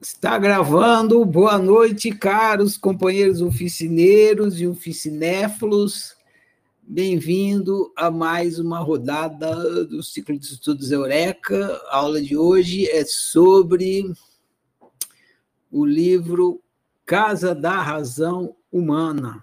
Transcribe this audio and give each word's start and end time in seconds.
Está 0.00 0.38
gravando. 0.38 1.24
Boa 1.24 1.58
noite, 1.58 2.10
caros 2.10 2.76
companheiros 2.76 3.42
oficineiros 3.42 4.60
e 4.60 4.66
oficinéfilos. 4.66 6.14
Bem-vindo 6.80 7.92
a 7.96 8.10
mais 8.10 8.60
uma 8.60 8.78
rodada 8.78 9.84
do 9.84 10.02
ciclo 10.02 10.38
de 10.38 10.46
estudos 10.46 10.92
Eureka. 10.92 11.80
A 11.88 11.96
aula 11.96 12.22
de 12.22 12.36
hoje 12.36 12.88
é 12.88 13.04
sobre 13.04 14.12
o 15.72 15.84
livro 15.84 16.62
Casa 17.04 17.54
da 17.54 17.82
Razão 17.82 18.54
Humana. 18.70 19.42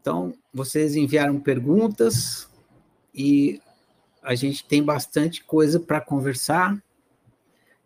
Então, 0.00 0.32
vocês 0.54 0.94
enviaram 0.94 1.40
perguntas 1.40 2.48
e 3.12 3.60
a 4.26 4.34
gente 4.34 4.66
tem 4.66 4.82
bastante 4.82 5.44
coisa 5.44 5.78
para 5.78 6.00
conversar. 6.00 6.76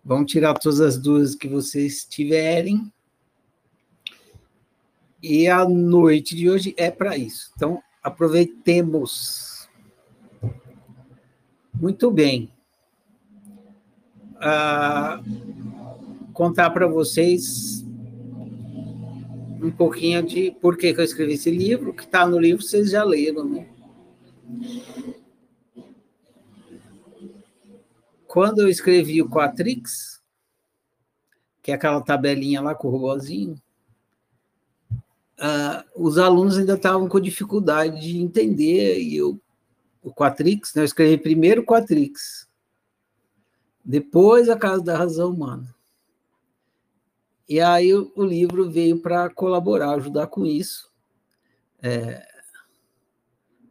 Vamos 0.02 0.32
tirar 0.32 0.54
todas 0.54 0.80
as 0.80 0.96
dúvidas 0.96 1.34
que 1.34 1.46
vocês 1.46 2.02
tiverem. 2.06 2.90
E 5.22 5.46
a 5.46 5.68
noite 5.68 6.34
de 6.34 6.48
hoje 6.48 6.74
é 6.78 6.90
para 6.90 7.14
isso. 7.14 7.52
Então, 7.54 7.82
aproveitemos. 8.02 9.68
Muito 11.74 12.10
bem. 12.10 12.50
Ah, 14.36 15.22
contar 16.32 16.70
para 16.70 16.86
vocês 16.86 17.84
um 19.62 19.70
pouquinho 19.70 20.22
de 20.22 20.52
por 20.52 20.78
que, 20.78 20.86
eu 20.86 21.04
escrevi 21.04 21.34
esse 21.34 21.50
livro, 21.50 21.92
que 21.92 22.04
está 22.04 22.26
no 22.26 22.38
livro, 22.38 22.62
vocês 22.62 22.92
já 22.92 23.04
leram, 23.04 23.44
né? 23.46 23.68
Quando 28.30 28.60
eu 28.60 28.68
escrevi 28.68 29.20
o 29.20 29.28
Quatrix, 29.28 30.22
que 31.60 31.72
é 31.72 31.74
aquela 31.74 32.00
tabelinha 32.00 32.60
lá 32.60 32.76
com 32.76 32.86
o 32.86 32.90
robozinho, 32.92 33.60
uh, 34.92 35.82
os 35.96 36.16
alunos 36.16 36.56
ainda 36.56 36.74
estavam 36.74 37.08
com 37.08 37.18
dificuldade 37.18 38.00
de 38.00 38.18
entender 38.18 39.00
e 39.00 39.16
eu, 39.16 39.42
o 40.00 40.14
Quatrix, 40.14 40.72
né, 40.76 40.82
eu 40.82 40.84
escrevi 40.84 41.18
primeiro 41.18 41.62
o 41.62 41.64
Quatrix, 41.64 42.48
depois 43.84 44.48
a 44.48 44.56
Casa 44.56 44.84
da 44.84 44.96
Razão 44.96 45.32
Humana. 45.32 45.74
E 47.48 47.60
aí 47.60 47.92
o, 47.92 48.12
o 48.14 48.24
livro 48.24 48.70
veio 48.70 49.02
para 49.02 49.28
colaborar, 49.28 49.94
ajudar 49.94 50.28
com 50.28 50.46
isso, 50.46 50.88
é, 51.82 52.24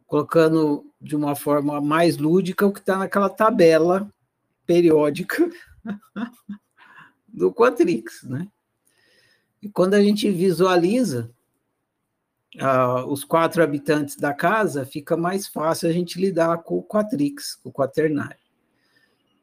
colocando 0.06 0.84
de 1.00 1.16
uma 1.16 1.34
forma 1.34 1.80
mais 1.80 2.18
lúdica 2.18 2.66
o 2.66 2.72
que 2.74 2.80
está 2.80 2.98
naquela 2.98 3.30
tabela 3.30 4.12
periódica 4.70 5.50
do 7.26 7.52
Quatrix, 7.52 8.22
né? 8.22 8.46
E 9.60 9.68
quando 9.68 9.94
a 9.94 10.00
gente 10.00 10.30
visualiza 10.30 11.28
uh, 12.54 13.04
os 13.10 13.24
quatro 13.24 13.64
habitantes 13.64 14.14
da 14.14 14.32
casa, 14.32 14.86
fica 14.86 15.16
mais 15.16 15.48
fácil 15.48 15.88
a 15.88 15.92
gente 15.92 16.20
lidar 16.20 16.58
com 16.58 16.78
o 16.78 16.84
Quatrix, 16.84 17.58
o 17.64 17.72
quaternário. 17.72 18.38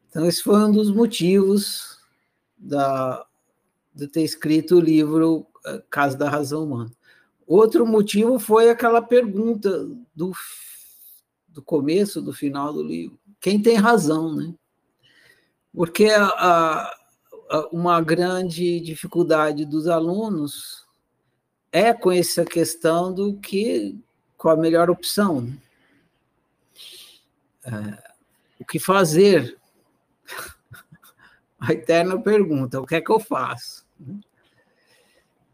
Então, 0.10 0.26
esse 0.26 0.42
foi 0.42 0.64
um 0.64 0.72
dos 0.72 0.90
motivos 0.90 2.00
da, 2.58 3.26
de 3.94 4.08
ter 4.08 4.24
escrito 4.24 4.78
o 4.78 4.82
livro 4.82 5.46
uh, 5.66 5.84
Casa 5.90 6.18
da 6.18 6.30
Razão 6.30 6.64
Humana. 6.64 6.92
Outro 7.46 7.86
motivo 7.86 8.40
foi 8.40 8.70
aquela 8.70 9.02
pergunta 9.02 9.86
do, 10.16 10.32
do 11.50 11.62
começo, 11.62 12.22
do 12.22 12.32
final 12.32 12.72
do 12.72 12.82
livro. 12.82 13.20
Quem 13.42 13.62
tem 13.62 13.76
razão, 13.76 14.34
né? 14.34 14.56
Porque 15.78 16.06
a, 16.06 16.26
a, 16.26 17.70
uma 17.72 18.02
grande 18.02 18.80
dificuldade 18.80 19.64
dos 19.64 19.88
alunos 19.88 20.88
é 21.72 21.94
com 21.94 22.12
essa 22.12 22.44
questão 22.44 23.14
do 23.14 23.38
que 23.38 23.96
qual 24.36 24.56
a 24.56 24.60
melhor 24.60 24.90
opção. 24.90 25.42
Né? 25.42 25.58
É, 27.64 28.12
o 28.60 28.66
que 28.66 28.80
fazer? 28.80 29.56
A 31.60 31.74
eterna 31.74 32.20
pergunta: 32.20 32.82
o 32.82 32.86
que 32.86 32.96
é 32.96 33.02
que 33.02 33.12
eu 33.12 33.20
faço? 33.20 33.86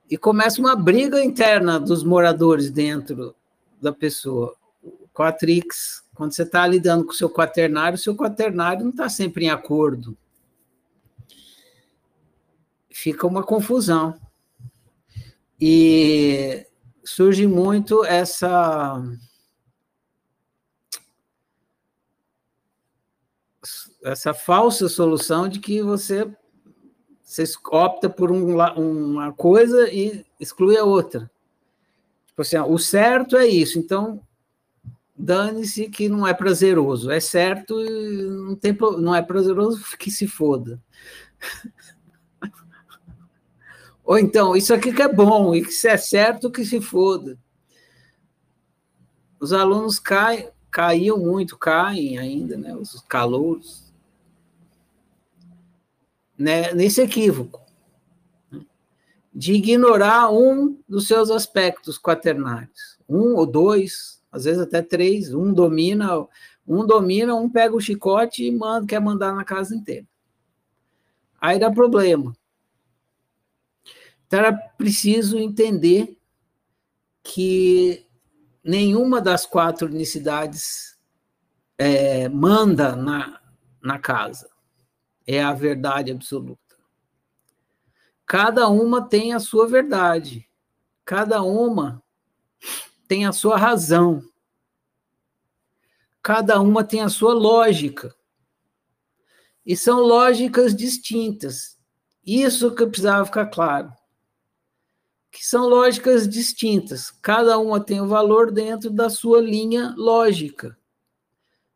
E 0.09 0.17
começa 0.17 0.61
uma 0.61 0.75
briga 0.75 1.21
interna 1.21 1.77
dos 1.77 2.01
moradores 2.01 2.71
dentro 2.71 3.35
da 3.81 3.91
pessoa. 3.91 4.55
Quatrix 5.13 6.02
quando 6.13 6.33
você 6.33 6.43
está 6.43 6.65
lidando 6.67 7.05
com 7.05 7.11
o 7.11 7.15
seu 7.15 7.29
quaternário, 7.29 7.95
o 7.95 8.01
seu 8.01 8.15
quaternário 8.15 8.83
não 8.83 8.91
está 8.91 9.09
sempre 9.09 9.45
em 9.45 9.49
acordo. 9.49 10.17
Fica 12.89 13.25
uma 13.25 13.43
confusão. 13.43 14.19
E 15.59 16.65
surge 17.03 17.47
muito 17.47 18.05
essa. 18.05 19.01
Essa 24.03 24.33
falsa 24.33 24.89
solução 24.89 25.47
de 25.47 25.59
que 25.59 25.81
você, 25.81 26.29
você 27.23 27.45
opta 27.71 28.09
por 28.09 28.31
um, 28.31 28.57
uma 28.77 29.31
coisa 29.31 29.89
e 29.89 30.25
exclui 30.39 30.77
a 30.77 30.83
outra. 30.83 31.31
Tipo 32.27 32.41
assim, 32.41 32.57
o 32.59 32.77
certo 32.77 33.37
é 33.37 33.47
isso, 33.47 33.79
então 33.79 34.21
dane-se 35.15 35.89
que 35.89 36.09
não 36.09 36.27
é 36.27 36.33
prazeroso. 36.33 37.11
É 37.11 37.19
certo, 37.19 37.75
não, 37.77 38.55
tem, 38.55 38.75
não 38.99 39.13
é 39.13 39.21
prazeroso 39.21 39.83
que 39.97 40.09
se 40.09 40.27
foda. 40.27 40.81
Ou 44.03 44.17
então, 44.17 44.55
isso 44.55 44.73
aqui 44.73 44.91
que 44.91 45.01
é 45.01 45.07
bom, 45.07 45.55
e 45.55 45.63
que 45.63 45.71
se 45.71 45.87
é 45.87 45.95
certo, 45.95 46.51
que 46.51 46.65
se 46.65 46.81
foda. 46.81 47.39
Os 49.39 49.53
alunos 49.53 49.97
caem, 49.97 50.49
caíam 50.69 51.17
muito, 51.17 51.57
caem 51.57 52.17
ainda, 52.17 52.57
né, 52.57 52.75
os 52.75 52.99
calouros, 53.07 53.93
né, 56.37 56.73
nesse 56.73 57.01
equívoco 57.01 57.61
né, 58.51 58.65
de 59.33 59.53
ignorar 59.53 60.31
um 60.31 60.77
dos 60.87 61.07
seus 61.07 61.29
aspectos 61.29 61.97
quaternários, 61.97 62.97
um 63.07 63.35
ou 63.35 63.45
dois, 63.45 64.22
às 64.33 64.45
vezes 64.45 64.59
até 64.59 64.81
três, 64.81 65.31
um 65.31 65.53
domina, 65.53 66.27
um 66.67 66.83
domina, 66.85 67.35
um 67.35 67.47
pega 67.47 67.75
o 67.75 67.79
chicote 67.79 68.43
e 68.43 68.51
manda, 68.51 68.87
quer 68.87 68.99
mandar 68.99 69.35
na 69.35 69.43
casa 69.43 69.75
inteira. 69.75 70.07
Aí 71.39 71.59
dá 71.59 71.69
problema. 71.69 72.35
Então 74.25 74.39
era 74.39 74.51
preciso 74.51 75.37
entender 75.37 76.17
que 77.21 78.07
nenhuma 78.63 79.21
das 79.21 79.45
quatro 79.45 79.87
unicidades 79.87 80.97
é, 81.77 82.27
manda 82.27 82.95
na, 82.95 83.39
na 83.79 83.99
casa. 83.99 84.49
É 85.27 85.43
a 85.43 85.53
verdade 85.53 86.11
absoluta. 86.11 86.59
Cada 88.25 88.67
uma 88.67 89.07
tem 89.07 89.33
a 89.33 89.39
sua 89.39 89.67
verdade. 89.67 90.49
Cada 91.05 91.43
uma 91.43 92.01
tem 93.13 93.27
a 93.27 93.31
sua 93.31 93.57
razão. 93.57 94.23
Cada 96.23 96.59
uma 96.59 96.83
tem 96.83 97.01
a 97.01 97.09
sua 97.09 97.31
lógica. 97.31 98.11
E 99.63 99.77
são 99.77 99.99
lógicas 99.99 100.75
distintas. 100.75 101.77
Isso 102.25 102.73
que 102.73 102.87
precisava 102.87 103.23
ficar 103.23 103.45
claro. 103.45 103.93
Que 105.29 105.45
são 105.45 105.67
lógicas 105.67 106.27
distintas. 106.27 107.11
Cada 107.11 107.59
uma 107.59 107.79
tem 107.79 108.01
o 108.01 108.05
um 108.05 108.07
valor 108.07 108.51
dentro 108.51 108.89
da 108.89 109.11
sua 109.11 109.39
linha 109.39 109.93
lógica. 109.95 110.75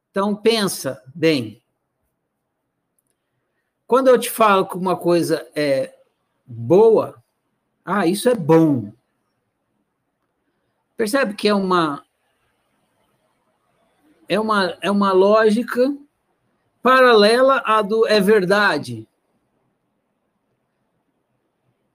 Então, 0.09 0.35
pensa 0.35 1.03
bem. 1.13 1.61
Quando 3.85 4.07
eu 4.07 4.17
te 4.17 4.31
falo 4.31 4.65
que 4.65 4.75
uma 4.75 4.97
coisa 4.97 5.47
é 5.53 5.95
boa, 6.47 7.23
ah, 7.85 8.07
isso 8.07 8.27
é 8.27 8.33
bom. 8.33 8.91
Percebe 10.97 11.35
que 11.35 11.47
é 11.47 11.53
uma 11.53 12.03
é 14.27 14.39
uma 14.39 14.77
é 14.81 14.91
uma 14.91 15.13
lógica 15.13 15.95
paralela 16.81 17.61
à 17.63 17.81
do 17.81 18.05
é 18.07 18.19
verdade. 18.19 19.07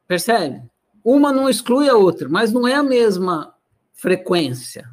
Percebe? 0.06 0.62
Uma 1.04 1.32
não 1.32 1.48
exclui 1.48 1.88
a 1.88 1.96
outra, 1.96 2.28
mas 2.28 2.52
não 2.52 2.66
é 2.68 2.74
a 2.74 2.82
mesma 2.82 3.54
frequência. 3.92 4.88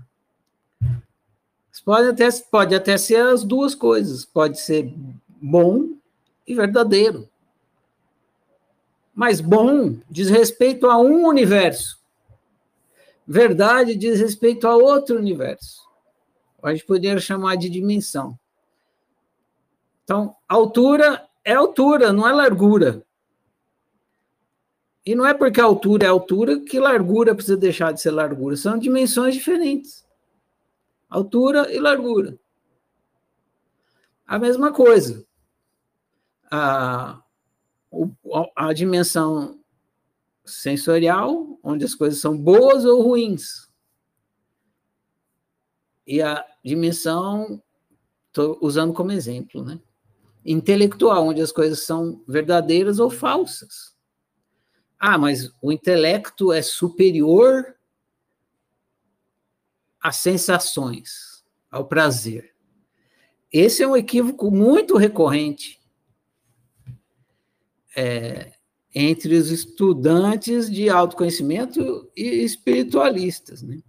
Pode 1.89 2.07
até, 2.07 2.29
pode 2.51 2.75
até 2.75 2.97
ser 2.97 3.19
as 3.19 3.43
duas 3.43 3.73
coisas. 3.73 4.23
Pode 4.23 4.59
ser 4.59 4.93
bom 5.41 5.89
e 6.45 6.53
verdadeiro. 6.53 7.27
Mas 9.13 9.41
bom 9.41 9.97
diz 10.09 10.29
respeito 10.29 10.87
a 10.87 10.99
um 10.99 11.25
universo. 11.25 11.98
Verdade 13.31 13.95
diz 13.95 14.19
respeito 14.19 14.67
a 14.67 14.75
outro 14.75 15.15
universo. 15.15 15.87
A 16.63 16.71
gente 16.71 16.83
poderia 16.83 17.19
chamar 17.19 17.57
de 17.57 17.69
dimensão. 17.69 18.35
Então, 20.03 20.35
altura 20.47 21.29
é 21.45 21.53
altura, 21.53 22.11
não 22.11 22.27
é 22.27 22.33
largura. 22.33 23.05
E 25.05 25.13
não 25.13 25.27
é 25.27 25.35
porque 25.35 25.61
altura 25.61 26.05
é 26.05 26.07
altura 26.07 26.59
que 26.61 26.79
largura 26.79 27.35
precisa 27.35 27.55
deixar 27.55 27.91
de 27.91 28.01
ser 28.01 28.09
largura. 28.09 28.57
São 28.57 28.79
dimensões 28.79 29.35
diferentes. 29.35 30.03
Altura 31.07 31.71
e 31.71 31.79
largura. 31.79 32.35
A 34.25 34.39
mesma 34.39 34.73
coisa. 34.73 35.23
A, 36.49 37.21
a 38.55 38.73
dimensão 38.73 39.58
sensorial, 40.49 41.59
onde 41.63 41.85
as 41.85 41.95
coisas 41.95 42.19
são 42.19 42.37
boas 42.37 42.85
ou 42.85 43.01
ruins. 43.01 43.69
E 46.05 46.21
a 46.21 46.45
dimensão, 46.63 47.61
estou 48.27 48.57
usando 48.61 48.93
como 48.93 49.11
exemplo, 49.11 49.63
né? 49.63 49.79
Intelectual, 50.45 51.27
onde 51.27 51.41
as 51.41 51.51
coisas 51.51 51.83
são 51.85 52.23
verdadeiras 52.27 52.99
ou 52.99 53.09
falsas. 53.09 53.95
Ah, 54.97 55.17
mas 55.17 55.53
o 55.61 55.71
intelecto 55.71 56.51
é 56.51 56.61
superior 56.61 57.75
às 60.01 60.17
sensações, 60.17 61.45
ao 61.69 61.87
prazer. 61.87 62.53
Esse 63.51 63.83
é 63.83 63.87
um 63.87 63.95
equívoco 63.95 64.51
muito 64.51 64.97
recorrente 64.97 65.79
é, 67.95 68.53
entre 68.93 69.35
os 69.35 69.51
estudantes 69.51 70.69
de 70.69 70.89
autoconhecimento 70.89 72.09
e 72.15 72.43
espiritualistas. 72.43 73.61
Né? 73.61 73.81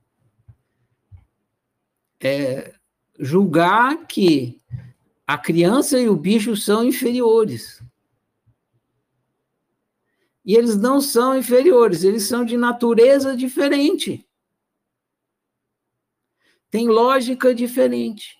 É, 2.22 2.74
julgar 3.18 4.06
que 4.06 4.60
a 5.26 5.38
criança 5.38 5.98
e 5.98 6.08
o 6.08 6.16
bicho 6.16 6.56
são 6.56 6.84
inferiores. 6.84 7.82
E 10.44 10.56
eles 10.56 10.76
não 10.76 11.00
são 11.00 11.36
inferiores, 11.36 12.02
eles 12.02 12.24
são 12.24 12.44
de 12.44 12.56
natureza 12.56 13.36
diferente. 13.36 14.26
Tem 16.70 16.88
lógica 16.88 17.54
diferente. 17.54 18.38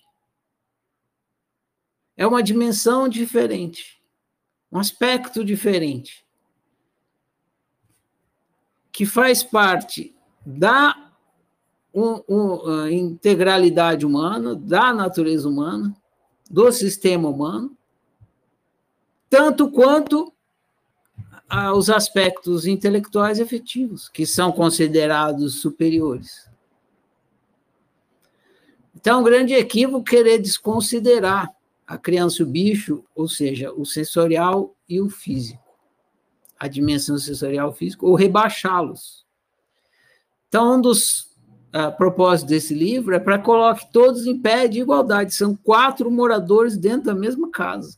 É 2.17 2.27
uma 2.27 2.43
dimensão 2.43 3.07
diferente, 3.07 4.01
um 4.71 4.77
aspecto 4.77 5.43
diferente, 5.43 6.20
que 8.91 9.05
faz 9.05 9.43
parte 9.43 10.13
da 10.45 11.11
um, 11.93 12.21
um, 12.27 12.87
integralidade 12.87 14.05
humana, 14.05 14.55
da 14.55 14.93
natureza 14.93 15.47
humana, 15.47 15.95
do 16.49 16.71
sistema 16.71 17.29
humano, 17.29 17.75
tanto 19.29 19.69
quanto 19.71 20.33
aos 21.49 21.89
aspectos 21.89 22.65
intelectuais 22.65 23.39
efetivos, 23.39 24.07
que 24.07 24.25
são 24.25 24.51
considerados 24.51 25.61
superiores. 25.61 26.49
Então, 28.95 29.17
é 29.17 29.21
um 29.21 29.23
grande 29.23 29.53
equívoco 29.53 30.03
querer 30.03 30.37
desconsiderar 30.37 31.49
a 31.87 31.97
criança 31.97 32.41
e 32.41 32.45
o 32.45 32.47
bicho, 32.47 33.03
ou 33.13 33.27
seja, 33.27 33.73
o 33.73 33.85
sensorial 33.85 34.73
e 34.87 35.01
o 35.01 35.09
físico, 35.09 35.70
a 36.61 36.67
dimensão 36.67 37.17
sensorial 37.17 37.73
física, 37.73 38.05
ou 38.05 38.13
rebaixá-los. 38.13 39.25
Então, 40.47 40.75
um 40.75 40.81
dos 40.81 41.21
uh, 41.73 41.91
propósitos 41.97 42.51
desse 42.51 42.75
livro 42.75 43.15
é 43.15 43.19
para 43.19 43.39
coloque 43.39 43.91
todos 43.91 44.27
em 44.27 44.39
pé 44.39 44.67
de 44.67 44.79
igualdade. 44.79 45.33
São 45.33 45.55
quatro 45.55 46.11
moradores 46.11 46.77
dentro 46.77 47.05
da 47.05 47.15
mesma 47.15 47.49
casa. 47.49 47.97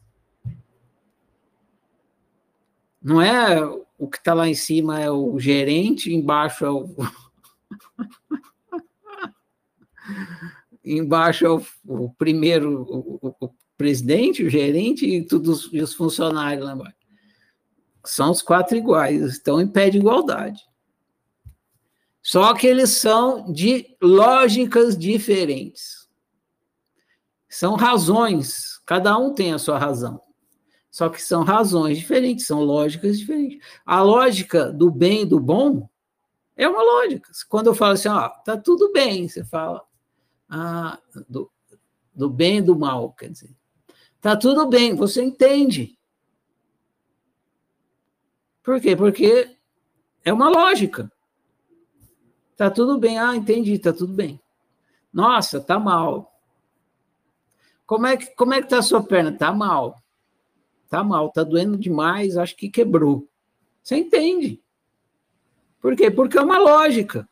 Não 3.01 3.21
é 3.21 3.61
o 3.97 4.07
que 4.07 4.15
está 4.17 4.33
lá 4.33 4.47
em 4.47 4.55
cima 4.55 4.97
é 4.97 5.11
o 5.11 5.37
gerente, 5.37 6.13
embaixo 6.13 6.63
é 6.63 6.71
o. 6.71 6.89
embaixo 10.85 11.45
é 11.45 11.49
o, 11.49 11.61
o 11.85 12.13
primeiro, 12.13 12.83
o, 12.83 13.35
o, 13.41 13.49
presidente, 13.77 14.41
o 14.41 14.49
gerente 14.49 15.05
e, 15.05 15.21
todos, 15.21 15.69
os 15.73 15.93
funcionários 15.93 16.63
lá 16.63 16.73
embaixo. 16.73 17.02
São 18.05 18.31
os 18.31 18.41
quatro 18.41 18.77
iguais, 18.77 19.21
estão 19.21 19.61
em 19.61 19.67
pé 19.67 19.89
de 19.89 19.97
igualdade. 19.97 20.61
Só 22.21 22.53
que 22.53 22.65
eles 22.67 22.89
são 22.91 23.51
de 23.51 23.97
lógicas 24.01 24.97
diferentes. 24.97 26.07
São 27.49 27.75
razões, 27.75 28.81
cada 28.85 29.17
um 29.17 29.33
tem 29.33 29.53
a 29.53 29.59
sua 29.59 29.77
razão. 29.77 30.21
Só 30.89 31.09
que 31.09 31.21
são 31.21 31.43
razões 31.43 31.97
diferentes, 31.97 32.45
são 32.45 32.61
lógicas 32.61 33.19
diferentes. 33.19 33.65
A 33.85 34.01
lógica 34.01 34.71
do 34.71 34.91
bem 34.91 35.21
e 35.23 35.25
do 35.25 35.39
bom 35.39 35.89
é 36.55 36.67
uma 36.67 36.81
lógica. 36.81 37.31
Quando 37.49 37.67
eu 37.67 37.75
falo 37.75 37.93
assim, 37.93 38.09
ó, 38.09 38.29
tá 38.29 38.57
tudo 38.57 38.91
bem, 38.91 39.27
você 39.27 39.43
fala 39.43 39.83
ah, 40.47 40.99
do, 41.27 41.51
do 42.13 42.29
bem 42.29 42.59
e 42.59 42.61
do 42.61 42.77
mal, 42.77 43.11
quer 43.11 43.29
dizer. 43.29 43.55
Tá 44.21 44.37
tudo 44.37 44.67
bem, 44.67 44.95
você 44.95 45.21
entende. 45.23 45.97
Por 48.63 48.79
quê? 48.79 48.95
Porque 48.95 49.57
é 50.23 50.31
uma 50.31 50.49
lógica. 50.49 51.11
Tá 52.55 52.69
tudo 52.71 52.97
bem, 52.97 53.19
ah, 53.19 53.35
entendi, 53.35 53.77
tá 53.77 53.91
tudo 53.91 54.13
bem. 54.13 54.39
Nossa, 55.11 55.59
tá 55.59 55.77
mal. 55.77 56.31
Como 57.85 58.07
é 58.07 58.17
que 58.17 58.27
como 58.35 58.53
é 58.53 58.61
que 58.61 58.69
tá 58.69 58.79
a 58.79 58.83
sua 58.83 59.03
perna? 59.03 59.37
Tá 59.37 59.51
mal 59.51 60.03
tá 60.93 61.03
mal, 61.03 61.31
tá 61.31 61.43
doendo 61.43 61.75
demais, 61.75 62.37
acho 62.37 62.55
que 62.55 62.69
quebrou. 62.69 63.27
Você 63.81 63.95
entende? 63.95 64.61
Por 65.81 65.95
quê? 65.95 66.11
Porque 66.11 66.37
é 66.37 66.41
uma 66.41 66.59
lógica. 66.59 67.27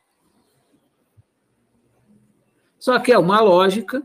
Só 2.80 2.98
que 2.98 3.12
é 3.12 3.19
uma 3.19 3.39
lógica 3.39 4.01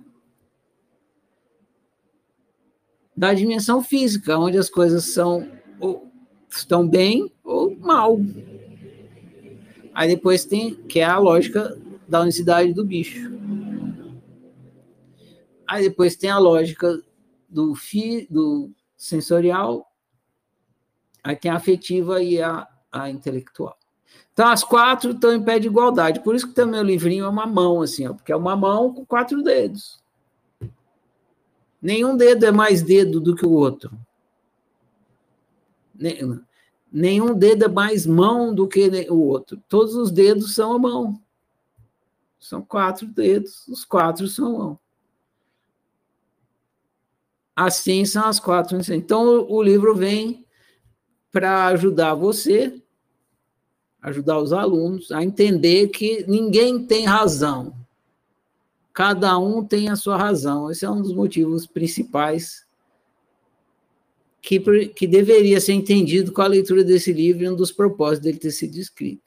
da 3.17 3.33
dimensão 3.33 3.83
física, 3.83 4.37
onde 4.37 4.59
as 4.59 4.69
coisas 4.69 5.15
são 5.15 5.51
estão 6.51 6.87
bem 6.87 7.31
ou 7.43 7.77
mal. 7.77 8.19
Aí 9.95 10.09
depois 10.09 10.45
tem 10.45 10.75
que 10.75 11.01
é 11.01 11.05
a 11.05 11.19
lógica 11.19 11.77
da 12.07 12.21
unicidade 12.21 12.73
do 12.73 12.85
bicho. 12.85 13.31
Aí 15.67 15.83
depois 15.89 16.17
tem 16.17 16.31
a 16.31 16.39
lógica 16.39 17.03
do, 17.49 17.75
fi, 17.75 18.27
do 18.31 18.71
sensorial, 18.97 19.91
aí 21.25 21.35
tem 21.35 21.51
a 21.51 21.57
afetiva 21.57 22.23
e 22.23 22.41
a, 22.41 22.69
a 22.93 23.11
intelectual. 23.11 23.77
Então, 24.33 24.49
as 24.49 24.63
quatro 24.63 25.13
estão 25.13 25.33
em 25.33 25.43
pé 25.43 25.59
de 25.59 25.67
igualdade. 25.67 26.21
Por 26.21 26.35
isso 26.35 26.47
que 26.47 26.55
também 26.55 26.79
o 26.79 26.85
livrinho 26.85 27.25
é 27.25 27.29
uma 27.29 27.47
mão, 27.47 27.81
assim, 27.81 28.07
ó, 28.07 28.13
porque 28.13 28.31
é 28.31 28.37
uma 28.37 28.55
mão 28.55 28.93
com 28.93 29.05
quatro 29.05 29.43
dedos. 29.43 29.99
Nenhum 31.81 32.17
dedo 32.17 32.45
é 32.45 32.53
mais 32.53 32.83
dedo 32.83 33.19
do 33.19 33.35
que 33.35 33.47
o 33.47 33.53
outro. 33.53 33.91
Nenhum 36.93 37.35
dedo 37.35 37.65
é 37.65 37.69
mais 37.69 38.07
mão 38.07 38.55
do 38.55 38.69
que 38.69 38.89
o 39.11 39.19
outro. 39.19 39.63
Todos 39.69 39.95
os 39.95 40.11
dedos 40.11 40.55
são 40.55 40.73
a 40.73 40.79
mão. 40.79 41.21
São 42.39 42.63
quatro 42.63 43.07
dedos, 43.07 43.67
os 43.67 43.85
quatro 43.85 44.29
são 44.29 44.59
mão. 44.59 44.79
Assim 47.55 48.05
são 48.05 48.27
as 48.27 48.39
quatro. 48.39 48.79
Então, 48.93 49.47
o 49.49 49.63
livro 49.63 49.95
vem 49.95 50.45
para 51.33 51.67
ajudar 51.67 52.15
você, 52.15 52.83
ajudar 54.03 54.39
os 54.39 54.53
alunos 54.53 55.11
a 55.11 55.25
entender 55.25 55.89
que 55.89 56.25
ninguém 56.29 56.87
tem 56.87 57.07
razão. 57.07 57.75
Cada 58.93 59.39
um 59.39 59.65
tem 59.65 59.89
a 59.89 59.97
sua 59.97 60.17
razão. 60.17 60.71
Esse 60.71 60.85
é 60.85 60.91
um 60.91 61.03
dos 61.03 61.13
motivos 61.13 61.67
principais 61.67 62.66
que, 64.47 64.61
que 64.91 65.09
deveria 65.09 65.61
ser 65.61 65.73
entendido 65.73 66.31
com 66.31 66.41
a 66.41 66.47
leitura 66.47 66.85
desse 66.85 67.13
livro 67.13 67.43
e 67.43 67.49
um 67.49 67.57
dos 67.57 67.73
propósitos 67.73 68.23
dele 68.23 68.39
ter 68.39 68.53
sido 68.53 68.77
escrito. 68.77 69.21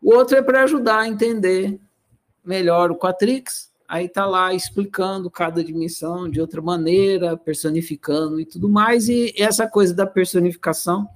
O 0.00 0.14
outro 0.14 0.38
é 0.38 0.42
para 0.42 0.62
ajudar 0.62 1.00
a 1.00 1.08
entender 1.08 1.78
melhor 2.42 2.90
o 2.90 2.96
Quatrix, 2.96 3.70
aí 3.86 4.06
está 4.06 4.24
lá 4.24 4.54
explicando 4.54 5.30
cada 5.30 5.62
dimensão 5.62 6.30
de 6.30 6.40
outra 6.40 6.62
maneira, 6.62 7.36
personificando 7.36 8.40
e 8.40 8.46
tudo 8.46 8.66
mais, 8.66 9.06
e 9.06 9.34
essa 9.36 9.68
coisa 9.68 9.92
da 9.92 10.06
personificação 10.06 11.06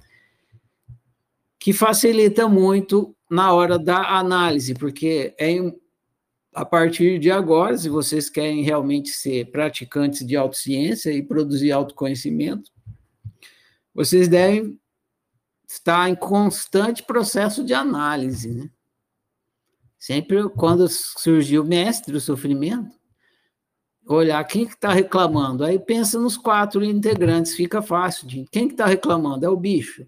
que 1.57 1.73
facilita 1.73 2.47
muito 2.47 3.15
na 3.27 3.51
hora 3.51 3.79
da 3.79 4.19
análise, 4.19 4.75
porque 4.75 5.33
é 5.39 5.55
a 6.53 6.65
partir 6.65 7.17
de 7.17 7.31
agora, 7.31 7.75
se 7.75 7.89
vocês 7.89 8.29
querem 8.29 8.61
realmente 8.61 9.09
ser 9.09 9.49
praticantes 9.49 10.25
de 10.25 10.35
autociência 10.35 11.11
e 11.11 11.23
produzir 11.23 11.71
autoconhecimento, 11.71 12.71
vocês 13.99 14.29
devem 14.29 14.79
estar 15.67 16.09
em 16.09 16.15
constante 16.15 17.03
processo 17.03 17.65
de 17.65 17.73
análise, 17.73 18.49
né? 18.49 18.69
Sempre 19.97 20.47
quando 20.51 20.87
surgiu 20.87 21.63
o 21.63 21.67
mestre 21.67 22.13
do 22.13 22.21
sofrimento, 22.21 22.97
olhar 24.07 24.41
quem 24.45 24.65
que 24.65 24.75
está 24.75 24.93
reclamando. 24.93 25.65
Aí 25.65 25.77
pensa 25.77 26.17
nos 26.17 26.37
quatro 26.37 26.81
integrantes, 26.81 27.55
fica 27.55 27.81
fácil. 27.81 28.25
De, 28.25 28.45
quem 28.49 28.69
que 28.69 28.73
está 28.73 28.85
reclamando? 28.85 29.45
É 29.45 29.49
o 29.49 29.57
bicho. 29.57 30.07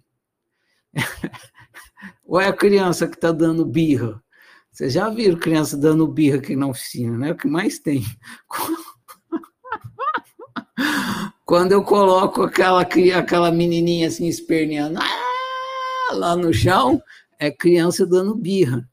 Ou 2.23 2.39
é 2.39 2.47
a 2.47 2.55
criança 2.55 3.09
que 3.09 3.15
está 3.15 3.33
dando 3.33 3.65
birra? 3.65 4.23
Vocês 4.71 4.93
já 4.93 5.09
viram 5.09 5.37
criança 5.37 5.75
dando 5.75 6.07
birra 6.07 6.37
aqui 6.37 6.55
na 6.55 6.67
oficina, 6.67 7.17
né? 7.17 7.31
O 7.33 7.35
que 7.35 7.45
mais 7.45 7.77
tem. 7.77 8.05
Quando 11.51 11.73
eu 11.73 11.83
coloco 11.83 12.43
aquela, 12.43 12.79
aquela 12.79 13.51
menininha 13.51 14.07
assim 14.07 14.25
esperneando 14.25 14.97
ah, 15.01 16.13
lá 16.13 16.33
no 16.33 16.53
chão, 16.53 17.03
é 17.37 17.51
criança 17.51 18.05
dando 18.05 18.33
birra. 18.33 18.89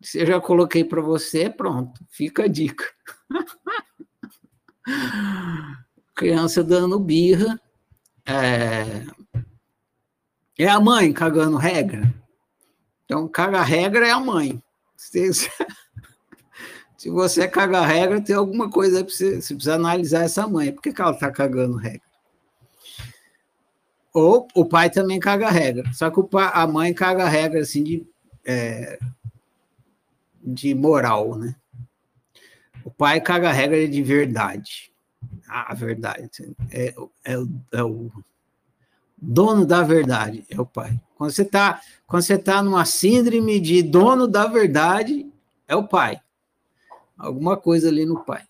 Se 0.00 0.20
eu 0.20 0.26
já 0.26 0.40
coloquei 0.40 0.82
para 0.82 1.02
você, 1.02 1.50
pronto, 1.50 2.02
fica 2.08 2.44
a 2.44 2.48
dica. 2.48 2.82
criança 6.16 6.64
dando 6.64 6.98
birra. 6.98 7.60
É... 8.24 9.04
é 10.60 10.66
a 10.66 10.80
mãe 10.80 11.12
cagando 11.12 11.58
regra. 11.58 12.10
Então, 13.04 13.28
caga 13.28 13.60
regra 13.60 14.08
é 14.08 14.12
a 14.12 14.18
mãe. 14.18 14.62
Se, 14.96 15.30
se 16.98 17.08
você 17.10 17.46
caga 17.46 17.86
regra, 17.86 18.20
tem 18.20 18.34
alguma 18.34 18.68
coisa 18.68 19.04
para 19.04 19.14
você, 19.14 19.40
você 19.40 19.54
precisa 19.54 19.76
analisar 19.76 20.24
essa 20.24 20.48
mãe. 20.48 20.72
Por 20.72 20.82
que, 20.82 20.92
que 20.92 21.00
ela 21.00 21.12
está 21.12 21.30
cagando 21.30 21.76
regra? 21.76 22.02
Ou 24.12 24.48
o 24.52 24.64
pai 24.64 24.90
também 24.90 25.20
caga 25.20 25.48
regra. 25.48 25.88
Só 25.92 26.10
que 26.10 26.20
pai, 26.24 26.50
a 26.52 26.66
mãe 26.66 26.92
caga 26.92 27.28
regra 27.28 27.60
assim 27.60 27.84
de, 27.84 28.06
é, 28.44 28.98
de 30.42 30.74
moral, 30.74 31.38
né? 31.38 31.54
O 32.84 32.90
pai 32.90 33.20
caga 33.20 33.52
regra 33.52 33.86
de 33.86 34.02
verdade. 34.02 34.90
Ah, 35.48 35.70
a 35.70 35.74
verdade. 35.74 36.28
É, 36.72 36.94
é, 37.24 37.34
é 37.74 37.82
o 37.84 38.10
dono 39.16 39.64
da 39.64 39.84
verdade, 39.84 40.44
é 40.50 40.60
o 40.60 40.66
pai. 40.66 40.98
Quando 41.14 41.30
você 41.30 41.42
está 41.42 41.80
quando 42.08 42.22
você 42.22 42.36
tá 42.36 42.60
numa 42.60 42.84
síndrome 42.84 43.60
de 43.60 43.84
dono 43.84 44.26
da 44.26 44.46
verdade, 44.46 45.30
é 45.68 45.76
o 45.76 45.86
pai. 45.86 46.20
Alguma 47.18 47.56
coisa 47.56 47.88
ali 47.88 48.06
no 48.06 48.24
pai. 48.24 48.44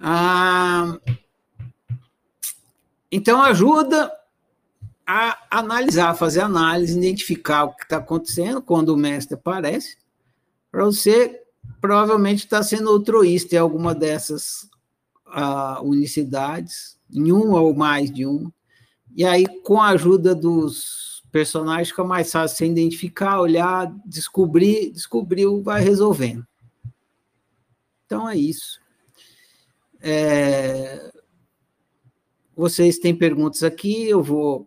Ah, 0.00 0.98
então 3.12 3.42
ajuda 3.42 4.12
a 5.06 5.38
analisar, 5.50 6.14
fazer 6.14 6.40
análise, 6.40 6.98
identificar 6.98 7.64
o 7.64 7.74
que 7.74 7.84
está 7.84 7.98
acontecendo 7.98 8.60
quando 8.60 8.90
o 8.90 8.96
mestre 8.96 9.34
aparece, 9.34 9.96
para 10.70 10.84
você 10.84 11.40
provavelmente 11.80 12.44
estar 12.44 12.58
tá 12.58 12.62
sendo 12.62 12.90
altruísta 12.90 13.54
em 13.54 13.58
alguma 13.58 13.94
dessas 13.94 14.68
uh, 15.28 15.82
unicidades, 15.82 16.98
em 17.10 17.30
uma 17.30 17.60
ou 17.60 17.74
mais 17.74 18.10
de 18.10 18.26
uma. 18.26 18.52
E 19.14 19.24
aí, 19.24 19.46
com 19.62 19.80
a 19.80 19.88
ajuda 19.88 20.34
dos 20.34 21.22
personagens, 21.30 21.88
fica 21.88 22.04
mais 22.04 22.30
fácil 22.30 22.56
você 22.56 22.66
identificar, 22.66 23.40
olhar, 23.40 23.90
descobrir, 24.04 24.90
descobriu, 24.90 25.62
vai 25.62 25.82
resolvendo. 25.82 26.46
Então 28.06 28.28
é 28.28 28.36
isso. 28.36 28.80
É... 30.00 31.12
Vocês 32.54 32.98
têm 32.98 33.14
perguntas 33.14 33.62
aqui, 33.62 34.08
eu 34.08 34.22
vou 34.22 34.66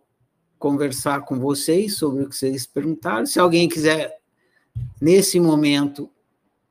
conversar 0.58 1.22
com 1.22 1.40
vocês 1.40 1.96
sobre 1.96 2.22
o 2.22 2.28
que 2.28 2.36
vocês 2.36 2.66
perguntaram. 2.66 3.26
Se 3.26 3.40
alguém 3.40 3.68
quiser, 3.68 4.20
nesse 5.00 5.40
momento, 5.40 6.08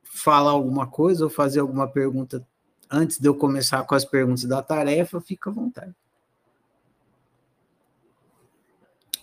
falar 0.02 0.52
alguma 0.52 0.86
coisa 0.86 1.24
ou 1.24 1.30
fazer 1.30 1.60
alguma 1.60 1.88
pergunta 1.88 2.46
antes 2.90 3.18
de 3.18 3.28
eu 3.28 3.34
começar 3.34 3.84
com 3.84 3.94
as 3.94 4.04
perguntas 4.04 4.44
da 4.44 4.62
tarefa, 4.62 5.20
fica 5.20 5.50
à 5.50 5.52
vontade. 5.52 5.94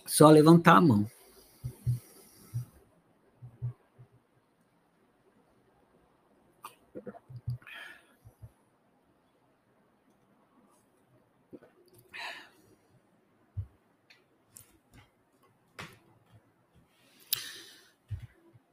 Só 0.06 0.30
levantar 0.30 0.76
a 0.76 0.80
mão. 0.80 1.06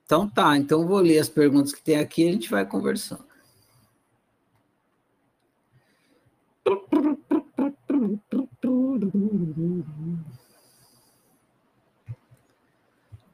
Então 0.05 0.29
tá, 0.29 0.55
então 0.55 0.87
vou 0.87 0.99
ler 0.99 1.17
as 1.17 1.27
perguntas 1.27 1.73
que 1.73 1.81
tem 1.81 1.97
aqui 1.97 2.23
e 2.23 2.29
a 2.29 2.31
gente 2.31 2.49
vai 2.49 2.63
conversando. 2.63 3.25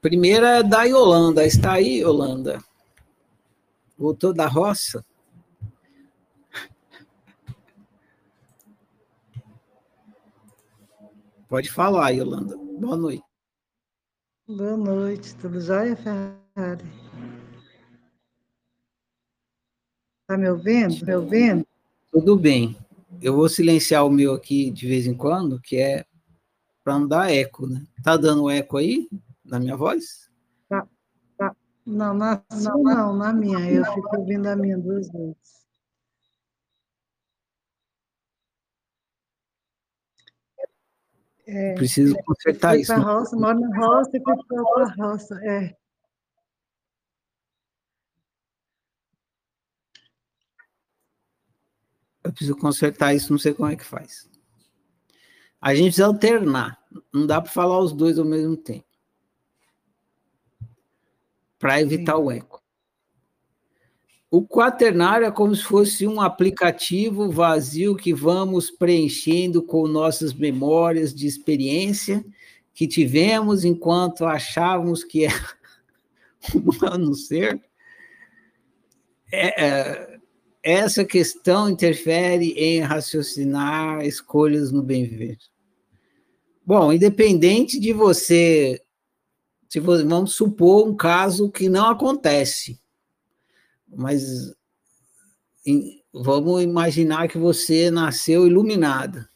Primeira 0.02 0.60
é 0.60 0.64
da 0.64 0.84
Yolanda. 0.84 1.46
Está 1.46 1.74
aí, 1.74 2.00
Yolanda? 2.00 2.64
Voltou 3.98 4.34
da 4.34 4.48
roça? 4.48 5.06
Pode 11.50 11.70
falar, 11.70 12.12
Yolanda. 12.12 12.56
Boa 12.80 12.96
noite. 12.96 13.24
Boa 14.48 14.78
noite. 14.78 15.36
Tudo 15.36 15.60
jóia, 15.60 15.98
Ferrari? 15.98 16.41
Está 20.22 20.38
me 20.38 20.50
ouvindo? 20.50 21.06
Me 21.06 21.16
ouvindo? 21.16 21.68
Tudo 22.12 22.38
bem. 22.38 22.78
Eu 23.22 23.36
vou 23.36 23.48
silenciar 23.50 24.06
o 24.06 24.10
meu 24.10 24.34
aqui 24.34 24.72
de 24.72 24.88
vez 24.88 25.06
em 25.06 25.14
quando, 25.14 25.60
que 25.62 25.78
é 25.78 26.06
para 26.84 26.98
não 26.98 27.08
dar 27.08 27.32
eco, 27.32 27.68
né? 27.68 27.86
Tá 28.04 28.18
dando 28.18 28.50
eco 28.50 28.78
aí? 28.78 29.08
na 29.52 29.60
minha 29.60 29.76
voz? 29.76 30.32
Tá, 30.70 30.88
tá. 31.38 31.56
Não, 31.86 32.14
na 32.14 32.42
não, 32.52 32.84
não, 32.84 33.16
na 33.18 33.34
minha. 33.34 33.60
Eu 33.70 33.84
fico 33.94 34.18
ouvindo 34.18 34.48
a 34.48 34.56
minha 34.56 34.78
duas 34.78 35.12
vezes. 35.12 35.62
É, 41.46 41.74
Preciso 41.74 42.16
consertar 42.24 42.80
isso. 42.80 42.94
Para 42.94 43.04
roça, 43.04 43.36
moro 43.36 43.60
na 43.60 43.78
roça 43.78 44.12
e 44.16 44.22
fui 44.24 44.36
para 44.48 44.84
a 44.84 44.94
roça. 44.96 45.36
É. 45.44 45.76
Eu 52.32 52.34
preciso 52.34 52.56
consertar 52.56 53.14
isso, 53.14 53.32
não 53.32 53.38
sei 53.38 53.54
como 53.54 53.70
é 53.70 53.76
que 53.76 53.84
faz. 53.84 54.30
A 55.60 55.76
gente 55.76 55.88
precisa 55.88 56.06
alternar. 56.06 56.80
Não 57.14 57.28
dá 57.28 57.42
para 57.42 57.52
falar 57.52 57.80
os 57.80 57.92
dois 57.92 58.18
ao 58.18 58.26
mesmo 58.26 58.56
tempo 58.56 58.86
para 61.60 61.80
evitar 61.80 62.16
Sim. 62.16 62.22
o 62.22 62.32
eco. 62.32 62.64
O 64.32 64.48
quaternário 64.48 65.28
é 65.28 65.32
como 65.32 65.54
se 65.54 65.64
fosse 65.64 66.08
um 66.08 66.22
aplicativo 66.22 67.30
vazio 67.30 67.96
que 67.96 68.14
vamos 68.14 68.72
preenchendo 68.72 69.62
com 69.62 69.88
nossas 69.88 70.34
memórias 70.34 71.14
de 71.14 71.28
experiência 71.28 72.26
que 72.74 72.88
tivemos 72.88 73.66
enquanto 73.66 74.26
achávamos 74.26 75.04
que 75.04 75.26
era 75.26 75.56
humano 76.56 77.14
ser. 77.14 77.62
É, 79.32 79.66
é, 79.66 80.11
essa 80.64 81.04
questão 81.04 81.70
interfere 81.70 82.52
em 82.52 82.82
raciocinar 82.82 84.06
escolhas 84.06 84.72
no 84.72 84.84
bem 84.84 85.06
viver. 85.06 85.38
Bom, 86.66 86.94
independente 86.94 87.80
de 87.80 87.92
você 87.92 88.82
se 89.72 89.80
você, 89.80 90.04
vamos 90.04 90.36
supor 90.36 90.86
um 90.86 90.94
caso 90.94 91.50
que 91.50 91.70
não 91.70 91.88
acontece, 91.88 92.78
mas 93.88 94.54
em, 95.66 96.04
vamos 96.14 96.62
imaginar 96.62 97.30
que 97.30 97.38
você 97.38 97.90
nasceu 97.90 98.46
iluminada. 98.46 99.30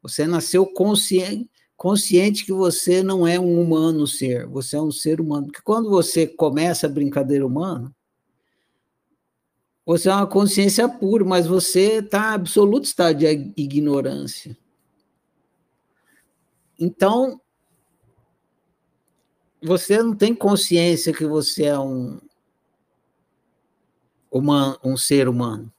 Você 0.00 0.26
nasceu 0.26 0.64
consciente, 0.64 1.50
consciente 1.76 2.46
que 2.46 2.54
você 2.54 3.02
não 3.02 3.26
é 3.26 3.38
um 3.38 3.60
humano 3.60 4.06
ser, 4.06 4.46
você 4.46 4.76
é 4.76 4.80
um 4.80 4.90
ser 4.90 5.20
humano. 5.20 5.48
Porque 5.48 5.60
quando 5.60 5.90
você 5.90 6.26
começa 6.26 6.86
a 6.86 6.90
brincadeira 6.90 7.46
humana, 7.46 7.94
você 9.88 10.10
é 10.10 10.14
uma 10.14 10.26
consciência 10.26 10.86
pura, 10.86 11.24
mas 11.24 11.46
você 11.46 12.00
está 12.00 12.32
em 12.32 12.34
absoluto 12.34 12.84
estado 12.84 13.20
de 13.20 13.54
ignorância. 13.56 14.54
Então, 16.78 17.40
você 19.62 19.96
não 20.02 20.14
tem 20.14 20.34
consciência 20.34 21.10
que 21.10 21.24
você 21.24 21.64
é 21.64 21.78
um, 21.78 22.20
uma, 24.30 24.78
um 24.84 24.94
ser 24.94 25.26
humano. 25.26 25.72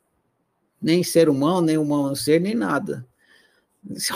Nem 0.81 1.03
ser 1.03 1.29
humano, 1.29 1.61
nem 1.61 1.77
humano 1.77 2.15
ser, 2.15 2.41
nem 2.41 2.55
nada. 2.55 3.07
Se, 3.93 4.11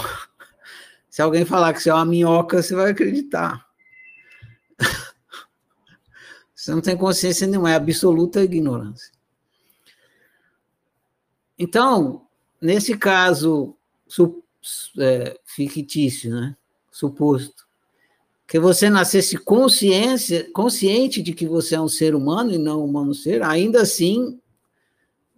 se 1.07 1.21
alguém 1.21 1.45
falar 1.45 1.71
que 1.71 1.83
você 1.83 1.91
é 1.91 1.93
uma 1.93 2.03
minhoca, 2.03 2.63
você 2.63 2.73
vai 2.73 2.89
acreditar. 2.89 3.63
Você 6.55 6.71
não 6.71 6.81
tem 6.81 6.97
consciência 6.97 7.45
nenhuma, 7.45 7.69
é 7.69 7.75
absoluta 7.75 8.41
ignorância. 8.41 9.12
Então, 11.57 12.27
nesse 12.61 12.97
caso 12.97 13.75
su, 14.07 14.43
é, 14.99 15.39
fictício, 15.45 16.31
né? 16.31 16.55
Suposto, 16.91 17.65
que 18.47 18.59
você 18.59 18.89
nascesse 18.89 19.37
consciência, 19.37 20.49
consciente 20.53 21.21
de 21.21 21.33
que 21.33 21.47
você 21.47 21.75
é 21.75 21.81
um 21.81 21.87
ser 21.87 22.13
humano 22.13 22.53
e 22.53 22.57
não 22.57 22.81
um 22.81 22.85
humano 22.85 23.13
ser, 23.13 23.41
ainda 23.41 23.81
assim 23.81 24.39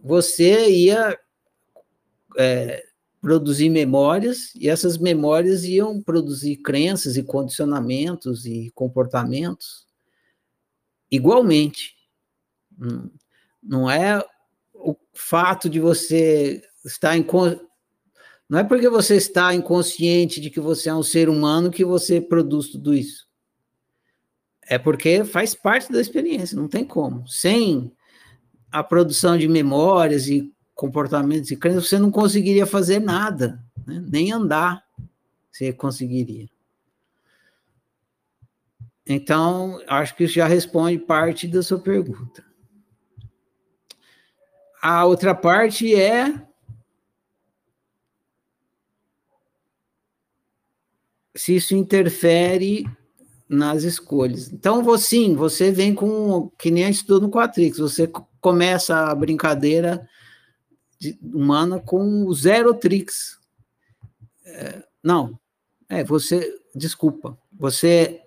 você 0.03 0.69
ia 0.69 1.17
é, 2.37 2.85
produzir 3.21 3.69
memórias 3.69 4.53
e 4.55 4.69
essas 4.69 4.97
memórias 4.97 5.63
iam 5.63 6.01
produzir 6.01 6.57
crenças 6.57 7.17
e 7.17 7.23
condicionamentos 7.23 8.45
e 8.45 8.69
comportamentos 8.75 9.87
igualmente. 11.09 11.95
Hum, 12.79 13.09
não 13.63 13.89
é 13.89 14.23
o 14.85 14.95
fato 15.13 15.69
de 15.69 15.79
você 15.79 16.61
estar 16.85 17.17
em 17.17 17.25
não 18.47 18.59
é 18.59 18.63
porque 18.63 18.87
você 18.87 19.15
está 19.15 19.53
inconsciente 19.55 20.39
de 20.39 20.51
que 20.51 20.59
você 20.59 20.89
é 20.89 20.93
um 20.93 21.01
ser 21.01 21.29
humano 21.29 21.71
que 21.71 21.83
você 21.83 22.21
produz 22.21 22.69
tudo 22.69 22.93
isso. 22.93 23.27
É 24.61 24.77
porque 24.77 25.23
faz 25.23 25.55
parte 25.55 25.91
da 25.91 25.99
experiência, 25.99 26.55
não 26.55 26.67
tem 26.67 26.85
como. 26.85 27.27
Sem 27.27 27.91
a 28.71 28.83
produção 28.83 29.37
de 29.37 29.47
memórias 29.47 30.27
e 30.27 30.53
comportamentos 30.75 31.49
e 31.49 31.57
crenças, 31.57 31.87
você 31.87 31.97
não 31.97 32.11
conseguiria 32.11 32.65
fazer 32.65 32.99
nada, 32.99 33.63
né? 33.87 34.03
nem 34.07 34.31
andar 34.31 34.83
você 35.51 35.71
conseguiria. 35.71 36.49
Então, 39.07 39.79
acho 39.87 40.15
que 40.15 40.25
isso 40.25 40.33
já 40.33 40.47
responde 40.47 40.97
parte 40.97 41.47
da 41.47 41.63
sua 41.63 41.79
pergunta. 41.79 42.43
A 44.87 45.03
outra 45.03 45.33
parte 45.33 45.95
é 45.95 46.31
se 51.35 51.55
isso 51.55 51.73
interfere 51.73 52.85
nas 53.49 53.81
escolhas. 53.81 54.53
Então, 54.53 54.83
você, 54.83 55.07
sim, 55.07 55.33
você 55.33 55.71
vem 55.71 55.95
com, 55.95 56.51
que 56.59 56.69
nem 56.69 56.85
a 56.85 56.89
estudou 56.91 57.19
no 57.19 57.31
Quatrix, 57.31 57.79
você 57.79 58.07
começa 58.39 59.09
a 59.09 59.15
brincadeira 59.15 60.07
de, 60.99 61.17
humana 61.19 61.79
com 61.79 62.31
zero 62.31 62.71
tricks. 62.75 63.39
É, 64.45 64.83
não, 65.03 65.39
é, 65.89 66.03
você, 66.03 66.61
desculpa, 66.75 67.35
você 67.51 68.21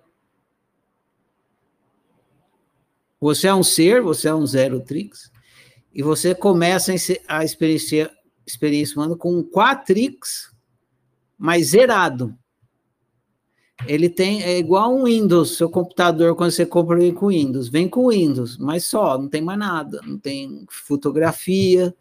você 3.17 3.47
é 3.47 3.55
um 3.55 3.63
ser, 3.63 4.01
você 4.01 4.27
é 4.27 4.35
um 4.35 4.45
zero 4.45 4.81
tricks, 4.81 5.31
e 5.93 6.03
você 6.03 6.35
começa 6.35 6.93
a 7.27 7.43
experiência, 7.43 8.11
experiência 8.45 8.95
humana 8.95 9.15
com 9.15 9.37
um 9.37 9.43
quatrix, 9.43 10.51
mas 11.37 11.67
zerado. 11.67 12.35
Ele 13.87 14.09
tem, 14.09 14.43
é 14.43 14.57
igual 14.57 14.93
um 14.93 15.05
Windows, 15.05 15.55
seu 15.55 15.69
computador, 15.69 16.35
quando 16.35 16.51
você 16.51 16.65
compra 16.65 16.97
vem 16.97 17.13
com 17.13 17.27
Windows, 17.27 17.69
vem 17.69 17.87
com 17.87 18.09
Windows, 18.09 18.57
mas 18.57 18.85
só, 18.85 19.17
não 19.17 19.29
tem 19.29 19.41
mais 19.41 19.57
nada, 19.57 20.01
não 20.05 20.17
tem 20.17 20.65
fotografia, 20.69 21.95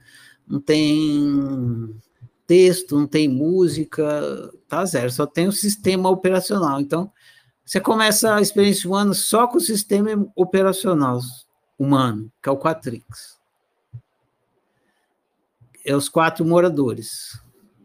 não 0.47 0.61
tem 0.61 1.95
texto, 2.47 2.99
não 2.99 3.07
tem 3.07 3.29
música, 3.29 4.51
tá 4.67 4.85
zero, 4.85 5.11
só 5.13 5.25
tem 5.25 5.47
o 5.47 5.53
sistema 5.53 6.11
operacional. 6.11 6.81
Então, 6.81 7.13
você 7.65 7.81
começa 7.81 8.35
a 8.35 8.41
experiência 8.41 8.89
humana 8.89 9.15
só 9.15 9.47
com 9.47 9.59
o 9.59 9.61
sistema 9.61 10.27
operacional 10.35 11.21
humano, 11.79 12.33
que 12.43 12.49
é 12.49 12.53
o 12.53 12.59
Quatrix. 12.59 13.38
É 15.89 15.97
os 15.97 16.07
quatro 16.07 16.45
moradores. 16.45 17.41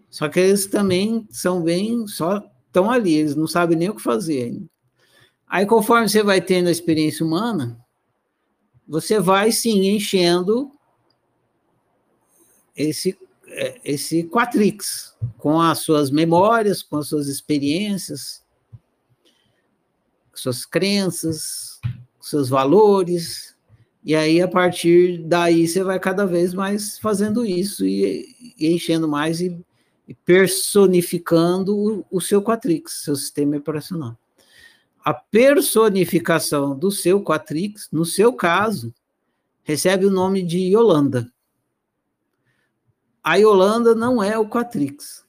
Só 0.10 0.28
que 0.28 0.38
eles 0.38 0.68
também 0.68 1.26
são 1.32 1.64
bem, 1.64 2.06
só 2.06 2.44
estão 2.68 2.92
ali, 2.92 3.14
eles 3.14 3.34
não 3.34 3.48
sabem 3.48 3.78
nem 3.78 3.90
o 3.90 3.96
que 3.96 4.02
fazer 4.02 4.44
ainda. 4.44 4.70
Aí, 5.48 5.66
conforme 5.66 6.10
você 6.10 6.22
vai 6.22 6.42
tendo 6.42 6.68
a 6.68 6.72
experiência 6.72 7.26
humana, 7.26 7.80
você 8.86 9.20
vai 9.20 9.54
sim 9.54 9.88
enchendo 9.88 10.72
esse 12.76 13.18
é, 13.48 13.80
esse 13.86 14.24
quatrix 14.24 15.16
com 15.38 15.62
as 15.62 15.80
suas 15.80 16.10
memórias, 16.10 16.82
com 16.82 16.98
as 16.98 17.08
suas 17.08 17.28
experiências, 17.28 18.44
suas 20.34 20.66
crenças, 20.66 21.80
seus 22.20 22.50
valores, 22.50 23.53
e 24.04 24.16
aí 24.16 24.42
a 24.42 24.48
partir 24.48 25.24
daí 25.24 25.68
você 25.68 25.84
vai 25.84 26.00
cada 26.00 26.26
vez 26.26 26.54
mais 26.54 27.00
fazendo 27.00 27.46
isso 27.46 27.86
e, 27.86 28.56
e 28.58 28.74
enchendo 28.74 29.08
mais 29.08 29.42
e 29.42 29.58
e 30.08 30.14
personificando 30.14 31.76
o, 31.76 32.06
o 32.12 32.22
seu 32.22 32.42
Quatrix, 32.42 33.04
seu 33.04 33.16
sistema 33.16 33.58
operacional. 33.58 34.18
A 35.04 35.14
personificação 35.14 36.78
do 36.78 36.92
seu 36.92 37.22
Quatrix, 37.24 37.90
no 37.92 38.06
seu 38.06 38.34
caso, 38.34 38.94
recebe 39.64 40.06
o 40.06 40.12
nome 40.12 40.44
de 40.44 40.60
Yolanda. 40.60 41.32
A 43.24 43.36
Yolanda 43.36 43.96
não 43.96 44.22
é 44.22 44.38
o 44.38 44.48
Quatrix. 44.48 45.26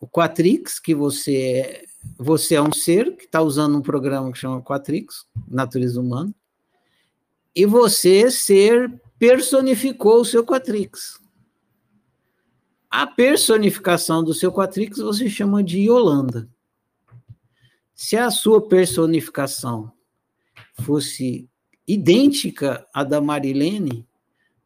O 0.00 0.08
Quatrix, 0.08 0.80
que 0.80 0.94
você 0.94 1.36
é, 1.36 1.84
você 2.18 2.56
é 2.56 2.62
um 2.62 2.72
ser 2.72 3.16
que 3.16 3.24
está 3.24 3.40
usando 3.40 3.76
um 3.76 3.82
programa 3.82 4.30
que 4.32 4.38
chama 4.38 4.62
Quatrix, 4.62 5.26
natureza 5.48 6.00
humana, 6.00 6.34
e 7.54 7.66
você, 7.66 8.30
ser, 8.30 8.90
personificou 9.18 10.20
o 10.20 10.24
seu 10.24 10.44
Quatrix. 10.44 11.20
A 12.90 13.06
personificação 13.06 14.22
do 14.22 14.34
seu 14.34 14.52
Quatrix 14.52 14.98
você 14.98 15.28
chama 15.28 15.62
de 15.62 15.80
Yolanda. 15.80 16.48
Se 17.94 18.16
a 18.16 18.30
sua 18.30 18.66
personificação 18.68 19.92
fosse 20.80 21.48
idêntica 21.86 22.86
à 22.92 23.04
da 23.04 23.20
Marilene, 23.20 24.06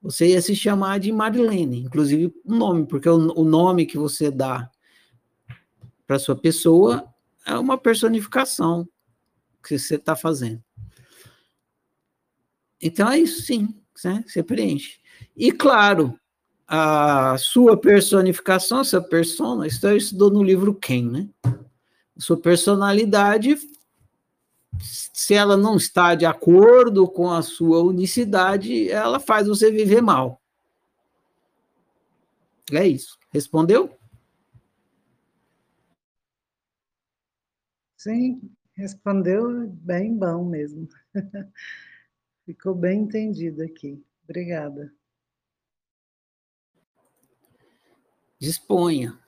você 0.00 0.28
ia 0.28 0.40
se 0.40 0.54
chamar 0.54 1.00
de 1.00 1.10
Marilene, 1.12 1.80
inclusive 1.80 2.32
o 2.44 2.54
nome, 2.54 2.86
porque 2.86 3.08
o, 3.08 3.44
nome 3.44 3.86
que 3.86 3.98
você 3.98 4.30
dá 4.30 4.70
para 6.06 6.18
sua 6.18 6.36
pessoa 6.36 7.04
é 7.44 7.58
uma 7.58 7.76
personificação 7.76 8.88
que 9.62 9.78
você 9.78 9.96
está 9.96 10.14
fazendo. 10.14 10.62
Então 12.80 13.10
é 13.10 13.18
isso 13.18 13.42
sim, 13.42 13.74
né? 14.04 14.24
você 14.26 14.42
preenche. 14.42 14.98
E 15.36 15.50
claro, 15.52 16.18
a 16.66 17.36
sua 17.38 17.76
personificação, 17.76 18.80
essa 18.80 19.00
persona, 19.00 19.66
isso 19.66 19.86
eu 19.86 19.96
estudou 19.96 20.30
no 20.30 20.42
livro 20.42 20.74
Quem, 20.74 21.06
né? 21.06 21.28
sua 22.18 22.36
personalidade, 22.36 23.56
se 24.80 25.34
ela 25.34 25.56
não 25.56 25.76
está 25.76 26.14
de 26.14 26.24
acordo 26.24 27.08
com 27.08 27.30
a 27.30 27.42
sua 27.42 27.82
unicidade, 27.82 28.90
ela 28.90 29.20
faz 29.20 29.46
você 29.46 29.70
viver 29.70 30.00
mal. 30.00 30.40
É 32.72 32.86
isso. 32.86 33.18
Respondeu? 33.32 33.96
Sim, 37.96 38.40
respondeu 38.74 39.68
bem 39.68 40.16
bom 40.16 40.44
mesmo. 40.44 40.88
Ficou 42.46 42.76
bem 42.76 43.00
entendido 43.00 43.60
aqui. 43.60 44.00
Obrigada. 44.22 44.94
Disponha. 48.38 49.18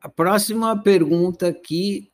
A 0.00 0.08
próxima 0.08 0.82
pergunta 0.82 1.48
aqui 1.48 2.10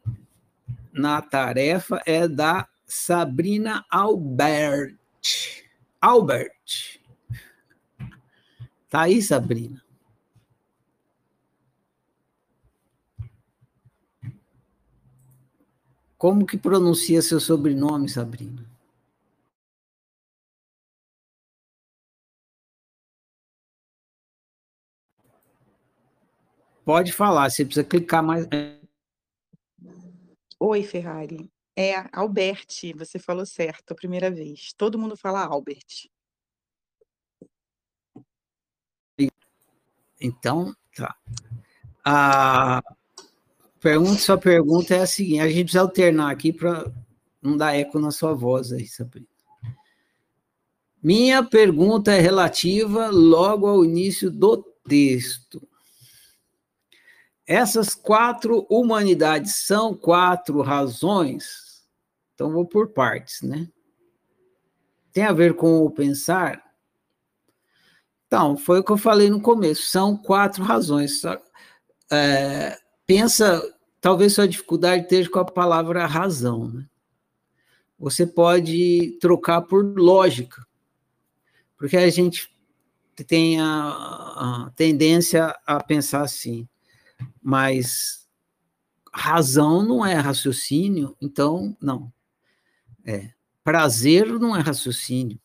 na 0.92 1.22
tarefa 1.22 2.02
é 2.04 2.26
da 2.26 2.68
Sabrina 2.84 3.86
Albert. 3.88 4.96
Albert. 6.00 7.00
Tá 8.88 9.02
aí, 9.02 9.22
Sabrina? 9.22 9.80
Como 16.20 16.44
que 16.44 16.58
pronuncia 16.58 17.22
seu 17.22 17.40
sobrenome, 17.40 18.06
Sabrina? 18.06 18.62
Pode 26.84 27.10
falar, 27.10 27.48
você 27.50 27.64
precisa 27.64 27.86
clicar 27.86 28.22
mais. 28.22 28.46
Oi, 30.58 30.82
Ferrari. 30.82 31.50
É 31.74 31.94
Albert, 32.12 32.66
você 32.98 33.18
falou 33.18 33.46
certo 33.46 33.92
a 33.92 33.94
primeira 33.94 34.30
vez. 34.30 34.74
Todo 34.74 34.98
mundo 34.98 35.16
fala 35.16 35.42
Albert. 35.42 36.10
Então, 40.20 40.76
tá. 40.94 41.16
A 42.04 42.82
pergunta, 43.80 44.20
sua 44.20 44.38
pergunta 44.38 44.94
é 44.94 45.02
a 45.02 45.06
seguinte: 45.06 45.40
a 45.40 45.48
gente 45.48 45.64
precisa 45.64 45.80
alternar 45.80 46.30
aqui 46.30 46.52
para 46.52 46.90
não 47.42 47.56
dar 47.56 47.74
eco 47.74 47.98
na 47.98 48.10
sua 48.10 48.34
voz 48.34 48.72
aí, 48.72 48.86
Sabrina. 48.86 49.26
Minha 51.02 51.42
pergunta 51.42 52.12
é 52.12 52.20
relativa 52.20 53.08
logo 53.08 53.66
ao 53.66 53.84
início 53.84 54.30
do 54.30 54.58
texto. 54.86 55.66
Essas 57.46 57.94
quatro 57.94 58.66
humanidades 58.70 59.56
são 59.56 59.94
quatro 59.94 60.60
razões? 60.60 61.82
Então, 62.34 62.52
vou 62.52 62.66
por 62.66 62.90
partes, 62.90 63.42
né? 63.42 63.68
Tem 65.12 65.24
a 65.24 65.32
ver 65.32 65.54
com 65.54 65.84
o 65.84 65.90
pensar? 65.90 66.62
Então, 68.26 68.56
foi 68.56 68.78
o 68.78 68.84
que 68.84 68.92
eu 68.92 68.96
falei 68.96 69.28
no 69.28 69.40
começo, 69.40 69.82
são 69.86 70.16
quatro 70.16 70.62
razões. 70.62 71.22
É, 72.12 72.78
pensa, 73.10 73.76
talvez 74.00 74.34
sua 74.34 74.46
dificuldade 74.46 75.02
esteja 75.02 75.28
com 75.28 75.40
a 75.40 75.44
palavra 75.44 76.06
razão, 76.06 76.68
né? 76.68 76.86
Você 77.98 78.24
pode 78.24 79.18
trocar 79.20 79.62
por 79.62 79.84
lógica, 79.98 80.64
porque 81.76 81.96
a 81.96 82.08
gente 82.08 82.48
tem 83.26 83.60
a, 83.60 83.66
a 83.66 84.72
tendência 84.76 85.58
a 85.66 85.82
pensar 85.82 86.22
assim, 86.22 86.68
mas 87.42 88.28
razão 89.12 89.82
não 89.82 90.06
é 90.06 90.14
raciocínio, 90.14 91.16
então, 91.20 91.76
não. 91.80 92.12
É, 93.04 93.32
prazer 93.64 94.28
não 94.38 94.56
é 94.56 94.60
raciocínio. 94.60 95.40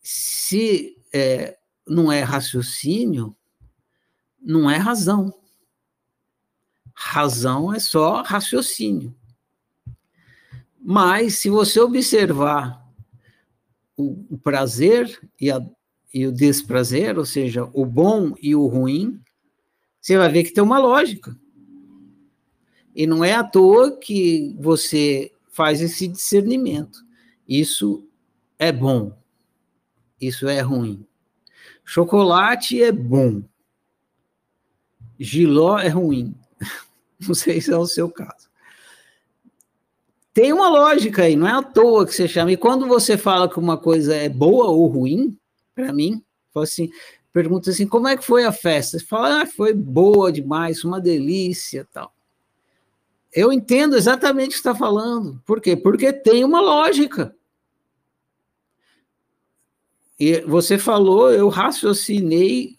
Se 0.00 0.96
é, 1.12 1.58
não 1.86 2.10
é 2.10 2.22
raciocínio, 2.22 3.36
não 4.40 4.70
é 4.70 4.78
razão. 4.78 5.41
Razão 6.94 7.72
é 7.72 7.78
só 7.78 8.22
raciocínio. 8.22 9.14
Mas, 10.80 11.38
se 11.38 11.48
você 11.48 11.80
observar 11.80 12.82
o, 13.96 14.26
o 14.30 14.38
prazer 14.38 15.20
e, 15.40 15.50
a, 15.50 15.64
e 16.12 16.26
o 16.26 16.32
desprazer, 16.32 17.18
ou 17.18 17.24
seja, 17.24 17.68
o 17.72 17.86
bom 17.86 18.34
e 18.42 18.54
o 18.54 18.66
ruim, 18.66 19.20
você 20.00 20.16
vai 20.16 20.28
ver 20.28 20.42
que 20.42 20.52
tem 20.52 20.62
uma 20.62 20.78
lógica. 20.78 21.38
E 22.94 23.06
não 23.06 23.24
é 23.24 23.32
à 23.34 23.44
toa 23.44 23.96
que 23.96 24.54
você 24.58 25.32
faz 25.50 25.80
esse 25.80 26.08
discernimento. 26.08 26.98
Isso 27.48 28.06
é 28.58 28.72
bom, 28.72 29.16
isso 30.20 30.48
é 30.48 30.60
ruim. 30.60 31.06
Chocolate 31.84 32.82
é 32.82 32.90
bom, 32.90 33.42
giló 35.18 35.78
é 35.78 35.88
ruim. 35.88 36.34
Não 37.26 37.34
sei 37.34 37.60
se 37.60 37.72
é 37.72 37.76
o 37.76 37.86
seu 37.86 38.10
caso. 38.10 38.50
Tem 40.34 40.52
uma 40.52 40.68
lógica 40.68 41.24
aí, 41.24 41.36
não 41.36 41.46
é 41.46 41.52
à 41.52 41.62
toa 41.62 42.06
que 42.06 42.14
você 42.14 42.26
chama. 42.26 42.50
E 42.50 42.56
quando 42.56 42.86
você 42.86 43.18
fala 43.18 43.50
que 43.50 43.58
uma 43.58 43.76
coisa 43.76 44.14
é 44.14 44.30
boa 44.30 44.68
ou 44.68 44.86
ruim, 44.86 45.36
para 45.74 45.92
mim, 45.92 46.24
assim, 46.56 46.90
pergunta 47.32 47.68
assim, 47.68 47.86
como 47.86 48.08
é 48.08 48.16
que 48.16 48.24
foi 48.24 48.44
a 48.44 48.52
festa? 48.52 48.98
Você 48.98 49.04
fala, 49.04 49.42
ah, 49.42 49.46
foi 49.46 49.74
boa 49.74 50.32
demais, 50.32 50.84
uma 50.84 50.98
delícia, 50.98 51.86
tal. 51.92 52.14
Eu 53.30 53.52
entendo 53.52 53.96
exatamente 53.96 54.48
o 54.48 54.52
que 54.52 54.56
está 54.56 54.74
falando. 54.74 55.40
Por 55.44 55.60
quê? 55.60 55.76
Porque 55.76 56.12
tem 56.12 56.44
uma 56.44 56.60
lógica. 56.60 57.34
E 60.18 60.40
você 60.42 60.78
falou, 60.78 61.30
eu 61.32 61.48
raciocinei, 61.48 62.78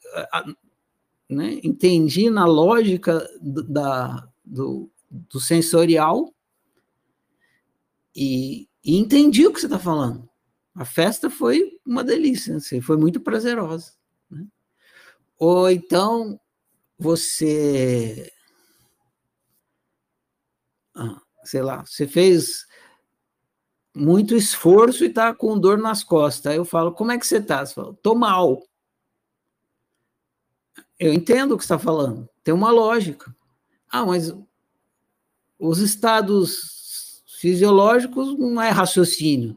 né, 1.29 1.59
entendi 1.63 2.29
na 2.29 2.45
lógica 2.45 3.27
da, 3.41 4.27
do, 4.43 4.91
do 5.09 5.39
sensorial 5.39 6.33
e, 8.15 8.67
e 8.83 8.97
entendi 8.97 9.47
o 9.47 9.53
que 9.53 9.59
você 9.59 9.65
está 9.65 9.79
falando. 9.79 10.29
A 10.75 10.85
festa 10.85 11.29
foi 11.29 11.79
uma 11.85 12.03
delícia, 12.03 12.57
assim, 12.57 12.81
foi 12.81 12.97
muito 12.97 13.19
prazerosa. 13.19 13.93
Né? 14.29 14.45
Ou 15.37 15.69
então 15.69 16.39
você, 16.97 18.31
ah, 20.95 21.21
sei 21.43 21.61
lá, 21.61 21.85
você 21.85 22.07
fez 22.07 22.65
muito 23.95 24.35
esforço 24.35 25.03
e 25.03 25.07
está 25.07 25.33
com 25.33 25.59
dor 25.59 25.77
nas 25.77 26.03
costas. 26.03 26.51
Aí 26.51 26.57
eu 26.57 26.65
falo, 26.65 26.91
como 26.91 27.11
é 27.11 27.19
que 27.19 27.27
você 27.27 27.37
está? 27.37 27.63
Você 27.63 27.73
fala, 27.73 27.93
tô 28.01 28.15
mal. 28.15 28.63
Eu 30.97 31.13
entendo 31.13 31.53
o 31.53 31.57
que 31.57 31.63
está 31.63 31.77
falando, 31.77 32.27
tem 32.43 32.53
uma 32.53 32.71
lógica. 32.71 33.35
Ah, 33.93 34.07
mas 34.07 34.33
os 35.59 35.77
estados 35.77 37.23
fisiológicos 37.39 38.35
não 38.39 38.59
é 38.59 38.71
raciocínio. 38.71 39.55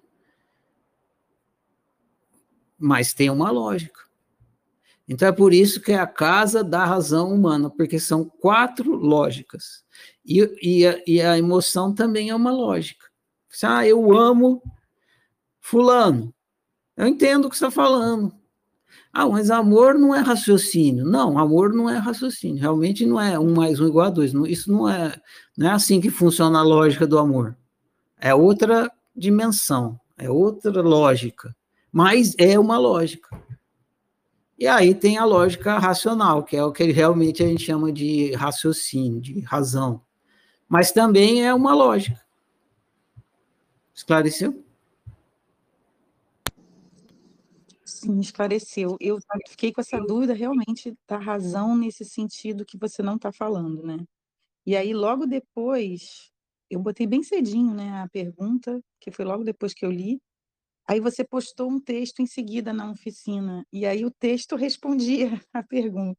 Mas 2.78 3.14
tem 3.14 3.30
uma 3.30 3.50
lógica. 3.50 3.98
Então 5.08 5.26
é 5.26 5.32
por 5.32 5.54
isso 5.54 5.80
que 5.80 5.92
é 5.92 5.98
a 5.98 6.06
casa 6.06 6.62
da 6.62 6.84
razão 6.84 7.32
humana, 7.32 7.70
porque 7.70 7.98
são 7.98 8.26
quatro 8.26 8.94
lógicas. 8.94 9.82
E, 10.22 10.42
e, 10.60 10.86
a, 10.86 11.02
e 11.06 11.22
a 11.22 11.38
emoção 11.38 11.94
também 11.94 12.28
é 12.28 12.34
uma 12.34 12.52
lógica. 12.52 13.06
Ah, 13.62 13.86
eu 13.86 14.14
amo 14.14 14.62
fulano. 15.62 16.34
Eu 16.94 17.06
entendo 17.06 17.46
o 17.46 17.48
que 17.48 17.56
você 17.56 17.64
está 17.64 17.74
falando. 17.74 18.34
Ah, 19.18 19.26
mas 19.26 19.50
amor 19.50 19.94
não 19.94 20.14
é 20.14 20.20
raciocínio. 20.20 21.02
Não, 21.06 21.38
amor 21.38 21.72
não 21.72 21.88
é 21.88 21.96
raciocínio. 21.96 22.60
Realmente 22.60 23.06
não 23.06 23.18
é 23.18 23.38
um 23.38 23.54
mais 23.54 23.80
um 23.80 23.86
igual 23.86 24.08
a 24.08 24.10
dois. 24.10 24.34
Isso 24.46 24.70
não 24.70 24.86
é, 24.86 25.18
não 25.56 25.68
é 25.68 25.72
assim 25.72 26.02
que 26.02 26.10
funciona 26.10 26.58
a 26.58 26.62
lógica 26.62 27.06
do 27.06 27.18
amor. 27.18 27.56
É 28.20 28.34
outra 28.34 28.92
dimensão, 29.16 29.98
é 30.18 30.28
outra 30.28 30.82
lógica. 30.82 31.56
Mas 31.90 32.34
é 32.36 32.58
uma 32.58 32.76
lógica. 32.76 33.42
E 34.58 34.66
aí 34.66 34.94
tem 34.94 35.16
a 35.16 35.24
lógica 35.24 35.78
racional, 35.78 36.44
que 36.44 36.54
é 36.54 36.62
o 36.62 36.70
que 36.70 36.84
realmente 36.92 37.42
a 37.42 37.46
gente 37.46 37.64
chama 37.64 37.90
de 37.90 38.34
raciocínio, 38.34 39.18
de 39.18 39.40
razão. 39.40 40.02
Mas 40.68 40.92
também 40.92 41.42
é 41.42 41.54
uma 41.54 41.72
lógica. 41.74 42.20
Esclareceu? 43.94 44.62
Sim, 47.96 48.18
esclareceu. 48.20 48.96
Eu 49.00 49.18
fiquei 49.48 49.72
com 49.72 49.80
essa 49.80 49.98
dúvida 50.00 50.34
realmente 50.34 50.94
da 51.08 51.18
razão 51.18 51.76
nesse 51.76 52.04
sentido 52.04 52.64
que 52.64 52.76
você 52.78 53.02
não 53.02 53.16
está 53.16 53.32
falando, 53.32 53.82
né? 53.82 53.98
E 54.66 54.76
aí, 54.76 54.94
logo 54.94 55.26
depois, 55.26 56.30
eu 56.70 56.80
botei 56.80 57.06
bem 57.06 57.22
cedinho, 57.22 57.74
né, 57.74 58.02
a 58.02 58.08
pergunta, 58.08 58.80
que 59.00 59.10
foi 59.12 59.24
logo 59.24 59.44
depois 59.44 59.74
que 59.74 59.84
eu 59.86 59.90
li, 59.92 60.20
Aí 60.88 61.00
você 61.00 61.24
postou 61.24 61.70
um 61.70 61.80
texto 61.80 62.20
em 62.20 62.26
seguida 62.26 62.72
na 62.72 62.90
oficina, 62.90 63.64
e 63.72 63.86
aí 63.86 64.04
o 64.04 64.10
texto 64.10 64.56
respondia 64.56 65.40
a 65.54 65.62
pergunta. 65.62 66.18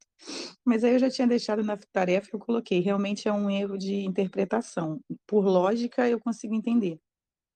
Mas 0.66 0.84
aí 0.84 0.94
eu 0.94 1.00
já 1.00 1.10
tinha 1.10 1.28
deixado 1.28 1.64
na 1.64 1.78
tarefa 1.94 2.30
que 2.30 2.36
eu 2.36 2.40
coloquei. 2.40 2.80
Realmente 2.82 3.28
é 3.28 3.34
um 3.34 3.50
erro 3.50 3.78
de 3.78 3.96
interpretação. 4.06 5.00
Por 5.28 5.46
lógica, 5.46 6.10
eu 6.10 6.20
consigo 6.20 6.56
entender. 6.56 7.00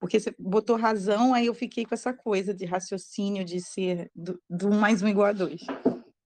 Porque 0.02 0.20
você 0.20 0.34
botou 0.40 0.76
razão, 0.78 1.32
aí 1.32 1.46
eu 1.46 1.54
fiquei 1.54 1.86
com 1.86 1.94
essa 1.94 2.12
coisa 2.12 2.56
de 2.56 2.66
raciocínio, 2.66 3.46
de 3.46 3.62
ser 3.62 4.10
do, 4.16 4.42
do 4.50 4.72
mais 4.72 5.04
um 5.04 5.08
igual 5.08 5.28
a 5.28 5.32
dois. 5.32 5.62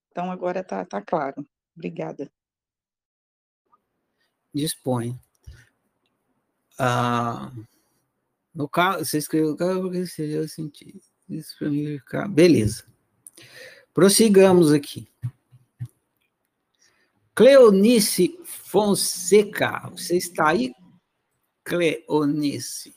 Então 0.10 0.32
agora 0.32 0.64
tá, 0.64 0.86
tá 0.86 1.02
claro. 1.02 1.46
Obrigada. 1.76 2.32
Dispõe. 4.54 5.20
Ah. 6.80 7.52
No 8.54 8.70
caso, 8.70 9.04
você 9.04 9.18
escreveu 9.18 9.52
o 9.52 9.58
caso 9.58 9.82
porque 9.82 10.08
seja 10.08 10.48
sentido. 10.48 11.02
Isso 11.28 11.58
para 11.60 11.70
mim 11.70 12.00
ficar. 12.00 12.30
Beleza. 12.30 12.86
Prossigamos 13.94 14.72
aqui. 14.72 15.06
Cleonice 17.36 18.40
Fonseca. 18.46 19.90
Você 19.90 20.16
está 20.16 20.48
aí? 20.48 20.74
Cleonice. 21.66 22.95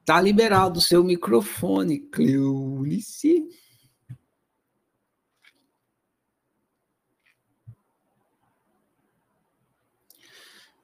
Está 0.00 0.20
liberado 0.20 0.78
o 0.78 0.82
seu 0.82 1.04
microfone, 1.04 2.00
Cleonice. 2.00 3.48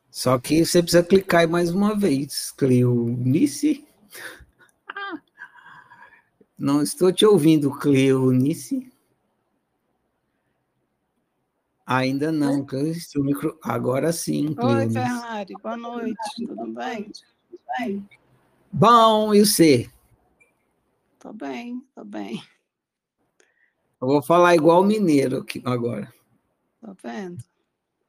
Só 0.08 0.38
que 0.38 0.64
você 0.64 0.80
precisa 0.80 1.02
clicar 1.02 1.40
aí 1.40 1.46
mais 1.46 1.70
uma 1.70 1.96
vez. 1.96 2.52
Cleonice. 2.52 3.84
Não 6.56 6.82
estou 6.82 7.12
te 7.12 7.26
ouvindo, 7.26 7.70
Cleonice. 7.70 8.92
Ainda 11.88 12.30
não, 12.30 12.66
o 13.16 13.24
micro... 13.24 13.58
agora 13.62 14.12
sim. 14.12 14.52
Cleonice. 14.52 14.98
Oi, 14.98 15.04
Ferrari, 15.04 15.54
boa 15.62 15.76
noite, 15.78 16.18
tudo 16.36 16.66
bem? 16.74 17.04
Tudo 17.04 17.62
bem? 17.78 18.08
Bom, 18.70 19.34
e 19.34 19.40
você? 19.40 19.90
Tô 21.18 21.32
bem, 21.32 21.82
tô 21.94 22.04
bem. 22.04 22.42
Eu 24.02 24.06
vou 24.06 24.22
falar 24.22 24.54
igual 24.54 24.84
mineiro 24.84 25.38
aqui 25.38 25.62
agora. 25.64 26.12
Tá 26.82 26.94
vendo? 27.02 27.42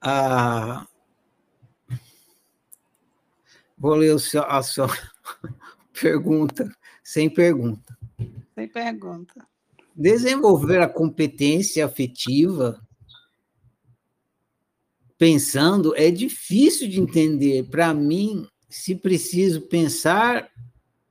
Ah, 0.01 0.85
vou 3.77 3.95
ler 3.95 4.19
seu, 4.19 4.43
a 4.43 4.61
sua 4.61 4.89
pergunta, 5.97 6.69
sem 7.01 7.33
pergunta. 7.33 7.97
Sem 8.55 8.67
pergunta. 8.67 9.47
Desenvolver 9.95 10.81
a 10.81 10.89
competência 10.89 11.85
afetiva 11.85 12.77
pensando 15.19 15.93
é 15.97 16.10
difícil 16.10 16.88
de 16.88 16.99
entender. 16.99 17.69
Para 17.69 17.93
mim, 17.93 18.47
se 18.69 18.95
preciso 18.95 19.62
pensar 19.62 20.49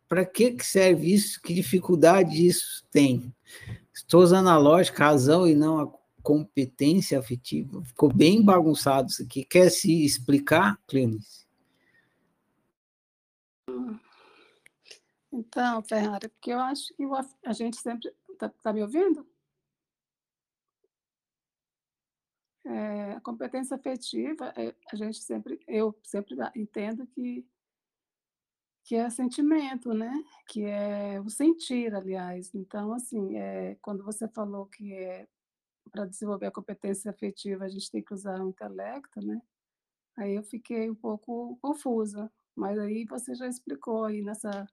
para 0.08 0.24
que, 0.24 0.52
que 0.52 0.64
serve 0.64 1.12
isso, 1.12 1.40
que 1.42 1.52
dificuldade 1.52 2.44
isso 2.44 2.82
tem. 2.90 3.32
Estou 3.92 4.22
usando 4.22 4.48
lógica, 4.58 5.04
razão 5.04 5.46
e 5.46 5.54
não 5.54 5.78
a 5.78 5.92
competência 6.22 7.18
afetiva. 7.18 7.84
Ficou 7.84 8.10
bem 8.10 8.42
bagunçado 8.42 9.10
isso 9.10 9.22
aqui. 9.22 9.44
Quer 9.44 9.70
se 9.70 10.04
explicar, 10.04 10.78
Cleonice? 10.86 11.46
Então, 15.30 15.82
Ferrari, 15.82 16.28
porque 16.28 16.50
eu 16.50 16.58
acho 16.58 16.94
que 16.94 17.04
a 17.44 17.52
gente 17.52 17.76
sempre. 17.76 18.10
Está 18.30 18.48
tá 18.48 18.72
me 18.72 18.80
ouvindo? 18.82 19.26
É, 22.68 23.12
a 23.12 23.20
competência 23.22 23.76
afetiva, 23.76 24.52
é, 24.54 24.74
a 24.92 24.96
gente 24.96 25.22
sempre, 25.22 25.58
eu 25.66 25.98
sempre 26.04 26.36
entendo 26.54 27.06
que 27.06 27.46
que 28.84 28.94
é 28.94 29.10
sentimento, 29.10 29.92
né? 29.92 30.10
Que 30.48 30.64
é 30.64 31.20
o 31.20 31.28
sentir, 31.28 31.94
aliás. 31.94 32.54
Então, 32.54 32.92
assim, 32.94 33.36
é, 33.36 33.76
quando 33.82 34.02
você 34.02 34.26
falou 34.28 34.66
que 34.66 34.94
é 34.94 35.26
para 35.92 36.06
desenvolver 36.06 36.46
a 36.46 36.50
competência 36.52 37.10
afetiva 37.10 37.64
a 37.64 37.68
gente 37.68 37.90
tem 37.90 38.02
que 38.02 38.14
usar 38.14 38.40
o 38.42 38.48
intelecto, 38.50 39.20
né? 39.26 39.40
Aí 40.18 40.34
eu 40.36 40.42
fiquei 40.44 40.90
um 40.90 40.94
pouco 40.94 41.58
confusa, 41.62 42.30
mas 42.56 42.78
aí 42.78 43.04
você 43.06 43.34
já 43.34 43.48
explicou 43.48 44.04
aí 44.04 44.22
nessa 44.22 44.66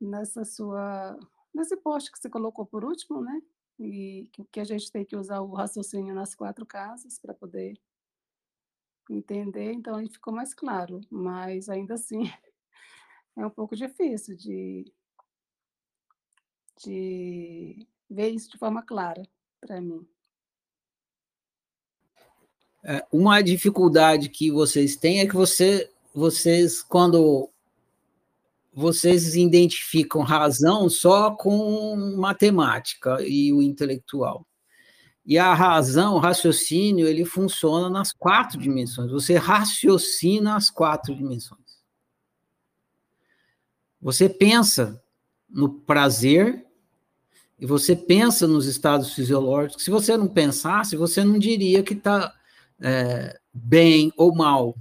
nessa 0.00 0.44
sua 0.44 1.18
nesse 1.54 1.76
post 1.76 2.10
que 2.12 2.18
você 2.18 2.30
colocou 2.30 2.66
por 2.66 2.84
último, 2.84 3.20
né? 3.22 3.40
E 3.82 4.28
que, 4.52 4.60
a 4.60 4.64
gente 4.64 4.92
tem 4.92 5.06
que 5.06 5.16
usar 5.16 5.40
o 5.40 5.54
raciocínio 5.54 6.14
nas 6.14 6.34
quatro 6.34 6.66
casas 6.66 7.18
para 7.18 7.32
poder 7.32 7.80
entender, 9.08 9.72
então 9.72 9.96
aí 9.96 10.06
ficou 10.06 10.34
mais 10.34 10.52
claro, 10.52 11.00
mas 11.10 11.70
ainda 11.70 11.94
assim 11.94 12.24
é 13.36 13.46
um 13.46 13.50
pouco 13.50 13.74
difícil 13.74 14.36
de, 14.36 14.92
de 16.84 17.88
ver 18.08 18.28
isso 18.28 18.50
de 18.50 18.58
forma 18.58 18.82
clara 18.82 19.26
para 19.58 19.80
mim. 19.80 20.06
É, 22.84 23.06
uma 23.10 23.40
dificuldade 23.40 24.28
que 24.28 24.50
vocês 24.50 24.94
têm 24.94 25.20
é 25.20 25.26
que 25.26 25.34
você, 25.34 25.90
vocês, 26.14 26.82
quando 26.82 27.50
vocês 28.72 29.34
identificam 29.34 30.22
razão 30.22 30.88
só 30.88 31.32
com 31.32 31.96
matemática 32.16 33.18
e 33.20 33.52
o 33.52 33.60
intelectual. 33.60 34.46
E 35.26 35.38
a 35.38 35.52
razão, 35.54 36.14
o 36.14 36.18
raciocínio, 36.18 37.06
ele 37.06 37.24
funciona 37.24 37.90
nas 37.90 38.12
quatro 38.12 38.58
dimensões. 38.58 39.10
Você 39.10 39.36
raciocina 39.36 40.56
as 40.56 40.70
quatro 40.70 41.14
dimensões. 41.14 41.60
Você 44.00 44.28
pensa 44.28 45.02
no 45.48 45.68
prazer 45.68 46.64
e 47.58 47.66
você 47.66 47.94
pensa 47.94 48.46
nos 48.46 48.66
estados 48.66 49.12
fisiológicos. 49.12 49.84
Se 49.84 49.90
você 49.90 50.16
não 50.16 50.26
pensasse, 50.26 50.96
você 50.96 51.22
não 51.22 51.38
diria 51.38 51.82
que 51.82 51.92
está 51.92 52.34
é, 52.80 53.38
bem 53.52 54.12
ou 54.16 54.34
mal. 54.34 54.74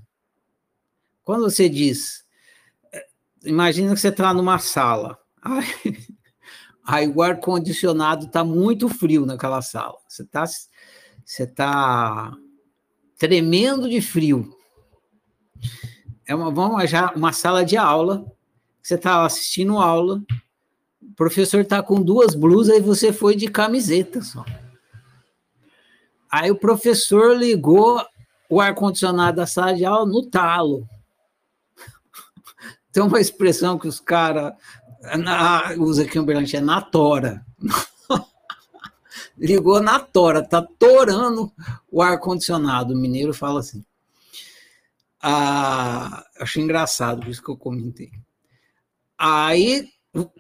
Quando 1.24 1.44
você 1.44 1.68
diz, 1.68 2.24
imagina 3.50 3.94
que 3.94 4.00
você 4.00 4.10
está 4.10 4.34
numa 4.34 4.60
sala, 4.60 5.18
aí, 5.42 5.98
aí 6.86 7.08
o 7.08 7.22
ar-condicionado 7.22 8.28
está 8.28 8.44
muito 8.44 8.88
frio 8.88 9.26
naquela 9.26 9.62
sala, 9.62 9.96
você 10.08 10.24
está 10.24 10.46
você 11.26 11.46
tá 11.46 12.34
tremendo 13.18 13.90
de 13.90 14.02
frio. 14.02 14.56
É 16.26 16.34
uma, 16.34 16.52
vamos 16.52 16.90
já 16.90 17.12
uma 17.14 17.34
sala 17.34 17.64
de 17.64 17.78
aula 17.78 18.26
você 18.90 18.96
está 18.96 19.24
assistindo 19.24 19.78
aula, 19.78 20.20
o 21.02 21.14
professor 21.16 21.62
está 21.62 21.84
com 21.84 22.02
duas 22.02 22.34
blusas 22.34 22.76
e 22.76 22.82
você 22.82 23.14
foi 23.14 23.36
de 23.36 23.48
camiseta 23.48 24.22
só. 24.22 24.44
Aí 26.32 26.50
o 26.50 26.60
professor 26.60 27.36
ligou 27.38 28.04
o 28.50 28.60
ar-condicionado 28.60 29.38
da 29.38 29.46
sala 29.46 29.76
de 29.76 29.86
aula 29.86 30.08
no 30.08 30.28
talo. 30.28 30.88
Tem 33.00 33.08
uma 33.08 33.22
expressão 33.22 33.80
que 33.80 33.88
os 33.88 33.98
caras 34.02 34.52
usa 35.78 36.04
aqui 36.04 36.18
em 36.18 36.22
Uberlândia, 36.22 36.58
é 36.58 36.60
na 36.60 36.82
tora. 36.82 37.46
Ligou 39.40 39.82
na 39.82 40.02
tora, 40.02 40.44
tá 40.46 40.62
torando 40.62 41.50
o 41.90 42.02
ar-condicionado. 42.02 42.94
O 42.94 42.98
mineiro 42.98 43.34
fala 43.34 43.62
assim. 43.62 43.86
Ah, 45.22 46.26
acho 46.42 46.60
engraçado, 46.60 47.22
por 47.22 47.30
isso 47.30 47.42
que 47.42 47.50
eu 47.50 47.56
comentei. 47.56 48.12
Aí 49.18 49.88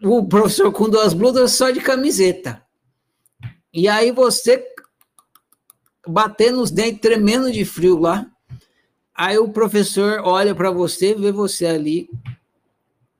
o 0.04 0.28
professor 0.28 0.69
com 0.74 0.89
duas 0.89 1.13
blusas 1.13 1.54
só 1.54 1.69
de 1.69 1.80
camiseta. 1.80 2.62
E 3.72 3.88
aí 3.88 4.12
você 4.12 4.62
batendo 6.06 6.62
os 6.62 6.72
dentes, 6.72 7.00
tremendo 7.00 7.54
de 7.54 7.63
frio 7.63 7.98
lá. 7.98 8.30
Aí 9.15 9.38
o 9.38 9.48
professor 9.48 10.19
olha 10.26 10.54
para 10.54 10.72
você, 10.72 11.15
vê 11.15 11.32
você 11.32 11.65
ali 11.65 12.10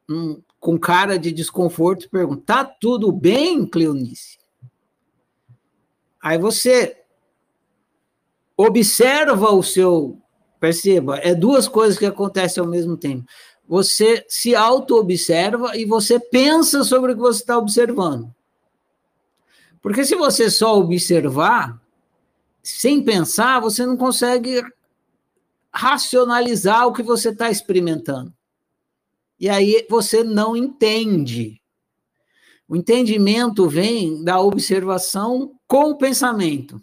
hum, 0.10 0.42
com 0.60 0.78
cara 0.78 1.18
de 1.20 1.32
desconforto 1.32 2.10
pergunta: 2.10 2.44
Tá 2.46 2.66
tudo 2.66 3.12
bem, 3.12 3.66
Cleonice? 3.66 4.40
Aí 6.22 6.38
você 6.38 6.98
observa 8.58 9.52
o 9.52 9.64
seu. 9.64 10.20
Perceba, 10.60 11.18
é 11.20 11.34
duas 11.34 11.70
coisas 11.70 11.98
que 11.98 12.06
acontecem 12.06 12.62
ao 12.62 12.68
mesmo 12.68 12.98
tempo 12.98 13.26
você 13.70 14.26
se 14.28 14.56
auto-observa 14.56 15.78
e 15.78 15.86
você 15.86 16.20
pensa 16.20 16.84
sobre 16.84 17.12
o 17.12 17.16
que 17.16 17.22
você 17.22 17.42
está 17.42 17.56
observando. 17.56 18.34
Porque 19.80 20.04
se 20.04 20.16
você 20.16 20.50
só 20.50 20.76
observar, 20.80 21.80
sem 22.64 23.04
pensar, 23.04 23.60
você 23.60 23.86
não 23.86 23.96
consegue 23.96 24.64
racionalizar 25.72 26.88
o 26.88 26.94
que 26.94 27.04
você 27.04 27.30
está 27.30 27.52
experimentando. 27.52 28.34
E 29.40 29.48
aí 29.48 29.86
você 29.90 30.24
não 30.24 30.56
entende. 30.56 31.62
O 32.68 32.76
entendimento 32.76 33.68
vem 33.68 34.24
da 34.24 34.40
observação 34.40 35.56
com 35.68 35.92
o 35.92 35.98
pensamento. 35.98 36.80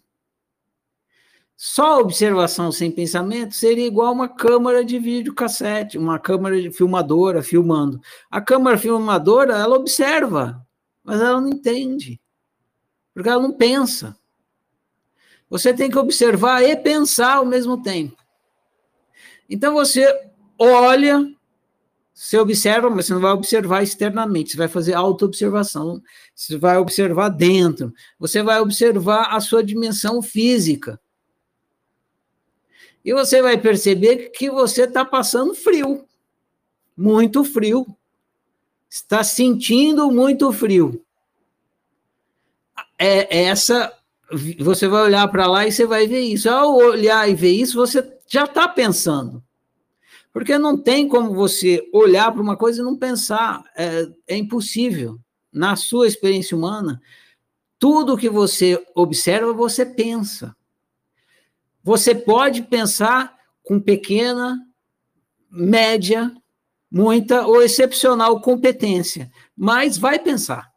Só 1.57 2.01
observação 2.01 2.71
sem 2.71 2.91
pensamento 2.91 3.55
seria 3.55 3.87
igual 3.87 4.13
uma 4.13 4.29
câmera 4.29 4.85
de 4.85 4.99
vídeo 4.99 5.35
cassete, 5.35 5.97
uma 5.97 6.19
câmera 6.19 6.61
de 6.61 6.71
filmadora 6.71 7.43
filmando. 7.43 8.01
A 8.31 8.43
câmera 8.43 8.77
filmadora, 8.77 9.57
ela 9.57 9.77
observa, 9.77 10.67
mas 11.03 11.19
ela 11.19 11.41
não 11.41 11.49
entende, 11.49 12.21
porque 13.15 13.29
ela 13.29 13.41
não 13.41 13.53
pensa. 13.53 14.15
Você 15.49 15.73
tem 15.73 15.89
que 15.89 15.99
observar 15.99 16.63
e 16.63 16.77
pensar 16.77 17.37
ao 17.37 17.47
mesmo 17.47 17.83
tempo. 17.83 18.17
Então 19.49 19.73
você 19.73 20.07
olha, 20.59 21.25
você 22.17 22.39
observa, 22.39 22.89
mas 22.89 23.05
você 23.05 23.13
não 23.13 23.21
vai 23.21 23.33
observar 23.33 23.83
externamente, 23.83 24.53
você 24.53 24.57
vai 24.57 24.69
fazer 24.69 24.95
auto-observação, 24.95 26.03
você 26.35 26.57
vai 26.57 26.79
observar 26.79 27.29
dentro, 27.29 27.93
você 28.19 28.43
vai 28.43 28.59
observar 28.59 29.35
a 29.37 29.39
sua 29.39 29.63
dimensão 29.63 30.23
física. 30.23 30.99
E 33.05 33.13
você 33.13 33.43
vai 33.43 33.59
perceber 33.59 34.31
que 34.31 34.51
você 34.51 34.85
está 34.85 35.05
passando 35.05 35.55
frio, 35.55 36.07
muito 36.97 37.45
frio. 37.45 37.87
Está 38.89 39.23
sentindo 39.23 40.11
muito 40.11 40.51
frio. 40.53 41.05
É, 42.99 43.41
é 43.41 43.45
essa. 43.45 43.93
Você 44.59 44.89
vai 44.89 45.03
olhar 45.03 45.29
para 45.29 45.47
lá 45.47 45.67
e 45.67 45.73
você 45.73 45.85
vai 45.85 46.07
ver 46.07 46.21
isso. 46.21 46.49
Ao 46.49 46.75
olhar 46.75 47.29
e 47.29 47.35
ver 47.35 47.53
isso, 47.53 47.77
você 47.77 48.03
já 48.27 48.45
está 48.45 48.67
pensando. 48.67 49.45
Porque 50.37 50.59
não 50.59 50.77
tem 50.77 51.09
como 51.09 51.35
você 51.35 51.89
olhar 51.95 52.31
para 52.31 52.43
uma 52.43 52.59
coisa 52.59 52.83
e 52.83 52.85
não 52.85 52.95
pensar. 52.95 53.65
É, 53.75 54.07
é 54.29 54.37
impossível. 54.37 55.19
Na 55.51 55.77
sua 55.77 56.07
experiência 56.07 56.55
humana, 56.55 57.01
tudo 57.79 58.19
que 58.19 58.29
você 58.29 58.87
observa, 58.95 59.55
você 59.55 59.87
pensa. 59.87 60.55
Você 61.83 62.15
pode 62.15 62.65
pensar 62.65 63.35
com 63.63 63.81
pequena, 63.81 64.61
média, 65.51 66.31
muita 66.91 67.47
ou 67.47 67.63
excepcional 67.63 68.39
competência, 68.43 69.33
mas 69.57 69.97
vai 69.97 70.19
pensar. 70.19 70.71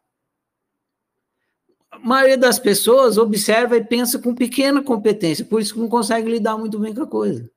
maioria 2.02 2.38
das 2.38 2.58
pessoas 2.58 3.18
observa 3.18 3.76
e 3.76 3.84
pensa 3.84 4.18
com 4.18 4.34
pequena 4.34 4.82
competência, 4.82 5.44
por 5.44 5.60
isso 5.60 5.74
que 5.74 5.80
não 5.80 5.88
consegue 5.90 6.30
lidar 6.30 6.56
muito 6.56 6.78
bem 6.78 6.94
com 6.94 7.02
a 7.02 7.06
coisa. 7.06 7.50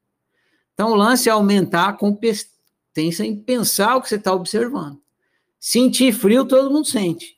Então, 0.73 0.91
o 0.91 0.95
lance 0.95 1.29
é 1.29 1.31
aumentar 1.31 1.89
a 1.89 1.93
competência 1.93 3.23
em 3.23 3.35
pensar 3.35 3.95
o 3.95 4.01
que 4.01 4.09
você 4.09 4.15
está 4.15 4.33
observando. 4.33 4.99
Sentir 5.59 6.13
frio, 6.13 6.45
todo 6.45 6.71
mundo 6.71 6.87
sente. 6.87 7.37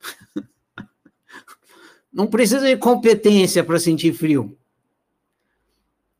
Não 2.12 2.26
precisa 2.26 2.66
de 2.66 2.76
competência 2.76 3.62
para 3.62 3.78
sentir 3.78 4.12
frio. 4.12 4.56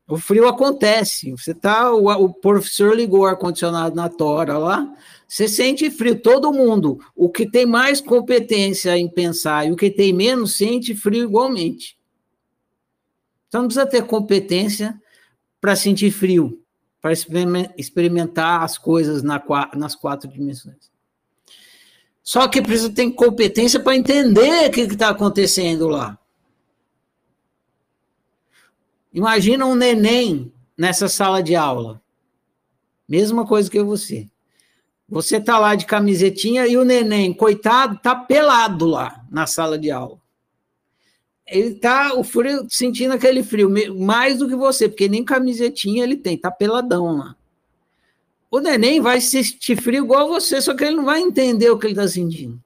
O 0.07 0.17
frio 0.17 0.47
acontece. 0.47 1.31
Você 1.31 1.53
tá, 1.53 1.93
o, 1.93 2.07
o 2.07 2.33
professor 2.33 2.95
ligou 2.95 3.21
o 3.21 3.25
ar-condicionado 3.25 3.95
na 3.95 4.09
tora 4.09 4.57
lá, 4.57 4.91
você 5.27 5.47
sente 5.47 5.89
frio. 5.91 6.19
Todo 6.19 6.51
mundo, 6.51 6.99
o 7.15 7.29
que 7.29 7.47
tem 7.47 7.65
mais 7.65 8.01
competência 8.01 8.97
em 8.97 9.07
pensar 9.07 9.67
e 9.67 9.71
o 9.71 9.75
que 9.75 9.91
tem 9.91 10.11
menos, 10.11 10.57
sente 10.57 10.95
frio 10.95 11.23
igualmente. 11.23 11.95
Então 13.47 13.61
não 13.61 13.67
precisa 13.67 13.85
ter 13.85 14.03
competência 14.05 14.99
para 15.59 15.75
sentir 15.75 16.11
frio, 16.11 16.61
para 17.01 17.11
experimentar 17.77 18.63
as 18.63 18.77
coisas 18.77 19.23
na, 19.23 19.41
nas 19.75 19.95
quatro 19.95 20.29
dimensões. 20.29 20.89
Só 22.21 22.47
que 22.47 22.61
precisa 22.61 22.91
ter 22.91 23.09
competência 23.11 23.79
para 23.79 23.95
entender 23.95 24.69
o 24.69 24.71
que 24.71 24.81
está 24.81 25.09
acontecendo 25.09 25.87
lá. 25.87 26.17
Imagina 29.11 29.65
um 29.65 29.75
neném 29.75 30.53
nessa 30.77 31.09
sala 31.09 31.41
de 31.41 31.55
aula. 31.55 32.01
Mesma 33.07 33.45
coisa 33.45 33.69
que 33.69 33.81
você. 33.81 34.29
Você 35.07 35.37
está 35.37 35.57
lá 35.57 35.73
de 35.73 35.87
camisetinha 35.87 36.67
e 36.67 36.77
o 36.77 36.85
neném, 36.85 37.33
coitado, 37.33 37.95
está 37.95 38.15
pelado 38.15 38.85
lá 38.85 39.25
na 39.31 39.47
sala 39.47 39.79
de 39.79 39.89
aula. 39.89 40.19
Ele 41.49 41.69
está 41.69 42.13
o 42.13 42.23
frio, 42.23 42.67
sentindo 42.69 43.13
aquele 43.13 43.41
frio 43.41 43.71
mais 43.97 44.37
do 44.37 44.47
que 44.47 44.55
você, 44.55 44.87
porque 44.87 45.09
nem 45.09 45.23
camisetinha 45.23 46.03
ele 46.03 46.15
tem, 46.15 46.35
está 46.35 46.51
peladão 46.51 47.17
lá. 47.17 47.35
O 48.51 48.59
neném 48.59 49.01
vai 49.01 49.19
sentir 49.21 49.81
frio 49.81 50.03
igual 50.03 50.27
você, 50.27 50.61
só 50.61 50.75
que 50.75 50.83
ele 50.83 50.95
não 50.95 51.05
vai 51.05 51.21
entender 51.21 51.69
o 51.69 51.77
que 51.77 51.87
ele 51.87 51.93
está 51.93 52.07
sentindo. 52.07 52.61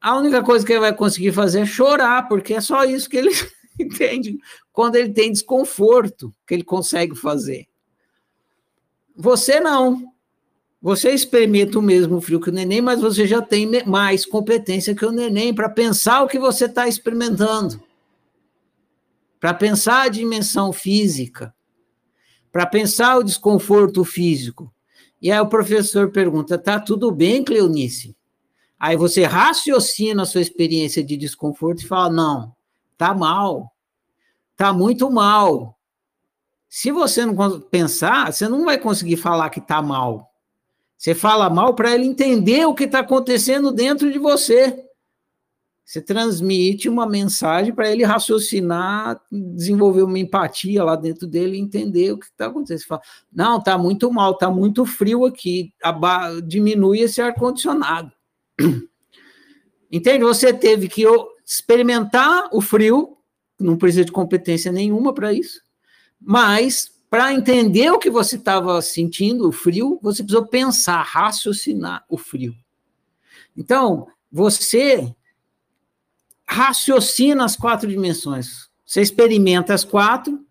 A 0.00 0.16
única 0.16 0.42
coisa 0.42 0.64
que 0.64 0.72
ele 0.72 0.80
vai 0.80 0.94
conseguir 0.94 1.32
fazer 1.32 1.60
é 1.60 1.66
chorar, 1.66 2.26
porque 2.28 2.54
é 2.54 2.60
só 2.60 2.84
isso 2.84 3.08
que 3.08 3.16
ele 3.16 3.30
entende 3.78 4.38
quando 4.72 4.96
ele 4.96 5.12
tem 5.12 5.30
desconforto 5.30 6.34
que 6.46 6.54
ele 6.54 6.64
consegue 6.64 7.14
fazer. 7.14 7.68
Você 9.14 9.60
não. 9.60 10.09
Você 10.82 11.10
experimenta 11.10 11.78
o 11.78 11.82
mesmo 11.82 12.20
frio 12.20 12.40
que 12.40 12.48
o 12.48 12.52
neném, 12.52 12.80
mas 12.80 13.00
você 13.00 13.26
já 13.26 13.42
tem 13.42 13.84
mais 13.84 14.24
competência 14.24 14.94
que 14.94 15.04
o 15.04 15.12
neném 15.12 15.54
para 15.54 15.68
pensar 15.68 16.22
o 16.22 16.28
que 16.28 16.38
você 16.38 16.64
está 16.64 16.88
experimentando, 16.88 17.82
para 19.38 19.52
pensar 19.52 20.02
a 20.02 20.08
dimensão 20.08 20.72
física, 20.72 21.54
para 22.50 22.64
pensar 22.64 23.18
o 23.18 23.22
desconforto 23.22 24.04
físico. 24.04 24.72
E 25.20 25.30
aí 25.30 25.40
o 25.40 25.48
professor 25.48 26.10
pergunta: 26.10 26.56
tá 26.56 26.80
tudo 26.80 27.10
bem, 27.10 27.44
Cleonice? 27.44 28.16
Aí 28.78 28.96
você 28.96 29.24
raciocina 29.24 30.22
a 30.22 30.26
sua 30.26 30.40
experiência 30.40 31.04
de 31.04 31.16
desconforto 31.16 31.82
e 31.82 31.86
fala: 31.86 32.10
não, 32.10 32.56
tá 32.96 33.12
mal 33.12 33.70
está 34.60 34.74
muito 34.74 35.10
mal. 35.10 35.74
Se 36.68 36.92
você 36.92 37.24
não 37.24 37.60
pensar, 37.62 38.30
você 38.30 38.46
não 38.46 38.66
vai 38.66 38.78
conseguir 38.78 39.16
falar 39.16 39.48
que 39.48 39.58
está 39.58 39.80
mal. 39.80 40.29
Você 41.00 41.14
fala 41.14 41.48
mal 41.48 41.74
para 41.74 41.94
ele 41.94 42.04
entender 42.04 42.66
o 42.66 42.74
que 42.74 42.84
está 42.84 42.98
acontecendo 42.98 43.72
dentro 43.72 44.12
de 44.12 44.18
você. 44.18 44.84
Você 45.82 46.02
transmite 46.02 46.90
uma 46.90 47.08
mensagem 47.08 47.74
para 47.74 47.90
ele 47.90 48.04
raciocinar, 48.04 49.18
desenvolver 49.32 50.02
uma 50.02 50.18
empatia 50.18 50.84
lá 50.84 50.94
dentro 50.96 51.26
dele 51.26 51.56
e 51.56 51.60
entender 51.60 52.12
o 52.12 52.18
que 52.18 52.26
está 52.26 52.48
acontecendo. 52.48 52.80
Você 52.80 52.86
fala, 52.86 53.00
não, 53.32 53.56
está 53.56 53.78
muito 53.78 54.12
mal, 54.12 54.32
está 54.32 54.50
muito 54.50 54.84
frio 54.84 55.24
aqui, 55.24 55.72
diminui 56.44 57.00
esse 57.00 57.22
ar-condicionado. 57.22 58.12
Entende? 59.90 60.22
Você 60.22 60.52
teve 60.52 60.86
que 60.86 61.04
experimentar 61.46 62.50
o 62.52 62.60
frio 62.60 63.16
não 63.58 63.78
precisa 63.78 64.04
de 64.04 64.12
competência 64.12 64.70
nenhuma 64.70 65.14
para 65.14 65.32
isso, 65.32 65.62
mas 66.20 66.92
para 67.10 67.34
entender 67.34 67.90
o 67.90 67.98
que 67.98 68.08
você 68.08 68.36
estava 68.36 68.80
sentindo, 68.80 69.48
o 69.48 69.52
frio, 69.52 69.98
você 70.00 70.22
precisou 70.22 70.46
pensar, 70.46 71.02
raciocinar 71.02 72.04
o 72.08 72.16
frio. 72.16 72.54
Então, 73.56 74.06
você 74.30 75.12
raciocina 76.46 77.44
as 77.44 77.56
quatro 77.56 77.88
dimensões. 77.88 78.70
Você 78.86 79.02
experimenta 79.02 79.74
as 79.74 79.84
quatro, 79.84 80.44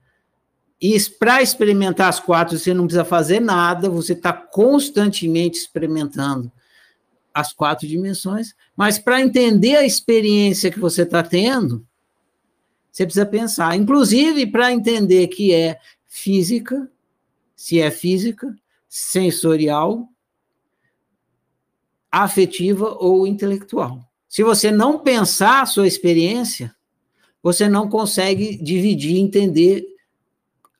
e 0.81 0.97
para 1.17 1.41
experimentar 1.41 2.07
as 2.07 2.19
quatro, 2.19 2.57
você 2.57 2.73
não 2.73 2.85
precisa 2.85 3.03
fazer 3.03 3.39
nada, 3.39 3.89
você 3.89 4.13
está 4.13 4.31
constantemente 4.31 5.57
experimentando 5.57 6.51
as 7.33 7.53
quatro 7.53 7.87
dimensões, 7.87 8.53
mas 8.75 8.97
para 8.97 9.21
entender 9.21 9.75
a 9.75 9.85
experiência 9.85 10.71
que 10.71 10.79
você 10.79 11.03
está 11.03 11.21
tendo, 11.21 11.85
você 12.91 13.05
precisa 13.05 13.25
pensar, 13.25 13.75
inclusive 13.75 14.47
para 14.47 14.71
entender 14.71 15.27
que 15.27 15.53
é 15.53 15.77
física, 16.09 16.91
se 17.55 17.79
é 17.79 17.89
física, 17.91 18.53
sensorial, 18.89 20.09
afetiva 22.11 22.97
ou 22.99 23.27
intelectual. 23.27 24.03
Se 24.27 24.43
você 24.43 24.71
não 24.71 24.99
pensar 24.99 25.61
a 25.61 25.65
sua 25.65 25.87
experiência, 25.87 26.75
você 27.41 27.69
não 27.69 27.87
consegue 27.87 28.57
dividir, 28.57 29.17
entender 29.17 29.85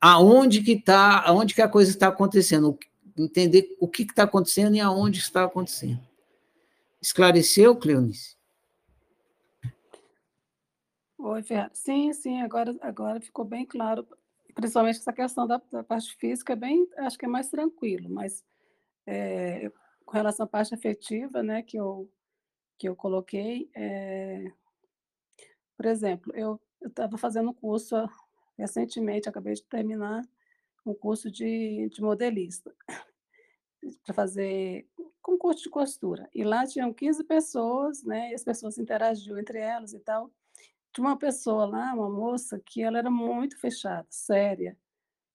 aonde 0.02 0.62
que 0.62 0.74
está, 0.74 1.22
aonde 1.22 1.54
que 1.54 1.62
a 1.62 1.70
coisa 1.70 1.92
está 1.92 2.08
acontecendo, 2.08 2.78
entender 3.18 3.76
o 3.80 3.88
que 3.88 4.04
está 4.04 4.24
acontecendo 4.24 4.76
e 4.76 4.80
aonde 4.80 5.20
está 5.20 5.44
acontecendo. 5.44 6.02
Esclareceu, 7.02 7.76
Cleonice? 7.76 8.36
Oi, 11.18 11.44
Fer. 11.44 11.70
Sim, 11.74 12.14
sim, 12.14 12.42
agora, 12.42 12.76
agora 12.82 13.20
ficou 13.22 13.46
bem 13.46 13.66
claro. 13.66 14.08
Principalmente 14.60 14.98
essa 14.98 15.14
questão 15.14 15.48
da, 15.48 15.62
da 15.72 15.84
parte 15.86 16.14
física, 16.18 16.52
é 16.52 16.56
bem, 16.56 16.86
acho 16.98 17.18
que 17.18 17.26
é 17.26 17.30
mais 17.30 17.50
tranquilo, 17.50 18.10
mas 18.10 18.44
é, 19.08 19.72
com 20.06 20.12
relação 20.12 20.46
à 20.46 20.50
parte 20.50 20.74
afetiva, 20.74 21.42
né, 21.42 21.64
que 21.64 21.78
eu, 21.78 22.12
que 22.78 22.90
eu 22.90 22.94
coloquei, 22.94 23.70
é, 23.74 24.52
por 25.78 25.86
exemplo, 25.86 26.36
eu 26.36 26.60
estava 26.86 27.18
fazendo 27.18 27.52
um 27.52 27.54
curso 27.54 27.96
recentemente, 28.58 29.30
acabei 29.30 29.54
de 29.54 29.64
terminar 29.64 30.24
um 30.86 30.94
curso 30.94 31.32
de, 31.32 31.88
de 31.88 32.02
modelista, 32.02 32.76
para 34.04 34.14
fazer 34.14 34.90
concurso 35.22 35.64
de 35.64 35.70
costura. 35.70 36.30
E 36.36 36.44
lá 36.44 36.68
tinham 36.68 36.94
15 36.94 37.24
pessoas, 37.24 38.04
né, 38.04 38.32
e 38.32 38.36
as 38.36 38.44
pessoas 38.44 38.78
interagiam 38.78 39.38
entre 39.38 39.58
elas 39.58 39.94
e 39.94 40.00
tal. 40.00 40.30
Tinha 41.00 41.08
uma 41.08 41.18
pessoa 41.18 41.66
lá, 41.66 41.94
uma 41.94 42.10
moça, 42.10 42.60
que 42.60 42.84
ela 42.84 42.98
era 42.98 43.10
muito 43.10 43.58
fechada, 43.58 44.06
séria. 44.10 44.78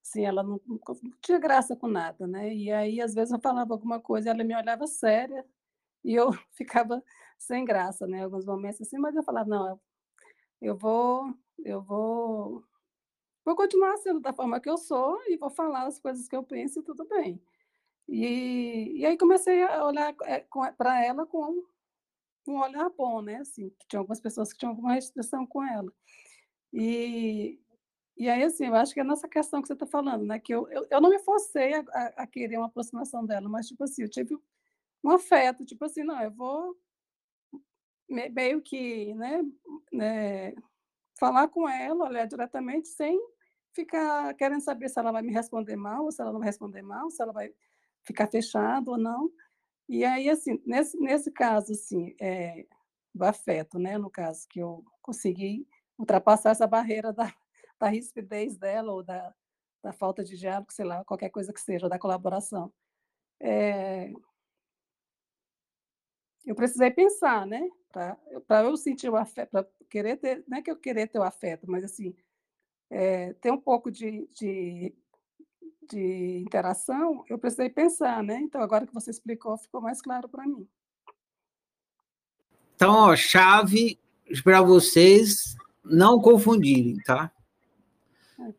Assim, 0.02 0.26
ela 0.26 0.42
não, 0.42 0.60
não 0.66 0.78
tinha 1.22 1.38
graça 1.38 1.74
com 1.74 1.88
nada, 1.88 2.26
né? 2.26 2.54
E 2.54 2.70
aí, 2.70 3.00
às 3.00 3.14
vezes, 3.14 3.32
eu 3.32 3.40
falava 3.40 3.72
alguma 3.72 3.98
coisa, 3.98 4.28
ela 4.28 4.44
me 4.44 4.54
olhava 4.54 4.86
séria 4.86 5.42
e 6.04 6.14
eu 6.14 6.32
ficava 6.52 7.02
sem 7.38 7.64
graça, 7.64 8.06
né? 8.06 8.24
Alguns 8.24 8.44
momentos 8.44 8.82
assim, 8.82 8.98
mas 8.98 9.16
eu 9.16 9.22
falava, 9.22 9.48
não, 9.48 9.80
eu 10.60 10.76
vou, 10.76 11.34
eu 11.64 11.80
vou, 11.82 12.62
vou 13.44 13.56
continuar 13.56 13.96
sendo 13.98 14.20
da 14.20 14.34
forma 14.34 14.60
que 14.60 14.68
eu 14.68 14.76
sou 14.76 15.18
e 15.28 15.38
vou 15.38 15.50
falar 15.50 15.86
as 15.86 15.98
coisas 15.98 16.28
que 16.28 16.36
eu 16.36 16.42
penso 16.44 16.80
e 16.80 16.82
tudo 16.82 17.06
bem. 17.06 17.40
E, 18.08 19.00
e 19.00 19.06
aí 19.06 19.16
comecei 19.18 19.62
a 19.62 19.86
olhar 19.86 20.14
eh, 20.24 20.46
para 20.76 21.04
ela 21.04 21.26
com 21.26 21.64
um 22.50 22.60
olhar 22.60 22.88
bom, 22.90 23.22
né? 23.22 23.36
Assim, 23.36 23.70
que 23.70 23.86
tinha 23.88 24.00
algumas 24.00 24.20
pessoas 24.20 24.52
que 24.52 24.58
tinham 24.58 24.70
alguma 24.70 24.94
restrição 24.94 25.46
com 25.46 25.62
ela. 25.64 25.92
E, 26.72 27.58
e 28.16 28.28
aí, 28.28 28.42
assim, 28.42 28.66
eu 28.66 28.74
acho 28.74 28.94
que 28.94 29.00
é 29.00 29.04
nessa 29.04 29.28
questão 29.28 29.62
que 29.62 29.68
você 29.68 29.74
está 29.74 29.86
falando, 29.86 30.24
né? 30.24 30.38
Que 30.38 30.54
eu, 30.54 30.68
eu, 30.70 30.86
eu 30.90 31.00
não 31.00 31.10
me 31.10 31.18
forcei 31.20 31.74
a, 31.74 31.80
a, 32.16 32.26
querer 32.26 32.58
uma 32.58 32.66
aproximação 32.66 33.24
dela, 33.24 33.48
mas, 33.48 33.66
tipo 33.68 33.84
assim, 33.84 34.02
eu 34.02 34.10
tive 34.10 34.36
um 35.02 35.10
afeto, 35.10 35.64
tipo 35.64 35.84
assim, 35.84 36.02
não, 36.02 36.20
eu 36.22 36.30
vou 36.30 36.76
meio 38.08 38.62
que, 38.62 39.14
né, 39.14 39.42
né 39.92 40.54
falar 41.18 41.48
com 41.48 41.68
ela, 41.68 42.06
olhar 42.06 42.26
diretamente, 42.26 42.88
sem 42.88 43.18
ficar 43.72 44.34
querendo 44.34 44.60
saber 44.60 44.88
se 44.88 44.98
ela 44.98 45.12
vai 45.12 45.22
me 45.22 45.32
responder 45.32 45.76
mal, 45.76 46.04
ou 46.04 46.12
se 46.12 46.20
ela 46.22 46.32
não 46.32 46.38
vai 46.38 46.48
responder 46.48 46.82
mal, 46.82 47.10
se 47.10 47.22
ela 47.22 47.32
vai 47.32 47.52
ficar 48.04 48.28
fechada 48.28 48.90
ou 48.90 48.98
não. 48.98 49.30
E 49.88 50.04
aí, 50.04 50.28
assim, 50.30 50.60
nesse, 50.66 50.98
nesse 50.98 51.30
caso, 51.30 51.72
assim, 51.72 52.14
é, 52.20 52.66
do 53.14 53.24
afeto, 53.24 53.78
né, 53.78 53.98
no 53.98 54.10
caso, 54.10 54.46
que 54.48 54.60
eu 54.60 54.84
consegui 55.02 55.66
ultrapassar 55.98 56.50
essa 56.50 56.66
barreira 56.66 57.12
da, 57.12 57.24
da 57.78 57.88
rispidez 57.88 58.56
dela, 58.56 58.92
ou 58.92 59.02
da, 59.02 59.34
da 59.82 59.92
falta 59.92 60.24
de 60.24 60.36
diálogo, 60.36 60.72
sei 60.72 60.84
lá, 60.84 61.04
qualquer 61.04 61.30
coisa 61.30 61.52
que 61.52 61.60
seja, 61.60 61.88
da 61.88 61.98
colaboração. 61.98 62.72
É, 63.40 64.12
eu 66.44 66.54
precisei 66.54 66.90
pensar, 66.90 67.46
né? 67.46 67.68
Para 68.46 68.64
eu 68.64 68.76
sentir 68.76 69.08
o 69.08 69.16
afeto, 69.16 69.50
para 69.50 69.66
querer 69.88 70.16
ter, 70.16 70.44
não 70.48 70.58
é 70.58 70.62
que 70.62 70.70
eu 70.70 70.76
querer 70.76 71.08
ter 71.08 71.18
o 71.18 71.22
afeto, 71.22 71.70
mas 71.70 71.84
assim, 71.84 72.14
é, 72.90 73.32
ter 73.34 73.50
um 73.52 73.60
pouco 73.60 73.90
de, 73.90 74.28
de, 74.32 74.94
de 75.90 76.38
interação, 76.38 77.24
eu 77.28 77.38
precisei 77.38 77.68
pensar, 77.68 78.22
né? 78.22 78.40
Então, 78.40 78.60
agora 78.60 78.86
que 78.86 78.94
você 78.94 79.10
explicou, 79.10 79.56
ficou 79.56 79.80
mais 79.80 80.00
claro 80.00 80.28
para 80.28 80.46
mim. 80.46 80.66
Então, 82.74 82.92
ó, 82.92 83.16
chave 83.16 83.98
para 84.42 84.62
vocês 84.62 85.56
não 85.84 86.20
confundirem, 86.20 86.96
tá? 87.04 87.30
é? 88.40 88.52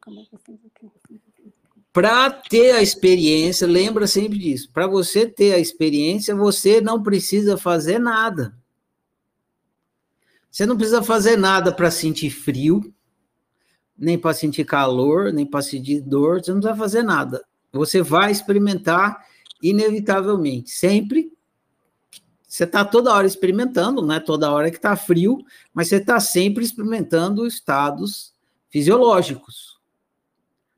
Para 1.92 2.30
ter 2.30 2.72
a 2.72 2.82
experiência, 2.82 3.68
lembra 3.68 4.06
sempre 4.06 4.38
disso. 4.38 4.70
Para 4.72 4.88
você 4.88 5.26
ter 5.28 5.54
a 5.54 5.60
experiência, 5.60 6.36
você 6.36 6.82
não 6.82 7.02
precisa 7.02 7.58
fazer 7.58 8.00
nada. 8.00 8.58
Você 10.52 10.66
não 10.66 10.78
precisa 10.78 11.04
fazer 11.04 11.38
nada 11.38 11.74
para 11.74 11.92
sentir 11.92 12.30
frio, 12.30 12.95
nem 13.98 14.18
para 14.18 14.34
sentir 14.34 14.66
calor, 14.66 15.32
nem 15.32 15.46
para 15.46 15.62
sentir 15.62 16.02
dor, 16.02 16.44
você 16.44 16.52
não 16.52 16.60
precisa 16.60 16.80
fazer 16.80 17.04
nada. 17.04 17.44
Você 17.72 18.02
vai 18.02 18.32
experimentar 18.32 19.26
inevitavelmente. 19.62 20.72
Sempre 20.72 21.32
você 22.48 22.64
está 22.64 22.86
toda 22.86 23.14
hora 23.14 23.28
experimentando, 23.28 24.02
não 24.02 24.16
é 24.16 24.20
toda 24.22 24.50
hora 24.50 24.72
que 24.72 24.78
está 24.78 24.96
frio, 24.96 25.40
mas 25.74 25.90
você 25.90 25.98
está 25.98 26.22
sempre 26.22 26.64
experimentando 26.64 27.46
estados 27.46 28.34
fisiológicos. 28.70 29.78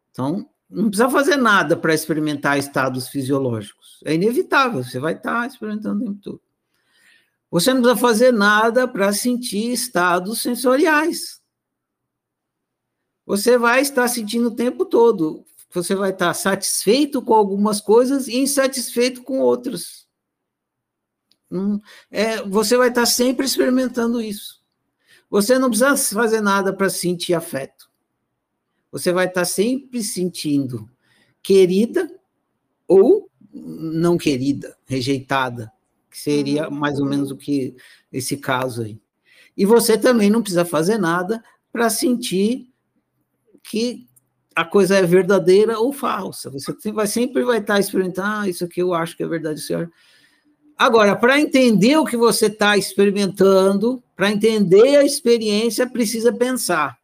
Então, 0.09 0.49
não 0.67 0.89
precisa 0.89 1.07
fazer 1.07 1.35
nada 1.35 1.77
para 1.77 1.93
experimentar 1.93 2.57
estados 2.57 3.09
fisiológicos. 3.09 3.99
É 4.05 4.15
inevitável, 4.15 4.83
você 4.83 4.99
vai 4.99 5.13
estar 5.13 5.41
tá 5.41 5.47
experimentando 5.47 6.01
o 6.01 6.05
tempo 6.07 6.19
todo. 6.19 6.41
Você 7.51 7.71
não 7.71 7.81
precisa 7.81 8.01
fazer 8.01 8.33
nada 8.33 8.87
para 8.87 9.13
sentir 9.13 9.71
estados 9.71 10.41
sensoriais. 10.41 11.39
Você 13.27 13.59
vai 13.59 13.81
estar 13.81 14.07
sentindo 14.07 14.47
o 14.47 14.55
tempo 14.55 14.85
todo. 14.85 15.45
Você 15.71 15.93
vai 15.93 16.09
estar 16.09 16.33
satisfeito 16.33 17.21
com 17.21 17.35
algumas 17.35 17.79
coisas 17.79 18.27
e 18.27 18.37
insatisfeito 18.37 19.21
com 19.21 19.39
outras. 19.39 20.07
Hum, 21.51 21.79
é, 22.09 22.41
você 22.41 22.75
vai 22.75 22.89
estar 22.89 23.05
sempre 23.05 23.45
experimentando 23.45 24.19
isso. 24.19 24.59
Você 25.29 25.59
não 25.59 25.69
precisa 25.69 25.95
fazer 26.15 26.41
nada 26.41 26.73
para 26.73 26.89
sentir 26.89 27.35
afeto 27.35 27.87
você 28.91 29.11
vai 29.11 29.27
estar 29.27 29.45
sempre 29.45 30.03
sentindo 30.03 30.89
querida 31.41 32.11
ou 32.87 33.29
não 33.53 34.17
querida, 34.17 34.77
rejeitada, 34.85 35.71
que 36.09 36.17
seria 36.17 36.67
uhum. 36.67 36.75
mais 36.75 36.99
ou 36.99 37.05
menos 37.05 37.31
o 37.31 37.37
que 37.37 37.75
esse 38.11 38.37
caso 38.37 38.83
aí. 38.83 38.99
E 39.55 39.65
você 39.65 39.97
também 39.97 40.29
não 40.29 40.41
precisa 40.41 40.65
fazer 40.65 40.97
nada 40.97 41.43
para 41.71 41.89
sentir 41.89 42.66
que 43.69 44.07
a 44.55 44.65
coisa 44.65 44.95
é 44.97 45.03
verdadeira 45.03 45.79
ou 45.79 45.93
falsa. 45.93 46.49
Você 46.49 46.91
vai 46.91 47.05
sempre 47.05 47.43
vai 47.43 47.59
estar 47.59 47.79
experimentando, 47.79 48.27
ah, 48.27 48.49
isso 48.49 48.65
aqui 48.65 48.81
eu 48.81 48.93
acho 48.93 49.15
que 49.15 49.23
é 49.23 49.27
verdade, 49.27 49.61
senhor. 49.61 49.91
Agora, 50.77 51.15
para 51.15 51.39
entender 51.39 51.97
o 51.97 52.05
que 52.05 52.17
você 52.17 52.47
está 52.47 52.77
experimentando, 52.77 54.01
para 54.15 54.31
entender 54.31 54.97
a 54.97 55.03
experiência, 55.03 55.87
precisa 55.87 56.31
pensar. 56.31 56.97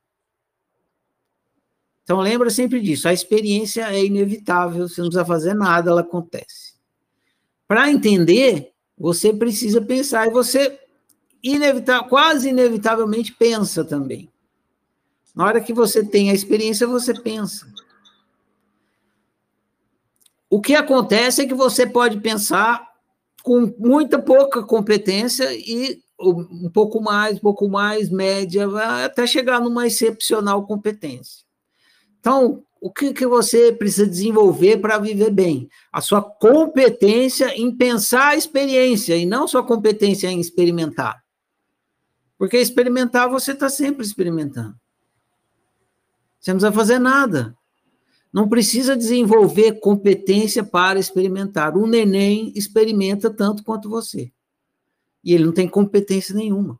Então 2.03 2.19
lembra 2.19 2.49
sempre 2.49 2.81
disso, 2.81 3.07
a 3.07 3.13
experiência 3.13 3.83
é 3.93 4.03
inevitável, 4.03 4.87
você 4.87 5.01
não 5.01 5.07
precisa 5.07 5.25
fazer 5.25 5.53
nada, 5.53 5.91
ela 5.91 6.01
acontece. 6.01 6.73
Para 7.67 7.89
entender, 7.89 8.71
você 8.97 9.33
precisa 9.33 9.81
pensar, 9.81 10.27
e 10.27 10.31
você 10.31 10.79
inevitavelmente, 11.41 12.09
quase 12.09 12.49
inevitavelmente 12.49 13.31
pensa 13.33 13.83
também. 13.83 14.29
Na 15.35 15.45
hora 15.45 15.61
que 15.61 15.73
você 15.73 16.03
tem 16.03 16.29
a 16.29 16.33
experiência, 16.33 16.85
você 16.85 17.13
pensa. 17.13 17.65
O 20.49 20.61
que 20.61 20.75
acontece 20.75 21.41
é 21.41 21.47
que 21.47 21.53
você 21.53 21.87
pode 21.87 22.19
pensar 22.19 22.87
com 23.41 23.73
muita 23.77 24.21
pouca 24.21 24.61
competência 24.63 25.51
e 25.53 26.01
um 26.19 26.69
pouco 26.69 27.01
mais, 27.01 27.37
um 27.37 27.41
pouco 27.41 27.67
mais, 27.67 28.09
média, 28.09 28.67
até 29.03 29.25
chegar 29.25 29.59
numa 29.59 29.87
excepcional 29.87 30.65
competência. 30.65 31.43
Então, 32.19 32.63
o 32.79 32.91
que, 32.91 33.13
que 33.13 33.25
você 33.25 33.71
precisa 33.71 34.05
desenvolver 34.05 34.77
para 34.77 34.97
viver 34.97 35.31
bem? 35.31 35.69
A 35.91 36.01
sua 36.01 36.21
competência 36.21 37.47
em 37.57 37.75
pensar 37.75 38.29
a 38.29 38.35
experiência 38.35 39.17
e 39.17 39.25
não 39.25 39.47
sua 39.47 39.63
competência 39.63 40.27
em 40.27 40.39
experimentar. 40.39 41.23
Porque 42.37 42.57
experimentar, 42.57 43.29
você 43.29 43.51
está 43.51 43.69
sempre 43.69 44.05
experimentando. 44.05 44.75
Você 46.43 46.51
não 46.51 46.59
precisa 46.59 46.77
fazer 46.77 46.99
nada. 46.99 47.57
Não 48.31 48.49
precisa 48.49 48.97
desenvolver 48.97 49.79
competência 49.79 50.61
para 50.61 50.99
experimentar. 50.99 51.77
O 51.77 51.87
neném 51.87 52.51
experimenta 52.53 53.29
tanto 53.29 53.63
quanto 53.63 53.89
você. 53.89 54.29
E 55.23 55.33
ele 55.33 55.45
não 55.45 55.53
tem 55.53 55.69
competência 55.69 56.35
nenhuma. 56.35 56.77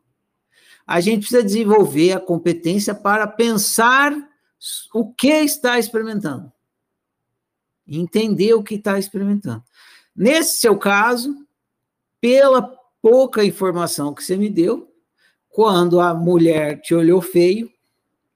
A 0.86 1.00
gente 1.00 1.20
precisa 1.20 1.42
desenvolver 1.42 2.12
a 2.12 2.20
competência 2.20 2.94
para 2.94 3.26
pensar 3.26 4.12
o 4.92 5.14
que 5.14 5.28
está 5.28 5.78
experimentando. 5.78 6.52
Entender 7.88 8.52
o 8.52 8.62
que 8.62 8.74
está 8.74 8.98
experimentando. 8.98 9.64
Nesse 10.14 10.58
seu 10.58 10.76
caso, 10.76 11.34
pela 12.20 12.62
pouca 13.00 13.42
informação 13.42 14.12
que 14.12 14.22
você 14.22 14.36
me 14.36 14.50
deu, 14.50 14.92
quando 15.48 16.00
a 16.00 16.12
mulher 16.12 16.82
te 16.82 16.94
olhou 16.94 17.22
feio, 17.22 17.72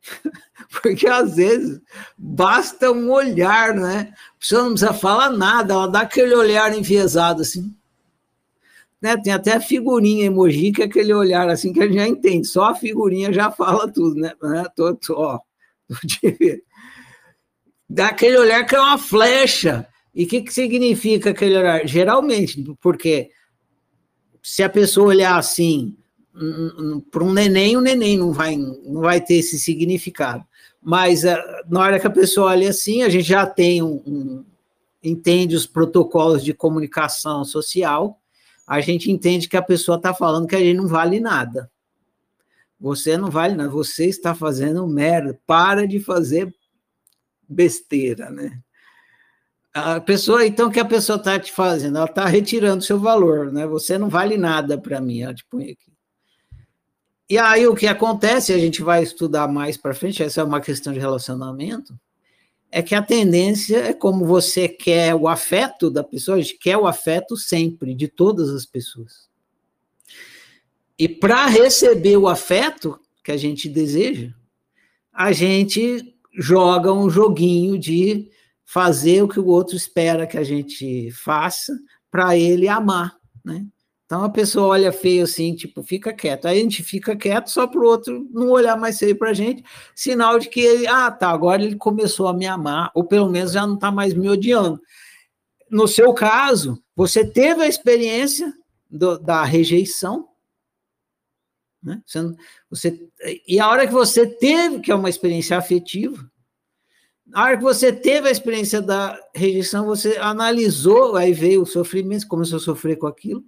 porque 0.82 1.06
às 1.06 1.36
vezes 1.36 1.80
basta 2.16 2.90
um 2.92 3.10
olhar, 3.10 3.74
né? 3.74 4.12
A 4.36 4.38
pessoa 4.38 4.62
não 4.62 4.70
precisa 4.70 4.92
falar 4.92 5.30
nada, 5.30 5.74
ela 5.74 5.86
dá 5.88 6.00
aquele 6.00 6.34
olhar 6.34 6.76
enviesado 6.76 7.42
assim. 7.42 7.74
Né? 9.00 9.16
Tem 9.16 9.32
até 9.32 9.52
a 9.52 9.60
figurinha 9.60 10.26
emoji, 10.26 10.72
que 10.72 10.82
é 10.82 10.86
aquele 10.86 11.14
olhar 11.14 11.48
assim 11.48 11.72
que 11.72 11.80
a 11.80 11.86
gente 11.86 11.94
já 11.94 12.08
entende, 12.08 12.46
só 12.46 12.64
a 12.64 12.74
figurinha 12.74 13.32
já 13.32 13.50
fala 13.50 13.90
tudo, 13.90 14.16
né? 14.16 14.32
Tô, 14.74 14.94
tô, 14.94 15.14
ó, 15.14 15.38
Dá 17.88 18.08
aquele 18.08 18.36
olhar 18.36 18.66
que 18.66 18.74
é 18.74 18.80
uma 18.80 18.98
flecha. 18.98 19.88
E 20.14 20.24
o 20.24 20.28
que, 20.28 20.42
que 20.42 20.52
significa 20.52 21.30
aquele 21.30 21.56
olhar? 21.56 21.86
Geralmente, 21.86 22.62
porque 22.82 23.30
se 24.42 24.62
a 24.62 24.68
pessoa 24.68 25.08
olhar 25.08 25.38
assim 25.38 25.96
para 27.10 27.24
um 27.24 27.32
neném, 27.32 27.76
o 27.76 27.80
neném 27.80 28.18
não 28.18 28.32
vai, 28.32 28.56
não 28.56 29.00
vai 29.00 29.20
ter 29.20 29.34
esse 29.34 29.58
significado. 29.58 30.44
Mas 30.80 31.24
uh, 31.24 31.36
na 31.68 31.80
hora 31.80 32.00
que 32.00 32.06
a 32.06 32.10
pessoa 32.10 32.50
olha 32.50 32.70
assim, 32.70 33.02
a 33.02 33.08
gente 33.08 33.26
já 33.26 33.46
tem 33.46 33.82
um, 33.82 34.02
um, 34.06 34.44
entende 35.02 35.56
os 35.56 35.66
protocolos 35.66 36.44
de 36.44 36.54
comunicação 36.54 37.44
social, 37.44 38.20
a 38.66 38.80
gente 38.80 39.10
entende 39.10 39.48
que 39.48 39.56
a 39.56 39.62
pessoa 39.62 39.96
está 39.96 40.12
falando 40.14 40.46
que 40.46 40.56
a 40.56 40.60
gente 40.60 40.76
não 40.76 40.86
vale 40.86 41.20
nada. 41.20 41.70
Você 42.80 43.16
não 43.16 43.30
vale 43.30 43.54
nada, 43.54 43.70
você 43.70 44.06
está 44.06 44.34
fazendo 44.34 44.86
merda. 44.86 45.38
Para 45.46 45.86
de 45.86 45.98
fazer 45.98 46.54
besteira, 47.48 48.30
né? 48.30 48.60
A 49.72 50.00
pessoa, 50.00 50.46
então, 50.46 50.70
que 50.70 50.80
a 50.80 50.84
pessoa 50.84 51.16
está 51.18 51.38
te 51.38 51.52
fazendo, 51.52 51.96
ela 51.96 52.06
está 52.06 52.26
retirando 52.26 52.82
seu 52.82 52.98
valor, 52.98 53.52
né? 53.52 53.66
Você 53.66 53.96
não 53.96 54.08
vale 54.08 54.36
nada 54.36 54.78
para 54.78 55.00
mim, 55.00 55.22
ela 55.22 55.34
te 55.34 55.44
põe 55.48 55.70
aqui. 55.70 55.97
E 57.30 57.36
aí 57.36 57.66
o 57.66 57.74
que 57.74 57.86
acontece, 57.86 58.52
a 58.52 58.58
gente 58.58 58.82
vai 58.82 59.02
estudar 59.02 59.46
mais 59.46 59.76
para 59.76 59.94
frente, 59.94 60.22
essa 60.22 60.40
é 60.40 60.44
uma 60.44 60.60
questão 60.60 60.92
de 60.92 60.98
relacionamento, 60.98 61.98
é 62.70 62.82
que 62.82 62.94
a 62.94 63.02
tendência 63.02 63.76
é 63.78 63.92
como 63.92 64.24
você 64.24 64.68
quer 64.68 65.14
o 65.14 65.28
afeto 65.28 65.90
da 65.90 66.02
pessoa, 66.02 66.38
a 66.38 66.40
gente 66.40 66.58
quer 66.58 66.76
o 66.76 66.86
afeto 66.86 67.36
sempre, 67.36 67.94
de 67.94 68.08
todas 68.08 68.48
as 68.50 68.64
pessoas. 68.64 69.28
E 70.98 71.08
para 71.08 71.46
receber 71.46 72.16
o 72.16 72.26
afeto 72.28 72.98
que 73.22 73.30
a 73.30 73.36
gente 73.36 73.68
deseja, 73.68 74.32
a 75.12 75.32
gente 75.32 76.14
joga 76.38 76.92
um 76.92 77.10
joguinho 77.10 77.78
de 77.78 78.30
fazer 78.64 79.22
o 79.22 79.28
que 79.28 79.40
o 79.40 79.46
outro 79.46 79.76
espera 79.76 80.26
que 80.26 80.36
a 80.38 80.44
gente 80.44 81.10
faça 81.10 81.72
para 82.10 82.36
ele 82.36 82.68
amar, 82.68 83.16
né? 83.44 83.66
Então 84.08 84.24
a 84.24 84.30
pessoa 84.30 84.68
olha 84.68 84.90
feio 84.90 85.24
assim, 85.24 85.54
tipo, 85.54 85.82
fica 85.82 86.14
quieto. 86.14 86.46
Aí 86.46 86.58
a 86.58 86.62
gente 86.62 86.82
fica 86.82 87.14
quieto 87.14 87.48
só 87.48 87.66
para 87.66 87.78
o 87.78 87.84
outro 87.84 88.26
não 88.30 88.48
olhar 88.48 88.74
mais 88.74 88.98
feio 88.98 89.14
para 89.14 89.28
a 89.28 89.34
gente, 89.34 89.62
sinal 89.94 90.38
de 90.38 90.48
que 90.48 90.60
ele, 90.60 90.86
ah, 90.86 91.10
tá, 91.10 91.28
agora 91.28 91.62
ele 91.62 91.76
começou 91.76 92.26
a 92.26 92.32
me 92.32 92.46
amar, 92.46 92.90
ou 92.94 93.04
pelo 93.04 93.28
menos 93.28 93.52
já 93.52 93.66
não 93.66 93.74
está 93.74 93.90
mais 93.90 94.14
me 94.14 94.26
odiando. 94.26 94.80
No 95.70 95.86
seu 95.86 96.14
caso, 96.14 96.82
você 96.96 97.22
teve 97.22 97.62
a 97.62 97.68
experiência 97.68 98.50
do, 98.90 99.18
da 99.18 99.44
rejeição, 99.44 100.26
né? 101.82 102.02
Você, 102.06 102.34
você, 102.70 103.08
e 103.46 103.60
a 103.60 103.68
hora 103.68 103.86
que 103.86 103.92
você 103.92 104.26
teve, 104.26 104.80
que 104.80 104.90
é 104.90 104.94
uma 104.94 105.10
experiência 105.10 105.58
afetiva, 105.58 106.26
a 107.34 107.44
hora 107.44 107.58
que 107.58 107.62
você 107.62 107.92
teve 107.92 108.26
a 108.26 108.32
experiência 108.32 108.80
da 108.80 109.20
rejeição, 109.34 109.84
você 109.84 110.16
analisou, 110.16 111.14
aí 111.14 111.34
veio 111.34 111.60
o 111.60 111.66
sofrimento, 111.66 112.26
começou 112.26 112.56
a 112.56 112.60
sofrer 112.60 112.96
com 112.96 113.06
aquilo, 113.06 113.44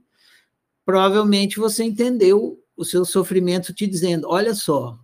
provavelmente 0.90 1.60
você 1.60 1.84
entendeu 1.84 2.60
o 2.76 2.84
seu 2.84 3.04
sofrimento 3.04 3.72
te 3.72 3.86
dizendo: 3.86 4.26
olha 4.28 4.52
só, 4.54 4.98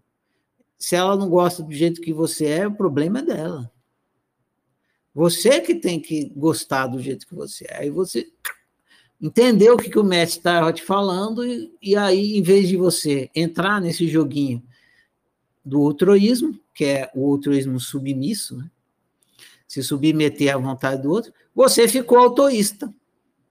se 0.77 0.97
ela 0.97 1.17
não 1.17 1.29
gosta 1.29 1.63
do 1.63 1.73
jeito 1.73 2.01
que 2.01 2.13
você 2.13 2.47
é, 2.47 2.67
o 2.67 2.75
problema 2.75 3.21
é 3.21 3.23
dela. 3.23 3.73
Você 5.15 5.61
que 5.61 5.77
tem 5.77 6.01
que 6.01 6.29
gostar 6.35 6.89
do 6.89 7.01
jeito 7.01 7.25
que 7.25 7.37
você 7.37 7.67
é. 7.69 7.83
Aí 7.83 7.91
você 7.91 8.27
entendeu 9.21 9.75
o 9.75 9.79
que, 9.79 9.89
que 9.89 9.99
o 9.99 10.05
mestre 10.05 10.41
estava 10.41 10.73
te 10.73 10.83
falando, 10.83 11.47
e, 11.47 11.73
e 11.81 11.95
aí, 11.95 12.37
em 12.37 12.43
vez 12.43 12.69
de 12.69 12.77
você 12.77 13.31
entrar 13.33 13.81
nesse 13.81 14.09
joguinho 14.09 14.61
do 15.65 15.81
outroísmo, 15.81 16.59
que 16.75 16.85
é 16.85 17.11
o 17.15 17.21
outroísmo 17.21 17.79
submisso, 17.79 18.57
né? 18.57 18.69
se 19.69 19.85
submeter 19.85 20.53
à 20.53 20.59
vontade 20.59 21.03
do 21.03 21.11
outro, 21.11 21.33
você 21.55 21.87
ficou 21.87 22.19
autoísta. 22.19 22.93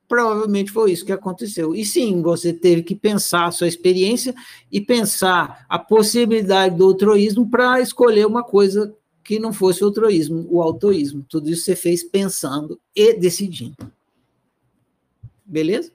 Provavelmente 0.07 0.71
foi 0.71 0.91
isso 0.91 1.05
que 1.05 1.11
aconteceu. 1.11 1.75
E 1.75 1.83
sim, 1.83 2.21
você 2.21 2.53
teve 2.53 2.83
que 2.83 2.95
pensar 2.95 3.45
a 3.45 3.51
sua 3.51 3.67
experiência 3.67 4.35
e 4.71 4.79
pensar 4.79 5.65
a 5.67 5.79
possibilidade 5.79 6.75
do 6.75 6.85
outroísmo 6.85 7.49
para 7.49 7.81
escolher 7.81 8.25
uma 8.25 8.43
coisa 8.43 8.95
que 9.23 9.39
não 9.39 9.51
fosse 9.51 9.83
o 9.83 9.87
outroísmo, 9.87 10.47
o 10.49 10.61
autoísmo. 10.61 11.25
Tudo 11.27 11.49
isso 11.49 11.63
você 11.63 11.75
fez 11.75 12.03
pensando 12.03 12.79
e 12.95 13.13
decidindo. 13.13 13.91
Beleza? 15.43 15.91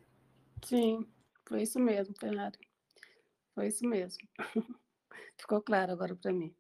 Sim, 0.65 1.07
foi 1.45 1.63
isso 1.63 1.79
mesmo, 1.79 2.15
Ferrari. 2.19 2.59
Foi 3.55 3.69
isso 3.69 3.87
mesmo. 3.87 4.21
Ficou 5.39 5.63
claro 5.63 5.93
agora 5.93 6.17
para 6.17 6.33
mim. 6.33 6.53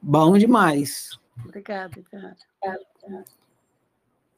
Bom 0.00 0.36
demais. 0.36 1.18
Obrigada, 1.44 2.02
Ferrari. 2.10 2.38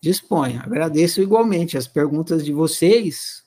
Disponha. 0.04 0.60
Agradeço 0.60 1.22
igualmente. 1.22 1.78
As 1.78 1.88
perguntas 1.88 2.44
de 2.44 2.52
vocês, 2.52 3.42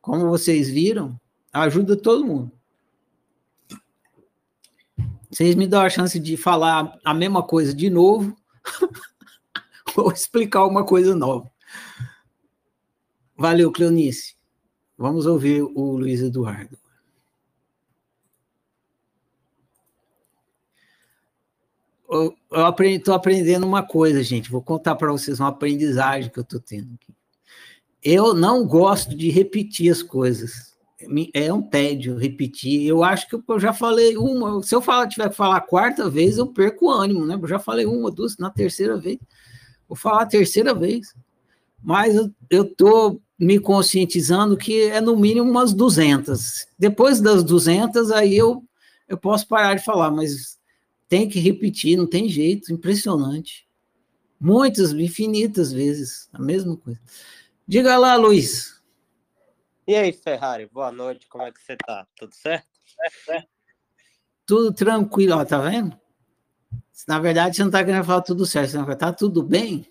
como 0.00 0.30
vocês 0.30 0.70
viram, 0.70 1.20
ajuda 1.52 1.94
todo 1.98 2.24
mundo. 2.24 2.50
Vocês 5.30 5.54
me 5.54 5.66
dão 5.66 5.82
a 5.82 5.90
chance 5.90 6.18
de 6.18 6.34
falar 6.34 6.98
a 7.04 7.12
mesma 7.12 7.42
coisa 7.42 7.74
de 7.74 7.90
novo, 7.90 8.34
ou 9.94 10.10
explicar 10.10 10.64
uma 10.64 10.82
coisa 10.82 11.14
nova. 11.14 11.50
Valeu, 13.36 13.70
Cleonice. 13.70 14.34
Vamos 14.96 15.26
ouvir 15.26 15.60
o 15.62 15.98
Luiz 15.98 16.22
Eduardo. 16.22 16.78
Eu 22.10 22.36
estou 22.80 23.14
aprendendo 23.14 23.66
uma 23.66 23.82
coisa, 23.82 24.22
gente. 24.22 24.50
Vou 24.50 24.62
contar 24.62 24.94
para 24.96 25.12
vocês 25.12 25.40
uma 25.40 25.48
aprendizagem 25.48 26.30
que 26.30 26.38
eu 26.38 26.42
estou 26.42 26.60
tendo 26.60 26.94
aqui. 26.94 27.14
Eu 28.02 28.32
não 28.32 28.66
gosto 28.66 29.14
de 29.14 29.28
repetir 29.28 29.90
as 29.90 30.02
coisas 30.02 30.68
é 31.32 31.52
um 31.52 31.62
tédio 31.62 32.16
repetir. 32.16 32.86
Eu 32.86 33.04
acho 33.04 33.28
que 33.28 33.36
eu 33.36 33.60
já 33.60 33.72
falei 33.72 34.16
uma. 34.16 34.62
Se 34.62 34.74
eu 34.74 34.82
falar, 34.82 35.06
tiver 35.06 35.28
que 35.28 35.36
falar 35.36 35.56
a 35.58 35.60
quarta 35.60 36.10
vez, 36.10 36.38
eu 36.38 36.46
perco 36.46 36.86
o 36.86 36.90
ânimo, 36.90 37.24
né? 37.24 37.38
Eu 37.40 37.46
já 37.46 37.58
falei 37.58 37.86
uma, 37.86 38.10
duas, 38.10 38.36
na 38.36 38.50
terceira 38.50 38.96
vez. 38.96 39.18
Vou 39.88 39.96
falar 39.96 40.22
a 40.22 40.26
terceira 40.26 40.74
vez. 40.74 41.14
Mas 41.82 42.16
eu, 42.50 42.64
tô 42.64 43.20
me 43.38 43.60
conscientizando 43.60 44.56
que 44.56 44.82
é 44.82 45.00
no 45.00 45.16
mínimo 45.16 45.48
umas 45.48 45.72
200. 45.72 46.66
Depois 46.76 47.20
das 47.20 47.44
200, 47.44 48.10
aí 48.10 48.36
eu, 48.36 48.64
eu 49.08 49.16
posso 49.16 49.46
parar 49.46 49.74
de 49.74 49.84
falar, 49.84 50.10
mas 50.10 50.57
tem 51.08 51.28
que 51.28 51.38
repetir, 51.38 51.96
não 51.96 52.06
tem 52.06 52.28
jeito, 52.28 52.72
impressionante. 52.72 53.66
Muitas, 54.40 54.92
infinitas 54.92 55.72
vezes, 55.72 56.28
a 56.32 56.40
mesma 56.40 56.76
coisa. 56.76 57.00
Diga 57.66 57.98
lá, 57.98 58.14
Luiz. 58.14 58.80
E 59.86 59.94
aí, 59.94 60.12
Ferrari, 60.12 60.66
boa 60.66 60.92
noite, 60.92 61.26
como 61.28 61.44
é 61.44 61.50
que 61.50 61.60
você 61.60 61.76
tá? 61.76 62.06
Tudo 62.16 62.34
certo? 62.34 62.68
certo? 63.24 63.48
Tudo 64.46 64.72
tranquilo, 64.72 65.34
ó, 65.36 65.44
tá 65.44 65.58
vendo? 65.58 65.98
Na 67.06 67.18
verdade, 67.18 67.56
você 67.56 67.64
não 67.64 67.70
tá 67.70 67.84
querendo 67.84 68.04
falar 68.04 68.22
tudo 68.22 68.44
certo, 68.44 68.70
você 68.70 68.78
não 68.78 68.96
tá 68.96 69.12
tudo 69.12 69.42
bem? 69.42 69.90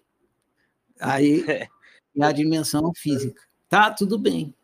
Aí 0.99 1.43
é 2.15 2.23
a 2.23 2.31
dimensão 2.31 2.91
física. 2.95 3.41
Tá 3.67 3.91
tudo 3.91 4.17
bem. 4.17 4.55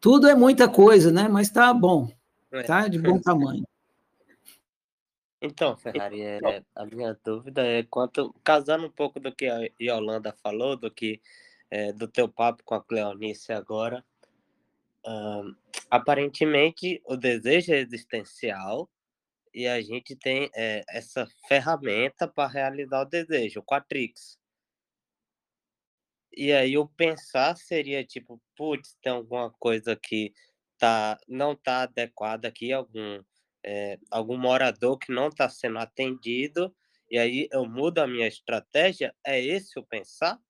Tudo 0.00 0.28
é 0.28 0.34
muita 0.34 0.68
coisa, 0.68 1.10
né? 1.10 1.28
Mas 1.28 1.50
tá 1.50 1.72
bom. 1.72 2.10
É. 2.52 2.62
Tá 2.64 2.88
de 2.88 2.98
bom 2.98 3.20
tamanho. 3.20 3.64
Então, 5.44 5.76
Ferrari, 5.76 6.22
é, 6.22 6.64
a 6.72 6.86
minha 6.86 7.18
dúvida 7.24 7.66
é 7.66 7.82
quanto, 7.82 8.32
casando 8.44 8.86
um 8.86 8.90
pouco 8.90 9.18
do 9.18 9.34
que 9.34 9.46
a 9.46 9.68
Yolanda 9.80 10.32
falou, 10.40 10.76
do 10.76 10.88
que 10.88 11.20
é, 11.68 11.92
do 11.92 12.06
teu 12.06 12.28
papo 12.28 12.62
com 12.62 12.76
a 12.76 12.82
Cleonice 12.82 13.52
agora. 13.52 14.04
Aparentemente, 15.90 17.02
o 17.04 17.16
desejo 17.16 17.72
é 17.72 17.78
existencial 17.78 18.88
e 19.52 19.66
a 19.66 19.82
gente 19.82 20.14
tem 20.14 20.48
é, 20.54 20.84
essa 20.88 21.26
ferramenta 21.48 22.28
para 22.28 22.48
realizar 22.48 23.02
o 23.02 23.08
desejo, 23.08 23.58
o 23.58 23.64
Quatrix. 23.64 24.38
E 26.34 26.52
aí 26.52 26.78
o 26.78 26.86
pensar 26.86 27.56
seria 27.56 28.04
tipo, 28.04 28.40
putz, 28.56 28.96
tem 29.02 29.12
alguma 29.12 29.50
coisa 29.58 29.96
que 29.96 30.32
tá, 30.78 31.18
não 31.28 31.52
está 31.52 31.82
adequada 31.82 32.46
aqui, 32.46 32.72
algum, 32.72 33.22
é, 33.64 33.98
algum 34.10 34.36
morador 34.36 34.98
que 34.98 35.12
não 35.12 35.28
está 35.28 35.48
sendo 35.48 35.78
atendido, 35.78 36.74
e 37.10 37.18
aí 37.18 37.48
eu 37.52 37.66
mudo 37.66 37.98
a 37.98 38.06
minha 38.06 38.26
estratégia. 38.26 39.14
É 39.24 39.38
esse 39.38 39.78
o 39.78 39.84
pensar? 39.84 40.40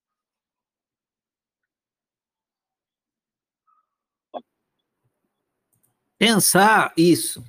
Pensar 6.17 6.93
isso. 6.95 7.43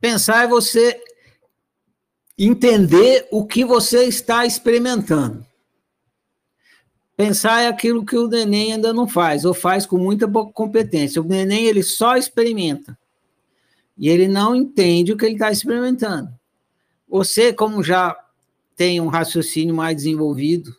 Pensar 0.00 0.44
é 0.44 0.48
você 0.48 0.98
entender 2.38 3.28
o 3.30 3.46
que 3.46 3.64
você 3.64 4.04
está 4.04 4.46
experimentando. 4.46 5.46
Pensar 7.16 7.60
é 7.60 7.68
aquilo 7.68 8.04
que 8.04 8.16
o 8.16 8.26
neném 8.26 8.72
ainda 8.72 8.92
não 8.92 9.06
faz, 9.06 9.44
ou 9.44 9.54
faz 9.54 9.86
com 9.86 9.98
muita 9.98 10.26
competência. 10.26 11.22
O 11.22 11.24
neném 11.24 11.66
ele 11.66 11.82
só 11.82 12.16
experimenta. 12.16 12.98
E 13.96 14.08
ele 14.08 14.28
não 14.28 14.54
entende 14.54 15.12
o 15.12 15.16
que 15.16 15.24
ele 15.24 15.34
está 15.34 15.50
experimentando. 15.50 16.28
Você, 17.08 17.52
como 17.52 17.82
já 17.82 18.16
tem 18.76 19.00
um 19.00 19.06
raciocínio 19.06 19.74
mais 19.74 19.96
desenvolvido, 19.96 20.74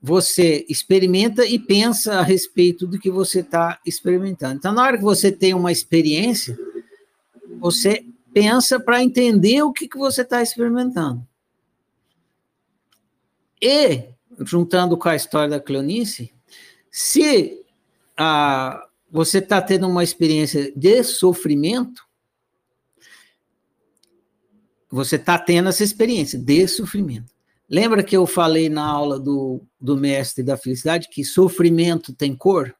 você 0.00 0.64
experimenta 0.68 1.46
e 1.46 1.58
pensa 1.58 2.14
a 2.14 2.22
respeito 2.22 2.86
do 2.86 2.98
que 2.98 3.10
você 3.10 3.40
está 3.40 3.80
experimentando. 3.86 4.56
Então, 4.56 4.72
na 4.72 4.82
hora 4.82 4.96
que 4.96 5.04
você 5.04 5.30
tem 5.30 5.54
uma 5.54 5.70
experiência, 5.70 6.58
você 7.60 8.04
pensa 8.32 8.80
para 8.80 9.02
entender 9.02 9.62
o 9.62 9.72
que, 9.72 9.86
que 9.86 9.98
você 9.98 10.22
está 10.22 10.42
experimentando. 10.42 11.26
E, 13.60 14.08
juntando 14.40 14.96
com 14.96 15.08
a 15.08 15.14
história 15.14 15.50
da 15.50 15.60
Cleonice, 15.60 16.32
se 16.90 17.64
ah, 18.16 18.84
você 19.10 19.38
está 19.38 19.62
tendo 19.62 19.86
uma 19.86 20.02
experiência 20.02 20.72
de 20.74 21.04
sofrimento, 21.04 22.02
você 24.92 25.16
está 25.16 25.38
tendo 25.38 25.70
essa 25.70 25.82
experiência 25.82 26.38
de 26.38 26.68
sofrimento. 26.68 27.32
Lembra 27.66 28.02
que 28.02 28.14
eu 28.14 28.26
falei 28.26 28.68
na 28.68 28.84
aula 28.84 29.18
do, 29.18 29.62
do 29.80 29.96
mestre 29.96 30.44
da 30.44 30.58
felicidade 30.58 31.08
que 31.10 31.24
sofrimento 31.24 32.12
tem 32.12 32.36
cor? 32.36 32.76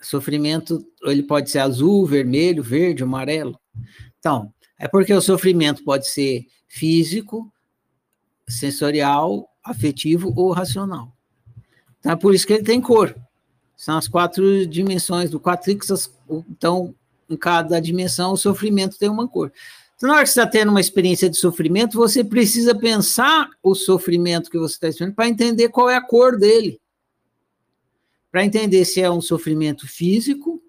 Sofrimento, 0.00 0.86
ele 1.02 1.24
pode 1.24 1.50
ser 1.50 1.58
azul, 1.58 2.06
vermelho, 2.06 2.62
verde, 2.62 3.02
amarelo. 3.02 3.58
Então, 4.20 4.52
é 4.78 4.86
porque 4.86 5.12
o 5.12 5.20
sofrimento 5.20 5.82
pode 5.82 6.06
ser 6.06 6.46
físico, 6.68 7.52
sensorial, 8.48 9.48
afetivo 9.64 10.32
ou 10.36 10.52
racional. 10.52 11.12
Então, 11.98 12.12
é 12.12 12.16
por 12.16 12.32
isso 12.32 12.46
que 12.46 12.52
ele 12.52 12.62
tem 12.62 12.80
cor. 12.80 13.12
São 13.76 13.98
as 13.98 14.06
quatro 14.06 14.64
dimensões 14.64 15.30
do 15.30 15.40
quatrix, 15.40 16.08
então, 16.48 16.94
em 17.28 17.36
cada 17.36 17.80
dimensão, 17.80 18.32
o 18.32 18.36
sofrimento 18.36 18.96
tem 18.96 19.08
uma 19.08 19.26
cor. 19.26 19.52
Então, 19.96 20.10
na 20.10 20.16
hora 20.16 20.24
que 20.24 20.30
você 20.30 20.40
está 20.40 20.50
tendo 20.50 20.70
uma 20.70 20.80
experiência 20.80 21.28
de 21.30 21.38
sofrimento, 21.38 21.96
você 21.96 22.22
precisa 22.22 22.74
pensar 22.74 23.48
o 23.62 23.74
sofrimento 23.74 24.50
que 24.50 24.58
você 24.58 24.74
está 24.74 24.88
experimentando 24.88 25.16
para 25.16 25.28
entender 25.28 25.70
qual 25.70 25.88
é 25.88 25.96
a 25.96 26.02
cor 26.02 26.38
dele. 26.38 26.78
Para 28.30 28.44
entender 28.44 28.84
se 28.84 29.00
é 29.00 29.10
um 29.10 29.22
sofrimento 29.22 29.88
físico, 29.88 30.62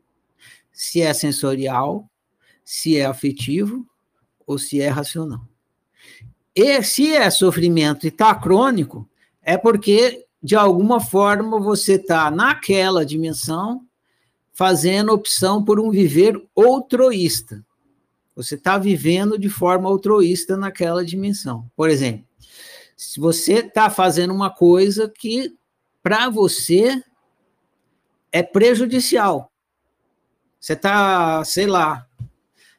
se 0.71 1.01
é 1.01 1.13
sensorial, 1.13 2.09
se 2.63 2.95
é 2.95 3.05
afetivo 3.05 3.85
ou 4.45 4.57
se 4.57 4.79
é 4.79 4.87
racional. 4.87 5.45
E 6.55 6.81
se 6.81 7.13
é 7.13 7.29
sofrimento 7.29 8.05
e 8.05 8.09
está 8.09 8.33
crônico, 8.33 9.07
é 9.41 9.57
porque, 9.57 10.25
de 10.41 10.55
alguma 10.55 11.01
forma, 11.01 11.59
você 11.59 11.93
está 11.93 12.31
naquela 12.31 13.05
dimensão 13.05 13.85
fazendo 14.53 15.13
opção 15.13 15.63
por 15.63 15.79
um 15.79 15.91
viver 15.91 16.41
outroísta. 16.55 17.63
Você 18.37 18.53
está 18.53 18.77
vivendo 18.77 19.35
de 19.35 19.49
forma 19.49 19.89
altruísta 19.89 20.55
naquela 20.55 21.03
dimensão. 21.03 21.67
Por 21.75 21.89
exemplo, 21.89 22.23
se 22.95 23.19
você 23.19 23.53
está 23.55 23.89
fazendo 23.89 24.31
uma 24.31 24.51
coisa 24.51 25.09
que, 25.09 25.57
para 26.03 26.29
você, 26.29 27.03
é 28.31 28.43
prejudicial. 28.43 29.51
Você 30.59 30.73
está, 30.73 31.43
sei 31.45 31.65
lá, 31.65 32.05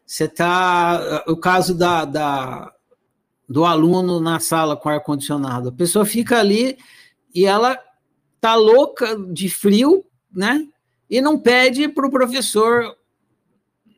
você 0.06 0.26
está. 0.26 1.24
O 1.26 1.36
caso 1.36 1.74
da, 1.74 2.04
da, 2.04 2.72
do 3.48 3.64
aluno 3.64 4.20
na 4.20 4.38
sala 4.38 4.76
com 4.76 4.88
ar-condicionado. 4.88 5.70
A 5.70 5.72
pessoa 5.72 6.06
fica 6.06 6.38
ali 6.38 6.78
e 7.34 7.44
ela 7.46 7.76
tá 8.40 8.54
louca 8.54 9.16
de 9.32 9.48
frio, 9.48 10.06
né? 10.32 10.64
E 11.10 11.20
não 11.20 11.36
pede 11.36 11.88
para 11.88 12.06
o 12.06 12.10
professor 12.12 12.96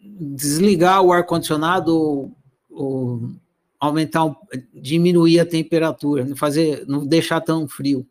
desligar 0.03 1.03
o 1.03 1.13
ar-condicionado 1.13 1.95
ou, 1.97 2.37
ou, 2.71 3.31
aumentar, 3.79 4.37
diminuir 4.75 5.41
a 5.41 5.47
temperatura, 5.47 6.25
não 6.25 6.37
fazer, 6.37 6.85
não 6.87 7.07
deixar 7.07 7.41
tão 7.41 7.67
frio. 7.67 8.07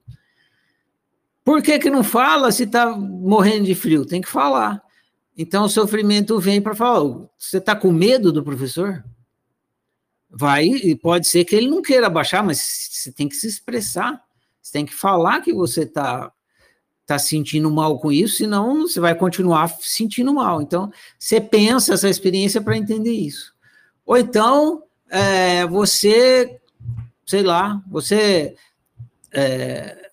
Por 1.44 1.62
que, 1.62 1.80
que 1.80 1.90
não 1.90 2.04
fala 2.04 2.52
se 2.52 2.64
está 2.64 2.96
morrendo 2.96 3.66
de 3.66 3.76
frio? 3.76 4.06
Tem 4.06 4.22
que 4.22 4.28
falar. 4.28 4.82
Então 5.38 5.66
o 5.66 5.70
sofrimento 5.70 6.40
vem 6.40 6.62
para 6.62 6.76
falar: 6.76 7.28
você 7.38 7.58
está 7.58 7.76
com 7.76 7.92
medo 7.92 8.32
do 8.32 8.44
professor? 8.44 9.04
Vai, 10.30 10.66
e 10.66 10.96
pode 10.96 11.28
ser 11.28 11.44
que 11.46 11.56
ele 11.56 11.70
não 11.70 11.82
queira 11.82 12.10
baixar, 12.10 12.44
mas 12.44 12.60
você 12.92 13.12
tem 13.12 13.28
que 13.28 13.36
se 13.36 13.48
expressar. 13.48 14.22
Você 14.62 14.74
tem 14.74 14.86
que 14.86 14.94
falar 14.94 15.42
que 15.42 15.52
você 15.52 15.84
está 15.84 16.32
tá 17.10 17.20
sentindo 17.20 17.70
mal 17.72 18.00
com 18.00 18.12
isso, 18.12 18.38
senão 18.38 18.82
você 18.82 19.00
vai 19.00 19.16
continuar 19.16 19.68
sentindo 19.80 20.34
mal. 20.34 20.62
Então, 20.62 20.92
você 21.18 21.42
pensa 21.42 21.94
essa 21.94 22.08
experiência 22.08 22.62
para 22.62 22.78
entender 22.78 23.12
isso. 23.12 23.54
Ou 24.06 24.18
então, 24.18 24.84
é, 25.10 25.66
você, 25.66 26.60
sei 27.26 27.42
lá, 27.42 27.82
você 27.90 28.56
é, 29.32 30.12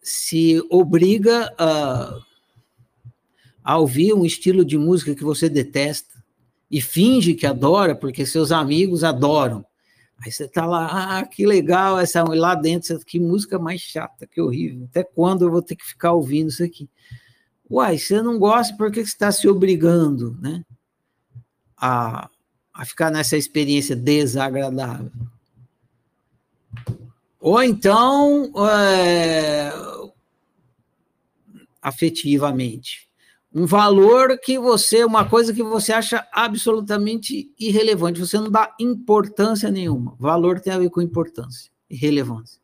se 0.00 0.62
obriga 0.70 1.52
a, 1.58 2.18
a 3.64 3.78
ouvir 3.78 4.14
um 4.14 4.24
estilo 4.24 4.64
de 4.64 4.78
música 4.78 5.14
que 5.14 5.24
você 5.24 5.48
detesta 5.48 6.22
e 6.70 6.80
finge 6.80 7.34
que 7.34 7.46
adora, 7.46 7.94
porque 7.94 8.24
seus 8.24 8.52
amigos 8.52 9.02
adoram. 9.02 9.64
Aí 10.22 10.30
você 10.30 10.46
tá 10.46 10.66
lá, 10.66 11.18
ah, 11.18 11.26
que 11.26 11.46
legal 11.46 11.98
essa 11.98 12.22
lá 12.22 12.54
dentro, 12.54 12.98
que 13.00 13.18
música 13.18 13.58
mais 13.58 13.80
chata, 13.80 14.26
que 14.26 14.40
horrível. 14.40 14.86
Até 14.90 15.02
quando 15.02 15.46
eu 15.46 15.50
vou 15.50 15.62
ter 15.62 15.76
que 15.76 15.84
ficar 15.84 16.12
ouvindo 16.12 16.48
isso 16.48 16.62
aqui? 16.62 16.88
Uai, 17.70 17.96
você 17.96 18.20
não 18.20 18.38
gosta, 18.38 18.76
por 18.76 18.90
que 18.90 19.00
você 19.00 19.08
está 19.08 19.32
se 19.32 19.48
obrigando, 19.48 20.36
né? 20.40 20.64
A, 21.76 22.28
a 22.74 22.84
ficar 22.84 23.10
nessa 23.10 23.36
experiência 23.36 23.96
desagradável. 23.96 25.10
Ou 27.40 27.62
então, 27.62 28.52
é, 28.68 29.72
afetivamente 31.80 33.09
um 33.52 33.66
valor 33.66 34.38
que 34.38 34.58
você, 34.58 35.04
uma 35.04 35.28
coisa 35.28 35.52
que 35.52 35.62
você 35.62 35.92
acha 35.92 36.26
absolutamente 36.32 37.52
irrelevante, 37.58 38.20
você 38.20 38.38
não 38.38 38.50
dá 38.50 38.74
importância 38.78 39.70
nenhuma. 39.70 40.14
Valor 40.18 40.60
tem 40.60 40.72
a 40.72 40.78
ver 40.78 40.90
com 40.90 41.02
importância 41.02 41.70
e 41.88 41.96
relevância. 41.96 42.60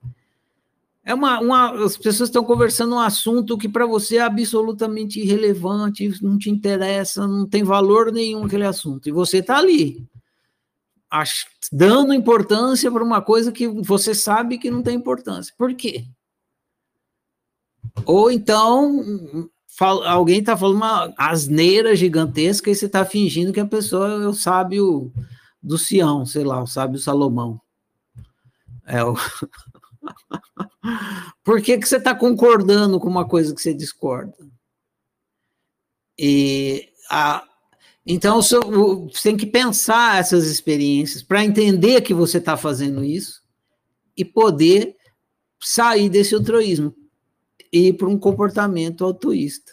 É 1.05 1.15
uma, 1.15 1.41
uma 1.41 1.85
as 1.85 1.97
pessoas 1.97 2.29
estão 2.29 2.45
conversando 2.45 2.95
um 2.95 3.01
assunto 3.01 3.59
que 3.59 3.69
para 3.69 3.87
você 3.87 4.17
é 4.17 4.23
absolutamente 4.23 5.21
irrelevante, 5.21 6.13
não 6.23 6.39
te 6.39 6.51
interessa, 6.51 7.27
não 7.27 7.47
tem 7.47 7.63
valor 7.63 8.13
nenhum 8.13 8.45
aquele 8.45 8.65
assunto. 8.65 9.09
E 9.09 9.13
você 9.13 9.39
está 9.39 9.59
ali, 9.59 10.05
dando 11.73 12.13
importância 12.13 12.91
para 12.91 13.05
uma 13.05 13.23
coisa 13.23 13.53
que 13.53 13.69
você 13.69 14.15
sabe 14.15 14.59
que 14.59 14.71
não 14.71 14.83
tem 14.83 14.97
importância. 14.97 15.55
Por 15.57 15.75
quê? 15.75 16.05
Ou 18.05 18.31
então 18.31 19.49
fala, 19.77 20.11
alguém 20.11 20.41
está 20.41 20.57
falando 20.57 20.77
uma 20.77 21.15
asneira 21.19 21.95
gigantesca 21.95 22.71
e 22.71 22.75
você 22.75 22.87
está 22.87 23.05
fingindo 23.05 23.53
que 23.53 23.61
a 23.61 23.67
pessoa 23.67 24.25
é 24.25 24.27
o 24.27 24.33
sábio 24.33 25.13
do 25.63 25.77
Sião, 25.77 26.25
sei 26.25 26.45
lá, 26.45 26.63
o 26.63 26.67
sábio 26.67 26.99
Salomão. 26.99 27.61
É 28.87 29.05
o... 29.05 29.15
Por 31.45 31.61
que, 31.61 31.77
que 31.77 31.87
você 31.87 31.99
está 31.99 32.15
concordando 32.15 32.99
com 32.99 33.09
uma 33.09 33.29
coisa 33.29 33.55
que 33.55 33.61
você 33.61 33.75
discorda? 33.75 34.35
E 36.19 36.89
a, 37.11 37.47
então 38.07 38.41
você 38.41 38.59
tem 39.23 39.37
que 39.37 39.47
pensar 39.47 40.19
essas 40.19 40.47
experiências 40.47 41.23
para 41.23 41.45
entender 41.45 42.01
que 42.01 42.15
você 42.15 42.39
está 42.39 42.57
fazendo 42.57 43.05
isso 43.05 43.43
e 44.17 44.25
poder 44.25 44.97
sair 45.61 46.09
desse 46.09 46.35
altruísmo 46.35 46.95
ir 47.77 47.95
para 47.95 48.09
um 48.09 48.19
comportamento 48.19 49.05
altruísta. 49.05 49.73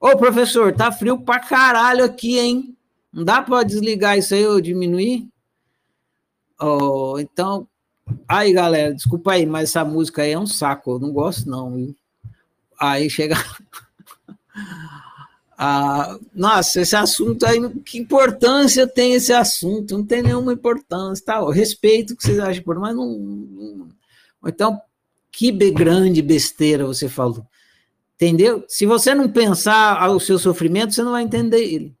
Ô, 0.00 0.16
professor, 0.16 0.74
tá 0.74 0.92
frio 0.92 1.18
pra 1.18 1.40
caralho 1.40 2.04
aqui, 2.04 2.38
hein? 2.38 2.76
Não 3.12 3.24
dá 3.24 3.40
para 3.40 3.62
desligar 3.62 4.18
isso 4.18 4.34
aí 4.34 4.46
ou 4.46 4.60
diminuir? 4.60 5.28
Oh, 6.60 7.16
então, 7.18 7.66
aí, 8.28 8.52
galera, 8.52 8.94
desculpa 8.94 9.32
aí, 9.32 9.46
mas 9.46 9.70
essa 9.70 9.84
música 9.84 10.22
aí 10.22 10.32
é 10.32 10.38
um 10.38 10.46
saco, 10.46 10.92
eu 10.92 10.98
não 10.98 11.12
gosto 11.12 11.48
não, 11.48 11.74
viu? 11.74 11.96
Aí 12.78 13.08
chega... 13.08 13.36
ah, 15.56 16.18
nossa, 16.34 16.80
esse 16.80 16.96
assunto 16.96 17.46
aí, 17.46 17.60
que 17.80 17.98
importância 17.98 18.86
tem 18.86 19.14
esse 19.14 19.32
assunto? 19.32 19.96
Não 19.96 20.04
tem 20.04 20.22
nenhuma 20.22 20.52
importância, 20.52 21.24
tá? 21.24 21.36
Eu 21.36 21.50
respeito 21.50 22.12
o 22.12 22.16
que 22.16 22.24
vocês 22.24 22.38
acham, 22.38 22.62
mas 22.66 22.94
não... 22.94 23.88
Então, 24.46 24.80
que 25.34 25.50
grande 25.72 26.22
besteira 26.22 26.86
você 26.86 27.08
falou. 27.08 27.44
Entendeu? 28.14 28.64
Se 28.68 28.86
você 28.86 29.12
não 29.12 29.30
pensar 29.30 30.08
o 30.08 30.20
seu 30.20 30.38
sofrimento, 30.38 30.94
você 30.94 31.02
não 31.02 31.10
vai 31.10 31.24
entender 31.24 31.60
ele. 31.64 31.96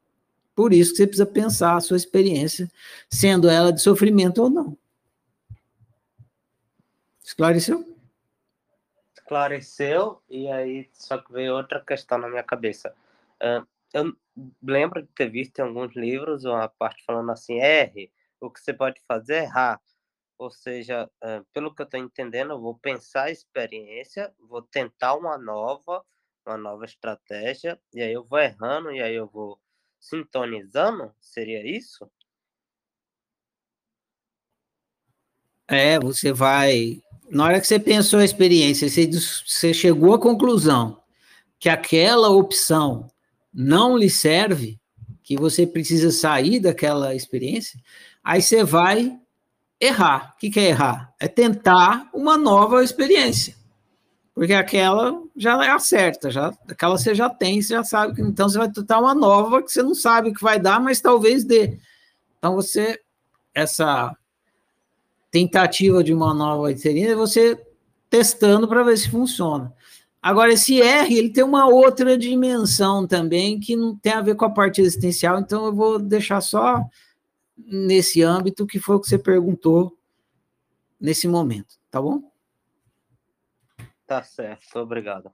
Por 0.54 0.72
isso 0.72 0.92
que 0.92 0.98
você 0.98 1.06
precisa 1.06 1.26
pensar 1.26 1.76
a 1.76 1.80
sua 1.80 1.96
experiência, 1.96 2.70
sendo 3.10 3.48
ela 3.48 3.72
de 3.72 3.82
sofrimento 3.82 4.40
ou 4.40 4.48
não. 4.48 4.78
Esclareceu? 7.24 7.84
Esclareceu, 9.16 10.22
e 10.30 10.46
aí 10.46 10.88
só 10.92 11.18
que 11.18 11.32
veio 11.32 11.56
outra 11.56 11.80
questão 11.80 12.18
na 12.18 12.28
minha 12.28 12.44
cabeça. 12.44 12.94
Uh, 13.42 13.66
eu 13.92 14.16
lembro 14.62 15.02
de 15.02 15.08
ter 15.08 15.28
visto 15.28 15.58
em 15.58 15.62
alguns 15.62 15.96
livros 15.96 16.44
uma 16.44 16.68
parte 16.68 17.02
falando 17.04 17.32
assim: 17.32 17.58
R, 17.58 18.08
o 18.40 18.48
que 18.48 18.60
você 18.60 18.72
pode 18.72 19.00
fazer 19.08 19.34
é 19.34 19.42
errar. 19.42 19.80
Ou 20.38 20.50
seja, 20.50 21.08
pelo 21.52 21.74
que 21.74 21.82
eu 21.82 21.84
estou 21.84 22.00
entendendo, 22.00 22.52
eu 22.52 22.60
vou 22.60 22.76
pensar 22.76 23.24
a 23.24 23.30
experiência, 23.30 24.34
vou 24.38 24.62
tentar 24.62 25.14
uma 25.14 25.38
nova, 25.38 26.04
uma 26.46 26.56
nova 26.56 26.84
estratégia, 26.84 27.80
e 27.92 28.02
aí 28.02 28.12
eu 28.12 28.24
vou 28.24 28.38
errando, 28.38 28.90
e 28.90 29.00
aí 29.00 29.14
eu 29.14 29.26
vou 29.28 29.60
sintonizando? 29.98 31.14
Seria 31.20 31.66
isso? 31.66 32.10
É, 35.68 35.98
você 35.98 36.32
vai. 36.32 37.00
Na 37.30 37.44
hora 37.44 37.60
que 37.60 37.66
você 37.66 37.78
pensou 37.78 38.20
a 38.20 38.24
experiência, 38.24 38.88
você, 38.88 39.06
você 39.06 39.72
chegou 39.72 40.14
à 40.14 40.20
conclusão 40.20 41.02
que 41.58 41.68
aquela 41.68 42.28
opção 42.28 43.10
não 43.52 43.96
lhe 43.96 44.10
serve, 44.10 44.78
que 45.22 45.36
você 45.36 45.66
precisa 45.66 46.10
sair 46.10 46.60
daquela 46.60 47.14
experiência, 47.14 47.80
aí 48.22 48.42
você 48.42 48.62
vai 48.62 49.18
errar. 49.80 50.34
O 50.34 50.38
que, 50.38 50.58
é 50.58 50.68
errar? 50.68 51.14
É 51.20 51.28
tentar 51.28 52.08
uma 52.12 52.36
nova 52.36 52.82
experiência. 52.82 53.54
Porque 54.34 54.52
aquela 54.52 55.22
já 55.36 55.64
é 55.64 55.70
a 55.70 55.78
certa, 55.78 56.28
já, 56.28 56.52
aquela 56.68 56.98
você 56.98 57.14
já 57.14 57.30
tem, 57.30 57.62
você 57.62 57.74
já 57.74 57.84
sabe 57.84 58.16
que 58.16 58.22
então 58.22 58.48
você 58.48 58.58
vai 58.58 58.70
tentar 58.70 58.98
uma 58.98 59.14
nova 59.14 59.62
que 59.62 59.70
você 59.70 59.82
não 59.82 59.94
sabe 59.94 60.30
o 60.30 60.34
que 60.34 60.42
vai 60.42 60.58
dar, 60.58 60.80
mas 60.80 61.00
talvez 61.00 61.44
dê. 61.44 61.78
Então 62.38 62.56
você 62.56 63.00
essa 63.54 64.16
tentativa 65.30 66.02
de 66.02 66.12
uma 66.12 66.34
nova 66.34 66.72
experiência 66.72 67.12
é 67.12 67.16
você 67.16 67.60
testando 68.10 68.66
para 68.66 68.82
ver 68.82 68.96
se 68.96 69.08
funciona. 69.08 69.72
Agora 70.20 70.52
esse 70.52 70.80
R, 70.80 71.16
ele 71.16 71.30
tem 71.30 71.44
uma 71.44 71.68
outra 71.68 72.16
dimensão 72.18 73.06
também 73.06 73.60
que 73.60 73.76
não 73.76 73.96
tem 73.96 74.14
a 74.14 74.20
ver 74.20 74.34
com 74.34 74.46
a 74.46 74.50
parte 74.50 74.80
existencial, 74.80 75.38
então 75.38 75.66
eu 75.66 75.72
vou 75.72 75.98
deixar 75.98 76.40
só 76.40 76.82
nesse 77.56 78.22
âmbito 78.22 78.66
que 78.66 78.78
foi 78.78 78.96
o 78.96 79.00
que 79.00 79.08
você 79.08 79.18
perguntou 79.18 79.96
nesse 81.00 81.28
momento, 81.28 81.78
tá 81.90 82.00
bom? 82.00 82.32
Tá 84.06 84.22
certo, 84.22 84.78
obrigado. 84.78 85.32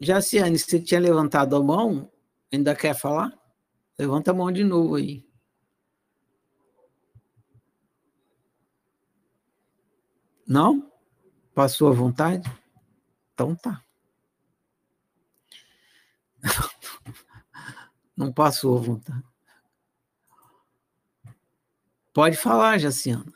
Jaciane, 0.00 0.58
você 0.58 0.80
tinha 0.80 1.00
levantado 1.00 1.56
a 1.56 1.62
mão, 1.62 2.10
ainda 2.52 2.74
quer 2.74 2.94
falar? 2.94 3.32
Levanta 3.98 4.32
a 4.32 4.34
mão 4.34 4.50
de 4.50 4.64
novo 4.64 4.96
aí. 4.96 5.24
Não? 10.46 10.92
Passou 11.54 11.88
a 11.88 11.92
vontade? 11.92 12.50
Então 13.32 13.54
tá. 13.54 13.82
Não 18.16 18.32
passou 18.32 18.78
a 18.78 18.80
vontade. 18.80 19.24
Pode 22.12 22.36
falar, 22.36 22.78
Jaciana. 22.78 23.32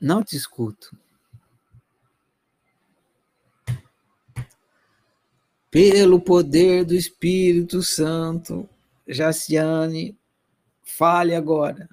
Não 0.00 0.22
te 0.22 0.36
escuto. 0.36 0.96
Pelo 5.70 6.18
poder 6.18 6.84
do 6.84 6.94
Espírito 6.94 7.82
Santo, 7.82 8.66
Jaciane, 9.06 10.16
fale 10.82 11.34
agora. 11.34 11.88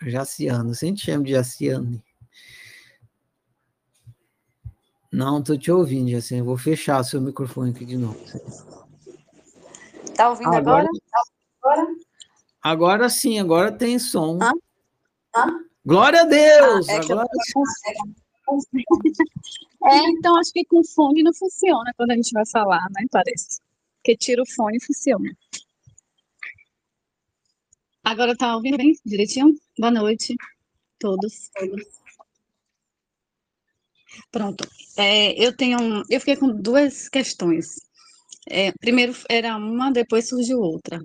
Jaciano, 0.00 0.74
sempre 0.74 1.02
chamo 1.02 1.24
de 1.24 1.32
Jaciane. 1.32 2.02
Não, 5.12 5.40
estou 5.40 5.58
te 5.58 5.70
ouvindo, 5.70 6.10
Jaciane. 6.10 6.42
Vou 6.42 6.56
fechar 6.56 7.02
seu 7.04 7.20
microfone 7.20 7.70
aqui 7.70 7.84
de 7.84 7.98
novo. 7.98 8.18
Tá 10.16 10.30
ouvindo 10.30 10.54
agora? 10.54 10.88
Agora, 11.62 11.86
agora 12.62 13.08
sim, 13.10 13.38
agora 13.38 13.70
tem 13.70 13.98
som. 13.98 14.38
Hã? 14.42 14.52
Hã? 15.36 15.64
Glória 15.84 16.22
a 16.22 16.24
Deus! 16.24 16.88
Ah, 16.88 16.92
é, 16.92 16.96
agora 16.96 17.28
é, 19.84 19.98
então 20.10 20.36
acho 20.36 20.52
que 20.52 20.64
com 20.64 20.82
fone 20.84 21.22
não 21.22 21.34
funciona 21.34 21.92
quando 21.96 22.12
a 22.12 22.14
gente 22.14 22.32
vai 22.32 22.46
falar, 22.46 22.82
né? 22.92 23.04
Parece. 23.10 23.60
Porque 23.96 24.16
tira 24.16 24.42
o 24.42 24.46
fone 24.46 24.78
e 24.78 24.84
funciona. 24.84 25.36
Agora 28.02 28.36
tá 28.36 28.56
ouvindo 28.56 28.76
bem 28.78 28.96
direitinho? 29.04 29.54
Boa 29.78 29.90
noite, 29.90 30.36
todos. 30.98 31.50
Pronto. 34.30 34.66
É, 34.96 35.32
eu 35.42 35.56
tenho, 35.56 35.80
um- 35.80 36.02
eu 36.10 36.20
fiquei 36.20 36.36
com 36.36 36.48
duas 36.60 37.08
questões. 37.08 37.66
É, 38.50 38.72
primeiro 38.72 39.14
era 39.30 39.56
uma, 39.56 39.92
depois 39.92 40.28
surgiu 40.28 40.60
outra. 40.60 41.00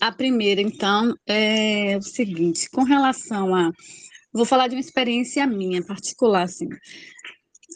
A 0.00 0.10
primeira, 0.12 0.60
então, 0.60 1.14
é 1.26 1.96
o 1.96 2.02
seguinte, 2.02 2.68
com 2.70 2.82
relação 2.82 3.54
a, 3.54 3.70
vou 4.32 4.44
falar 4.46 4.68
de 4.68 4.76
uma 4.76 4.80
experiência 4.80 5.46
minha 5.46 5.84
particular, 5.84 6.44
assim. 6.44 6.68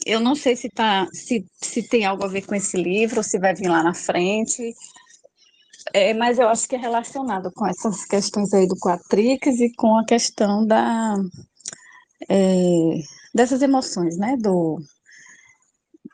Eu 0.05 0.19
não 0.21 0.35
sei 0.35 0.55
se 0.55 0.69
tá, 0.69 1.05
se, 1.13 1.45
se 1.61 1.87
tem 1.89 2.05
algo 2.05 2.23
a 2.23 2.27
ver 2.27 2.45
com 2.45 2.55
esse 2.55 2.77
livro, 2.77 3.21
se 3.23 3.37
vai 3.39 3.53
vir 3.53 3.67
lá 3.69 3.83
na 3.83 3.93
frente, 3.93 4.73
é, 5.93 6.13
mas 6.13 6.39
eu 6.39 6.47
acho 6.49 6.67
que 6.67 6.75
é 6.75 6.79
relacionado 6.79 7.51
com 7.53 7.65
essas 7.67 8.05
questões 8.05 8.53
aí 8.53 8.67
do 8.67 8.75
Quatrix 8.77 9.59
e 9.59 9.71
com 9.75 9.97
a 9.97 10.05
questão 10.05 10.65
da, 10.65 11.15
é, 12.29 13.01
dessas 13.35 13.61
emoções, 13.61 14.17
né, 14.17 14.37
do, 14.37 14.79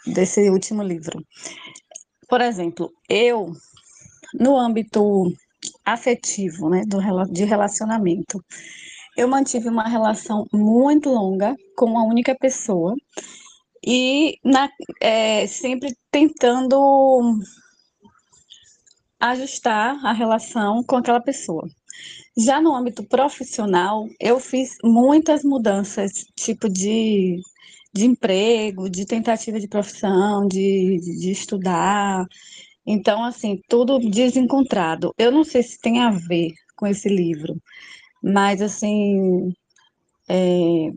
desse 0.08 0.50
último 0.50 0.82
livro. 0.82 1.24
Por 2.28 2.42
exemplo, 2.42 2.92
eu, 3.08 3.54
no 4.34 4.58
âmbito 4.58 5.32
afetivo, 5.86 6.68
né, 6.68 6.84
do, 6.86 7.00
de 7.32 7.46
relacionamento, 7.46 8.44
eu 9.16 9.28
mantive 9.28 9.70
uma 9.70 9.88
relação 9.88 10.48
muito 10.52 11.10
longa 11.10 11.56
com 11.78 11.86
uma 11.86 12.04
única 12.04 12.36
pessoa 12.36 12.96
e 13.86 14.40
na, 14.44 14.68
é, 15.00 15.46
sempre 15.46 15.96
tentando 16.10 17.40
ajustar 19.20 20.04
a 20.04 20.12
relação 20.12 20.84
com 20.84 20.96
aquela 20.96 21.22
pessoa. 21.22 21.68
Já 22.38 22.62
no 22.62 22.74
âmbito 22.74 23.04
profissional, 23.04 24.08
eu 24.20 24.40
fiz 24.40 24.78
muitas 24.84 25.44
mudanças, 25.44 26.26
tipo 26.36 26.70
de, 26.70 27.42
de 27.94 28.06
emprego, 28.06 28.90
de 28.90 29.06
tentativa 29.06 29.60
de 29.60 29.68
profissão, 29.68 30.48
de, 30.48 30.98
de 31.20 31.32
estudar. 31.32 32.26
Então, 32.86 33.24
assim, 33.24 33.62
tudo 33.68 34.00
desencontrado. 34.00 35.14
Eu 35.18 35.32
não 35.32 35.44
sei 35.44 35.62
se 35.64 35.80
tem 35.80 36.00
a 36.00 36.10
ver 36.10 36.54
com 36.76 36.88
esse 36.88 37.10
livro, 37.10 37.62
mas, 38.24 38.62
assim, 38.62 39.54
é, 40.30 40.92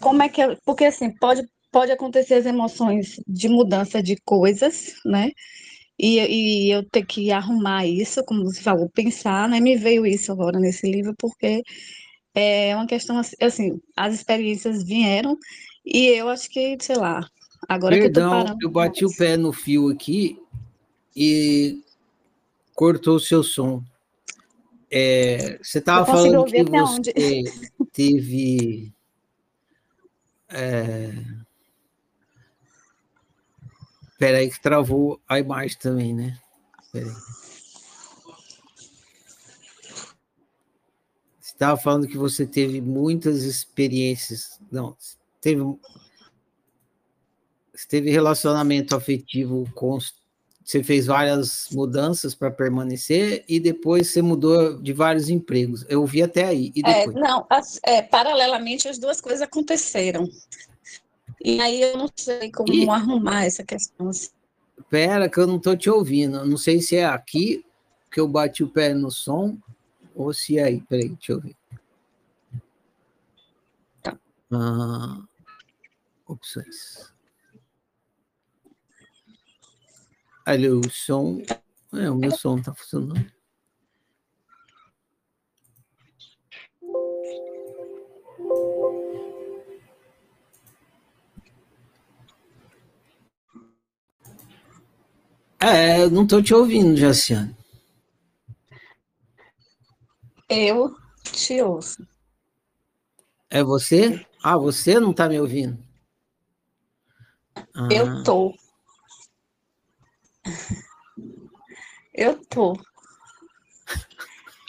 como 0.00 0.22
é 0.22 0.28
que 0.28 0.42
é? 0.42 0.56
Porque, 0.64 0.84
assim, 0.84 1.10
pode, 1.10 1.48
pode 1.72 1.90
acontecer 1.90 2.34
as 2.34 2.46
emoções 2.46 3.20
de 3.26 3.48
mudança 3.48 4.02
de 4.02 4.16
coisas, 4.24 4.94
né? 5.04 5.30
E, 5.98 6.18
e 6.18 6.70
eu 6.70 6.82
ter 6.88 7.04
que 7.06 7.30
arrumar 7.30 7.86
isso, 7.86 8.24
como 8.24 8.44
você 8.44 8.60
falou, 8.60 8.88
pensar, 8.88 9.48
né? 9.48 9.60
Me 9.60 9.76
veio 9.76 10.06
isso 10.06 10.32
agora 10.32 10.58
nesse 10.58 10.90
livro, 10.90 11.14
porque 11.18 11.62
é 12.34 12.74
uma 12.74 12.86
questão 12.86 13.18
assim, 13.18 13.36
assim, 13.40 13.80
as 13.96 14.14
experiências 14.14 14.82
vieram 14.82 15.38
e 15.84 16.06
eu 16.08 16.28
acho 16.28 16.50
que, 16.50 16.76
sei 16.80 16.96
lá, 16.96 17.24
agora 17.68 17.96
que 17.96 18.06
eu 18.06 18.12
tô 18.12 18.20
Perdão, 18.20 18.30
parando. 18.30 18.58
eu 18.60 18.70
bati 18.70 19.04
o 19.04 19.16
pé 19.16 19.36
no 19.36 19.52
fio 19.52 19.88
aqui 19.88 20.38
e 21.14 21.80
cortou 22.74 23.16
o 23.16 23.20
seu 23.20 23.42
som. 23.42 23.82
É, 24.90 25.58
você 25.62 25.78
estava 25.78 26.06
falando 26.06 26.44
que 26.44 26.64
você 26.64 26.70
onde? 26.70 27.12
teve. 27.92 28.92
É... 30.48 31.12
Peraí, 34.24 34.48
que 34.50 34.58
travou 34.58 35.20
a 35.28 35.38
imagem 35.38 35.76
também, 35.78 36.14
né? 36.14 36.38
Peraí. 36.90 37.12
Você 41.38 41.52
estava 41.52 41.78
falando 41.78 42.08
que 42.08 42.16
você 42.16 42.46
teve 42.46 42.80
muitas 42.80 43.42
experiências. 43.42 44.58
Não, 44.72 44.96
teve. 45.42 45.60
Você 47.74 47.86
teve 47.86 48.10
relacionamento 48.10 48.96
afetivo 48.96 49.70
com. 49.74 49.98
Você 50.64 50.82
fez 50.82 51.04
várias 51.04 51.68
mudanças 51.70 52.34
para 52.34 52.50
permanecer 52.50 53.44
e 53.46 53.60
depois 53.60 54.08
você 54.08 54.22
mudou 54.22 54.80
de 54.80 54.94
vários 54.94 55.28
empregos. 55.28 55.84
Eu 55.86 56.06
vi 56.06 56.22
até 56.22 56.46
aí. 56.46 56.72
E 56.74 56.80
É, 56.82 56.94
depois? 57.06 57.14
não, 57.14 57.46
as- 57.50 57.78
é, 57.84 58.00
paralelamente 58.00 58.88
as 58.88 58.96
duas 58.98 59.20
coisas 59.20 59.42
aconteceram. 59.42 60.26
E 61.44 61.60
aí 61.60 61.82
eu 61.82 61.98
não 61.98 62.08
sei 62.16 62.50
como 62.50 62.72
Ih. 62.72 62.88
arrumar 62.88 63.44
essa 63.44 63.62
questão. 63.62 64.08
assim. 64.08 64.30
Pera, 64.88 65.28
que 65.28 65.38
eu 65.38 65.46
não 65.46 65.56
estou 65.58 65.76
te 65.76 65.90
ouvindo. 65.90 66.42
Não 66.46 66.56
sei 66.56 66.80
se 66.80 66.96
é 66.96 67.04
aqui 67.04 67.62
que 68.10 68.18
eu 68.18 68.26
bati 68.26 68.64
o 68.64 68.68
pé 68.68 68.94
no 68.94 69.10
som 69.10 69.58
ou 70.14 70.32
se 70.32 70.58
é 70.58 70.64
aí. 70.64 70.80
Peraí, 70.80 71.10
deixa 71.10 71.32
eu 71.32 71.40
ver. 71.42 71.54
Tá. 74.02 74.18
Ah, 74.50 75.22
opções. 76.26 77.12
Alô, 80.46 80.80
o 80.80 80.90
som. 80.90 81.42
É, 81.92 82.10
o 82.10 82.16
meu 82.16 82.30
som 82.30 82.56
está 82.56 82.74
funcionando. 82.74 83.33
É, 95.66 96.02
eu 96.02 96.10
não 96.10 96.24
estou 96.24 96.42
te 96.42 96.52
ouvindo, 96.52 96.94
Jaciane. 96.94 97.56
Eu 100.46 100.94
te 101.22 101.62
ouço. 101.62 102.06
É 103.48 103.64
você? 103.64 104.26
Ah, 104.42 104.58
você 104.58 105.00
não 105.00 105.12
está 105.12 105.26
me 105.26 105.40
ouvindo? 105.40 105.78
Ah, 107.74 107.88
Eu 107.90 108.22
tô. 108.22 108.54
Eu 112.12 112.44
tô. 112.44 112.78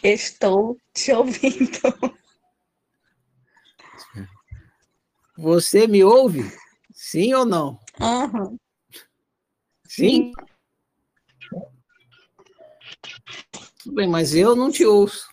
Estou 0.01 0.77
te 0.93 1.11
ouvindo. 1.11 1.81
Você 5.37 5.87
me 5.87 6.05
ouve? 6.05 6.49
Sim 6.93 7.33
ou 7.33 7.45
não? 7.45 7.77
Aham. 7.99 8.55
Sim? 9.89 10.31
Tudo 13.85 13.97
bem, 13.97 14.07
mas 14.07 14.33
eu 14.33 14.55
não 14.55 14.71
te 14.71 14.83
ouço. 14.83 15.29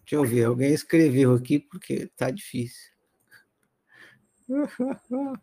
Deixa 0.00 0.14
eu 0.16 0.24
ver, 0.24 0.44
alguém 0.44 0.72
escreveu 0.72 1.34
aqui 1.34 1.58
porque 1.58 2.06
tá 2.16 2.30
difícil. 2.30 2.90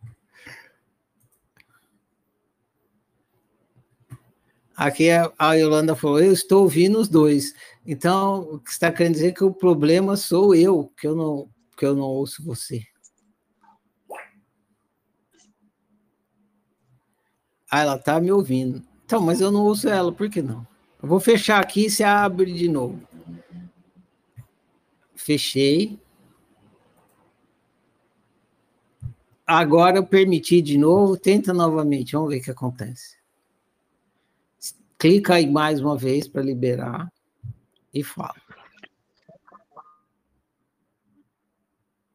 Aqui 4.76 5.10
a 5.38 5.54
Yolanda 5.54 5.96
falou: 5.96 6.20
Eu 6.20 6.34
estou 6.34 6.64
ouvindo 6.64 7.00
os 7.00 7.08
dois. 7.08 7.54
Então, 7.86 8.42
o 8.56 8.60
que 8.60 8.72
está 8.72 8.92
querendo 8.92 9.14
dizer 9.14 9.28
é 9.28 9.32
que 9.32 9.44
o 9.44 9.54
problema 9.54 10.18
sou 10.18 10.54
eu, 10.56 10.92
que 10.98 11.08
eu 11.08 11.16
não, 11.16 11.50
que 11.78 11.86
eu 11.86 11.96
não 11.96 12.04
ouço 12.04 12.44
você. 12.44 12.84
Ah, 17.72 17.82
ela 17.82 17.98
tá 18.00 18.20
me 18.20 18.32
ouvindo. 18.32 18.95
Então, 19.06 19.22
mas 19.22 19.40
eu 19.40 19.52
não 19.52 19.64
ouço 19.64 19.88
ela, 19.88 20.12
por 20.12 20.30
que 20.30 20.42
não? 20.42 20.66
Eu 21.02 21.08
vou 21.08 21.20
fechar 21.20 21.62
aqui 21.62 21.86
e 21.86 21.90
você 21.90 22.04
abre 22.04 22.52
de 22.52 22.68
novo. 22.68 23.00
Fechei. 25.16 26.00
Agora 29.46 29.98
eu 29.98 30.06
permiti 30.06 30.60
de 30.60 30.76
novo, 30.76 31.16
tenta 31.16 31.54
novamente, 31.54 32.14
vamos 32.14 32.30
ver 32.30 32.40
o 32.40 32.44
que 32.44 32.50
acontece. 32.50 33.18
Clica 34.98 35.36
aí 35.36 35.46
mais 35.50 35.80
uma 35.80 35.96
vez 35.96 36.28
para 36.28 36.42
liberar. 36.42 37.12
e 37.94 38.04
fala. 38.04 38.36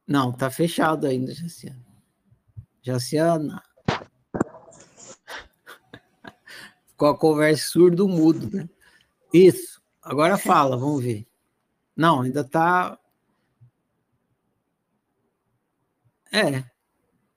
Não, 0.06 0.32
tá 0.32 0.50
fechado 0.50 1.06
ainda, 1.06 1.32
Jaciana. 1.32 1.86
Jaciana. 2.82 3.62
Ficou 7.00 7.08
a 7.08 7.16
conversa 7.16 7.66
surdo 7.70 8.06
mudo, 8.06 8.54
né? 8.54 8.68
Isso. 9.32 9.80
Agora 10.02 10.36
fala, 10.36 10.76
vamos 10.76 11.02
ver. 11.02 11.26
Não, 11.96 12.20
ainda 12.20 12.44
tá. 12.44 12.98
É. 16.30 16.62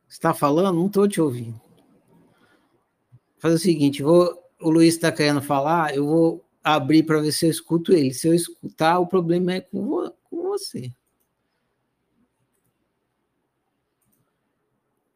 Está 0.06 0.34
falando? 0.34 0.76
Não 0.76 0.88
estou 0.88 1.08
te 1.08 1.22
ouvindo. 1.22 1.62
Faz 3.38 3.54
o 3.54 3.58
seguinte, 3.58 4.04
vou, 4.04 4.38
o 4.60 4.70
Luiz 4.70 4.96
está 4.96 5.14
querendo 5.14 5.42
falar, 5.42 5.96
eu 5.96 6.08
vou 6.08 6.46
abrir 6.62 7.04
para 7.04 7.22
ver 7.22 7.32
se 7.32 7.46
eu 7.46 7.50
escuto 7.50 7.94
ele. 7.94 8.14
Se 8.14 8.28
eu 8.28 8.34
escutar, 8.34 9.00
o 9.00 9.08
problema 9.08 9.54
é 9.54 9.62
com, 9.62 10.12
com 10.30 10.42
você. 10.42 10.92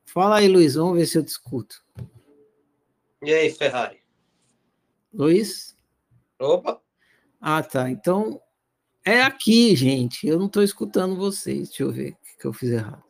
Fala 0.05 0.37
aí, 0.37 0.47
Luiz, 0.47 0.75
vamos 0.75 0.95
ver 0.97 1.05
se 1.05 1.17
eu 1.17 1.23
te 1.23 1.27
escuto. 1.27 1.83
E 3.21 3.33
aí, 3.33 3.51
Ferrari? 3.51 4.06
Luiz? 5.13 5.75
Opa! 6.39 6.81
Ah, 7.39 7.63
tá. 7.63 7.89
Então, 7.89 8.41
é 9.05 9.21
aqui, 9.21 9.75
gente. 9.75 10.27
Eu 10.27 10.39
não 10.39 10.47
estou 10.47 10.63
escutando 10.63 11.15
vocês. 11.15 11.69
Deixa 11.69 11.83
eu 11.83 11.91
ver 11.91 12.11
o 12.13 12.37
que 12.39 12.45
eu 12.45 12.53
fiz 12.53 12.71
errado. 12.71 13.03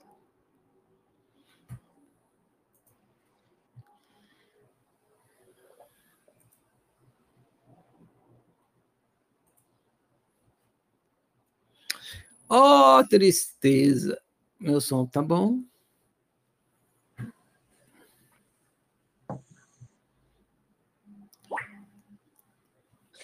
Oh, 12.49 13.03
tristeza. 13.09 14.21
Meu 14.59 14.79
som 14.79 15.05
tá 15.05 15.21
bom. 15.21 15.66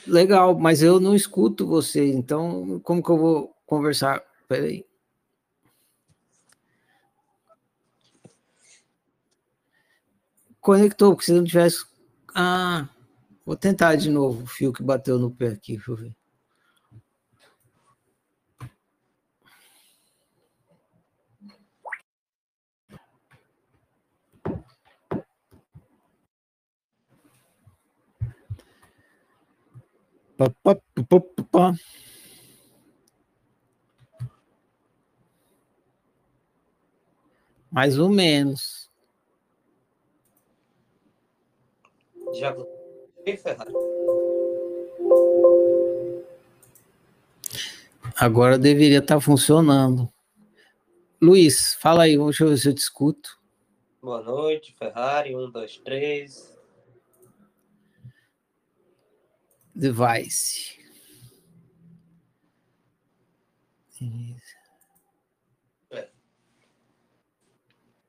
Legal, 0.05 0.57
mas 0.59 0.81
eu 0.81 0.99
não 0.99 1.15
escuto 1.15 1.65
você, 1.65 2.11
então 2.13 2.79
como 2.81 3.01
que 3.01 3.09
eu 3.09 3.17
vou 3.17 3.55
conversar? 3.65 4.21
Peraí. 4.47 4.85
Conectou, 10.59 11.13
porque 11.13 11.25
se 11.25 11.33
não 11.33 11.43
tivesse. 11.43 11.85
Ah, 12.33 12.87
vou 13.45 13.55
tentar 13.55 13.95
de 13.95 14.09
novo 14.09 14.43
o 14.43 14.47
fio 14.47 14.73
que 14.73 14.83
bateu 14.83 15.19
no 15.19 15.31
pé 15.31 15.49
aqui, 15.49 15.75
deixa 15.75 15.91
eu 15.91 15.95
ver. 15.95 16.15
Pá, 30.37 30.49
pá, 30.63 30.75
pá, 30.75 31.19
pá, 31.51 31.73
Mais 37.71 37.97
ou 37.97 38.09
menos. 38.09 38.89
Já 42.33 42.55
Ferrari. 43.37 43.73
Agora 48.15 48.57
deveria 48.57 48.99
estar 48.99 49.15
tá 49.15 49.21
funcionando. 49.21 50.11
Luiz, 51.21 51.75
fala 51.75 52.03
aí, 52.03 52.17
deixa 52.17 52.43
eu 52.43 52.49
ver 52.49 52.57
se 52.57 52.69
eu 52.69 52.75
te 52.75 52.79
escuto. 52.79 53.39
Boa 54.01 54.21
noite, 54.21 54.75
Ferrari. 54.77 55.35
Um, 55.35 55.49
dois, 55.49 55.77
três. 55.77 56.52
Device. 59.75 60.79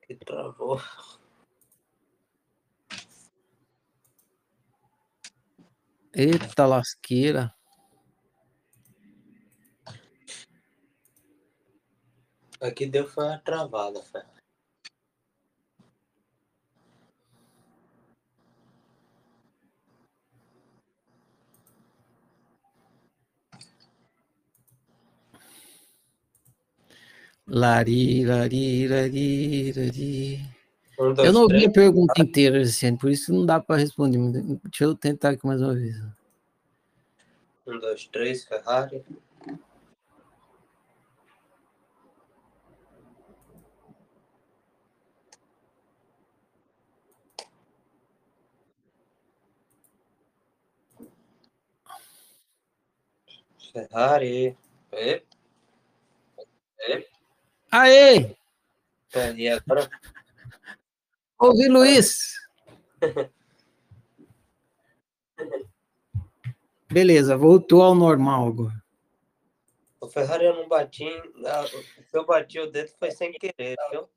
Que 0.07 0.15
travou. 0.17 0.81
Eita 6.13 6.67
lasqueira. 6.67 7.55
Aqui 12.61 12.87
deu 12.87 13.07
foi 13.09 13.25
uma 13.25 13.39
travada, 13.39 14.03
Fé. 14.03 14.34
Lari, 27.47 28.25
lari, 28.25 28.89
lari, 28.89 29.73
lari. 29.73 30.41
Um, 30.99 31.13
dois, 31.13 31.29
eu 31.29 31.33
não 31.33 31.43
ouvi 31.43 31.55
três. 31.59 31.69
a 31.69 31.73
pergunta 31.73 32.23
inteira, 32.23 32.63
assim, 32.63 32.97
por 32.97 33.11
isso 33.11 33.33
não 33.33 33.45
dá 33.45 33.61
para 33.61 33.77
responder. 33.77 34.19
Deixa 34.65 34.85
eu 34.85 34.95
tentar 34.95 35.31
aqui 35.31 35.47
mais 35.47 35.61
uma 35.61 35.75
vez. 35.75 35.95
Um, 37.67 37.79
dois, 37.79 38.07
três, 38.07 38.45
Ferrari. 38.45 39.05
Ferrari. 53.73 54.57
E? 54.93 55.23
E? 56.89 57.07
Aê! 57.75 58.37
E 59.37 59.49
agora? 59.49 59.91
Ouvi, 61.41 61.67
Luiz. 61.69 62.35
Beleza, 66.91 67.37
voltou 67.37 67.83
ao 67.83 67.95
normal 67.97 68.47
agora. 68.47 68.85
O 70.01 70.09
Ferrari 70.09 70.45
eu 70.45 70.55
não 70.55 70.69
bati. 70.69 71.09
Se 72.09 72.17
eu 72.17 72.25
bati 72.25 72.61
o 72.61 72.71
dedo 72.71 72.91
foi 72.99 73.11
sem 73.11 73.33
querer, 73.33 73.75
viu? 73.91 74.09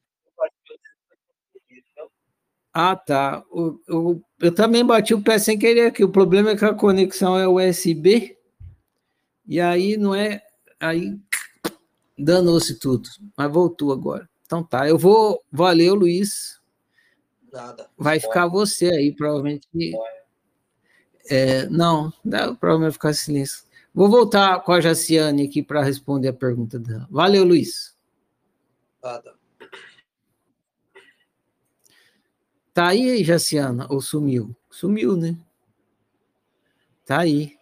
Ah, 2.73 2.95
tá. 2.95 3.43
O, 3.49 3.79
o- 3.89 4.21
eu 4.39 4.53
também 4.53 4.85
bati 4.85 5.15
o 5.15 5.23
pé 5.23 5.39
sem 5.39 5.57
querer 5.57 5.87
aqui. 5.87 6.03
O 6.03 6.11
problema 6.11 6.51
é 6.51 6.55
que 6.55 6.63
a 6.65 6.75
conexão 6.75 7.35
é 7.39 7.47
USB. 7.47 8.37
E 9.47 9.59
aí 9.59 9.97
não 9.97 10.13
é. 10.13 10.43
Aí 10.79 11.17
danou-se 12.17 12.79
tudo. 12.79 13.09
Mas 13.35 13.51
voltou 13.51 13.91
agora. 13.91 14.27
Então 14.45 14.63
tá. 14.63 14.87
Eu 14.87 14.97
vou. 14.97 15.43
Valeu, 15.51 15.93
Luiz. 15.93 16.59
Nada. 17.51 17.89
Vai 17.97 18.19
ficar 18.19 18.47
você 18.47 18.87
aí, 18.87 19.13
provavelmente. 19.13 19.67
É, 21.29 21.67
não, 21.69 22.11
dá, 22.23 22.53
provavelmente 22.53 22.83
vai 22.83 22.91
ficar 22.91 23.13
silêncio. 23.13 23.65
Vou 23.93 24.09
voltar 24.09 24.61
com 24.61 24.71
a 24.71 24.79
Jaciane 24.79 25.43
aqui 25.43 25.63
para 25.63 25.83
responder 25.83 26.29
a 26.29 26.33
pergunta 26.33 26.77
dela. 26.79 27.07
Valeu, 27.09 27.43
Luiz. 27.43 27.95
Nada. 29.03 29.35
Tá 32.73 32.89
aí, 32.89 33.23
Jaciana? 33.23 33.87
Ou 33.89 33.99
sumiu? 33.99 34.55
Sumiu, 34.69 35.17
né? 35.17 35.35
Tá 37.05 37.21
aí. 37.21 37.57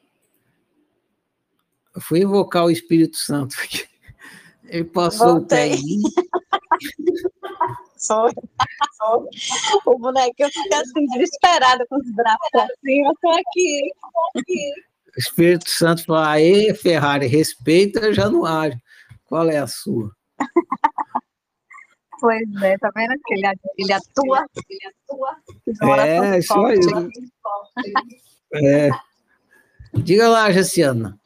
Eu 1.96 2.02
fui 2.02 2.20
invocar 2.20 2.66
o 2.66 2.70
Espírito 2.72 3.16
Santo. 3.16 3.56
Ele 4.68 4.84
passou 4.86 5.38
o 5.38 5.46
pé 5.46 5.70
Voltei. 5.70 5.80
em 5.80 5.84
mim. 5.84 6.02
Foi. 8.08 8.32
O 9.86 9.98
bonequinho 9.98 10.50
fica 10.52 10.78
assim, 10.82 11.06
desesperado 11.08 11.86
com 11.90 11.98
os 11.98 12.12
braços 12.14 12.50
pra 12.52 12.68
cima. 12.84 13.14
Tô 13.22 13.30
aqui. 13.30 13.92
tô 14.34 14.40
aqui. 14.40 14.74
O 15.16 15.20
Espírito 15.20 15.70
Santo 15.70 16.06
falou: 16.06 16.22
Aê, 16.22 16.74
Ferrari, 16.74 17.28
respeita 17.28 18.14
Januário. 18.14 18.80
Qual 19.26 19.50
é 19.50 19.58
a 19.58 19.68
sua? 19.68 20.12
Pois 22.20 22.62
é, 22.64 22.78
tá 22.78 22.90
vendo 22.96 23.14
que 23.26 23.34
ele, 23.34 23.48
ele 23.78 23.94
atua? 23.94 24.46
Ele 24.70 24.80
atua. 24.88 26.06
É, 26.06 26.40
isso 26.40 26.54
aí. 26.66 26.80
É. 28.54 28.90
Diga 29.94 30.30
lá, 30.30 30.52
Jaciana. 30.52 31.20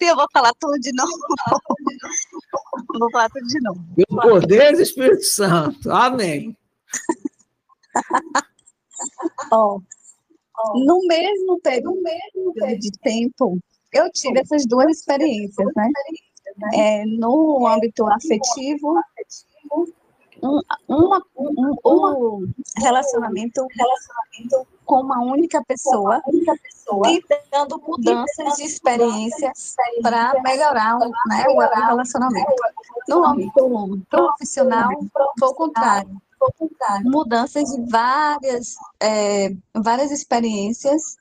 Eu 0.00 0.14
vou 0.14 0.26
falar 0.32 0.52
tudo 0.60 0.78
de 0.78 0.92
novo. 0.92 1.10
vou 2.98 3.10
falar 3.10 3.28
tudo 3.30 3.46
de 3.46 3.60
novo. 3.60 3.80
Pelo 3.94 4.22
poder 4.22 4.76
do 4.76 4.82
Espírito 4.82 5.24
Santo. 5.24 5.90
Amém. 5.90 6.56
Ó, 9.50 9.80
no 10.74 11.00
mesmo 11.06 11.60
período 11.62 12.02
de 12.78 12.90
tempo, 13.02 13.58
eu 13.92 14.10
tive 14.12 14.40
essas 14.40 14.66
duas 14.66 14.98
experiências, 14.98 15.66
né? 15.74 15.90
É, 16.74 17.04
no 17.04 17.66
âmbito 17.66 18.06
afetivo, 18.06 18.98
um, 20.42 20.60
uma, 20.88 21.22
um, 21.36 21.76
um 21.84 22.52
relacionamento, 22.78 23.66
relacionamento 23.70 24.66
com 24.84 25.00
uma 25.00 25.20
única 25.22 25.62
pessoa, 25.64 26.22
tentando 27.28 27.82
mudanças 27.86 28.56
de 28.56 28.64
experiências 28.64 29.74
para 30.02 30.40
melhorar 30.42 30.98
né, 30.98 31.44
o 31.48 31.58
relacionamento. 31.58 32.54
No 33.08 33.24
âmbito 33.24 34.00
profissional, 34.08 34.90
foi 35.38 35.48
o 35.48 35.54
contrário. 35.54 36.22
Mudanças 37.04 37.64
de 37.64 37.90
várias, 37.90 38.76
é, 39.00 39.52
várias 39.74 40.10
experiências 40.10 41.16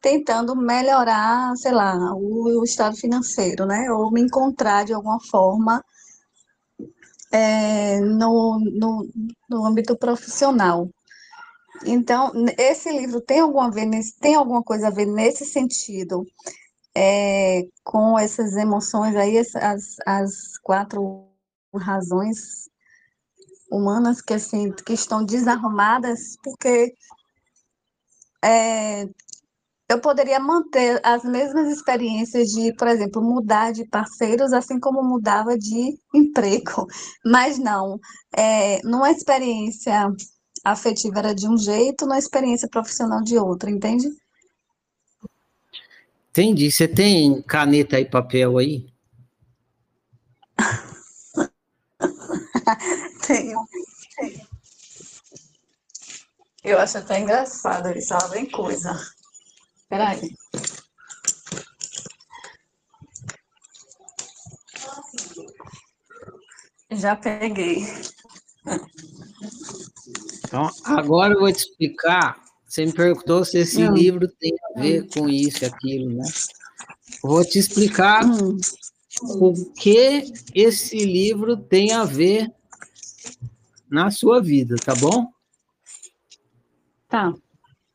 tentando 0.00 0.54
melhorar, 0.54 1.56
sei 1.56 1.72
lá, 1.72 1.96
o, 2.14 2.60
o, 2.60 2.64
estado 2.64 2.96
financeiro, 2.96 3.64
né? 3.66 3.90
Ou 3.90 4.10
me 4.10 4.20
encontrar 4.20 4.84
de 4.84 4.92
alguma 4.92 5.18
forma 5.20 5.84
é, 7.36 8.00
no, 8.00 8.58
no, 8.58 9.08
no 9.48 9.66
âmbito 9.66 9.94
profissional. 9.94 10.88
Então, 11.84 12.32
esse 12.56 12.90
livro 12.90 13.20
tem 13.20 13.40
alguma, 13.40 13.70
ver 13.70 13.86
tem 14.18 14.34
alguma 14.34 14.62
coisa 14.62 14.86
a 14.86 14.90
ver 14.90 15.04
nesse 15.04 15.44
sentido, 15.44 16.26
é, 16.96 17.68
com 17.84 18.18
essas 18.18 18.54
emoções 18.56 19.14
aí, 19.14 19.38
as, 19.38 19.96
as 20.06 20.56
quatro 20.62 21.28
razões 21.74 22.70
humanas 23.70 24.22
que, 24.22 24.32
assim, 24.32 24.72
que 24.72 24.94
estão 24.94 25.22
desarrumadas, 25.22 26.38
porque 26.42 26.94
é, 28.42 29.06
eu 29.88 30.00
poderia 30.00 30.40
manter 30.40 31.00
as 31.04 31.22
mesmas 31.22 31.70
experiências 31.70 32.48
de, 32.48 32.74
por 32.74 32.88
exemplo, 32.88 33.22
mudar 33.22 33.72
de 33.72 33.86
parceiros, 33.86 34.52
assim 34.52 34.80
como 34.80 35.02
mudava 35.02 35.56
de 35.56 35.96
emprego, 36.14 36.86
mas 37.24 37.58
não, 37.58 37.98
é, 38.36 38.80
numa 38.82 39.10
experiência 39.10 40.10
afetiva 40.64 41.20
era 41.20 41.34
de 41.34 41.48
um 41.48 41.56
jeito, 41.56 42.04
na 42.06 42.18
experiência 42.18 42.68
profissional 42.68 43.22
de 43.22 43.38
outro, 43.38 43.70
entende? 43.70 44.08
Entendi. 46.30 46.70
Você 46.70 46.86
tem 46.88 47.40
caneta 47.42 48.00
e 48.00 48.04
papel 48.04 48.58
aí? 48.58 48.86
tenho, 53.26 53.66
tenho. 54.16 54.46
Eu 56.62 56.78
acho 56.80 56.98
até 56.98 57.20
engraçado 57.20 57.88
ela 57.88 58.28
vem 58.28 58.50
coisa. 58.50 59.15
Espera 59.86 60.08
aí. 60.08 60.34
Já 66.90 67.14
peguei. 67.14 67.84
Então, 70.44 70.68
agora 70.84 71.34
eu 71.34 71.40
vou 71.40 71.52
te 71.52 71.60
explicar. 71.60 72.42
Você 72.66 72.84
me 72.84 72.92
perguntou 72.92 73.44
se 73.44 73.58
esse 73.58 73.84
hum. 73.84 73.92
livro 73.92 74.26
tem 74.26 74.52
a 74.74 74.80
ver 74.80 75.06
com 75.14 75.28
isso 75.28 75.62
e 75.62 75.66
aquilo, 75.66 76.10
né? 76.16 76.24
Eu 77.22 77.30
vou 77.30 77.44
te 77.44 77.60
explicar 77.60 78.24
hum. 78.24 78.58
o 79.22 79.72
que 79.74 80.32
esse 80.52 80.96
livro 80.98 81.56
tem 81.56 81.92
a 81.92 82.02
ver 82.02 82.52
na 83.88 84.10
sua 84.10 84.42
vida, 84.42 84.74
tá 84.84 84.96
bom? 84.96 85.30
Tá. 87.08 87.32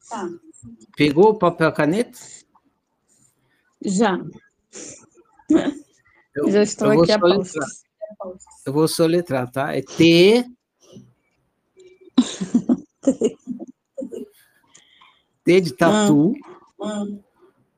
Tá. 0.09 0.29
Pegou 0.95 1.29
o 1.29 1.37
papel 1.37 1.71
caneta? 1.71 2.19
Já. 3.83 4.19
Eu, 6.35 6.51
Já 6.51 6.63
estou 6.63 6.89
aqui 6.91 7.11
a 7.11 7.19
soletrar. 7.19 7.67
Eu 8.65 8.73
vou 8.73 8.87
soletrar, 8.87 9.51
tá? 9.51 9.75
É 9.75 9.81
T 9.81 10.45
T 15.43 15.61
de 15.61 15.73
tatu. 15.73 16.33
Hum. 16.79 17.19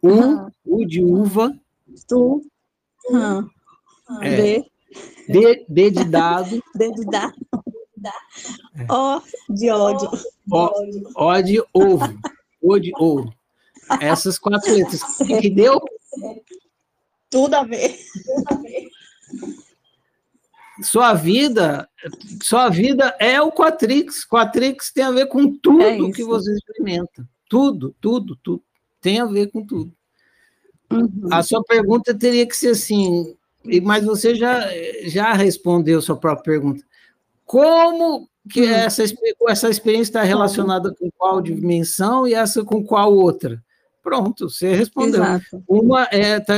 U, 0.01 0.51
U 0.65 0.85
de 0.85 1.01
uva. 1.03 1.57
Tu. 2.07 2.45
Hum. 3.09 3.49
É. 4.21 4.35
D. 4.35 4.71
D, 5.29 5.65
D 5.69 5.91
de 5.91 6.03
dado. 6.03 6.61
D 6.75 6.91
de 6.91 7.05
dado. 7.05 7.33
O 8.89 9.21
de 9.53 9.69
ódio. 9.71 10.09
O, 10.51 11.25
o 11.25 11.41
de 11.41 11.63
ovo. 11.73 12.05
O 12.63 12.79
de 12.79 12.91
ouro. 12.97 13.31
Essas 13.99 14.39
quatro 14.39 14.73
letras. 14.73 15.01
O 15.19 15.41
que 15.41 15.49
deu? 15.49 15.81
Tudo 17.29 17.55
a 17.55 17.63
ver. 17.63 17.99
Tudo 18.23 18.45
a 18.47 18.55
ver. 18.55 18.87
Sua 20.81 21.13
vida, 21.13 21.87
sua 22.41 22.69
vida 22.69 23.15
é 23.19 23.39
o 23.39 23.51
Quatrix. 23.51 24.25
Quatrix 24.25 24.91
tem 24.91 25.03
a 25.03 25.11
ver 25.11 25.27
com 25.27 25.55
tudo 25.55 25.83
é 25.83 26.11
que 26.11 26.23
você 26.23 26.51
experimenta. 26.51 27.27
Tudo, 27.47 27.95
tudo, 28.01 28.35
tudo. 28.37 28.63
Tem 28.99 29.19
a 29.19 29.25
ver 29.25 29.51
com 29.51 29.63
tudo. 29.63 29.93
Uhum. 30.91 31.27
A 31.31 31.43
sua 31.43 31.63
pergunta 31.63 32.13
teria 32.13 32.47
que 32.47 32.55
ser 32.55 32.69
assim, 32.69 33.35
mas 33.83 34.03
você 34.03 34.33
já, 34.33 34.67
já 35.03 35.33
respondeu 35.33 36.01
sua 36.01 36.17
própria 36.17 36.55
pergunta. 36.55 36.83
Como 37.45 38.27
que 38.49 38.61
uhum. 38.61 38.69
essa, 38.69 39.03
essa 39.47 39.69
experiência 39.69 40.09
está 40.09 40.23
relacionada 40.23 40.93
com 40.93 41.09
qual 41.17 41.41
dimensão 41.41 42.27
e 42.27 42.33
essa 42.33 42.63
com 42.63 42.83
qual 42.83 43.13
outra? 43.13 43.63
Pronto, 44.01 44.49
você 44.49 44.75
respondeu. 44.75 45.23
Exato. 45.23 45.63
Uma 45.65 46.03
é 46.11 46.39
tá, 46.39 46.55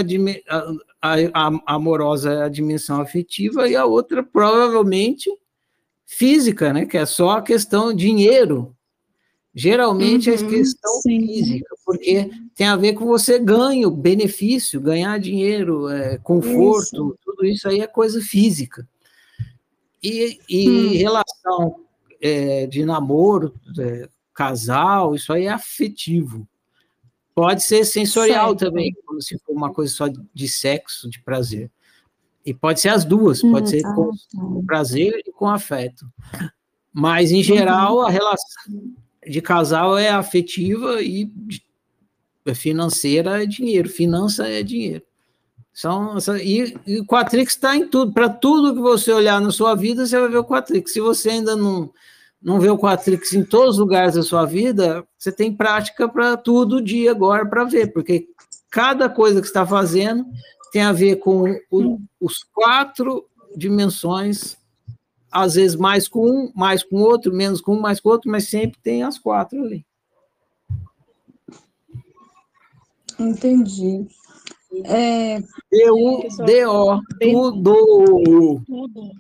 a, 1.00 1.16
a, 1.34 1.76
amorosa 1.76 2.34
é 2.34 2.44
a 2.44 2.50
dimensão 2.50 3.00
afetiva 3.00 3.70
e 3.70 3.76
a 3.76 3.86
outra 3.86 4.24
provavelmente 4.24 5.30
física, 6.08 6.74
né? 6.74 6.88
Que 6.88 6.98
é 6.98 7.06
só 7.06 7.32
a 7.32 7.42
questão 7.44 7.94
dinheiro. 7.94 8.76
Geralmente 9.54 10.30
uhum, 10.30 10.36
é 10.36 10.50
questão 10.50 10.92
sim. 11.02 11.20
física, 11.28 11.76
porque 11.86 12.30
tem 12.56 12.68
a 12.68 12.76
ver 12.76 12.94
com 12.94 13.06
você 13.06 13.40
ganho, 13.40 13.90
benefício, 13.90 14.82
ganhar 14.82 15.18
dinheiro, 15.18 15.88
é, 15.88 16.18
conforto, 16.18 16.84
isso. 16.84 17.18
tudo 17.24 17.46
isso 17.46 17.70
aí 17.70 17.80
é 17.80 17.88
coisa 17.88 18.20
física. 18.20 18.86
E, 20.04 20.40
e 20.50 20.70
hum. 20.70 20.90
relação 20.92 21.86
é, 22.22 22.68
de 22.68 22.86
namoro, 22.86 23.54
é, 23.80 24.08
casal, 24.34 25.16
isso 25.16 25.32
aí 25.32 25.46
é 25.46 25.52
afetivo. 25.52 26.48
Pode 27.34 27.64
ser 27.64 27.84
sensorial 27.86 28.50
certo. 28.50 28.60
também, 28.60 28.94
como 29.06 29.22
se 29.22 29.38
for 29.40 29.54
uma 29.54 29.74
coisa 29.74 29.94
só 29.94 30.06
de 30.08 30.48
sexo, 30.48 31.10
de 31.10 31.22
prazer. 31.22 31.70
E 32.46 32.54
pode 32.54 32.80
ser 32.80 32.90
as 32.90 33.04
duas, 33.04 33.42
pode 33.42 33.66
hum, 33.66 33.68
ser 33.68 33.82
com, 33.84 34.12
com 34.36 34.60
tá. 34.62 34.66
prazer 34.66 35.22
e 35.26 35.32
com 35.32 35.48
afeto. 35.48 36.06
Mas, 36.94 37.32
em 37.32 37.44
geral, 37.44 37.96
uhum. 37.96 38.02
a 38.02 38.10
relação 38.10 38.72
de 39.28 39.42
casal 39.42 39.98
é 39.98 40.10
afetiva 40.10 41.02
e 41.02 41.30
financeira 42.54 43.44
é 43.44 43.46
dinheiro, 43.46 43.90
finança 43.90 44.48
é 44.48 44.62
dinheiro. 44.62 45.04
São, 45.76 46.18
e, 46.38 46.74
e 46.88 47.02
o 47.02 47.06
Quatrix 47.06 47.52
está 47.52 47.76
em 47.76 47.86
tudo. 47.86 48.14
Para 48.14 48.30
tudo 48.30 48.74
que 48.74 48.80
você 48.80 49.12
olhar 49.12 49.42
na 49.42 49.52
sua 49.52 49.76
vida, 49.76 50.08
você 50.08 50.18
vai 50.18 50.30
ver 50.30 50.38
o 50.38 50.46
Quatrix. 50.46 50.94
Se 50.94 51.02
você 51.02 51.32
ainda 51.32 51.54
não 51.54 51.92
não 52.42 52.60
vê 52.60 52.70
o 52.70 52.78
Quatrix 52.78 53.34
em 53.34 53.44
todos 53.44 53.76
os 53.76 53.80
lugares 53.80 54.14
da 54.14 54.22
sua 54.22 54.46
vida, 54.46 55.06
você 55.18 55.32
tem 55.32 55.52
prática 55.52 56.08
para 56.08 56.38
tudo 56.38 56.82
dia 56.82 57.10
agora 57.10 57.44
para 57.44 57.64
ver, 57.64 57.92
porque 57.92 58.28
cada 58.70 59.10
coisa 59.10 59.42
que 59.42 59.48
está 59.48 59.66
fazendo 59.66 60.24
tem 60.72 60.84
a 60.84 60.92
ver 60.92 61.16
com 61.16 61.60
o, 61.72 62.00
os 62.22 62.44
quatro 62.54 63.26
dimensões, 63.58 64.58
às 65.32 65.56
vezes 65.56 65.76
mais 65.76 66.08
com 66.08 66.30
um, 66.30 66.52
mais 66.56 66.84
com 66.84 66.98
outro, 66.98 67.34
menos 67.34 67.62
com 67.62 67.76
um, 67.76 67.82
mais 67.82 68.00
com 68.00 68.10
outro, 68.10 68.30
mas 68.30 68.48
sempre 68.48 68.80
tem 68.84 69.02
as 69.02 69.18
quatro 69.18 69.64
ali. 69.64 69.84
Entendi. 73.18 74.06
É... 74.84 75.40
D-U-D-O, 75.72 77.02
tudo. 77.20 78.64
Tudo. 78.66 79.12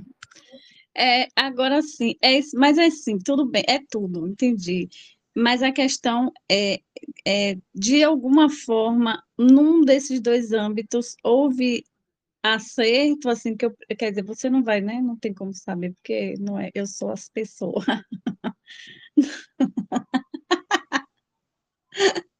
É, 0.97 1.27
agora 1.35 1.81
sim, 1.81 2.15
é, 2.21 2.39
mas 2.53 2.77
é 2.77 2.89
sim, 2.89 3.17
tudo 3.17 3.45
bem, 3.45 3.63
é 3.67 3.79
tudo, 3.89 4.27
entendi. 4.27 4.87
Mas 5.35 5.61
a 5.61 5.71
questão 5.71 6.31
é, 6.49 6.79
é, 7.27 7.57
de 7.73 8.01
alguma 8.03 8.49
forma, 8.49 9.21
num 9.37 9.81
desses 9.81 10.21
dois 10.21 10.53
âmbitos, 10.53 11.17
houve 11.21 11.83
acerto, 12.41 13.29
assim, 13.29 13.57
que 13.57 13.65
eu, 13.65 13.75
quer 13.97 14.11
dizer, 14.11 14.23
você 14.23 14.49
não 14.49 14.63
vai, 14.63 14.79
né? 14.79 15.01
Não 15.01 15.17
tem 15.17 15.33
como 15.33 15.53
saber, 15.53 15.93
porque 15.93 16.35
não 16.39 16.57
é, 16.59 16.69
eu 16.73 16.87
sou 16.87 17.11
as 17.11 17.27
pessoas. 17.27 17.85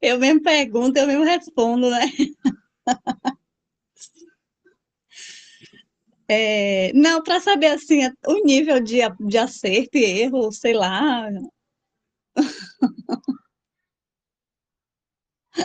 Eu 0.00 0.18
mesmo 0.18 0.42
pergunto, 0.42 0.98
eu 0.98 1.06
mesmo 1.06 1.24
respondo, 1.24 1.90
né? 1.90 2.00
É, 6.28 6.90
não, 6.94 7.22
para 7.22 7.40
saber 7.40 7.66
assim 7.68 8.00
o 8.26 8.44
nível 8.44 8.80
de, 8.80 8.98
de 9.20 9.38
acerto 9.38 9.98
e 9.98 10.04
erro, 10.22 10.50
sei 10.52 10.72
lá. 10.72 11.28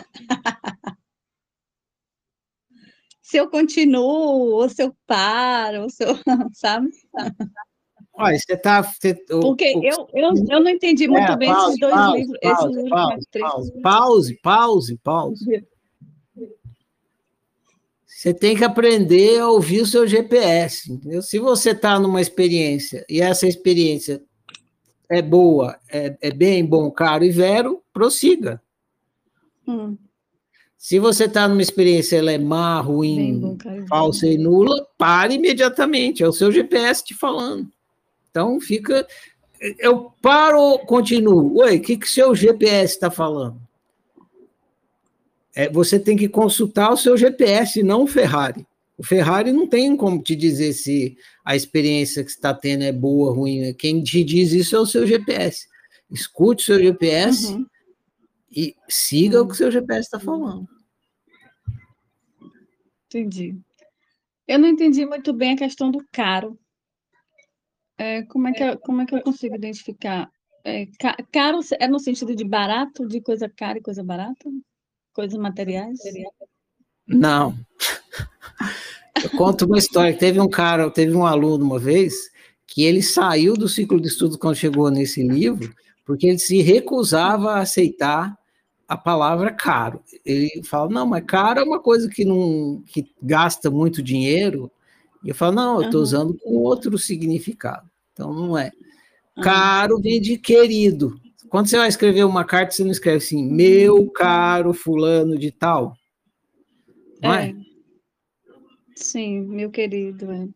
se 3.22 3.36
eu 3.38 3.48
continuo, 3.50 4.02
ou 4.52 4.68
se 4.68 4.82
eu 4.82 4.96
paro, 5.06 5.82
ou 5.82 5.90
se 5.90 6.04
eu, 6.04 6.14
sabe? 6.54 6.90
Olha, 8.14 8.38
você 8.38 8.52
está. 8.52 8.82
Porque 9.40 9.76
o, 9.76 9.84
eu, 9.84 10.08
eu, 10.14 10.34
eu 10.48 10.60
não 10.60 10.70
entendi 10.70 11.08
muito 11.08 11.32
é, 11.32 11.36
bem 11.36 11.48
pause, 11.48 11.68
esses 11.68 11.80
dois 11.80 11.94
pause, 11.94 12.18
livros. 12.18 12.38
Pause, 12.40 12.52
esses 12.52 12.76
livros 12.76 12.90
pause, 12.90 13.28
pause, 13.32 13.72
pause, 13.82 14.38
pause, 14.42 14.98
pause. 15.02 15.64
Você 18.20 18.34
tem 18.34 18.54
que 18.54 18.64
aprender 18.64 19.40
a 19.40 19.48
ouvir 19.48 19.80
o 19.80 19.86
seu 19.86 20.06
GPS. 20.06 20.92
Entendeu? 20.92 21.22
Se 21.22 21.38
você 21.38 21.70
está 21.70 21.98
numa 21.98 22.20
experiência 22.20 23.02
e 23.08 23.22
essa 23.22 23.46
experiência 23.46 24.22
é 25.08 25.22
boa, 25.22 25.78
é, 25.90 26.14
é 26.20 26.30
bem 26.30 26.64
bom, 26.64 26.90
caro 26.90 27.24
e 27.24 27.30
vero, 27.30 27.82
prossiga. 27.92 28.60
Hum. 29.66 29.96
Se 30.76 30.98
você 30.98 31.24
está 31.24 31.48
numa 31.48 31.62
experiência, 31.62 32.16
ela 32.16 32.30
é 32.30 32.36
má, 32.36 32.78
ruim, 32.80 33.40
bom, 33.40 33.56
falsa 33.88 34.26
e 34.26 34.36
nula, 34.36 34.86
pare 34.98 35.34
imediatamente. 35.34 36.22
É 36.22 36.28
o 36.28 36.32
seu 36.32 36.52
GPS 36.52 37.02
te 37.02 37.14
falando. 37.14 37.70
Então 38.30 38.60
fica. 38.60 39.06
Eu 39.78 40.12
paro, 40.22 40.78
continuo. 40.86 41.58
Oi, 41.58 41.76
o 41.76 41.82
que, 41.82 41.96
que 41.96 42.08
seu 42.08 42.34
GPS 42.34 42.94
está 42.94 43.10
falando? 43.10 43.60
É, 45.54 45.68
você 45.68 45.98
tem 45.98 46.16
que 46.16 46.28
consultar 46.28 46.92
o 46.92 46.96
seu 46.96 47.16
GPS, 47.16 47.82
não 47.82 48.04
o 48.04 48.06
Ferrari. 48.06 48.66
O 48.96 49.02
Ferrari 49.02 49.52
não 49.52 49.66
tem 49.66 49.96
como 49.96 50.22
te 50.22 50.36
dizer 50.36 50.72
se 50.72 51.16
a 51.44 51.56
experiência 51.56 52.22
que 52.22 52.30
está 52.30 52.54
tendo 52.54 52.84
é 52.84 52.92
boa 52.92 53.30
ou 53.30 53.34
ruim. 53.34 53.72
Quem 53.74 54.02
te 54.02 54.22
diz 54.22 54.52
isso 54.52 54.76
é 54.76 54.78
o 54.78 54.86
seu 54.86 55.06
GPS. 55.06 55.66
Escute 56.10 56.62
o 56.62 56.66
seu 56.66 56.78
GPS 56.78 57.46
uhum. 57.46 57.66
e 58.54 58.76
siga 58.88 59.38
uhum. 59.38 59.44
o 59.44 59.48
que 59.48 59.54
o 59.54 59.56
seu 59.56 59.70
GPS 59.70 60.02
está 60.02 60.20
falando. 60.20 60.68
Entendi. 63.06 63.56
Eu 64.46 64.58
não 64.58 64.68
entendi 64.68 65.06
muito 65.06 65.32
bem 65.32 65.54
a 65.54 65.56
questão 65.56 65.90
do 65.90 66.04
caro. 66.12 66.58
É, 68.00 68.22
como, 68.22 68.48
é 68.48 68.52
que 68.52 68.62
eu, 68.62 68.78
como 68.78 69.02
é 69.02 69.04
que 69.04 69.14
eu 69.14 69.20
consigo 69.20 69.54
identificar? 69.54 70.30
É, 70.64 70.86
caro 71.30 71.60
é 71.78 71.86
no 71.86 72.00
sentido 72.00 72.34
de 72.34 72.44
barato, 72.44 73.06
de 73.06 73.20
coisa 73.20 73.46
cara 73.46 73.76
e 73.76 73.82
coisa 73.82 74.02
barata? 74.02 74.50
Coisas 75.12 75.38
materiais? 75.38 75.98
Não. 77.06 77.54
Eu 79.22 79.28
conto 79.36 79.66
uma 79.66 79.76
história. 79.76 80.16
Teve 80.16 80.40
um 80.40 80.48
cara, 80.48 80.90
teve 80.90 81.14
um 81.14 81.26
aluno 81.26 81.62
uma 81.62 81.78
vez 81.78 82.30
que 82.66 82.84
ele 82.84 83.02
saiu 83.02 83.52
do 83.52 83.68
ciclo 83.68 84.00
de 84.00 84.08
estudos 84.08 84.38
quando 84.38 84.56
chegou 84.56 84.90
nesse 84.90 85.22
livro, 85.22 85.74
porque 86.06 86.28
ele 86.28 86.38
se 86.38 86.62
recusava 86.62 87.52
a 87.52 87.60
aceitar 87.60 88.34
a 88.88 88.96
palavra 88.96 89.52
caro. 89.52 90.02
Ele 90.24 90.62
fala, 90.64 90.88
não, 90.88 91.04
mas 91.04 91.24
caro 91.26 91.60
é 91.60 91.64
uma 91.64 91.80
coisa 91.80 92.08
que 92.08 92.24
não 92.24 92.82
que 92.86 93.12
gasta 93.20 93.70
muito 93.70 94.02
dinheiro. 94.02 94.70
E 95.22 95.28
eu 95.28 95.34
falo, 95.34 95.56
não, 95.56 95.80
eu 95.80 95.86
estou 95.86 96.00
usando 96.00 96.32
com 96.38 96.54
outro 96.54 96.96
significado. 96.96 97.89
Então 98.20 98.34
não 98.34 98.58
é. 98.58 98.70
Caro 99.42 99.98
vem 99.98 100.20
de 100.20 100.36
querido. 100.36 101.18
Quando 101.48 101.68
você 101.68 101.78
vai 101.78 101.88
escrever 101.88 102.24
uma 102.24 102.44
carta, 102.44 102.72
você 102.72 102.84
não 102.84 102.90
escreve 102.90 103.16
assim, 103.16 103.50
meu 103.50 104.10
caro 104.10 104.74
fulano 104.74 105.38
de 105.38 105.50
tal. 105.50 105.94
Não 107.22 107.32
é? 107.32 107.48
é? 107.48 107.54
Sim, 108.94 109.40
meu 109.46 109.70
querido. 109.70 110.30
É. 110.30 110.46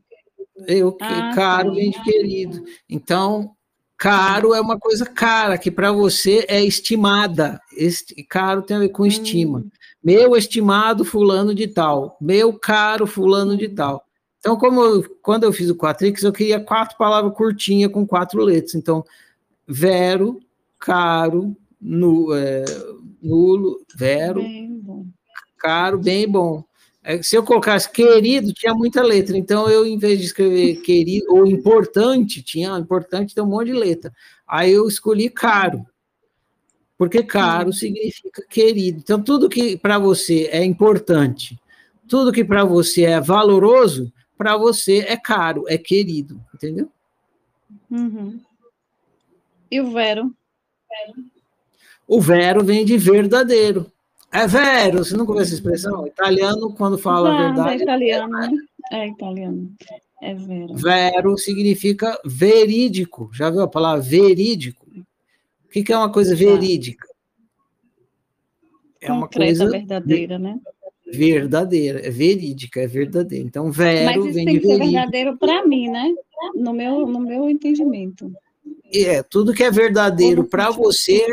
Eu, 0.69 0.95
ah, 1.01 1.33
caro 1.35 1.71
tá. 1.71 1.75
vem 1.75 1.91
de 1.91 2.03
querido. 2.03 2.65
Então, 2.87 3.57
caro 3.97 4.55
é 4.55 4.61
uma 4.61 4.79
coisa 4.79 5.07
cara, 5.07 5.57
que 5.57 5.71
para 5.71 5.91
você 5.91 6.45
é 6.47 6.63
estimada. 6.63 7.59
Este, 7.75 8.23
caro 8.25 8.61
tem 8.61 8.77
a 8.77 8.81
ver 8.81 8.91
com 8.91 9.07
estima. 9.07 9.61
Hum. 9.61 9.71
Meu 10.03 10.37
estimado 10.37 11.03
fulano 11.03 11.55
de 11.55 11.67
tal. 11.67 12.19
Meu 12.21 12.53
caro 12.59 13.07
fulano 13.07 13.57
de 13.57 13.71
tal. 13.71 14.05
Então, 14.45 14.59
como 14.59 14.83
eu, 14.83 15.03
quando 15.23 15.45
eu 15.45 15.53
fiz 15.55 15.71
o 15.71 15.75
Quatrix, 15.75 16.23
eu 16.23 16.31
queria 16.31 16.61
quatro 16.61 16.99
palavras 16.99 17.35
curtinhas 17.35 17.91
com 17.91 18.07
quatro 18.07 18.43
letras. 18.43 18.75
Então, 18.75 19.03
vero, 19.67 20.39
caro, 20.79 21.57
nu, 21.81 22.29
é, 22.35 22.63
nulo, 23.23 23.81
vero, 23.97 24.43
bem 24.43 25.15
caro, 25.57 25.99
bem 25.99 26.29
bom. 26.29 26.63
É, 27.03 27.23
se 27.23 27.35
eu 27.35 27.43
colocasse 27.43 27.91
querido, 27.91 28.53
tinha 28.53 28.75
muita 28.75 29.03
letra. 29.03 29.35
Então, 29.35 29.67
eu, 29.67 29.87
em 29.87 29.97
vez 29.97 30.19
de 30.19 30.27
escrever 30.27 30.77
querido 30.83 31.25
ou 31.31 31.47
importante, 31.47 32.43
tinha 32.43 32.79
importante, 32.79 33.35
tem 33.35 33.43
um 33.43 33.47
monte 33.47 33.69
de 33.69 33.73
letra. 33.73 34.13
Aí 34.47 34.73
eu 34.73 34.87
escolhi 34.87 35.31
caro. 35.31 35.87
Porque 36.99 37.23
caro 37.23 37.73
significa 37.73 38.45
querido. 38.47 38.99
Então, 38.99 39.23
tudo 39.23 39.49
que 39.49 39.79
para 39.79 39.99
você 39.99 40.51
é 40.53 40.63
importante, 40.63 41.59
tudo 42.07 42.31
que 42.31 42.45
para 42.45 42.63
você 42.63 43.05
é 43.05 43.19
valoroso, 43.19 44.13
para 44.37 44.57
você 44.57 45.01
é 45.01 45.17
caro, 45.17 45.65
é 45.69 45.79
querido, 45.79 46.41
entendeu? 46.55 46.89
Uhum. 47.91 48.41
E 49.71 49.81
o 49.81 49.91
vero? 49.93 50.35
O 52.07 52.21
vero 52.21 52.65
vem 52.65 52.85
de 52.85 52.97
verdadeiro. 52.97 53.91
É 54.31 54.47
vero, 54.47 55.05
você 55.05 55.17
nunca 55.17 55.31
ouviu 55.31 55.45
essa 55.45 55.55
expressão? 55.55 56.07
Italiano, 56.07 56.75
quando 56.75 56.99
fala 56.99 57.33
a 57.33 57.47
verdade. 57.47 57.81
É 57.81 57.83
italiano, 57.83 58.37
é, 58.93 58.97
é 58.99 59.09
italiano. 59.09 59.73
É 60.21 60.35
vero. 60.35 60.75
Vero 60.75 61.39
significa 61.39 62.19
verídico. 62.25 63.31
Já 63.33 63.51
viu 63.51 63.63
a 63.63 63.69
palavra 63.69 64.03
verídico? 64.03 64.87
O 65.67 65.69
que, 65.69 65.93
é 65.93 65.97
uma 65.97 66.11
coisa 66.11 66.35
verídica? 66.35 67.07
É 69.01 69.13
uma 69.13 69.29
coisa 69.29 69.69
verdadeira, 69.69 70.39
né? 70.39 70.59
Verdadeira, 71.17 72.07
é 72.07 72.11
verídica, 72.11 72.81
é 72.81 72.87
verdadeira. 72.87 73.45
Então, 73.45 73.71
vero 73.71 74.05
Mas 74.05 74.25
isso 74.25 74.35
vem 74.35 74.45
tem 74.45 74.61
que 74.61 74.67
ser 74.67 74.79
verdadeiro 74.79 75.37
para 75.37 75.67
mim, 75.67 75.89
né? 75.89 76.13
No 76.55 76.73
meu, 76.73 77.07
no 77.07 77.21
meu 77.21 77.49
entendimento. 77.49 78.33
É, 78.93 79.23
tudo 79.23 79.55
que 79.55 79.63
é 79.63 79.71
verdadeiro 79.71 80.45
para 80.45 80.71
você 80.71 81.27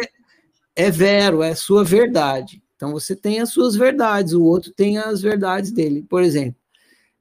é 0.76 0.90
vero, 0.90 1.44
é 1.44 1.54
sua 1.56 1.84
verdade. 1.84 2.62
Então, 2.76 2.92
você 2.92 3.16
tem 3.16 3.40
as 3.40 3.50
suas 3.50 3.76
verdades, 3.76 4.34
o 4.34 4.44
outro 4.44 4.72
tem 4.72 4.98
as 4.98 5.22
verdades 5.22 5.72
dele. 5.72 6.04
Por 6.10 6.24
exemplo, 6.24 6.56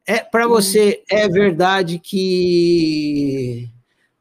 é 0.06 0.18
para 0.18 0.46
hum. 0.46 0.50
você 0.50 1.02
é 1.10 1.28
verdade 1.28 1.98
que, 1.98 3.68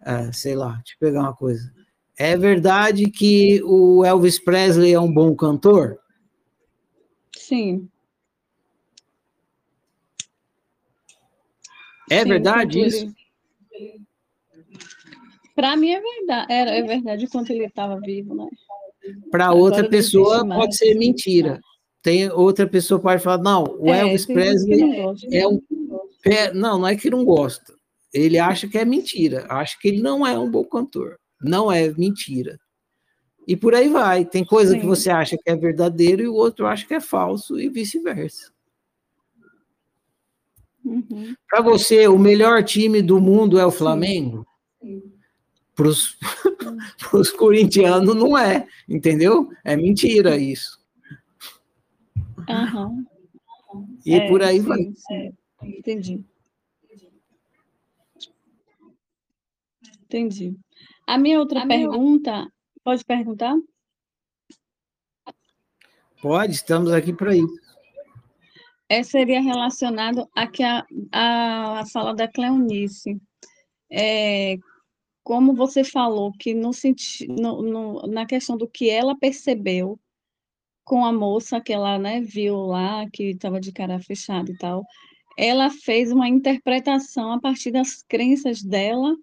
ah, 0.01 0.31
sei 0.31 0.55
lá, 0.55 0.73
deixa 0.73 0.95
eu 0.95 0.99
pegar 0.99 1.21
uma 1.21 1.33
coisa. 1.33 1.71
É 2.17 2.35
verdade 2.35 3.09
que 3.09 3.61
o 3.63 4.03
Elvis 4.03 4.37
Presley 4.37 4.93
é 4.93 4.99
um 4.99 5.11
bom 5.11 5.33
cantor? 5.33 5.97
Sim. 7.37 7.87
É 12.09 12.23
Sim, 12.23 12.29
verdade 12.29 12.79
isso? 12.79 13.13
Para 15.55 15.75
mim 15.75 15.91
é 15.91 16.01
verdade, 16.01 16.53
era, 16.53 16.71
é 16.71 16.81
verdade 16.81 17.27
quando 17.27 17.51
ele 17.51 17.65
estava 17.65 17.99
vivo, 17.99 18.33
né? 18.33 18.47
Para 19.29 19.51
outra 19.51 19.87
pessoa 19.87 20.47
pode 20.47 20.75
ser 20.75 20.95
mentira. 20.95 21.59
Tem 22.01 22.29
outra 22.31 22.65
pessoa 22.65 22.99
pode 22.99 23.21
falar, 23.21 23.43
não, 23.43 23.63
o 23.77 23.89
é, 23.89 23.99
Elvis 23.99 24.25
Presley 24.25 24.81
é 25.31 25.47
um 25.47 25.61
não, 26.53 26.79
não 26.79 26.87
é 26.87 26.95
que 26.95 27.09
não 27.09 27.23
gosta. 27.23 27.73
Ele 28.13 28.39
acha 28.39 28.67
que 28.67 28.77
é 28.77 28.85
mentira, 28.85 29.45
acha 29.49 29.77
que 29.79 29.87
ele 29.87 30.01
não 30.01 30.25
é 30.25 30.37
um 30.37 30.49
bom 30.49 30.63
cantor. 30.63 31.17
Não 31.41 31.71
é 31.71 31.89
mentira. 31.93 32.59
E 33.47 33.55
por 33.55 33.73
aí 33.73 33.87
vai. 33.87 34.25
Tem 34.25 34.45
coisa 34.45 34.73
Sim. 34.73 34.79
que 34.79 34.85
você 34.85 35.09
acha 35.09 35.37
que 35.37 35.49
é 35.49 35.55
verdadeiro 35.55 36.21
e 36.21 36.27
o 36.27 36.33
outro 36.33 36.67
acha 36.67 36.85
que 36.85 36.93
é 36.93 36.99
falso 36.99 37.59
e 37.59 37.69
vice-versa. 37.69 38.51
Uhum. 40.83 41.35
Para 41.47 41.61
você, 41.61 42.07
o 42.07 42.17
melhor 42.17 42.63
time 42.63 43.01
do 43.01 43.19
mundo 43.19 43.59
é 43.59 43.65
o 43.65 43.71
Flamengo? 43.71 44.45
Para 45.75 45.87
os 45.87 47.31
corintianos, 47.37 48.15
não 48.15 48.37
é, 48.37 48.67
entendeu? 48.87 49.49
É 49.63 49.75
mentira 49.75 50.37
isso. 50.37 50.79
Uhum. 52.49 53.05
E 54.05 54.13
é, 54.13 54.27
por 54.27 54.41
aí 54.41 54.59
sim, 54.59 54.65
vai. 54.65 54.79
Sim. 54.95 55.33
Entendi. 55.63 56.25
Entendi. 60.05 60.57
A 61.05 61.17
minha 61.17 61.39
outra 61.39 61.63
a 61.63 61.67
pergunta, 61.67 62.31
minha... 62.31 62.51
pode 62.83 63.05
perguntar? 63.05 63.55
Pode, 66.21 66.53
estamos 66.53 66.91
aqui 66.91 67.13
para 67.13 67.35
isso 67.35 67.68
é, 68.89 69.03
seria 69.03 69.39
relacionado 69.39 70.27
aqui 70.35 70.63
a, 70.63 70.83
a, 71.11 71.79
a 71.81 71.85
fala 71.85 72.13
da 72.13 72.27
Cleonice. 72.27 73.21
É, 73.91 74.57
como 75.23 75.53
você 75.53 75.83
falou, 75.83 76.31
que 76.33 76.55
no, 76.55 76.71
no, 77.27 77.61
no, 77.61 78.07
na 78.07 78.25
questão 78.25 78.57
do 78.57 78.67
que 78.67 78.89
ela 78.89 79.15
percebeu 79.15 79.99
com 80.83 81.05
a 81.05 81.13
moça 81.13 81.61
que 81.61 81.71
ela 81.71 81.99
né, 81.99 82.19
viu 82.19 82.55
lá, 82.57 83.07
que 83.11 83.25
estava 83.25 83.59
de 83.59 83.71
cara 83.71 83.99
fechada 83.99 84.51
e 84.51 84.57
tal, 84.57 84.83
ela 85.37 85.69
fez 85.69 86.11
uma 86.11 86.27
interpretação 86.27 87.31
a 87.31 87.39
partir 87.39 87.69
das 87.69 88.01
crenças 88.01 88.63
dela, 88.63 89.15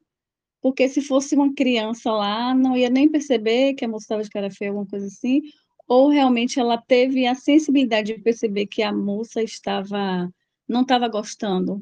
porque 0.62 0.88
se 0.88 1.02
fosse 1.02 1.34
uma 1.34 1.52
criança 1.54 2.12
lá, 2.12 2.54
não 2.54 2.76
ia 2.76 2.88
nem 2.88 3.10
perceber 3.10 3.74
que 3.74 3.84
a 3.84 3.88
moça 3.88 4.04
estava 4.04 4.22
de 4.22 4.30
cara 4.30 4.50
feia, 4.50 4.70
alguma 4.70 4.86
coisa 4.86 5.06
assim, 5.06 5.42
ou 5.88 6.08
realmente 6.08 6.58
ela 6.58 6.76
teve 6.76 7.26
a 7.26 7.34
sensibilidade 7.34 8.14
de 8.14 8.20
perceber 8.20 8.66
que 8.66 8.82
a 8.82 8.92
moça 8.92 9.42
estava 9.42 10.32
não 10.68 10.82
estava 10.82 11.08
gostando. 11.08 11.80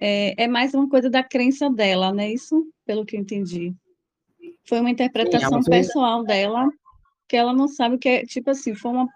É, 0.00 0.44
é, 0.44 0.46
mais 0.46 0.74
uma 0.74 0.88
coisa 0.88 1.08
da 1.08 1.24
crença 1.24 1.70
dela, 1.70 2.12
né? 2.12 2.30
Isso, 2.30 2.70
pelo 2.84 3.04
que 3.04 3.16
eu 3.16 3.20
entendi. 3.20 3.74
Foi 4.64 4.80
uma 4.80 4.90
interpretação 4.90 5.62
Sim, 5.62 5.70
pessoal 5.70 6.24
dela, 6.24 6.70
que 7.26 7.36
ela 7.36 7.52
não 7.52 7.66
sabe 7.66 7.96
o 7.96 7.98
que 7.98 8.08
é, 8.08 8.26
tipo 8.26 8.50
assim, 8.50 8.74
foi 8.74 8.90
uma, 8.92 9.08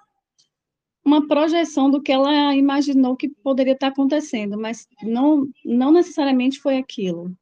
uma 1.05 1.29
projeção 1.29 1.91
do 1.91 2.03
que 2.03 2.11
ela 2.11 2.55
imaginou 2.55 3.17
que 3.17 3.29
poderia 3.29 3.75
estar 3.75 3.89
acontecendo, 3.89 4.59
mas 4.59 4.89
não, 5.03 5.47
não 5.65 5.93
necessariamente 5.93 6.59
foi 6.59 6.79
aquilo. 6.79 7.37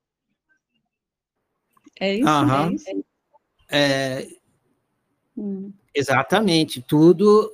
É 1.99 2.15
isso? 2.15 2.29
Aham. 2.29 2.75
É, 3.71 4.23
é 4.23 4.29
hum. 5.37 5.73
Exatamente, 5.95 6.81
tudo 6.81 7.53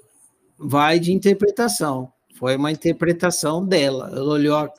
vai 0.58 0.98
de 0.98 1.12
interpretação. 1.12 2.12
Foi 2.34 2.56
uma 2.56 2.70
interpretação 2.70 3.64
dela. 3.64 4.10
Ela 4.12 4.32
olhou, 4.34 4.56
a, 4.56 4.70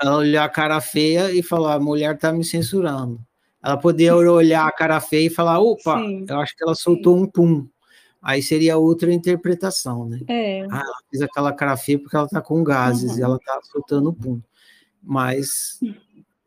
ela 0.00 0.16
olhou 0.16 0.42
a 0.42 0.48
cara 0.48 0.80
feia 0.80 1.30
e 1.30 1.42
falou: 1.42 1.68
a 1.68 1.78
mulher 1.78 2.14
está 2.14 2.32
me 2.32 2.44
censurando. 2.44 3.20
Ela 3.62 3.76
poderia 3.76 4.16
olhar 4.16 4.66
a 4.66 4.72
cara 4.72 5.00
feia 5.00 5.26
e 5.26 5.30
falar: 5.30 5.60
opa, 5.60 5.98
Sim. 5.98 6.26
eu 6.28 6.40
acho 6.40 6.56
que 6.56 6.64
ela 6.64 6.74
soltou 6.74 7.16
Sim. 7.16 7.24
um 7.24 7.26
pum. 7.26 7.68
Aí 8.22 8.40
seria 8.40 8.78
outra 8.78 9.12
interpretação, 9.12 10.08
né? 10.08 10.20
É. 10.28 10.62
Ah, 10.70 10.82
ela 10.84 10.98
fez 11.10 11.22
aquela 11.22 11.52
cara 11.52 11.76
feia 11.76 11.98
porque 11.98 12.14
ela 12.14 12.26
está 12.26 12.40
com 12.40 12.62
gases 12.62 13.12
uhum. 13.12 13.18
e 13.18 13.22
ela 13.22 13.36
está 13.36 13.60
soltando 13.64 14.12
pum. 14.12 14.40
Mas 15.02 15.80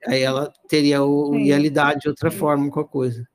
aí 0.08 0.22
ela 0.22 0.52
teria 0.70 1.04
o, 1.04 1.36
ia 1.36 1.58
lidar 1.58 1.96
de 1.96 2.08
outra 2.08 2.32
forma 2.32 2.72
com 2.72 2.80
a 2.80 2.88
coisa. 2.88 3.28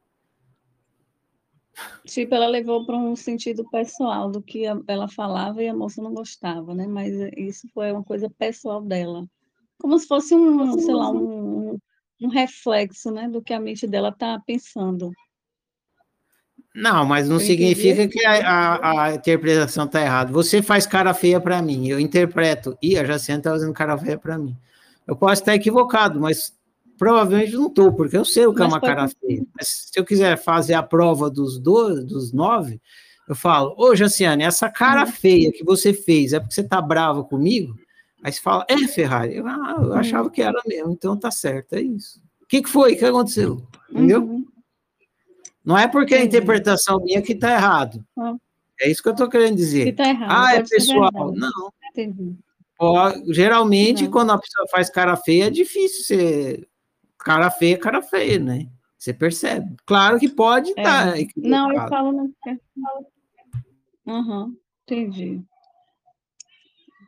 Tipo, 2.05 2.35
ela 2.35 2.47
levou 2.47 2.85
para 2.85 2.97
um 2.97 3.15
sentido 3.15 3.69
pessoal 3.71 4.31
do 4.31 4.43
que 4.43 4.65
ela 4.87 5.09
falava 5.09 5.63
e 5.63 5.69
a 5.69 5.75
moça 5.75 6.03
não 6.03 6.13
gostava, 6.13 6.75
né? 6.75 6.87
Mas 6.87 7.15
isso 7.37 7.69
foi 7.75 7.93
uma 7.93 8.03
coisa 8.03 8.31
pessoal 8.31 8.81
dela. 8.81 9.27
Como 9.79 9.99
se 9.99 10.07
fosse 10.07 10.35
um, 10.35 10.79
sei 10.79 10.95
lá, 10.95 11.11
um, 11.11 11.79
um 12.21 12.29
reflexo, 12.29 13.11
né, 13.11 13.29
do 13.29 13.43
que 13.43 13.55
a 13.55 13.61
mente 13.61 13.87
dela 13.87 14.11
está 14.11 14.39
pensando. 14.47 15.11
Não, 16.75 17.05
mas 17.05 17.29
não 17.29 17.37
eu 17.37 17.41
significa 17.41 18.03
entendi. 18.03 18.19
que 18.19 18.25
a, 18.25 18.77
a, 18.77 19.05
a 19.05 19.15
interpretação 19.15 19.87
está 19.87 20.01
errada. 20.01 20.33
Você 20.33 20.63
faz 20.63 20.87
cara 20.87 21.13
feia 21.13 21.41
para 21.41 21.61
mim, 21.61 21.89
eu 21.89 21.99
interpreto. 21.99 22.77
Ih, 22.83 22.97
a 22.97 23.05
Jacinta 23.05 23.39
está 23.39 23.51
fazendo 23.51 23.73
cara 23.73 23.99
feia 23.99 24.19
para 24.19 24.39
mim. 24.39 24.57
Eu 25.07 25.17
posso 25.17 25.43
estar 25.43 25.55
equivocado, 25.55 26.21
mas 26.21 26.55
Provavelmente 27.01 27.53
não 27.53 27.69
estou, 27.69 27.91
porque 27.95 28.15
eu 28.15 28.27
sei 28.27 28.45
o 28.45 28.53
que 28.53 28.61
é 28.61 28.65
Mas 28.65 28.75
é 28.75 28.77
uma 28.77 28.81
cara 28.83 29.09
feia. 29.09 29.43
Mas 29.59 29.89
se 29.91 29.99
eu 29.99 30.05
quiser 30.05 30.37
fazer 30.37 30.75
a 30.75 30.83
prova 30.83 31.31
dos, 31.31 31.59
dois, 31.59 32.05
dos 32.05 32.31
nove, 32.31 32.79
eu 33.27 33.35
falo, 33.35 33.75
ô 33.79 33.97
Jaciane, 33.97 34.43
essa 34.43 34.69
cara 34.69 35.07
uhum. 35.07 35.11
feia 35.11 35.51
que 35.51 35.65
você 35.65 35.95
fez 35.95 36.35
é 36.35 36.39
porque 36.39 36.53
você 36.53 36.61
está 36.61 36.79
brava 36.79 37.25
comigo? 37.25 37.75
Aí 38.23 38.31
você 38.31 38.39
fala, 38.39 38.67
é 38.69 38.77
Ferrari. 38.87 39.37
Eu, 39.37 39.47
ah, 39.47 39.77
eu 39.79 39.85
uhum. 39.85 39.93
achava 39.95 40.29
que 40.29 40.43
era 40.43 40.61
mesmo, 40.67 40.93
então 40.93 41.17
tá 41.17 41.31
certo, 41.31 41.73
é 41.73 41.81
isso. 41.81 42.21
O 42.43 42.47
que, 42.47 42.61
que 42.61 42.69
foi? 42.69 42.93
O 42.93 42.99
que 42.99 43.05
aconteceu? 43.07 43.67
Entendeu? 43.91 44.23
Uhum. 44.23 44.47
Não 45.65 45.79
é 45.79 45.89
porque 45.89 46.15
a 46.15 46.23
interpretação 46.23 47.01
minha 47.01 47.23
que 47.23 47.33
está 47.33 47.51
errado. 47.51 48.05
Uhum. 48.15 48.39
É 48.79 48.91
isso 48.91 49.03
que 49.03 49.09
eu 49.09 49.13
estou 49.13 49.31
querendo 49.31 49.57
dizer. 49.57 49.87
Que 49.87 49.93
tá 49.95 50.07
errado, 50.07 50.31
ah, 50.31 50.55
é 50.55 50.63
pessoal. 50.63 51.33
Não. 51.35 51.73
Entendi. 51.93 52.37
geralmente, 53.29 54.07
quando 54.07 54.33
a 54.33 54.39
pessoa 54.39 54.69
faz 54.71 54.91
cara 54.91 55.17
feia, 55.17 55.47
é 55.47 55.51
difícil 55.51 56.05
você 56.05 56.67
cara 57.25 57.51
feia, 57.51 57.79
cara 57.79 58.03
feia, 58.03 58.39
né? 58.39 58.71
Você 58.99 59.15
percebe. 59.15 59.77
Claro 59.87 60.19
que 60.19 60.29
pode 60.29 60.73
é. 60.77 60.83
Tá 60.83 61.15
não, 61.37 61.73
eu 61.73 61.89
falo 61.89 62.13
não. 62.13 62.35
Uhum, 64.07 64.57
entendi. 64.83 65.43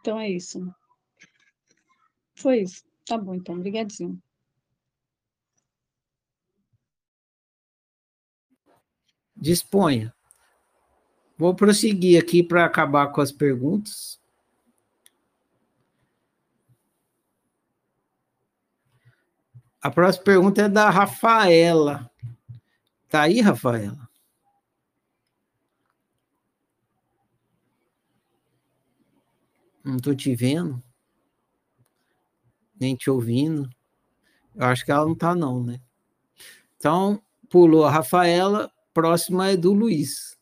Então 0.00 0.18
é 0.18 0.30
isso. 0.30 0.60
Foi 2.34 2.60
isso. 2.62 2.82
Tá 3.04 3.18
bom, 3.18 3.34
então. 3.34 3.54
Obrigadinho. 3.54 4.20
Disponha. 9.36 10.14
Vou 11.36 11.54
prosseguir 11.54 12.22
aqui 12.22 12.42
para 12.42 12.64
acabar 12.64 13.08
com 13.08 13.20
as 13.20 13.32
perguntas. 13.32 14.21
A 19.82 19.90
próxima 19.90 20.24
pergunta 20.24 20.62
é 20.62 20.68
da 20.68 20.88
Rafaela. 20.88 22.08
Tá 23.08 23.22
aí, 23.22 23.40
Rafaela? 23.40 24.08
Não 29.84 29.96
estou 29.96 30.14
te 30.14 30.36
vendo. 30.36 30.80
Nem 32.78 32.94
te 32.94 33.10
ouvindo. 33.10 33.68
Eu 34.54 34.66
acho 34.66 34.84
que 34.84 34.92
ela 34.92 35.04
não 35.04 35.14
está, 35.14 35.34
não, 35.34 35.64
né? 35.64 35.80
Então, 36.76 37.20
pulou 37.50 37.84
a 37.84 37.90
Rafaela. 37.90 38.72
Próxima 38.94 39.48
é 39.48 39.56
do 39.56 39.72
Luiz. 39.72 40.38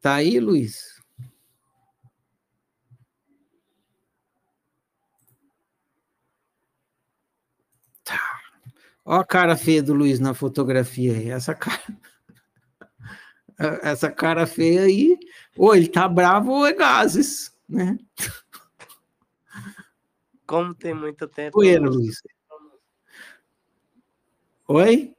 Tá 0.00 0.14
aí, 0.14 0.40
Luiz? 0.40 1.01
Olha 9.04 9.20
a 9.20 9.24
cara 9.24 9.56
feia 9.56 9.82
do 9.82 9.92
Luiz 9.92 10.20
na 10.20 10.32
fotografia 10.32 11.12
aí. 11.12 11.30
Essa 11.30 11.54
cara. 11.54 11.82
Essa 13.82 14.10
cara 14.10 14.46
feia 14.46 14.82
aí. 14.82 15.18
Ou 15.56 15.74
ele 15.74 15.88
tá 15.88 16.08
bravo 16.08 16.52
ou 16.52 16.66
é 16.66 16.72
gases, 16.72 17.56
né? 17.68 17.98
Como 20.46 20.74
tem 20.74 20.94
muito 20.94 21.26
tempo. 21.26 21.52
Poeira, 21.52 21.88
Luiz. 21.88 22.22
Oi? 24.68 25.14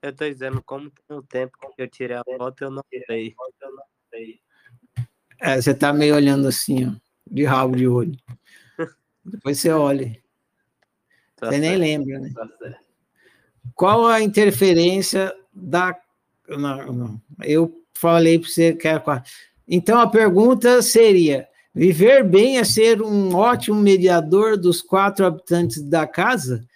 Eu 0.00 0.14
tô 0.14 0.28
dizendo, 0.28 0.62
como 0.62 0.90
tem 0.90 1.16
um 1.16 1.22
tempo 1.22 1.58
que 1.58 1.82
eu 1.82 1.88
tirei 1.88 2.16
a 2.16 2.22
foto, 2.24 2.62
eu 2.62 2.70
não 2.70 2.82
sei. 2.90 3.34
É, 5.40 5.60
você 5.60 5.74
tá 5.74 5.92
meio 5.92 6.14
olhando 6.14 6.46
assim, 6.46 6.86
ó, 6.86 6.92
de 7.26 7.44
rabo 7.44 7.76
de 7.76 7.88
olho. 7.88 8.16
Depois 9.24 9.58
você 9.58 9.70
olha. 9.70 10.20
Tá 11.36 11.46
você 11.46 11.60
certo. 11.60 11.60
nem 11.60 11.76
lembra, 11.76 12.18
né? 12.20 12.32
Tá 12.34 12.48
certo. 12.58 12.87
Qual 13.74 14.06
a 14.06 14.20
interferência 14.20 15.32
da. 15.52 15.96
Não, 16.48 16.92
não. 16.92 17.22
Eu 17.42 17.82
falei 17.94 18.38
para 18.38 18.48
você 18.48 18.72
que 18.72 18.88
era. 18.88 19.22
Então 19.66 20.00
a 20.00 20.08
pergunta 20.08 20.80
seria: 20.82 21.48
viver 21.74 22.24
bem 22.24 22.58
é 22.58 22.64
ser 22.64 23.02
um 23.02 23.34
ótimo 23.34 23.80
mediador 23.80 24.56
dos 24.56 24.80
quatro 24.82 25.26
habitantes 25.26 25.82
da 25.82 26.06
casa? 26.06 26.66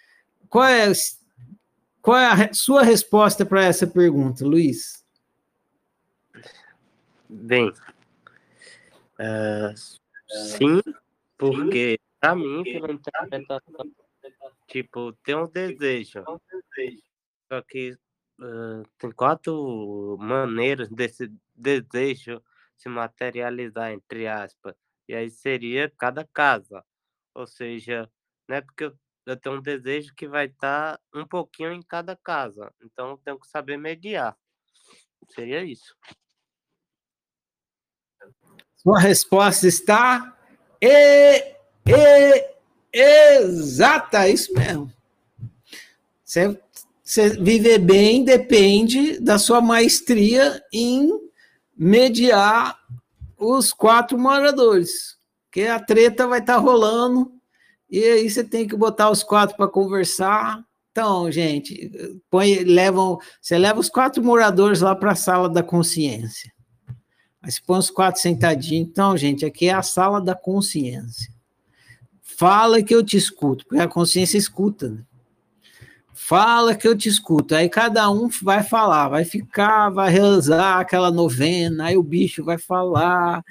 Qual 0.49 0.65
é, 0.65 0.91
qual 2.01 2.17
é 2.17 2.27
a 2.27 2.53
sua 2.53 2.83
resposta 2.83 3.45
para 3.45 3.63
essa 3.63 3.87
pergunta, 3.87 4.45
Luiz? 4.45 5.03
Bem, 7.27 7.69
uh, 9.19 9.73
sim, 10.57 10.79
porque 11.35 11.99
para 12.19 12.35
mim, 12.35 12.63
pela 12.63 12.93
interpretação 12.93 13.91
Tipo, 14.73 15.13
tem 15.23 15.35
um 15.35 15.47
desejo. 15.47 16.23
Só 17.47 17.61
que 17.61 17.91
uh, 18.41 18.83
tem 18.97 19.11
quatro 19.11 20.17
maneiras 20.19 20.89
desse 20.89 21.31
desejo 21.53 22.43
se 22.75 22.89
materializar, 22.89 23.91
entre 23.91 24.27
aspas. 24.27 24.75
E 25.07 25.13
aí 25.13 25.29
seria 25.29 25.93
cada 25.95 26.25
casa. 26.25 26.83
Ou 27.35 27.45
seja, 27.45 28.09
não 28.49 28.55
é 28.55 28.61
porque 28.61 28.85
eu, 28.85 28.97
eu 29.27 29.37
tenho 29.37 29.57
um 29.57 29.61
desejo 29.61 30.11
que 30.15 30.27
vai 30.27 30.47
estar 30.47 30.97
tá 30.97 31.03
um 31.13 31.27
pouquinho 31.27 31.71
em 31.71 31.83
cada 31.83 32.15
casa. 32.15 32.73
Então 32.81 33.11
eu 33.11 33.17
tenho 33.17 33.39
que 33.39 33.47
saber 33.47 33.77
mediar. 33.77 34.35
Seria 35.35 35.63
isso. 35.63 35.95
Sua 38.77 38.99
resposta 38.99 39.67
está 39.67 40.35
e, 40.81 41.37
e 41.85 42.53
Exata, 42.93 44.27
é 44.27 44.31
isso 44.31 44.53
mesmo. 44.53 44.91
Você, 46.23 46.59
você 47.03 47.29
viver 47.29 47.79
bem 47.79 48.23
depende 48.23 49.19
da 49.19 49.39
sua 49.39 49.59
maestria 49.61 50.63
em 50.71 51.09
mediar 51.75 52.77
os 53.37 53.73
quatro 53.73 54.17
moradores, 54.17 55.17
que 55.51 55.67
a 55.67 55.79
treta 55.79 56.27
vai 56.27 56.39
estar 56.39 56.55
tá 56.55 56.59
rolando 56.59 57.31
e 57.89 58.03
aí 58.03 58.29
você 58.29 58.43
tem 58.43 58.67
que 58.67 58.75
botar 58.75 59.09
os 59.09 59.23
quatro 59.23 59.55
para 59.55 59.67
conversar. 59.67 60.63
Então, 60.91 61.31
gente, 61.31 61.91
põe, 62.29 62.63
levam, 62.63 63.19
você 63.41 63.57
leva 63.57 63.79
os 63.79 63.89
quatro 63.89 64.23
moradores 64.23 64.81
lá 64.81 64.95
para 64.95 65.11
a 65.11 65.15
sala 65.15 65.49
da 65.49 65.61
consciência. 65.61 66.51
Aí 67.41 67.51
você 67.51 67.59
põe 67.65 67.79
os 67.79 67.89
quatro 67.89 68.21
sentadinhos. 68.21 68.87
Então, 68.89 69.17
gente, 69.17 69.45
aqui 69.45 69.67
é 69.67 69.73
a 69.73 69.81
sala 69.81 70.21
da 70.21 70.33
consciência. 70.33 71.32
Fala 72.37 72.81
que 72.81 72.93
eu 72.93 73.03
te 73.03 73.17
escuto, 73.17 73.65
porque 73.65 73.81
a 73.81 73.87
consciência 73.87 74.37
escuta. 74.37 74.89
Né? 74.89 75.01
Fala 76.13 76.75
que 76.75 76.87
eu 76.87 76.97
te 76.97 77.09
escuto. 77.09 77.55
Aí 77.55 77.69
cada 77.69 78.09
um 78.09 78.29
vai 78.41 78.63
falar, 78.63 79.09
vai 79.09 79.25
ficar, 79.25 79.89
vai 79.89 80.11
realizar 80.11 80.79
aquela 80.79 81.11
novena, 81.11 81.85
aí 81.85 81.97
o 81.97 82.03
bicho 82.03 82.43
vai 82.43 82.57
falar 82.57 83.43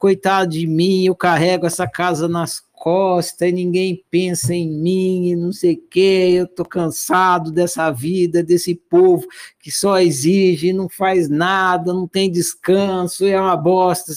coitado 0.00 0.52
de 0.52 0.66
mim, 0.66 1.04
eu 1.04 1.14
carrego 1.14 1.66
essa 1.66 1.86
casa 1.86 2.26
nas 2.26 2.58
costas 2.72 3.46
e 3.46 3.52
ninguém 3.52 4.02
pensa 4.10 4.54
em 4.54 4.66
mim 4.66 5.28
e 5.28 5.36
não 5.36 5.52
sei 5.52 5.74
o 5.74 5.88
quê, 5.90 6.36
eu 6.38 6.46
tô 6.46 6.64
cansado 6.64 7.52
dessa 7.52 7.90
vida, 7.90 8.42
desse 8.42 8.74
povo 8.74 9.26
que 9.58 9.70
só 9.70 10.00
exige, 10.00 10.72
não 10.72 10.88
faz 10.88 11.28
nada, 11.28 11.92
não 11.92 12.08
tem 12.08 12.30
descanso, 12.30 13.26
é 13.26 13.38
uma 13.38 13.54
bosta. 13.54 14.14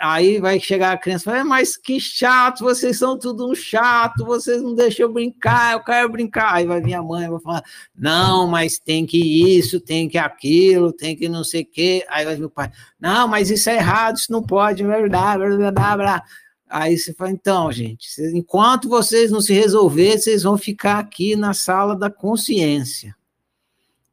Aí 0.00 0.38
vai 0.38 0.58
chegar 0.60 0.92
a 0.92 0.96
criança 0.96 1.22
e 1.22 1.24
falar, 1.24 1.38
é, 1.38 1.44
mas 1.44 1.76
que 1.76 2.00
chato, 2.00 2.64
vocês 2.64 2.98
são 2.98 3.18
tudo 3.18 3.50
um 3.50 3.54
chato, 3.54 4.24
vocês 4.24 4.62
não 4.62 4.74
deixam 4.74 5.06
eu 5.06 5.12
brincar, 5.12 5.72
eu 5.72 5.80
quero 5.80 6.08
brincar. 6.08 6.54
Aí 6.54 6.66
vai 6.66 6.80
vir 6.80 6.94
a 6.94 7.02
mãe 7.02 7.28
vai 7.28 7.40
falar, 7.40 7.62
não, 7.96 8.46
mas 8.46 8.78
tem 8.78 9.06
que 9.06 9.18
isso, 9.58 9.80
tem 9.80 10.08
que 10.08 10.18
aquilo, 10.18 10.92
tem 10.92 11.16
que 11.16 11.28
não 11.28 11.44
sei 11.44 11.62
o 11.62 11.66
quê. 11.66 12.04
Aí 12.08 12.24
vai 12.24 12.36
vir 12.36 12.44
o 12.44 12.50
pai, 12.50 12.70
não, 13.00 13.28
mas 13.28 13.50
isso 13.50 13.70
é 13.70 13.76
errado, 13.76 14.16
isso 14.16 14.32
não 14.32 14.42
pode, 14.42 14.82
blá, 14.82 15.00
blá, 15.00 15.72
blá, 15.72 15.96
blá. 15.96 16.22
Aí 16.68 16.98
você 16.98 17.14
fala, 17.14 17.30
então, 17.30 17.70
gente, 17.70 18.08
enquanto 18.34 18.88
vocês 18.88 19.30
não 19.30 19.40
se 19.40 19.52
resolverem, 19.52 20.18
vocês 20.18 20.42
vão 20.42 20.58
ficar 20.58 20.98
aqui 20.98 21.36
na 21.36 21.54
sala 21.54 21.96
da 21.96 22.10
consciência. 22.10 23.14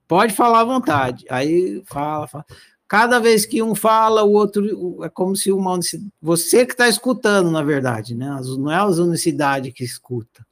Pode 0.07 0.33
falar 0.33 0.59
à 0.59 0.65
vontade. 0.65 1.25
Aí 1.29 1.81
fala, 1.85 2.27
fala. 2.27 2.45
Cada 2.91 3.19
vez 3.19 3.45
que 3.45 3.63
um 3.63 3.73
fala, 3.73 4.21
o 4.21 4.33
outro 4.33 5.01
é 5.01 5.07
como 5.07 5.33
se 5.33 5.49
uma 5.49 5.71
unicidade. 5.71 6.11
Você 6.21 6.65
que 6.65 6.73
está 6.73 6.89
escutando, 6.89 7.49
na 7.49 7.63
verdade, 7.63 8.13
né? 8.13 8.37
Não 8.59 8.69
é 8.69 8.75
a 8.75 8.85
unicidade 8.85 9.71
que 9.71 9.81
escuta. 9.81 10.45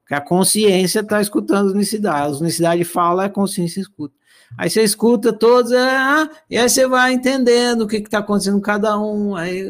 Porque 0.00 0.14
a 0.14 0.20
consciência 0.22 1.00
está 1.00 1.20
escutando 1.20 1.68
a 1.68 1.72
unicidade. 1.72 2.36
A 2.36 2.38
unicidade 2.38 2.84
fala, 2.84 3.26
a 3.26 3.28
consciência 3.28 3.82
escuta. 3.82 4.14
Aí 4.56 4.70
você 4.70 4.82
escuta 4.82 5.30
todos, 5.30 5.72
ah, 5.72 6.30
e 6.48 6.56
aí 6.56 6.66
você 6.66 6.88
vai 6.88 7.12
entendendo 7.12 7.82
o 7.82 7.86
que 7.86 7.96
está 7.96 8.20
acontecendo 8.20 8.54
com 8.54 8.62
cada 8.62 8.98
um. 8.98 9.36
Aí 9.36 9.66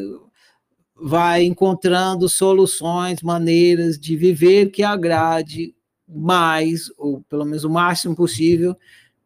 vai 0.95 1.43
encontrando 1.43 2.29
soluções, 2.29 3.21
maneiras 3.21 3.99
de 3.99 4.15
viver 4.15 4.71
que 4.71 4.83
agrade 4.83 5.75
mais, 6.07 6.83
ou 6.97 7.21
pelo 7.27 7.43
menos 7.43 7.65
o 7.65 7.69
máximo 7.69 8.15
possível, 8.15 8.73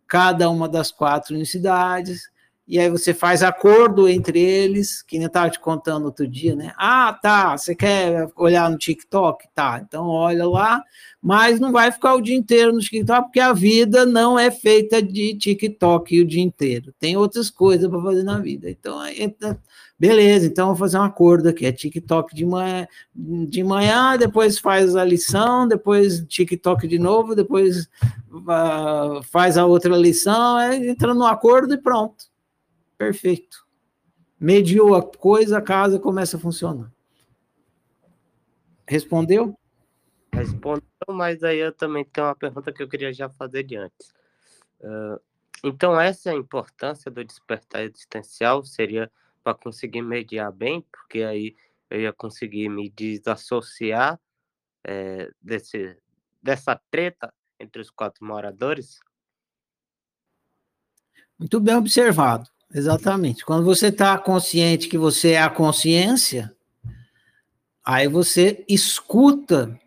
cada 0.07 0.49
uma 0.49 0.67
das 0.67 0.91
quatro 0.91 1.35
unicidades 1.35 2.23
e 2.69 2.77
aí 2.77 2.87
você 2.87 3.15
faz 3.15 3.41
acordo 3.41 4.07
entre 4.07 4.39
eles, 4.39 5.01
que 5.01 5.17
nem 5.17 5.23
eu 5.23 5.27
estava 5.27 5.49
te 5.49 5.59
contando 5.59 6.05
outro 6.05 6.27
dia, 6.27 6.55
né? 6.55 6.71
Ah, 6.77 7.11
tá, 7.19 7.57
você 7.57 7.73
quer 7.73 8.29
olhar 8.35 8.69
no 8.69 8.77
TikTok? 8.77 9.47
Tá, 9.55 9.83
então 9.83 10.05
olha 10.05 10.47
lá, 10.47 10.83
mas 11.19 11.59
não 11.59 11.71
vai 11.71 11.91
ficar 11.91 12.13
o 12.13 12.21
dia 12.21 12.35
inteiro 12.35 12.71
no 12.71 12.79
TikTok, 12.79 13.23
porque 13.23 13.39
a 13.39 13.53
vida 13.53 14.05
não 14.05 14.37
é 14.37 14.51
feita 14.51 15.01
de 15.01 15.35
TikTok 15.35 16.21
o 16.21 16.27
dia 16.27 16.43
inteiro. 16.43 16.93
Tem 16.99 17.17
outras 17.17 17.49
coisas 17.49 17.89
para 17.89 18.03
fazer 18.03 18.21
na 18.21 18.37
vida. 18.37 18.69
Então, 18.69 18.99
beleza, 19.97 20.45
então 20.45 20.67
vou 20.67 20.75
fazer 20.75 20.99
um 20.99 21.03
acordo 21.03 21.49
aqui, 21.49 21.65
é 21.65 21.71
TikTok 21.71 22.35
de 22.35 22.45
manhã, 22.45 22.87
de 23.15 23.63
manhã, 23.63 24.15
depois 24.15 24.59
faz 24.59 24.95
a 24.95 25.03
lição, 25.03 25.67
depois 25.67 26.23
TikTok 26.27 26.87
de 26.87 26.99
novo, 26.99 27.33
depois 27.33 27.89
uh, 28.31 29.23
faz 29.23 29.57
a 29.57 29.65
outra 29.65 29.97
lição, 29.97 30.59
é, 30.59 30.89
entra 30.89 31.15
no 31.15 31.25
acordo 31.25 31.73
e 31.73 31.77
pronto 31.77 32.28
Perfeito. 32.99 33.65
Mediou 34.37 34.93
a 34.93 35.01
coisa, 35.01 35.57
a 35.57 35.61
casa 35.61 35.97
começa 35.97 36.35
a 36.35 36.39
funcionar. 36.39 36.93
Respondeu? 38.85 39.57
Respondeu, 40.33 40.83
mas 41.07 41.41
aí 41.41 41.59
eu 41.59 41.71
também 41.71 42.03
tenho 42.03 42.27
uma 42.27 42.35
pergunta 42.35 42.73
que 42.73 42.83
eu 42.83 42.89
queria 42.89 43.13
já 43.13 43.29
fazer 43.29 43.63
de 43.63 43.77
antes. 43.77 44.13
Uh, 44.81 45.17
então, 45.63 45.99
essa 45.99 46.29
é 46.29 46.33
a 46.33 46.37
importância 46.37 47.09
do 47.09 47.23
despertar 47.23 47.83
existencial? 47.83 48.65
Seria 48.65 49.09
para 49.41 49.53
conseguir 49.53 50.01
mediar 50.01 50.51
bem, 50.51 50.85
porque 50.91 51.23
aí 51.23 51.55
eu 51.89 52.01
ia 52.01 52.11
conseguir 52.11 52.67
me 52.67 52.89
desassociar 52.89 54.19
é, 54.83 55.31
desse, 55.41 55.97
dessa 56.43 56.75
treta 56.91 57.33
entre 57.57 57.81
os 57.81 57.89
quatro 57.89 58.25
moradores? 58.25 58.99
Muito 61.37 61.61
bem 61.61 61.75
observado. 61.75 62.49
Exatamente. 62.73 63.43
Quando 63.43 63.65
você 63.65 63.87
está 63.87 64.17
consciente 64.17 64.87
que 64.87 64.97
você 64.97 65.31
é 65.31 65.41
a 65.41 65.49
consciência, 65.49 66.53
aí 67.83 68.07
você 68.07 68.63
escuta 68.67 69.79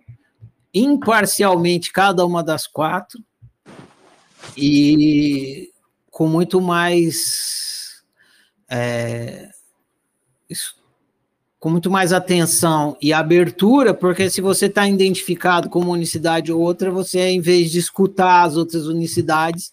imparcialmente 0.74 1.92
cada 1.92 2.24
uma 2.26 2.42
das 2.42 2.66
quatro 2.66 3.22
e 4.56 5.70
com 6.10 6.26
muito 6.26 6.60
mais 6.60 8.02
é, 8.68 9.50
com 11.62 11.70
muito 11.70 11.88
mais 11.88 12.12
atenção 12.12 12.96
e 13.00 13.12
abertura, 13.12 13.94
porque 13.94 14.28
se 14.28 14.40
você 14.40 14.66
está 14.66 14.88
identificado 14.88 15.70
com 15.70 15.78
uma 15.78 15.92
unicidade 15.92 16.50
ou 16.50 16.60
outra, 16.60 16.90
você, 16.90 17.20
em 17.28 17.40
vez 17.40 17.70
de 17.70 17.78
escutar 17.78 18.42
as 18.42 18.56
outras 18.56 18.88
unicidades, 18.88 19.72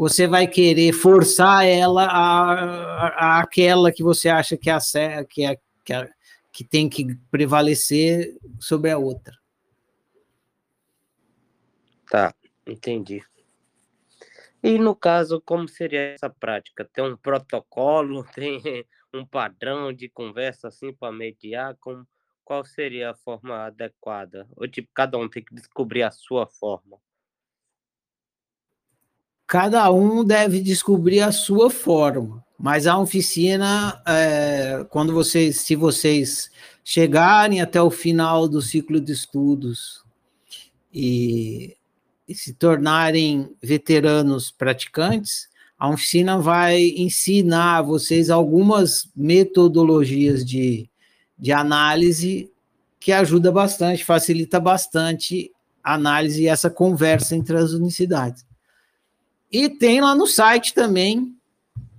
você 0.00 0.26
vai 0.26 0.46
querer 0.46 0.94
forçar 0.94 1.66
ela 1.66 2.06
a, 2.06 2.52
a, 2.54 3.06
a 3.08 3.40
aquela 3.40 3.92
que 3.92 4.02
você 4.02 4.30
acha 4.30 4.56
que 4.56 4.70
é, 4.70 4.72
a, 4.72 5.24
que, 5.26 5.44
é, 5.44 5.60
que, 5.84 5.92
é, 5.92 6.10
que 6.50 6.64
tem 6.64 6.88
que 6.88 7.14
prevalecer 7.30 8.34
sobre 8.58 8.90
a 8.90 8.96
outra. 8.96 9.36
Tá, 12.10 12.34
entendi. 12.66 13.22
E 14.62 14.78
no 14.78 14.96
caso, 14.96 15.38
como 15.38 15.68
seria 15.68 16.14
essa 16.14 16.30
prática? 16.30 16.88
Tem 16.90 17.04
um 17.04 17.14
protocolo, 17.14 18.24
tem 18.34 18.86
um 19.12 19.26
padrão 19.26 19.92
de 19.92 20.08
conversa 20.08 20.68
assim 20.68 20.94
para 20.94 21.12
mediar? 21.12 21.76
Como, 21.78 22.08
qual 22.42 22.64
seria 22.64 23.10
a 23.10 23.14
forma 23.14 23.66
adequada? 23.66 24.48
Ou 24.56 24.66
tipo, 24.66 24.88
cada 24.94 25.18
um 25.18 25.28
tem 25.28 25.44
que 25.44 25.54
descobrir 25.54 26.04
a 26.04 26.10
sua 26.10 26.46
forma? 26.46 26.96
Cada 29.50 29.90
um 29.90 30.24
deve 30.24 30.60
descobrir 30.60 31.22
a 31.22 31.32
sua 31.32 31.68
forma. 31.68 32.40
Mas 32.56 32.86
a 32.86 32.96
oficina, 32.96 34.00
é, 34.06 34.86
quando 34.90 35.12
vocês, 35.12 35.62
se 35.62 35.74
vocês 35.74 36.48
chegarem 36.84 37.60
até 37.60 37.82
o 37.82 37.90
final 37.90 38.46
do 38.46 38.62
ciclo 38.62 39.00
de 39.00 39.10
estudos 39.10 40.04
e, 40.94 41.76
e 42.28 42.34
se 42.34 42.54
tornarem 42.54 43.52
veteranos 43.60 44.52
praticantes, 44.52 45.48
a 45.76 45.90
oficina 45.90 46.38
vai 46.38 46.80
ensinar 46.96 47.78
a 47.78 47.82
vocês 47.82 48.30
algumas 48.30 49.10
metodologias 49.16 50.44
de, 50.44 50.88
de 51.36 51.50
análise 51.50 52.48
que 53.00 53.10
ajuda 53.10 53.50
bastante, 53.50 54.04
facilita 54.04 54.60
bastante 54.60 55.50
a 55.82 55.94
análise 55.94 56.42
e 56.42 56.46
essa 56.46 56.70
conversa 56.70 57.34
entre 57.34 57.56
as 57.56 57.72
unicidades. 57.72 58.48
E 59.50 59.68
tem 59.68 60.00
lá 60.00 60.14
no 60.14 60.26
site 60.26 60.72
também, 60.72 61.36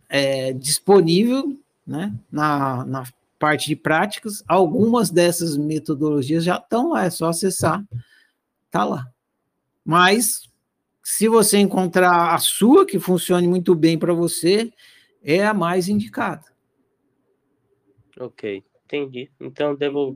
é, 0.07 0.53
disponível, 0.53 1.57
né, 1.85 2.13
na, 2.31 2.85
na 2.85 3.03
parte 3.37 3.67
de 3.67 3.75
práticas, 3.75 4.43
algumas 4.47 5.09
dessas 5.09 5.57
metodologias 5.57 6.43
já 6.43 6.57
estão 6.57 6.89
lá, 6.89 7.05
é 7.05 7.09
só 7.09 7.29
acessar, 7.29 7.83
tá 8.69 8.85
lá. 8.85 9.11
Mas, 9.83 10.47
se 11.03 11.27
você 11.27 11.57
encontrar 11.57 12.33
a 12.33 12.37
sua, 12.37 12.85
que 12.85 12.99
funcione 12.99 13.47
muito 13.47 13.73
bem 13.73 13.97
para 13.97 14.13
você, 14.13 14.71
é 15.23 15.43
a 15.43 15.53
mais 15.53 15.89
indicada. 15.89 16.45
Ok, 18.19 18.63
entendi. 18.85 19.31
Então, 19.39 19.75
devo 19.75 20.15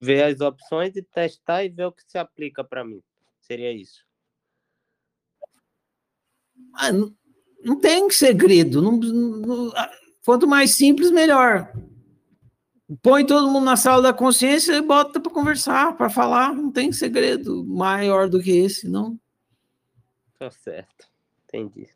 ver 0.00 0.24
as 0.24 0.40
opções 0.40 0.96
e 0.96 1.02
testar 1.02 1.64
e 1.64 1.68
ver 1.68 1.86
o 1.86 1.92
que 1.92 2.02
se 2.06 2.18
aplica 2.18 2.64
para 2.64 2.84
mim. 2.84 3.00
Seria 3.40 3.72
isso. 3.72 4.04
Ah, 6.76 6.92
não, 6.92 7.12
não 7.64 7.78
tem 7.78 8.08
segredo. 8.10 8.82
Não, 8.82 8.92
não, 8.92 9.72
quanto 10.24 10.46
mais 10.46 10.74
simples, 10.74 11.10
melhor. 11.10 11.72
Põe 13.02 13.24
todo 13.24 13.50
mundo 13.50 13.64
na 13.64 13.76
sala 13.76 14.02
da 14.02 14.12
consciência 14.12 14.74
e 14.74 14.82
bota 14.82 15.18
para 15.18 15.32
conversar, 15.32 15.96
para 15.96 16.10
falar. 16.10 16.54
Não 16.54 16.70
tem 16.70 16.92
segredo 16.92 17.64
maior 17.64 18.28
do 18.28 18.42
que 18.42 18.50
esse, 18.50 18.88
não. 18.88 19.18
Tá 20.38 20.50
certo. 20.50 21.08
Entendi. 21.48 21.88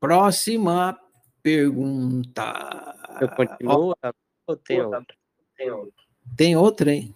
Próxima 0.00 0.98
pergunta. 1.42 2.96
Eu 3.20 3.28
continuo 3.28 3.94
ou 4.46 4.56
tem 4.56 4.80
outra? 4.80 5.04
Tem 5.56 5.70
outra. 5.70 6.09
Tem 6.36 6.56
outra 6.56 6.90
aí? 6.90 7.14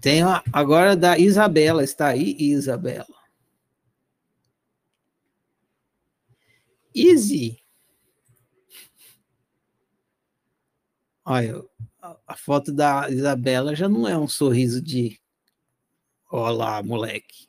Tem 0.00 0.22
a, 0.22 0.40
agora 0.52 0.94
da 0.94 1.18
Isabela, 1.18 1.82
está 1.82 2.06
aí, 2.06 2.36
Isabela. 2.38 3.06
Easy. 6.94 7.60
Olha, 11.24 11.60
a 12.26 12.36
foto 12.36 12.72
da 12.72 13.10
Isabela 13.10 13.74
já 13.74 13.88
não 13.88 14.06
é 14.06 14.16
um 14.16 14.28
sorriso 14.28 14.80
de 14.80 15.20
olá, 16.30 16.80
moleque. 16.84 17.45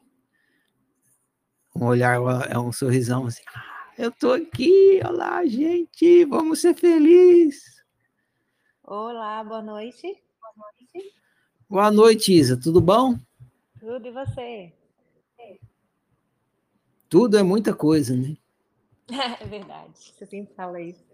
Um 1.80 1.86
olhar 1.86 2.18
é 2.50 2.58
um 2.58 2.72
sorrisão 2.72 3.28
assim. 3.28 3.44
Ah, 3.56 3.94
eu 4.00 4.12
tô 4.12 4.32
aqui, 4.32 5.00
olá, 5.08 5.46
gente, 5.46 6.26
vamos 6.26 6.60
ser 6.60 6.74
felizes. 6.74 7.84
Olá, 8.84 9.44
boa 9.44 9.62
noite. 9.62 10.02
Boa 10.02 10.54
noite. 10.58 11.14
Boa 11.70 11.92
noite, 11.92 12.34
Isa, 12.34 12.60
tudo 12.60 12.82
bom? 12.82 13.16
Tudo 13.80 14.08
e 14.08 14.12
você? 14.12 14.74
Tudo 17.08 17.38
é 17.38 17.44
muita 17.44 17.76
coisa, 17.76 18.16
né? 18.16 18.36
É 19.40 19.46
verdade, 19.46 19.92
você 19.96 20.26
sempre 20.26 20.56
fala 20.56 20.82
isso. 20.82 21.06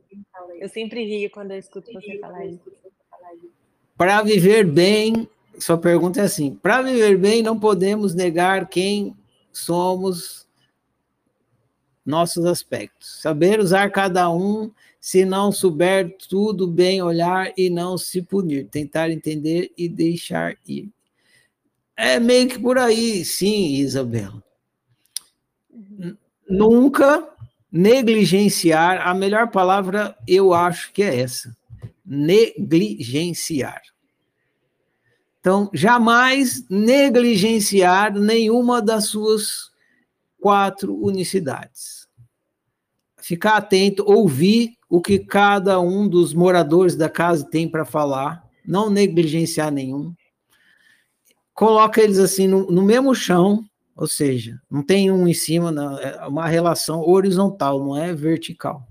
Eu 0.61 0.69
sempre 0.69 1.03
rio 1.03 1.29
quando 1.29 1.51
eu 1.51 1.59
escuto 1.59 1.91
você 1.91 2.19
falar 2.19 2.45
isso. 2.45 2.71
Para 3.97 4.21
viver 4.21 4.65
bem, 4.65 5.27
sua 5.59 5.77
pergunta 5.77 6.21
é 6.21 6.23
assim: 6.23 6.55
para 6.55 6.81
viver 6.81 7.17
bem, 7.17 7.43
não 7.43 7.59
podemos 7.59 8.15
negar 8.15 8.69
quem 8.69 9.13
somos, 9.51 10.42
nossos 12.05 12.45
aspectos. 12.45 13.21
Saber 13.21 13.59
usar 13.59 13.89
cada 13.91 14.29
um, 14.29 14.71
se 14.99 15.25
não 15.25 15.51
souber 15.51 16.15
tudo 16.29 16.67
bem 16.67 17.01
olhar 17.01 17.51
e 17.57 17.69
não 17.69 17.97
se 17.97 18.21
punir. 18.21 18.67
Tentar 18.67 19.09
entender 19.09 19.71
e 19.77 19.87
deixar 19.87 20.55
ir. 20.67 20.89
É 21.95 22.19
meio 22.19 22.49
que 22.49 22.59
por 22.59 22.77
aí, 22.77 23.23
sim, 23.23 23.75
Isabela. 23.75 24.43
Nunca 26.49 27.27
negligenciar, 27.71 29.07
a 29.07 29.13
melhor 29.13 29.49
palavra 29.49 30.15
eu 30.27 30.53
acho 30.53 30.91
que 30.91 31.01
é 31.01 31.19
essa 31.21 31.55
negligenciar. 32.05 33.81
Então, 35.39 35.69
jamais 35.73 36.65
negligenciar 36.69 38.13
nenhuma 38.13 38.81
das 38.81 39.07
suas 39.07 39.72
quatro 40.43 40.93
unicidades. 41.01 42.05
Ficar 43.17 43.55
atento, 43.55 44.03
ouvir 44.05 44.73
o 44.89 45.01
que 45.01 45.17
cada 45.17 45.79
um 45.79 46.05
dos 46.05 46.33
moradores 46.33 46.97
da 46.97 47.07
casa 47.07 47.49
tem 47.49 47.65
para 47.65 47.85
falar, 47.85 48.43
não 48.65 48.89
negligenciar 48.89 49.71
nenhum. 49.71 50.13
Coloca 51.53 52.01
eles 52.01 52.19
assim 52.19 52.45
no, 52.45 52.69
no, 52.69 52.81
mesmo 52.81 53.15
chão, 53.15 53.63
ou 53.95 54.05
seja, 54.05 54.59
não 54.69 54.83
tem 54.83 55.09
um 55.09 55.25
em 55.29 55.33
cima, 55.33 55.71
não, 55.71 55.97
é 55.97 56.27
uma 56.27 56.45
relação 56.45 57.07
horizontal, 57.07 57.79
não 57.79 57.95
é 57.95 58.13
vertical. 58.13 58.85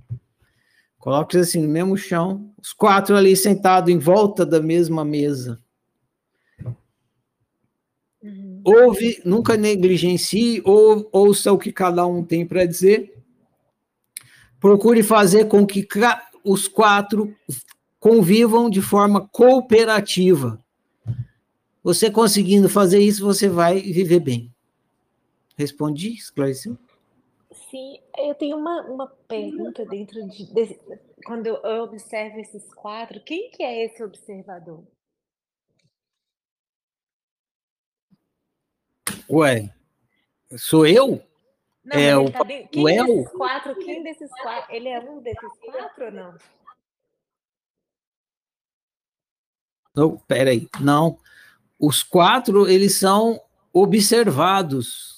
Coloque 0.97 1.37
assim 1.37 1.61
no 1.61 1.69
mesmo 1.69 1.99
chão, 1.99 2.51
os 2.59 2.73
quatro 2.73 3.15
ali 3.15 3.37
sentados 3.37 3.93
em 3.93 3.99
volta 3.99 4.47
da 4.47 4.63
mesma 4.63 5.05
mesa. 5.05 5.61
Ouve, 8.65 9.21
nunca 9.25 9.57
negligencie, 9.57 10.63
ou, 10.65 11.09
ouça 11.13 11.53
o 11.53 11.59
que 11.59 11.73
cada 11.73 12.07
um 12.07 12.25
tem 12.25 12.47
para 12.47 12.65
dizer. 12.65 13.15
Procure 14.61 15.03
fazer 15.03 15.47
com 15.47 15.67
que 15.67 15.87
os 16.45 16.69
quatro 16.69 17.35
convivam 17.99 18.71
de 18.71 18.81
forma 18.81 19.29
cooperativa. 19.29 20.63
Você 21.83 22.11
conseguindo 22.11 22.69
fazer 22.69 23.01
isso, 23.01 23.25
você 23.25 23.49
vai 23.49 23.81
viver 23.81 24.21
bem. 24.21 24.53
Respondi, 25.57 26.15
esclareceu? 26.15 26.79
Sim, 27.71 27.99
eu 28.19 28.35
tenho 28.35 28.57
uma, 28.57 28.83
uma 28.83 29.07
pergunta 29.27 29.85
dentro 29.85 30.27
de, 30.29 30.53
desse, 30.53 30.79
quando 31.25 31.47
eu 31.47 31.83
observo 31.83 32.39
esses 32.39 32.73
quatro, 32.75 33.21
quem 33.21 33.51
que 33.51 33.63
é 33.63 33.85
esse 33.85 34.03
observador? 34.03 34.83
Ué, 39.33 39.73
sou 40.59 40.87
eu? 40.87 41.23
Não, 41.85 41.99
é 41.99 42.17
o, 42.17 42.31
tá 42.31 42.45
quem 42.45 42.85
desses 42.85 43.29
quatro, 43.31 43.75
quem 43.77 44.03
desses 44.03 44.31
quatro, 44.31 44.75
ele 44.75 44.89
é 44.89 45.01
um 45.01 45.21
desses 45.21 45.51
quatro 45.65 46.05
ou 46.05 46.13
não? 46.13 46.35
Não, 49.95 50.19
peraí, 50.29 50.69
não. 50.81 51.19
Os 51.79 52.03
quatro, 52.03 52.69
eles 52.69 52.99
são 52.99 53.41
observados 53.73 55.13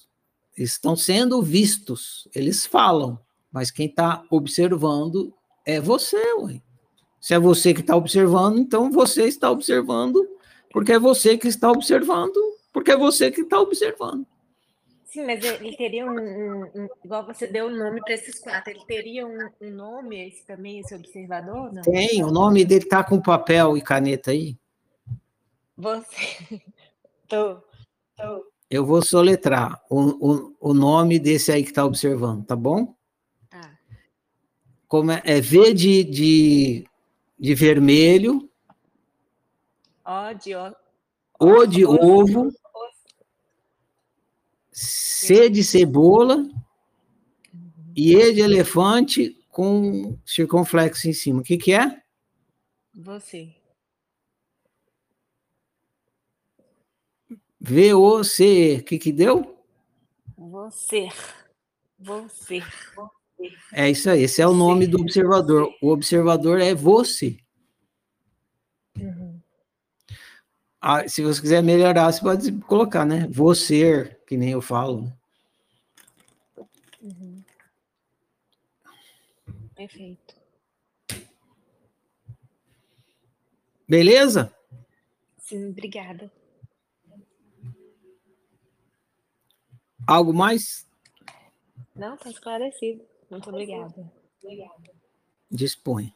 estão 0.57 0.95
sendo 0.95 1.43
vistos, 1.43 2.29
eles 2.35 2.65
falam, 2.65 3.19
mas 3.51 3.71
quem 3.71 3.87
está 3.87 4.25
observando 4.31 5.35
é 5.67 5.81
você, 5.81 6.23
ué. 6.35 6.63
Se 7.21 7.35
é 7.35 7.39
você 7.39 7.73
que 7.73 7.81
está 7.81 7.97
observando, 7.97 8.59
então 8.59 8.91
você 8.91 9.25
está 9.25 9.51
observando, 9.51 10.29
porque 10.71 10.93
é 10.93 10.99
você 10.99 11.39
que 11.39 11.49
está 11.49 11.71
observando, 11.71 12.39
porque 12.75 12.91
é 12.91 12.97
você 12.97 13.31
que 13.31 13.43
está 13.43 13.61
observando. 13.61 14.27
Sim, 15.05 15.25
mas 15.25 15.45
ele 15.45 15.77
teria 15.77 16.05
um, 16.05 16.19
um, 16.19 16.63
um 16.75 16.89
igual 17.05 17.25
você 17.25 17.47
deu 17.47 17.67
o 17.67 17.69
um 17.69 17.77
nome 17.77 18.01
para 18.01 18.15
esses 18.15 18.41
quatro, 18.41 18.73
ele 18.73 18.85
teria 18.85 19.25
um, 19.25 19.49
um, 19.63 19.71
nome 19.71 20.27
esse 20.27 20.45
também, 20.45 20.81
esse 20.81 20.93
observador? 20.93 21.73
Não? 21.73 21.83
Tem, 21.83 22.25
o 22.25 22.33
nome 22.33 22.65
dele 22.65 22.83
está 22.83 23.05
com 23.05 23.23
papel 23.23 23.77
e 23.77 23.81
caneta 23.81 24.33
aí. 24.33 24.59
Você. 25.79 26.17
Tô, 27.27 27.57
tô. 28.17 28.53
Eu 28.69 28.85
vou 28.85 29.01
soletrar 29.01 29.83
o, 29.89 30.01
o, 30.01 30.57
o 30.61 30.75
nome 30.75 31.19
desse 31.19 31.51
aí 31.51 31.63
que 31.63 31.71
está 31.71 31.87
observando, 31.87 32.45
tá 32.45 32.55
bom? 32.55 32.95
Tá. 33.49 33.79
Como 34.87 35.11
é, 35.11 35.23
é 35.25 35.41
V 35.41 35.73
de, 35.73 36.05
de, 36.05 36.85
de 37.39 37.55
vermelho. 37.55 38.49
O 40.05 40.35
de, 40.35 40.55
o, 40.55 40.75
o 41.41 41.67
de 41.67 41.87
ovo. 41.87 42.53
C 44.75 45.49
de 45.49 45.63
cebola. 45.63 46.45
E 47.97 48.17
E 48.17 48.33
de 48.33 48.41
elefante 48.41 49.37
com 49.49 50.19
circunflexo 50.27 51.09
em 51.09 51.13
cima. 51.13 51.41
O 51.41 51.45
que, 51.45 51.57
que 51.57 51.73
é? 51.73 52.03
Você. 52.93 53.55
V-O-C-E. 57.61 58.79
O 58.79 58.85
que, 58.85 58.99
que 58.99 59.13
deu? 59.13 59.57
Você. 60.37 61.09
Você. 61.99 62.61
É 63.73 63.89
isso 63.89 64.11
aí. 64.11 64.25
Esse 64.25 64.43
é 64.43 64.47
o 64.47 64.55
nome 64.55 64.89
do 64.89 65.01
observador. 65.01 65.73
O 65.81 65.91
observador 65.91 66.61
é 66.61 66.75
você. 66.75 67.37
Uhum. 68.99 69.41
Ah, 70.87 71.09
se 71.09 71.23
você 71.23 71.41
quiser 71.41 71.63
melhorar, 71.63 72.13
você 72.13 72.21
pode 72.21 72.53
colocar, 72.61 73.07
né? 73.07 73.27
Você, 73.31 74.21
que 74.27 74.37
nem 74.37 74.51
eu 74.51 74.61
falo. 74.61 75.11
Uhum. 77.01 77.43
Perfeito. 79.75 80.37
Beleza? 83.89 84.55
Sim, 85.39 85.71
obrigada. 85.71 86.31
Algo 90.07 90.35
mais? 90.35 90.87
Não, 91.97 92.15
está 92.15 92.29
esclarecido. 92.29 93.07
Muito 93.31 93.49
obrigada. 93.49 94.13
Obrigada. 94.43 94.91
Dispõe. 95.51 96.15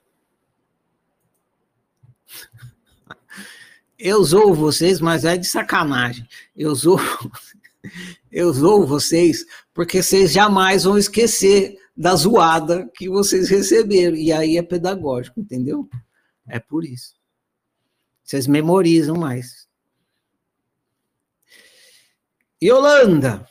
Eu 3.99 4.23
zoo 4.23 4.55
vocês, 4.55 5.01
mas 5.01 5.25
é 5.25 5.37
de 5.37 5.47
sacanagem. 5.47 6.27
Eu 6.57 6.75
zoo, 6.75 6.99
eu 8.31 8.53
zoo 8.53 8.87
vocês 8.87 9.45
porque 9.75 10.03
vocês 10.03 10.33
jamais 10.33 10.85
vão 10.85 10.97
esquecer 10.97 11.79
da 11.97 12.15
zoada 12.15 12.89
que 12.95 13.09
vocês 13.09 13.49
receberam. 13.49 14.17
E 14.17 14.33
aí 14.33 14.57
é 14.57 14.63
pedagógico, 14.63 15.41
entendeu? 15.41 15.89
É 16.49 16.61
por 16.61 16.85
isso. 16.85 17.15
Vocês 18.23 18.47
memorizam 18.47 19.17
mais. 19.17 19.67
Yolanda, 22.63 23.49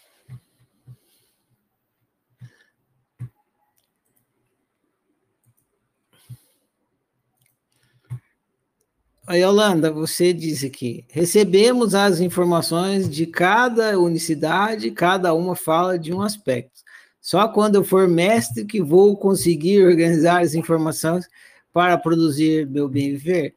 A 9.28 9.36
Yolanda, 9.36 9.92
você 9.92 10.32
disse 10.32 10.68
aqui, 10.68 11.04
recebemos 11.10 11.94
as 11.94 12.22
informações 12.22 13.10
de 13.10 13.26
cada 13.26 14.00
unicidade, 14.00 14.90
cada 14.90 15.34
uma 15.34 15.54
fala 15.54 16.00
de 16.00 16.14
um 16.14 16.22
aspecto. 16.22 16.82
Só 17.20 17.46
quando 17.50 17.76
eu 17.76 17.84
for 17.84 18.08
mestre 18.08 18.64
que 18.64 18.82
vou 18.82 19.18
conseguir 19.18 19.84
organizar 19.84 20.42
as 20.42 20.54
informações 20.54 21.28
para 21.74 21.98
produzir 21.98 22.66
meu 22.68 22.88
bem 22.88 23.12
viver? 23.12 23.54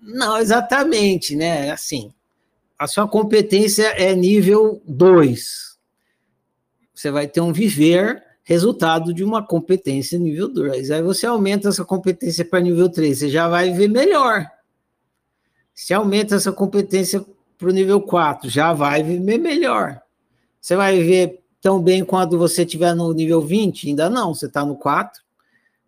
Não, 0.00 0.38
exatamente, 0.38 1.36
né? 1.36 1.70
Assim, 1.70 2.10
a 2.78 2.86
sua 2.86 3.06
competência 3.06 3.88
é 3.88 4.14
nível 4.14 4.80
2. 4.86 5.76
Você 6.94 7.10
vai 7.10 7.28
ter 7.28 7.42
um 7.42 7.52
viver 7.52 8.24
resultado 8.42 9.12
de 9.12 9.22
uma 9.22 9.46
competência 9.46 10.18
nível 10.18 10.48
2. 10.48 10.90
Aí 10.90 11.02
você 11.02 11.26
aumenta 11.26 11.68
essa 11.68 11.84
competência 11.84 12.42
para 12.42 12.60
nível 12.60 12.88
3, 12.88 13.18
você 13.18 13.28
já 13.28 13.50
vai 13.50 13.70
ver 13.70 13.88
melhor. 13.88 14.50
Se 15.78 15.94
aumenta 15.94 16.34
essa 16.34 16.50
competência 16.50 17.24
para 17.56 17.68
o 17.68 17.72
nível 17.72 18.02
4, 18.02 18.50
já 18.50 18.72
vai 18.72 19.00
ver 19.00 19.20
melhor. 19.38 20.02
Você 20.60 20.74
vai 20.74 21.00
ver 21.04 21.40
tão 21.60 21.80
bem 21.80 22.04
quando 22.04 22.36
você 22.36 22.64
estiver 22.64 22.96
no 22.96 23.12
nível 23.12 23.40
20? 23.40 23.86
Ainda 23.86 24.10
não, 24.10 24.34
você 24.34 24.46
está 24.46 24.66
no 24.66 24.74
4, 24.74 25.22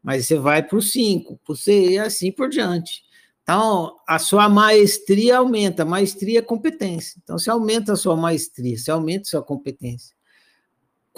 mas 0.00 0.28
você 0.28 0.38
vai 0.38 0.62
para 0.62 0.78
o 0.78 0.80
5, 0.80 1.40
para 1.44 1.52
o 1.52 1.56
6 1.56 1.90
e 1.90 1.98
assim 1.98 2.30
por 2.30 2.48
diante. 2.48 3.02
Então, 3.42 3.96
a 4.06 4.20
sua 4.20 4.48
maestria 4.48 5.38
aumenta, 5.38 5.84
maestria 5.84 6.38
é 6.38 6.42
competência. 6.42 7.20
Então, 7.20 7.36
você 7.36 7.50
aumenta 7.50 7.94
a 7.94 7.96
sua 7.96 8.14
maestria, 8.14 8.78
você 8.78 8.92
aumenta 8.92 9.22
a 9.22 9.30
sua 9.30 9.42
competência 9.42 10.14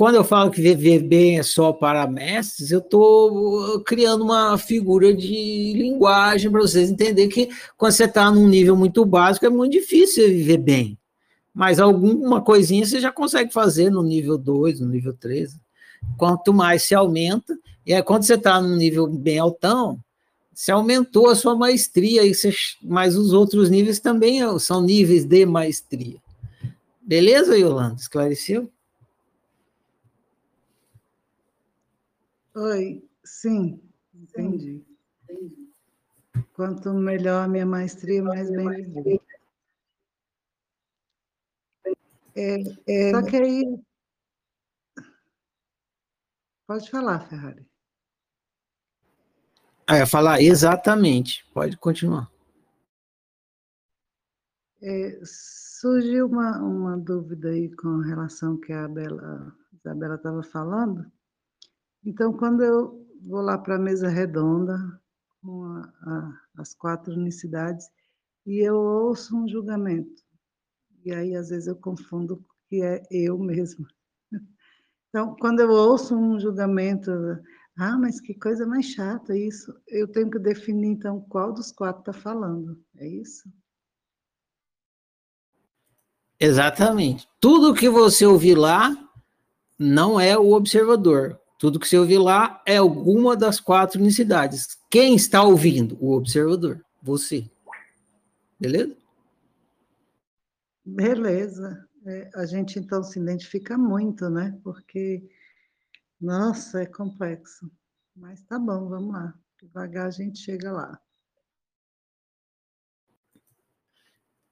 quando 0.02 0.16
eu 0.16 0.24
falo 0.24 0.50
que 0.50 0.60
viver 0.60 0.98
bem 0.98 1.38
é 1.38 1.44
só 1.44 1.72
para 1.72 2.08
mestres, 2.08 2.72
eu 2.72 2.80
estou 2.80 3.80
criando 3.84 4.24
uma 4.24 4.58
figura 4.58 5.14
de 5.14 5.74
linguagem 5.76 6.50
para 6.50 6.60
vocês 6.60 6.90
entenderem 6.90 7.30
que 7.30 7.48
quando 7.78 7.92
você 7.92 8.06
está 8.06 8.28
num 8.28 8.48
nível 8.48 8.74
muito 8.74 9.04
básico 9.04 9.46
é 9.46 9.48
muito 9.48 9.70
difícil 9.70 10.26
viver 10.26 10.56
bem. 10.56 10.98
Mas 11.54 11.78
alguma 11.78 12.40
coisinha 12.40 12.84
você 12.84 12.98
já 12.98 13.12
consegue 13.12 13.52
fazer 13.52 13.90
no 13.90 14.02
nível 14.02 14.36
2, 14.36 14.80
no 14.80 14.88
nível 14.88 15.14
3. 15.20 15.56
Quanto 16.18 16.52
mais 16.52 16.82
se 16.82 16.96
aumenta, 16.96 17.56
e 17.86 17.94
aí 17.94 18.02
quando 18.02 18.24
você 18.24 18.34
está 18.34 18.60
num 18.60 18.74
nível 18.74 19.06
bem 19.06 19.38
altão, 19.38 20.00
você 20.52 20.72
aumentou 20.72 21.28
a 21.28 21.36
sua 21.36 21.54
maestria, 21.54 22.26
e 22.26 22.32
mas 22.82 23.16
os 23.16 23.32
outros 23.32 23.70
níveis 23.70 24.00
também 24.00 24.40
são 24.58 24.82
níveis 24.82 25.24
de 25.24 25.46
maestria. 25.46 26.16
Beleza, 27.00 27.56
Yolanda? 27.56 28.00
Esclareceu? 28.00 28.68
Oi, 32.54 33.02
sim, 33.24 33.82
entendi. 34.14 34.84
Quanto 36.52 36.92
melhor 36.92 37.44
a 37.44 37.48
minha 37.48 37.64
maestria, 37.64 38.22
mais 38.22 38.50
bem 38.50 38.68
viver. 38.68 39.20
É, 42.34 42.56
é, 42.86 43.10
só 43.10 43.22
que 43.22 43.36
aí. 43.36 43.80
Pode 46.66 46.90
falar, 46.90 47.20
Ferrari. 47.20 47.66
Ah, 49.86 50.06
falar 50.06 50.40
exatamente. 50.40 51.44
Pode 51.52 51.76
continuar. 51.76 52.30
É, 54.82 55.20
surgiu 55.24 56.26
uma, 56.26 56.58
uma 56.58 56.98
dúvida 56.98 57.50
aí 57.50 57.74
com 57.76 57.98
relação 57.98 58.58
que 58.58 58.72
a, 58.72 58.88
Bela, 58.88 59.22
a 59.22 59.76
Isabela 59.76 60.16
estava 60.16 60.42
falando. 60.42 61.10
Então, 62.04 62.32
quando 62.32 62.62
eu 62.62 63.06
vou 63.22 63.40
lá 63.40 63.56
para 63.56 63.76
a 63.76 63.78
mesa 63.78 64.08
redonda, 64.08 64.76
com 65.40 65.64
a, 65.64 65.80
a, 65.80 66.40
as 66.58 66.74
quatro 66.74 67.12
unicidades, 67.12 67.86
e 68.46 68.58
eu 68.58 68.76
ouço 68.76 69.36
um 69.36 69.48
julgamento, 69.48 70.22
e 71.04 71.12
aí 71.12 71.34
às 71.36 71.50
vezes 71.50 71.68
eu 71.68 71.76
confundo 71.76 72.44
que 72.68 72.82
é 72.82 73.02
eu 73.10 73.38
mesma. 73.38 73.86
Então, 75.14 75.36
quando 75.38 75.60
eu 75.60 75.68
ouço 75.68 76.16
um 76.16 76.40
julgamento, 76.40 77.10
ah, 77.76 77.98
mas 77.98 78.18
que 78.18 78.32
coisa 78.32 78.66
mais 78.66 78.86
chata 78.86 79.36
isso, 79.36 79.70
eu 79.86 80.08
tenho 80.08 80.30
que 80.30 80.38
definir 80.38 80.88
então 80.88 81.20
qual 81.28 81.52
dos 81.52 81.70
quatro 81.70 82.00
está 82.00 82.14
falando, 82.14 82.82
é 82.96 83.06
isso? 83.06 83.46
Exatamente. 86.40 87.28
Tudo 87.38 87.74
que 87.74 87.90
você 87.90 88.24
ouvir 88.24 88.56
lá 88.56 88.90
não 89.78 90.18
é 90.18 90.34
o 90.38 90.52
observador. 90.52 91.38
Tudo 91.62 91.78
que 91.78 91.86
você 91.86 91.96
ouvir 91.96 92.18
lá 92.18 92.60
é 92.66 92.78
alguma 92.78 93.36
das 93.36 93.60
quatro 93.60 94.00
unicidades. 94.00 94.76
Quem 94.90 95.14
está 95.14 95.44
ouvindo? 95.44 95.96
O 96.00 96.10
observador, 96.10 96.84
você. 97.00 97.48
Beleza? 98.58 98.96
Beleza. 100.84 101.88
É, 102.04 102.30
a 102.34 102.46
gente 102.46 102.80
então 102.80 103.04
se 103.04 103.20
identifica 103.20 103.78
muito, 103.78 104.28
né? 104.28 104.58
Porque, 104.64 105.22
nossa, 106.20 106.82
é 106.82 106.86
complexo. 106.86 107.70
Mas 108.16 108.42
tá 108.42 108.58
bom, 108.58 108.88
vamos 108.88 109.12
lá. 109.12 109.32
Devagar 109.62 110.08
a 110.08 110.10
gente 110.10 110.40
chega 110.40 110.72
lá. 110.72 111.00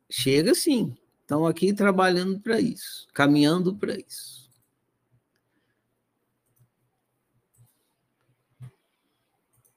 Chega 0.09 0.55
sim. 0.55 0.97
Estão 1.23 1.45
aqui 1.45 1.73
trabalhando 1.73 2.39
para 2.39 2.61
isso, 2.61 3.09
caminhando 3.13 3.75
para 3.75 3.97
isso. 3.97 4.50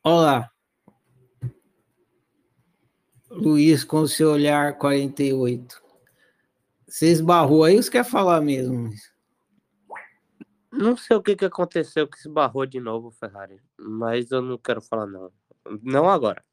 Olá. 0.06 0.52
Luiz, 3.30 3.86
com 3.86 4.02
o 4.02 4.08
seu 4.08 4.32
olhar 4.32 4.78
48. 4.78 5.82
Você 6.86 7.08
esbarrou 7.08 7.64
aí 7.64 7.78
ou 7.78 7.82
você 7.84 7.90
quer 7.90 8.04
falar 8.04 8.42
mesmo? 8.42 8.90
Não 10.70 10.98
sei 10.98 11.16
o 11.16 11.24
que, 11.24 11.38
que 11.38 11.46
aconteceu 11.46 12.06
que 12.06 12.18
esbarrou 12.18 12.66
de 12.66 12.82
novo, 12.82 13.12
Ferrari. 13.12 13.62
Mas 13.80 14.30
eu 14.30 14.42
não 14.42 14.58
quero 14.58 14.82
falar, 14.82 15.08
não. 15.08 15.32
Não 15.82 16.10
agora. 16.10 16.44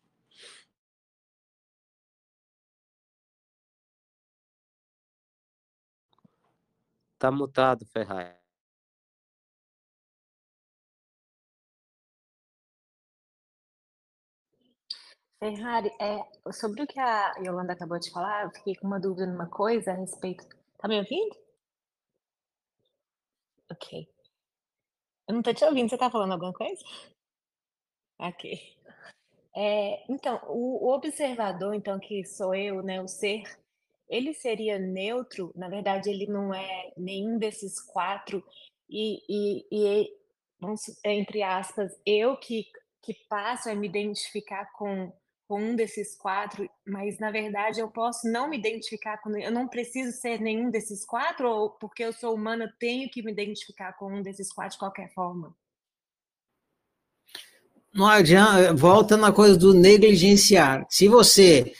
Tá 7.19 7.33
mutado, 7.33 7.85
Ferrari. 7.87 8.40
Ferrari, 15.41 15.91
é, 15.99 16.53
sobre 16.53 16.83
o 16.83 16.87
que 16.87 17.01
a 17.01 17.33
Yolanda 17.39 17.73
acabou 17.73 17.99
de 17.99 18.11
falar, 18.11 18.45
eu 18.45 18.51
fiquei 18.51 18.77
com 18.77 18.87
uma 18.87 19.01
dúvida 19.01 19.27
numa 19.27 19.49
coisa 19.49 19.93
a 19.93 19.95
respeito. 19.95 20.47
Tá 20.77 20.87
me 20.87 20.99
ouvindo? 20.99 21.35
Ok. 23.71 24.07
Eu 25.27 25.35
não 25.35 25.43
tô 25.43 25.55
te 25.55 25.65
ouvindo, 25.65 25.89
você 25.89 25.97
tá 25.97 26.11
falando 26.11 26.33
alguma 26.33 26.53
coisa? 26.53 26.83
Ok. 28.19 28.77
É, 29.57 30.05
então, 30.13 30.41
o, 30.47 30.87
o 30.89 30.95
observador, 30.95 31.75
então, 31.75 31.99
que 31.99 32.23
sou 32.25 32.55
eu, 32.55 32.83
né, 32.83 33.01
o 33.01 33.09
ser, 33.09 33.45
ele 34.09 34.35
seria 34.35 34.79
neutro, 34.79 35.53
na 35.57 35.71
verdade, 35.71 36.11
ele 36.11 36.27
não 36.27 36.53
é 36.53 36.93
nenhum 36.99 37.39
desses 37.39 37.81
quatro, 37.81 38.45
e, 38.91 39.23
e, 39.29 39.67
e 39.73 40.17
vamos, 40.61 40.83
entre 41.03 41.43
aspas, 41.43 41.99
eu 42.05 42.37
que, 42.37 42.67
que 43.03 43.15
passo 43.29 43.71
a 43.71 43.75
me 43.75 43.89
identificar 43.89 44.71
com 44.73 45.11
com 45.51 45.61
um 45.61 45.75
desses 45.75 46.15
quatro, 46.15 46.71
mas 46.87 47.19
na 47.19 47.33
verdade 47.33 47.81
eu 47.81 47.89
posso 47.89 48.31
não 48.31 48.49
me 48.49 48.57
identificar 48.57 49.19
com. 49.19 49.37
Eu 49.37 49.51
não 49.51 49.67
preciso 49.67 50.17
ser 50.17 50.41
nenhum 50.41 50.71
desses 50.71 51.05
quatro, 51.05 51.51
ou 51.51 51.71
porque 51.71 52.05
eu 52.05 52.13
sou 52.13 52.37
humana, 52.37 52.67
eu 52.67 52.73
tenho 52.79 53.11
que 53.11 53.21
me 53.21 53.33
identificar 53.33 53.95
com 53.95 54.15
um 54.15 54.23
desses 54.23 54.53
quatro 54.53 54.75
de 54.75 54.79
qualquer 54.79 55.13
forma? 55.13 55.53
Não 57.93 58.07
adianta, 58.07 58.73
volta 58.75 59.17
na 59.17 59.33
coisa 59.33 59.59
do 59.59 59.75
negligenciar. 59.75 60.87
Se 60.89 61.09
você 61.09 61.75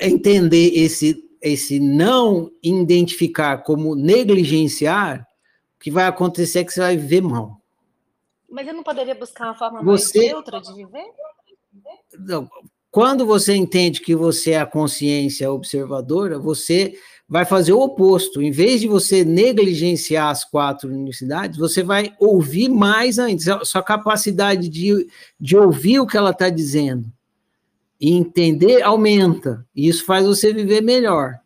entender 0.00 0.72
esse, 0.74 1.22
esse 1.42 1.78
não 1.78 2.50
identificar 2.62 3.58
como 3.58 3.94
negligenciar, 3.94 5.28
o 5.76 5.78
que 5.78 5.90
vai 5.90 6.06
acontecer 6.06 6.60
é 6.60 6.64
que 6.64 6.72
você 6.72 6.80
vai 6.80 6.96
viver 6.96 7.20
mal. 7.20 7.60
Mas 8.48 8.66
eu 8.66 8.72
não 8.72 8.82
poderia 8.82 9.14
buscar 9.14 9.44
uma 9.44 9.54
forma 9.54 9.82
você, 9.82 10.20
mais 10.20 10.30
neutra 10.32 10.58
de 10.62 10.72
viver? 10.72 11.04
Não, 12.18 12.48
quando 12.90 13.26
você 13.26 13.54
entende 13.54 14.00
que 14.00 14.14
você 14.14 14.52
é 14.52 14.60
a 14.60 14.66
consciência 14.66 15.50
observadora, 15.50 16.38
você 16.38 16.94
vai 17.28 17.44
fazer 17.44 17.72
o 17.72 17.80
oposto. 17.80 18.40
Em 18.40 18.50
vez 18.50 18.80
de 18.80 18.88
você 18.88 19.24
negligenciar 19.24 20.30
as 20.30 20.44
quatro 20.44 20.88
universidades, 20.88 21.58
você 21.58 21.82
vai 21.82 22.14
ouvir 22.18 22.70
mais 22.70 23.18
ainda. 23.18 23.64
Sua 23.64 23.82
capacidade 23.82 24.68
de, 24.68 25.06
de 25.38 25.56
ouvir 25.56 26.00
o 26.00 26.06
que 26.06 26.16
ela 26.16 26.30
está 26.30 26.48
dizendo 26.48 27.12
e 28.00 28.14
entender 28.14 28.82
aumenta. 28.82 29.66
E 29.76 29.88
isso 29.88 30.06
faz 30.06 30.24
você 30.24 30.52
viver 30.52 30.80
melhor. 30.80 31.38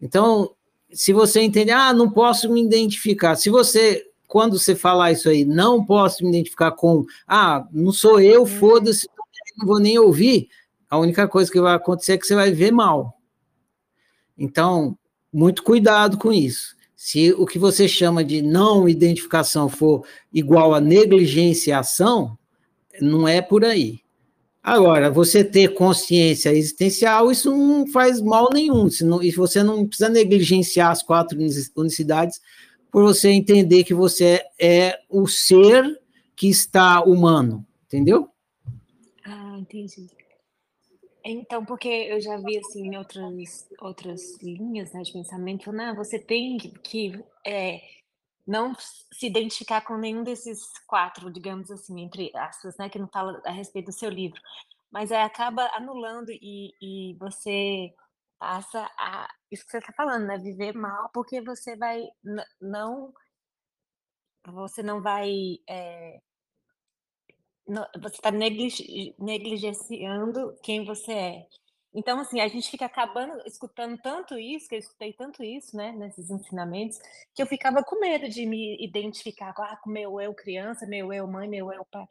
Então, 0.00 0.50
se 0.92 1.14
você 1.14 1.40
entender, 1.40 1.72
ah, 1.72 1.94
não 1.94 2.10
posso 2.10 2.52
me 2.52 2.62
identificar. 2.62 3.36
Se 3.36 3.48
você, 3.48 4.04
quando 4.28 4.58
você 4.58 4.74
falar 4.74 5.12
isso 5.12 5.30
aí, 5.30 5.46
não 5.46 5.82
posso 5.82 6.22
me 6.22 6.28
identificar 6.28 6.72
com, 6.72 7.06
ah, 7.26 7.66
não 7.72 7.90
sou 7.90 8.20
eu, 8.20 8.40
uhum. 8.40 8.46
foda-se, 8.46 9.08
não 9.56 9.66
vou 9.66 9.78
nem 9.78 9.98
ouvir 9.98 10.48
a 10.88 10.98
única 10.98 11.26
coisa 11.28 11.50
que 11.50 11.60
vai 11.60 11.74
acontecer 11.74 12.12
é 12.12 12.18
que 12.18 12.26
você 12.26 12.34
vai 12.34 12.50
ver 12.50 12.70
mal. 12.70 13.20
Então, 14.36 14.96
muito 15.32 15.62
cuidado 15.62 16.18
com 16.18 16.32
isso. 16.32 16.74
Se 16.94 17.32
o 17.32 17.44
que 17.44 17.58
você 17.58 17.86
chama 17.86 18.24
de 18.24 18.40
não 18.40 18.88
identificação 18.88 19.68
for 19.68 20.06
igual 20.32 20.74
a 20.74 20.80
negligenciação, 20.80 22.38
não 23.00 23.28
é 23.28 23.42
por 23.42 23.64
aí. 23.64 24.00
Agora, 24.62 25.10
você 25.10 25.44
ter 25.44 25.74
consciência 25.74 26.50
existencial, 26.50 27.30
isso 27.30 27.50
não 27.50 27.86
faz 27.86 28.22
mal 28.22 28.48
nenhum. 28.50 28.88
Se 28.88 29.04
e 29.22 29.30
você 29.32 29.62
não 29.62 29.86
precisa 29.86 30.08
negligenciar 30.08 30.90
as 30.90 31.02
quatro 31.02 31.38
unicidades, 31.76 32.40
por 32.90 33.02
você 33.02 33.28
entender 33.28 33.84
que 33.84 33.92
você 33.92 34.40
é 34.58 34.98
o 35.10 35.26
ser 35.26 35.84
que 36.34 36.48
está 36.48 37.02
humano, 37.02 37.66
entendeu? 37.86 38.30
Ah, 39.24 39.58
entendi. 39.58 40.08
Então, 41.26 41.64
porque 41.64 41.88
eu 41.88 42.20
já 42.20 42.36
vi 42.36 42.58
assim 42.58 42.88
em 42.88 42.98
outras, 42.98 43.66
outras 43.80 44.20
linhas 44.42 44.92
né, 44.92 45.02
de 45.02 45.12
pensamento, 45.12 45.70
ah, 45.80 45.94
você 45.94 46.18
tem 46.18 46.58
que, 46.58 46.70
que 46.80 47.24
é, 47.46 47.80
não 48.46 48.74
se 48.74 49.26
identificar 49.26 49.80
com 49.80 49.96
nenhum 49.96 50.22
desses 50.22 50.60
quatro, 50.86 51.32
digamos 51.32 51.70
assim, 51.70 52.02
entre 52.02 52.30
aspas, 52.36 52.76
né, 52.76 52.90
que 52.90 52.98
não 52.98 53.08
fala 53.08 53.40
a 53.46 53.50
respeito 53.52 53.86
do 53.86 53.92
seu 53.92 54.10
livro, 54.10 54.38
mas 54.92 55.10
aí 55.10 55.22
acaba 55.22 55.64
anulando 55.74 56.30
e, 56.30 56.74
e 56.80 57.16
você 57.18 57.94
passa 58.38 58.86
a 58.98 59.28
isso 59.50 59.64
que 59.64 59.70
você 59.70 59.78
está 59.78 59.92
falando, 59.94 60.26
né, 60.26 60.38
viver 60.38 60.74
mal, 60.74 61.10
porque 61.14 61.40
você 61.40 61.74
vai 61.76 62.02
não 62.60 63.12
você 64.46 64.82
não 64.82 65.00
vai 65.00 65.32
é, 65.68 66.20
você 67.66 68.16
está 68.16 68.30
negligenciando 68.30 70.54
quem 70.62 70.84
você 70.84 71.12
é. 71.12 71.46
Então, 71.94 72.18
assim, 72.18 72.40
a 72.40 72.48
gente 72.48 72.68
fica 72.68 72.86
acabando 72.86 73.40
escutando 73.46 73.96
tanto 73.98 74.36
isso, 74.36 74.68
que 74.68 74.74
eu 74.74 74.80
escutei 74.80 75.12
tanto 75.12 75.44
isso, 75.44 75.76
né, 75.76 75.92
nesses 75.92 76.28
ensinamentos, 76.28 76.98
que 77.32 77.40
eu 77.40 77.46
ficava 77.46 77.84
com 77.84 78.00
medo 78.00 78.28
de 78.28 78.44
me 78.44 78.76
identificar 78.84 79.54
ah, 79.56 79.76
com 79.76 79.90
meu 79.90 80.20
eu 80.20 80.34
criança, 80.34 80.86
meu 80.86 81.12
eu 81.12 81.26
mãe, 81.28 81.48
meu 81.48 81.72
eu 81.72 81.84
pai. 81.84 82.04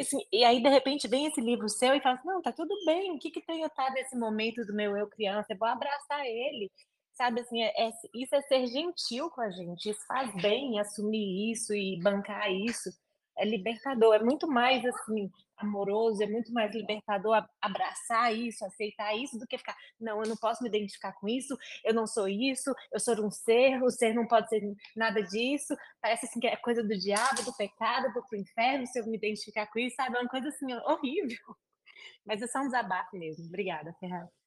Assim, 0.00 0.18
e 0.32 0.44
aí, 0.44 0.62
de 0.62 0.68
repente, 0.70 1.06
vem 1.06 1.26
esse 1.26 1.42
livro 1.42 1.68
seu 1.68 1.94
e 1.94 2.00
fala 2.00 2.14
assim, 2.14 2.26
não, 2.26 2.40
tá 2.40 2.52
tudo 2.52 2.74
bem, 2.86 3.12
o 3.12 3.18
que 3.18 3.30
que 3.30 3.42
tem 3.42 3.60
eu 3.60 3.68
estar 3.68 3.92
nesse 3.92 4.16
momento 4.16 4.64
do 4.64 4.74
meu 4.74 4.96
eu 4.96 5.06
criança? 5.06 5.52
Eu 5.52 5.58
vou 5.58 5.68
abraçar 5.68 6.24
ele, 6.24 6.70
sabe, 7.12 7.42
assim, 7.42 7.62
é, 7.62 7.88
é, 7.88 7.90
isso 8.14 8.34
é 8.34 8.40
ser 8.42 8.66
gentil 8.66 9.28
com 9.30 9.42
a 9.42 9.50
gente, 9.50 9.90
isso 9.90 10.06
faz 10.06 10.34
bem 10.36 10.80
assumir 10.80 11.52
isso 11.52 11.74
e 11.74 12.00
bancar 12.00 12.50
isso, 12.50 12.90
é 13.38 13.44
libertador, 13.44 14.14
é 14.14 14.22
muito 14.22 14.46
mais 14.46 14.84
assim 14.84 15.30
amoroso, 15.56 16.22
é 16.22 16.26
muito 16.26 16.52
mais 16.52 16.74
libertador 16.74 17.44
abraçar 17.60 18.34
isso, 18.34 18.64
aceitar 18.64 19.14
isso 19.16 19.38
do 19.38 19.46
que 19.46 19.58
ficar, 19.58 19.76
não, 20.00 20.22
eu 20.22 20.28
não 20.28 20.36
posso 20.36 20.62
me 20.62 20.68
identificar 20.68 21.12
com 21.12 21.28
isso, 21.28 21.56
eu 21.84 21.92
não 21.92 22.06
sou 22.06 22.28
isso, 22.28 22.72
eu 22.92 23.00
sou 23.00 23.14
um 23.24 23.30
ser, 23.30 23.82
o 23.82 23.90
ser 23.90 24.14
não 24.14 24.26
pode 24.26 24.48
ser 24.48 24.62
nada 24.96 25.22
disso, 25.22 25.76
parece 26.00 26.26
assim 26.26 26.40
que 26.40 26.46
é 26.46 26.56
coisa 26.56 26.82
do 26.82 26.96
diabo, 26.96 27.42
do 27.44 27.56
pecado, 27.56 28.12
do 28.12 28.36
inferno, 28.36 28.86
se 28.86 29.00
eu 29.00 29.06
me 29.06 29.16
identificar 29.16 29.66
com 29.66 29.78
isso, 29.78 29.96
sabe, 29.96 30.16
é 30.16 30.20
uma 30.20 30.28
coisa 30.28 30.48
assim 30.48 30.72
horrível. 30.72 31.56
Mas 32.24 32.42
é 32.42 32.46
só 32.46 32.60
um 32.60 32.66
desabafo 32.66 33.16
mesmo. 33.16 33.46
Obrigada, 33.46 33.92
Ferraz. 33.98 34.37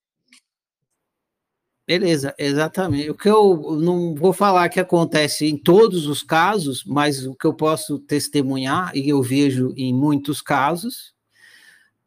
Beleza, 1.88 2.34
exatamente. 2.38 3.10
O 3.10 3.16
que 3.16 3.28
eu 3.28 3.78
não 3.82 4.14
vou 4.16 4.32
falar 4.32 4.70
que 4.70 4.80
acontece 4.80 5.48
em 5.48 5.58
todos 5.58 6.08
os 6.08 6.22
casos, 6.24 6.84
mas 6.86 7.26
o 7.26 7.36
que 7.36 7.46
eu 7.46 7.54
posso 7.54 8.00
testemunhar, 8.00 8.96
e 8.96 9.10
eu 9.10 9.22
vejo 9.22 9.74
em 9.76 9.94
muitos 9.94 10.42
casos, 10.42 11.14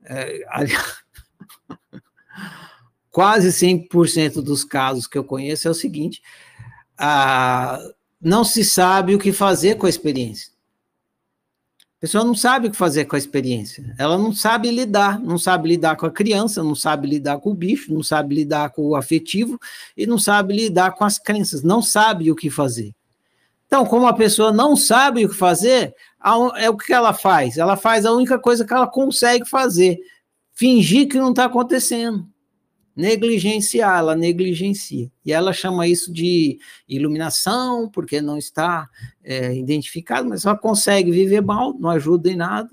é, 0.05 0.45
quase 3.11 3.49
100% 3.49 4.43
dos 4.43 4.65
casos 4.65 5.07
que 5.07 5.19
eu 5.19 5.25
conheço 5.25 5.67
é 5.67 5.71
o 5.71 5.75
seguinte: 5.75 6.23
ah, 6.97 7.79
não 8.21 8.45
se 8.45 8.65
sabe 8.65 9.15
o 9.15 9.19
que 9.19 9.33
fazer 9.33 9.77
com 9.77 9.87
a 9.87 9.91
experiência 9.91 10.54
pessoa 12.05 12.23
não 12.23 12.35
sabe 12.35 12.69
o 12.69 12.71
que 12.71 12.77
fazer 12.77 13.07
com 13.07 13.17
a 13.17 13.19
experiência. 13.19 13.95
Ela 13.97 14.19
não 14.19 14.31
sabe 14.31 14.71
lidar, 14.71 15.19
não 15.19 15.39
sabe 15.39 15.71
lidar 15.71 15.97
com 15.97 16.05
a 16.05 16.11
criança, 16.11 16.63
não 16.63 16.75
sabe 16.75 17.09
lidar 17.09 17.39
com 17.39 17.51
o 17.51 17.55
bicho, 17.55 17.95
não 17.95 18.03
sabe 18.03 18.35
lidar 18.35 18.69
com 18.73 18.83
o 18.83 18.95
afetivo 18.95 19.59
e 19.97 20.07
não 20.07 20.19
sabe 20.19 20.55
lidar 20.55 20.93
com 20.93 21.03
as 21.03 21.19
crenças, 21.19 21.63
não 21.63 21.81
sabe 21.81 22.31
o 22.31 22.37
que 22.37 22.51
fazer. 22.51 22.95
Então, 23.67 23.87
como 23.87 24.07
a 24.07 24.13
pessoa 24.13 24.53
não 24.53 24.77
sabe 24.77 25.25
o 25.25 25.31
que 25.31 25.35
fazer, 25.35 25.95
é 26.57 26.69
o 26.69 26.77
que 26.77 26.93
ela 26.93 27.15
faz? 27.15 27.57
Ela 27.57 27.75
faz 27.75 28.05
a 28.05 28.13
única 28.13 28.39
coisa 28.39 28.67
que 28.67 28.75
ela 28.75 28.87
consegue 28.87 29.49
fazer: 29.49 29.99
fingir 30.53 31.09
que 31.09 31.17
não 31.17 31.31
está 31.31 31.47
acontecendo 31.47 32.29
negligenciar, 32.97 33.99
ela 33.99 34.15
negligencia. 34.15 35.11
E 35.25 35.33
ela 35.33 35.53
chama 35.53 35.89
isso 35.89 36.13
de 36.13 36.59
iluminação, 36.89 37.89
porque 37.89 38.21
não 38.21 38.39
está 38.39 38.89
é, 39.23 39.55
identificado, 39.57 40.29
mas 40.29 40.45
ela 40.45 40.57
consegue 40.57 41.11
viver 41.11 41.41
mal, 41.41 41.75
não 41.75 41.91
ajuda 41.91 42.31
em 42.31 42.37
nada. 42.37 42.71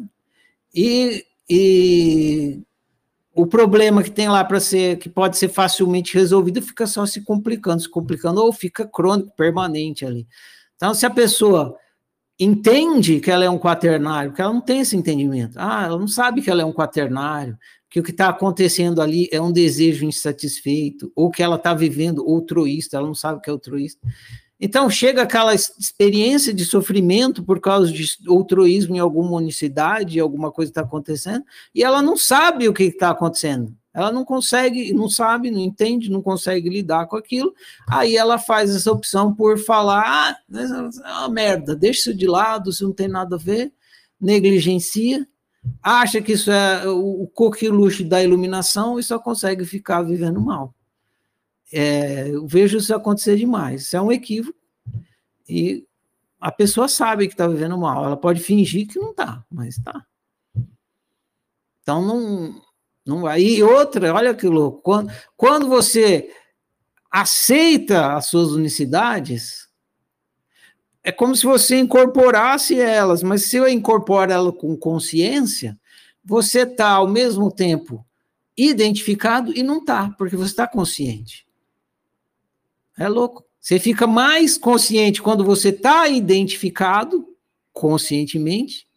E, 0.74 1.26
e 1.50 2.62
o 3.34 3.48
problema 3.48 4.04
que 4.04 4.12
tem 4.12 4.30
lá 4.30 4.44
para 4.44 4.60
ser, 4.60 4.98
que 4.98 5.10
pode 5.10 5.38
ser 5.38 5.50
facilmente 5.50 6.14
resolvido, 6.14 6.62
fica 6.62 6.86
só 6.86 7.06
se 7.06 7.22
complicando, 7.22 7.82
se 7.82 7.90
complicando, 7.90 8.42
ou 8.42 8.54
fica 8.54 8.86
crônico, 8.86 9.32
permanente 9.36 10.06
ali. 10.06 10.28
Então, 10.76 10.94
se 10.94 11.06
a 11.06 11.10
pessoa 11.10 11.78
entende 12.44 13.20
que 13.20 13.30
ela 13.30 13.46
é 13.46 13.50
um 13.50 13.60
quaternário, 13.60 14.34
que 14.34 14.42
ela 14.42 14.52
não 14.52 14.62
tem 14.62 14.80
esse 14.80 14.98
entendimento. 14.98 15.58
Ah, 15.58 15.86
ela 15.86 16.00
não 16.00 16.08
sabe 16.08 16.42
que 16.42 16.50
ela 16.50 16.64
é 16.64 16.66
um 16.66 16.74
quaternário, 16.74 17.56
que 17.88 18.00
o 18.00 18.04
que 18.04 18.10
está 18.10 18.30
acontecendo 18.30 19.00
ali 19.00 19.30
é 19.32 19.40
um 19.40 19.52
desejo 19.52 20.06
insatisfeito, 20.06 21.12
ou 21.16 21.30
que 21.30 21.44
ela 21.44 21.58
está 21.58 21.74
vivendo 21.74 22.28
altruísta, 22.28 22.98
ela 22.98 23.06
não 23.06 23.14
sabe 23.14 23.38
o 23.38 23.42
que 23.42 23.50
é 23.50 23.54
altruísta. 23.54 24.02
Então, 24.60 24.90
chega 24.90 25.22
aquela 25.22 25.54
experiência 25.54 26.54
de 26.54 26.66
sofrimento 26.66 27.44
por 27.44 27.60
causa 27.60 27.92
de 27.92 28.08
altruísmo 28.28 28.96
em 28.96 29.00
alguma 29.00 29.32
unicidade, 29.34 30.20
alguma 30.20 30.52
coisa 30.52 30.72
está 30.72 30.82
acontecendo, 30.82 31.44
e 31.76 31.84
ela 31.84 32.02
não 32.02 32.18
sabe 32.18 32.68
o 32.68 32.74
que 32.74 32.84
está 32.84 33.12
acontecendo. 33.12 33.76
Ela 33.94 34.12
não 34.12 34.24
consegue, 34.24 34.94
não 34.94 35.10
sabe, 35.10 35.52
não 35.52 35.60
entende, 35.60 36.10
não 36.10 36.22
consegue 36.22 36.70
lidar 36.70 37.08
com 37.08 37.18
aquilo. 37.18 37.54
Aí 37.90 38.16
ela 38.16 38.38
faz 38.38 38.74
essa 38.74 38.92
opção 38.92 39.34
por 39.34 39.60
falar: 39.60 40.04
ah, 40.06 41.26
é 41.26 41.30
merda, 41.30 41.76
deixa 41.76 42.00
isso 42.00 42.14
de 42.14 42.28
lado, 42.28 42.70
isso 42.70 42.86
não 42.86 42.94
tem 42.94 43.08
nada 43.08 43.36
a 43.36 43.40
ver, 43.40 43.74
negligencia, 44.20 45.28
acha 45.84 46.22
que 46.22 46.34
isso 46.34 46.52
é 46.52 46.88
o 46.88 47.28
coqueluche 47.28 48.04
da 48.04 48.24
iluminação 48.24 48.98
e 48.98 49.04
só 49.04 49.20
consegue 49.20 49.66
ficar 49.66 50.02
vivendo 50.02 50.40
mal. 50.40 50.74
É, 51.74 52.30
eu 52.30 52.46
vejo 52.48 52.78
isso 52.78 52.94
acontecer 52.94 53.38
demais. 53.38 53.84
Isso 53.84 53.96
é 53.96 54.02
um 54.02 54.12
equívoco. 54.12 54.58
E 55.48 55.86
a 56.40 56.52
pessoa 56.52 56.88
sabe 56.88 57.28
que 57.28 57.34
está 57.34 57.48
vivendo 57.48 57.78
mal. 57.78 58.06
Ela 58.06 58.18
pode 58.18 58.42
fingir 58.42 58.88
que 58.88 59.00
não 59.00 59.12
está, 59.12 59.46
mas 59.50 59.78
está. 59.78 60.06
Então 61.82 62.06
não, 62.06 62.62
não 63.06 63.24
outra, 63.64 64.14
olha 64.14 64.34
que 64.34 64.48
louco. 64.48 64.82
Quando, 64.82 65.12
quando 65.36 65.68
você 65.68 66.30
aceita 67.10 68.14
as 68.14 68.28
suas 68.28 68.52
unicidades, 68.52 69.68
é 71.04 71.12
como 71.12 71.36
se 71.36 71.46
você 71.46 71.78
incorporasse 71.80 72.80
elas, 72.80 73.24
mas 73.24 73.46
se 73.46 73.58
eu 73.58 73.68
incorporo 73.68 74.32
ela 74.32 74.52
com 74.52 74.78
consciência, 74.78 75.80
você 76.24 76.62
está 76.62 76.90
ao 76.90 77.08
mesmo 77.08 77.52
tempo 77.52 78.06
identificado 78.56 79.52
e 79.58 79.64
não 79.64 79.80
está, 79.80 80.10
porque 80.12 80.36
você 80.36 80.52
está 80.52 80.68
consciente. 80.68 81.48
É 82.98 83.08
louco. 83.08 83.44
Você 83.60 83.80
fica 83.80 84.06
mais 84.06 84.58
consciente 84.58 85.22
quando 85.22 85.44
você 85.44 85.70
está 85.70 86.08
identificado 86.08 87.28
conscientemente 87.72 88.88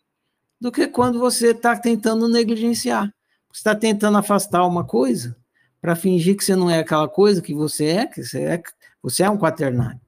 do 0.61 0.73
que 0.73 0.87
quando 0.87 1.19
você 1.19 1.51
está 1.51 1.77
tentando 1.77 2.29
negligenciar. 2.29 3.15
Você 3.55 3.61
está 3.61 3.75
tentando 3.77 4.19
afastar 4.19 4.67
uma 4.67 4.85
coisa 4.85 5.37
para 5.81 5.95
fingir 5.95 6.37
que 6.37 6.45
você 6.45 6.57
não 6.57 6.69
é 6.69 6.81
aquela 6.81 7.07
coisa 7.07 7.41
que 7.41 7.55
você 7.55 7.85
é, 7.85 8.07
que 8.07 8.21
você 8.21 8.43
é, 8.43 8.63
você 9.01 9.23
é 9.23 9.31
um 9.31 9.39
quaternário. 9.39 10.01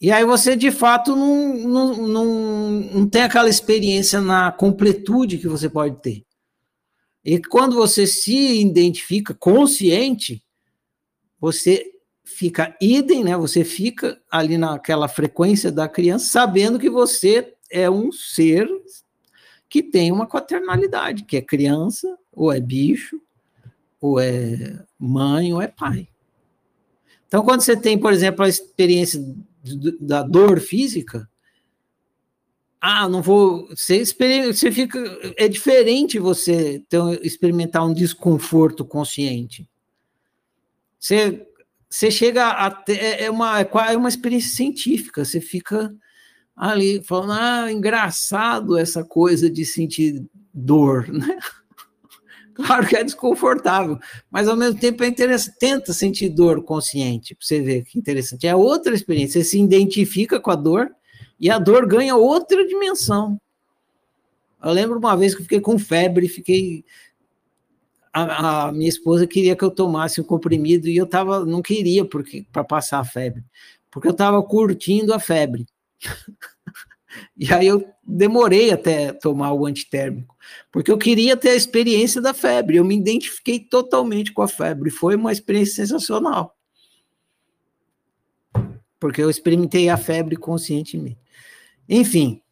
E 0.00 0.12
aí 0.12 0.24
você, 0.24 0.54
de 0.54 0.70
fato, 0.70 1.16
não, 1.16 1.54
não, 1.56 2.06
não, 2.06 2.70
não 2.70 3.08
tem 3.08 3.22
aquela 3.22 3.48
experiência 3.48 4.20
na 4.20 4.52
completude 4.52 5.38
que 5.38 5.48
você 5.48 5.68
pode 5.68 6.00
ter. 6.00 6.24
E 7.24 7.40
quando 7.42 7.74
você 7.74 8.06
se 8.06 8.60
identifica 8.60 9.34
consciente, 9.34 10.40
você 11.40 11.84
fica 12.24 12.76
idem, 12.80 13.24
né? 13.24 13.36
Você 13.36 13.64
fica 13.64 14.20
ali 14.30 14.56
naquela 14.56 15.08
frequência 15.08 15.72
da 15.72 15.88
criança, 15.88 16.26
sabendo 16.26 16.78
que 16.78 16.88
você 16.88 17.54
é 17.68 17.90
um 17.90 18.12
ser 18.12 18.68
que 19.72 19.82
tem 19.82 20.12
uma 20.12 20.26
quaternalidade, 20.26 21.24
que 21.24 21.34
é 21.34 21.40
criança, 21.40 22.18
ou 22.30 22.52
é 22.52 22.60
bicho, 22.60 23.18
ou 23.98 24.20
é 24.20 24.84
mãe, 24.98 25.50
ou 25.54 25.62
é 25.62 25.66
pai. 25.66 26.08
Então, 27.26 27.42
quando 27.42 27.62
você 27.62 27.74
tem, 27.74 27.98
por 27.98 28.12
exemplo, 28.12 28.44
a 28.44 28.48
experiência 28.50 29.24
da 29.98 30.22
dor 30.22 30.60
física, 30.60 31.26
ah, 32.78 33.08
não 33.08 33.22
vou. 33.22 33.66
Você, 33.68 34.04
você 34.04 34.70
fica. 34.70 34.98
É 35.38 35.48
diferente 35.48 36.18
você 36.18 36.84
ter, 36.86 37.00
experimentar 37.22 37.86
um 37.86 37.94
desconforto 37.94 38.84
consciente. 38.84 39.66
Você, 41.00 41.46
você 41.88 42.10
chega 42.10 42.44
a 42.44 42.84
é, 42.88 43.24
é 43.24 43.30
uma, 43.30 43.60
é 43.60 43.96
uma 43.96 44.10
experiência 44.10 44.54
científica, 44.54 45.24
você 45.24 45.40
fica 45.40 45.96
ali 46.56 47.02
falando, 47.02 47.32
ah, 47.32 47.72
engraçado 47.72 48.78
essa 48.78 49.04
coisa 49.04 49.50
de 49.50 49.64
sentir 49.64 50.24
dor, 50.52 51.08
né? 51.12 51.38
Claro 52.54 52.86
que 52.86 52.96
é 52.96 53.02
desconfortável, 53.02 53.98
mas 54.30 54.46
ao 54.46 54.56
mesmo 54.56 54.78
tempo 54.78 55.02
é 55.02 55.06
interessante. 55.06 55.58
Tenta 55.58 55.92
sentir 55.92 56.28
dor 56.28 56.62
consciente, 56.62 57.34
para 57.34 57.46
você 57.46 57.60
ver 57.62 57.82
que 57.82 57.98
interessante. 57.98 58.46
É 58.46 58.54
outra 58.54 58.94
experiência. 58.94 59.42
Você 59.42 59.50
se 59.50 59.60
identifica 59.60 60.38
com 60.38 60.50
a 60.50 60.54
dor, 60.56 60.94
E 61.40 61.50
a 61.50 61.58
dor 61.58 61.86
ganha 61.86 62.14
outra 62.14 62.66
dimensão. 62.66 63.40
Eu 64.62 64.72
lembro 64.72 64.98
uma 64.98 65.16
vez 65.16 65.34
que 65.34 65.40
eu 65.40 65.44
fiquei 65.44 65.60
com 65.60 65.78
febre, 65.78 66.28
fiquei. 66.28 66.84
A, 68.12 68.68
a 68.68 68.72
minha 68.72 68.88
esposa 68.88 69.26
queria 69.26 69.56
que 69.56 69.64
eu 69.64 69.70
tomasse 69.70 70.20
um 70.20 70.24
comprimido 70.24 70.86
e 70.88 70.96
eu 70.96 71.06
tava, 71.06 71.44
não 71.46 71.62
queria 71.62 72.04
porque 72.04 72.46
para 72.52 72.62
passar 72.62 73.00
a 73.00 73.04
febre, 73.04 73.42
porque 73.90 74.06
eu 74.06 74.12
estava 74.12 74.42
curtindo 74.42 75.14
a 75.14 75.18
febre. 75.18 75.66
e 77.36 77.52
aí 77.52 77.66
eu 77.66 77.86
demorei 78.02 78.72
até 78.72 79.12
tomar 79.12 79.52
o 79.52 79.66
antitérmico, 79.66 80.36
porque 80.70 80.90
eu 80.90 80.98
queria 80.98 81.36
ter 81.36 81.50
a 81.50 81.56
experiência 81.56 82.20
da 82.20 82.34
febre. 82.34 82.76
Eu 82.76 82.84
me 82.84 82.96
identifiquei 82.96 83.60
totalmente 83.60 84.32
com 84.32 84.42
a 84.42 84.48
febre. 84.48 84.90
Foi 84.90 85.16
uma 85.16 85.32
experiência 85.32 85.86
sensacional. 85.86 86.56
Porque 88.98 89.22
eu 89.22 89.30
experimentei 89.30 89.88
a 89.88 89.96
febre 89.96 90.36
conscientemente. 90.36 91.18
Enfim, 91.88 92.42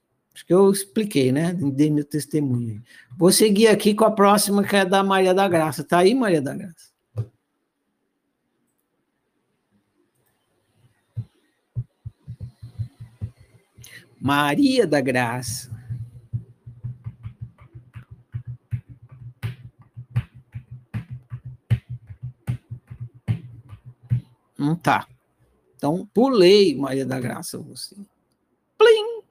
Acho 0.41 0.47
que 0.47 0.55
eu 0.55 0.71
expliquei, 0.71 1.33
né? 1.33 1.53
Dei 1.53 1.91
meu 1.91 2.05
testemunho. 2.05 2.83
Vou 3.19 3.31
seguir 3.31 3.67
aqui 3.67 3.95
com 3.95 4.05
a 4.05 4.11
próxima, 4.11 4.65
que 4.65 4.75
é 4.75 4.85
da 4.87 5.03
Maria 5.03 5.35
da 5.35 5.47
Graça. 5.47 5.85
Tá 5.85 5.99
aí, 5.99 6.15
Maria 6.15 6.41
da 6.41 6.55
Graça? 6.55 6.90
Maria 14.21 14.87
da 14.87 15.01
Graça. 15.01 15.71
Não 24.59 24.77
tá. 24.77 25.09
Então, 25.75 26.07
pulei, 26.13 26.77
Maria 26.77 27.07
da 27.07 27.19
Graça, 27.19 27.59
você. 27.59 27.97
Plim! 28.77 29.23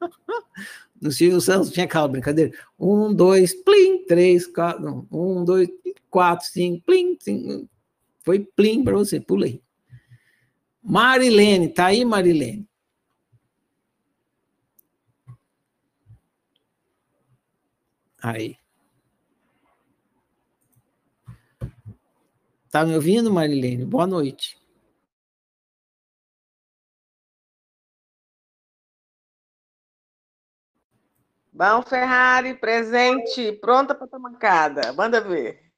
No 0.98 1.12
Silvio 1.12 1.42
Santos 1.42 1.70
tinha 1.70 1.84
aquela 1.84 2.08
brincadeira. 2.08 2.56
Um, 2.80 3.12
dois, 3.12 3.52
plim, 3.52 4.06
três, 4.06 4.46
quatro. 4.46 5.06
Um, 5.12 5.44
dois, 5.44 5.68
quatro, 6.08 6.46
cinco, 6.46 6.82
plim, 6.86 7.18
cinco. 7.20 7.68
Foi 8.24 8.38
plim 8.40 8.82
para 8.82 8.94
você, 8.96 9.20
pulei. 9.20 9.62
Marilene, 10.82 11.68
tá 11.68 11.86
aí, 11.86 12.02
Marilene? 12.02 12.66
Aí. 18.26 18.58
Tá 22.72 22.84
me 22.84 22.96
ouvindo, 22.96 23.32
Marilene? 23.32 23.84
Boa 23.84 24.04
noite. 24.04 24.58
Bom, 31.52 31.82
Ferrari, 31.82 32.54
presente, 32.54 33.52
pronta 33.52 33.94
para 33.94 34.08
tua 34.08 34.18
mancada. 34.18 34.92
Manda 34.92 35.20
ver. 35.20 35.70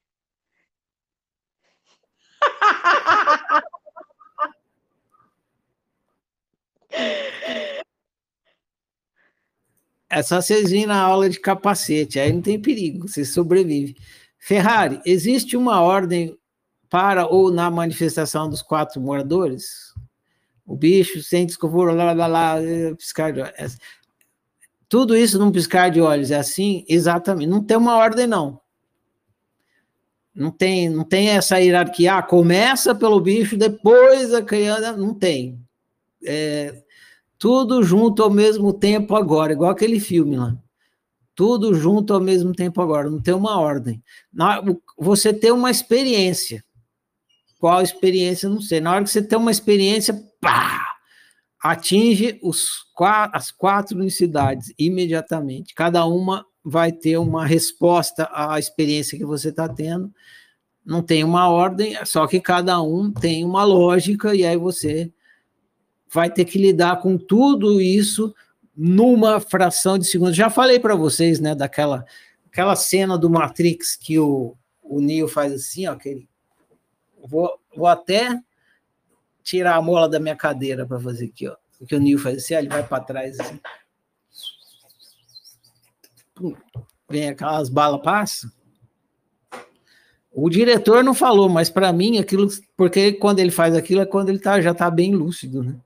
É 10.11 10.23
só 10.23 10.41
vocês 10.41 10.71
virem 10.71 10.87
na 10.87 11.01
aula 11.01 11.29
de 11.29 11.39
capacete, 11.39 12.19
aí 12.19 12.33
não 12.33 12.41
tem 12.41 12.61
perigo, 12.61 13.09
você 13.09 13.25
sobrevive. 13.25 13.97
Ferrari, 14.39 15.01
existe 15.05 15.57
uma 15.57 15.81
ordem 15.83 16.37
para 16.89 17.27
ou 17.27 17.51
na 17.51 17.71
manifestação 17.71 18.49
dos 18.49 18.63
quatro 18.63 19.01
moradores? 19.01 19.93
O 20.67 20.77
bicho 20.77 21.23
sem 21.23 21.47
desconforto, 21.47 21.95
lá, 21.95 22.13
lá, 22.13 22.27
lá, 22.27 22.57
piscar 22.97 23.33
de 23.33 23.43
tudo 24.89 25.17
isso 25.17 25.39
num 25.39 25.53
piscar 25.53 25.91
de 25.91 26.01
olhos, 26.01 26.31
é 26.31 26.37
assim? 26.37 26.85
Exatamente. 26.89 27.49
Não 27.49 27.63
tem 27.63 27.77
uma 27.77 27.97
ordem, 27.97 28.27
não. 28.27 28.61
Não 30.35 30.51
tem, 30.51 30.89
não 30.89 31.05
tem 31.05 31.29
essa 31.31 31.59
hierarquia. 31.59 32.15
Ah, 32.15 32.23
começa 32.23 32.95
pelo 32.95 33.21
bicho, 33.21 33.57
depois 33.57 34.33
a 34.33 34.41
criança. 34.41 34.97
Não 34.97 35.13
tem. 35.13 35.61
É, 36.25 36.83
tudo 37.39 37.83
junto 37.83 38.23
ao 38.23 38.31
mesmo 38.31 38.73
tempo 38.73 39.15
agora, 39.15 39.53
igual 39.53 39.71
aquele 39.71 40.01
filme 40.01 40.37
lá. 40.37 40.57
Tudo 41.35 41.73
junto 41.75 42.13
ao 42.13 42.21
mesmo 42.21 42.53
tempo 42.53 42.83
agora, 42.83 43.09
não 43.09 43.21
tem 43.21 43.35
uma 43.35 43.59
ordem. 43.61 44.03
Você 44.99 45.33
tem 45.33 45.53
uma 45.53 45.71
experiência. 45.71 46.65
Qual 47.61 47.81
experiência? 47.81 48.49
Não 48.49 48.61
sei. 48.61 48.81
Na 48.81 48.93
hora 48.93 49.05
que 49.05 49.11
você 49.11 49.23
tem 49.23 49.39
uma 49.39 49.51
experiência, 49.51 50.15
pá! 50.41 50.89
atinge 51.61 52.39
os, 52.43 52.87
as 53.33 53.51
quatro 53.51 53.99
unicidades 53.99 54.73
imediatamente. 54.79 55.75
Cada 55.75 56.07
uma 56.07 56.47
vai 56.65 56.93
ter 56.93 57.19
uma 57.19 57.45
resposta 57.45 58.29
à 58.33 58.59
experiência 58.59 59.19
que 59.19 59.25
você 59.25 59.49
está 59.49 59.69
tendo. 59.69 60.13
Não 60.85 61.03
tem 61.03 61.25
uma 61.25 61.49
ordem, 61.49 61.95
só 62.07 62.27
que 62.27 62.41
cada 62.41 62.81
um 62.81 63.13
tem 63.13 63.45
uma 63.45 63.65
lógica, 63.65 64.35
e 64.35 64.45
aí 64.45 64.57
você 64.57 65.13
vai 66.13 66.31
ter 66.31 66.45
que 66.45 66.59
lidar 66.59 67.01
com 67.01 67.17
tudo 67.17 67.81
isso 67.81 68.35
numa 68.77 69.41
fração 69.41 69.99
de 69.99 70.07
segundo. 70.07 70.33
Já 70.33 70.49
falei 70.49 70.79
para 70.79 70.95
vocês, 70.95 71.41
né, 71.41 71.55
daquela 71.55 72.05
aquela 72.47 72.75
cena 72.75 73.17
do 73.17 73.31
Matrix 73.31 73.95
que 73.95 74.19
o, 74.19 74.57
o 74.83 75.01
Neo 75.01 75.29
faz 75.29 75.53
assim, 75.53 75.87
ó, 75.87 75.95
que 75.95 76.09
ele, 76.09 76.29
vou, 77.25 77.51
vou 77.77 77.87
até 77.87 78.41
tirar 79.43 79.77
a 79.77 79.83
mola 79.83 80.09
da 80.09 80.19
minha 80.19 80.37
cadeira 80.37 80.87
para 80.87 81.01
fazer 81.01 81.27
aqui, 81.27 81.49
ó. 81.49 81.57
Que 81.87 81.95
o 81.95 82.01
Nil 82.01 82.19
faz 82.19 82.39
assim, 82.39 82.55
ele 82.55 82.69
vai 82.69 82.87
para 82.87 83.05
trás 83.05 83.39
assim. 83.39 83.61
Vem 87.09 87.29
aquelas 87.29 87.69
balas 87.69 88.03
passam. 88.03 88.51
O 90.33 90.51
diretor 90.51 91.03
não 91.03 91.15
falou, 91.15 91.49
mas 91.49 91.71
para 91.71 91.93
mim 91.93 92.19
aquilo, 92.19 92.49
porque 92.77 93.13
quando 93.13 93.39
ele 93.39 93.51
faz 93.51 93.75
aquilo 93.75 94.01
é 94.01 94.07
quando 94.07 94.29
ele 94.29 94.39
tá, 94.39 94.61
já 94.61 94.73
está 94.73 94.91
bem 94.91 95.15
lúcido, 95.15 95.63
né? 95.63 95.77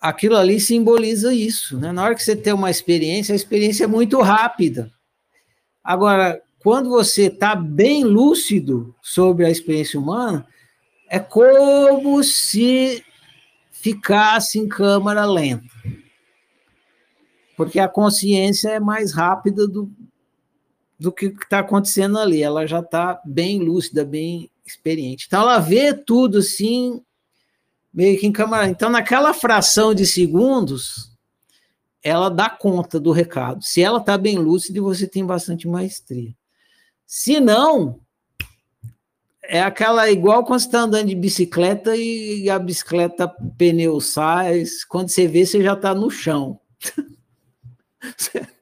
Aquilo 0.00 0.36
ali 0.36 0.60
simboliza 0.60 1.34
isso, 1.34 1.78
né? 1.78 1.90
Na 1.90 2.04
hora 2.04 2.14
que 2.14 2.22
você 2.22 2.36
tem 2.36 2.52
uma 2.52 2.70
experiência, 2.70 3.32
a 3.32 3.36
experiência 3.36 3.84
é 3.84 3.86
muito 3.88 4.20
rápida. 4.20 4.92
Agora, 5.82 6.40
quando 6.58 6.90
você 6.90 7.26
está 7.26 7.54
bem 7.54 8.04
lúcido 8.04 8.94
sobre 9.00 9.46
a 9.46 9.50
experiência 9.50 9.98
humana, 9.98 10.46
é 11.08 11.18
como 11.18 12.22
se 12.22 13.04
ficasse 13.70 14.58
em 14.58 14.66
câmara 14.66 15.24
lenta. 15.24 15.64
Porque 17.56 17.78
a 17.78 17.88
consciência 17.88 18.70
é 18.70 18.80
mais 18.80 19.14
rápida 19.14 19.66
do, 19.66 19.90
do 20.98 21.12
que 21.12 21.26
está 21.26 21.60
acontecendo 21.60 22.18
ali. 22.18 22.42
Ela 22.42 22.66
já 22.66 22.80
está 22.80 23.20
bem 23.24 23.60
lúcida, 23.60 24.04
bem 24.04 24.50
experiente. 24.66 25.26
Então, 25.26 25.42
ela 25.42 25.58
vê 25.58 25.94
tudo 25.94 26.38
assim, 26.38 27.00
meio 27.96 28.20
que 28.20 28.26
em 28.26 28.32
câmara. 28.32 28.68
Então, 28.68 28.90
naquela 28.90 29.32
fração 29.32 29.94
de 29.94 30.04
segundos, 30.04 31.10
ela 32.02 32.28
dá 32.28 32.50
conta 32.50 33.00
do 33.00 33.10
recado. 33.10 33.64
Se 33.64 33.80
ela 33.80 33.98
está 33.98 34.18
bem 34.18 34.36
lúcida, 34.36 34.82
você 34.82 35.06
tem 35.06 35.24
bastante 35.24 35.66
maestria. 35.66 36.34
Se 37.06 37.40
não, 37.40 37.98
é 39.42 39.62
aquela 39.62 40.10
igual 40.10 40.44
quando 40.44 40.60
você 40.60 40.66
está 40.66 40.80
andando 40.80 41.08
de 41.08 41.14
bicicleta 41.14 41.96
e 41.96 42.50
a 42.50 42.58
bicicleta 42.58 43.26
pneu 43.56 43.98
sai, 43.98 44.64
quando 44.88 45.08
você 45.08 45.26
vê, 45.26 45.46
você 45.46 45.62
já 45.62 45.72
está 45.72 45.94
no 45.94 46.10
chão. 46.10 46.60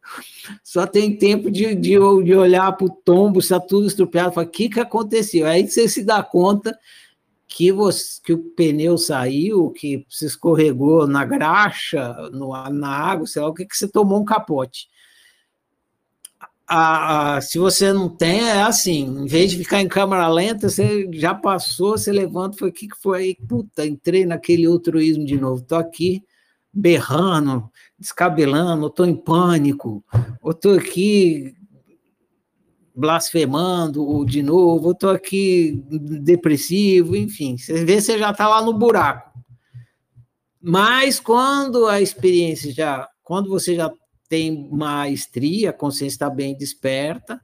Só 0.62 0.86
tem 0.86 1.16
tempo 1.16 1.50
de, 1.50 1.74
de, 1.74 1.96
de 2.24 2.34
olhar 2.34 2.70
para 2.72 2.86
o 2.86 2.90
tombo, 2.90 3.40
está 3.40 3.58
tudo 3.58 3.86
estrupiado, 3.86 4.32
fala, 4.32 4.46
o 4.46 4.50
que, 4.50 4.68
que 4.68 4.78
aconteceu? 4.78 5.46
Aí 5.46 5.66
você 5.66 5.88
se 5.88 6.04
dá 6.04 6.22
conta 6.22 6.78
que, 7.54 7.70
você, 7.70 8.20
que 8.22 8.32
o 8.32 8.38
pneu 8.38 8.98
saiu, 8.98 9.70
que 9.70 10.04
você 10.08 10.26
escorregou 10.26 11.06
na 11.06 11.24
graxa, 11.24 12.12
no, 12.32 12.50
na 12.70 12.88
água, 12.88 13.26
sei 13.26 13.42
lá, 13.42 13.48
o 13.48 13.54
que, 13.54 13.64
que 13.64 13.76
você 13.76 13.86
tomou 13.86 14.20
um 14.20 14.24
capote 14.24 14.88
a, 16.66 17.36
a, 17.36 17.40
se 17.40 17.58
você 17.58 17.92
não 17.92 18.08
tem, 18.08 18.40
é 18.40 18.62
assim, 18.62 19.04
em 19.04 19.26
vez 19.26 19.50
de 19.50 19.58
ficar 19.58 19.80
em 19.80 19.88
câmera 19.88 20.26
lenta, 20.28 20.68
você 20.68 21.08
já 21.12 21.34
passou, 21.34 21.96
você 21.96 22.10
levanta, 22.10 22.56
foi 22.56 22.70
o 22.70 22.72
que, 22.72 22.88
que 22.88 22.96
foi 23.00 23.18
aí? 23.18 23.36
Puta, 23.46 23.86
entrei 23.86 24.24
naquele 24.24 24.66
altruísmo 24.66 25.24
de 25.24 25.38
novo, 25.38 25.62
tô 25.62 25.76
aqui 25.76 26.22
berrando, 26.72 27.70
descabelando, 27.98 28.90
tô 28.90 29.04
em 29.04 29.14
pânico, 29.14 30.02
ou 30.42 30.54
tô 30.54 30.70
aqui 30.70 31.54
blasfemando 32.94 34.24
de 34.24 34.42
novo, 34.42 34.88
ou 34.88 34.94
tô 34.94 35.08
aqui 35.08 35.82
depressivo, 35.90 37.16
enfim, 37.16 37.58
você 37.58 37.84
vê, 37.84 38.00
você 38.00 38.18
já 38.18 38.32
tá 38.32 38.48
lá 38.48 38.62
no 38.62 38.72
buraco. 38.72 39.32
Mas 40.60 41.18
quando 41.18 41.86
a 41.86 42.00
experiência 42.00 42.72
já, 42.72 43.08
quando 43.22 43.50
você 43.50 43.74
já 43.74 43.90
tem 44.28 44.68
maestria, 44.70 45.70
a 45.70 45.74
consciência 45.74 46.14
está 46.14 46.30
bem 46.30 46.56
desperta, 46.56 47.40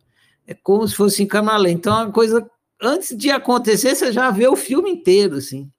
é 0.47 0.55
como 0.55 0.87
se 0.89 0.95
fosse 0.95 1.23
em 1.23 1.27
câmera 1.27 1.59
lenta. 1.59 1.79
Então, 1.79 1.97
a 1.97 2.11
coisa, 2.11 2.51
antes 2.81 3.17
de 3.17 3.31
acontecer, 3.31 3.95
você 3.95 4.11
já 4.11 4.31
vê 4.31 4.49
o 4.49 4.57
filme 4.57 4.91
inteiro, 4.91 5.37
assim. 5.37 5.71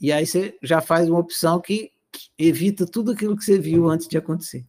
E 0.00 0.12
aí 0.12 0.24
você 0.24 0.56
já 0.62 0.80
faz 0.80 1.08
uma 1.08 1.18
opção 1.18 1.60
que, 1.60 1.90
evita 2.36 2.86
tudo 2.86 3.12
aquilo 3.12 3.36
que 3.36 3.44
você 3.44 3.58
viu 3.58 3.88
antes 3.88 4.08
de 4.08 4.16
acontecer. 4.18 4.64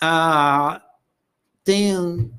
Ah, 0.00 0.82
tem, 1.62 2.30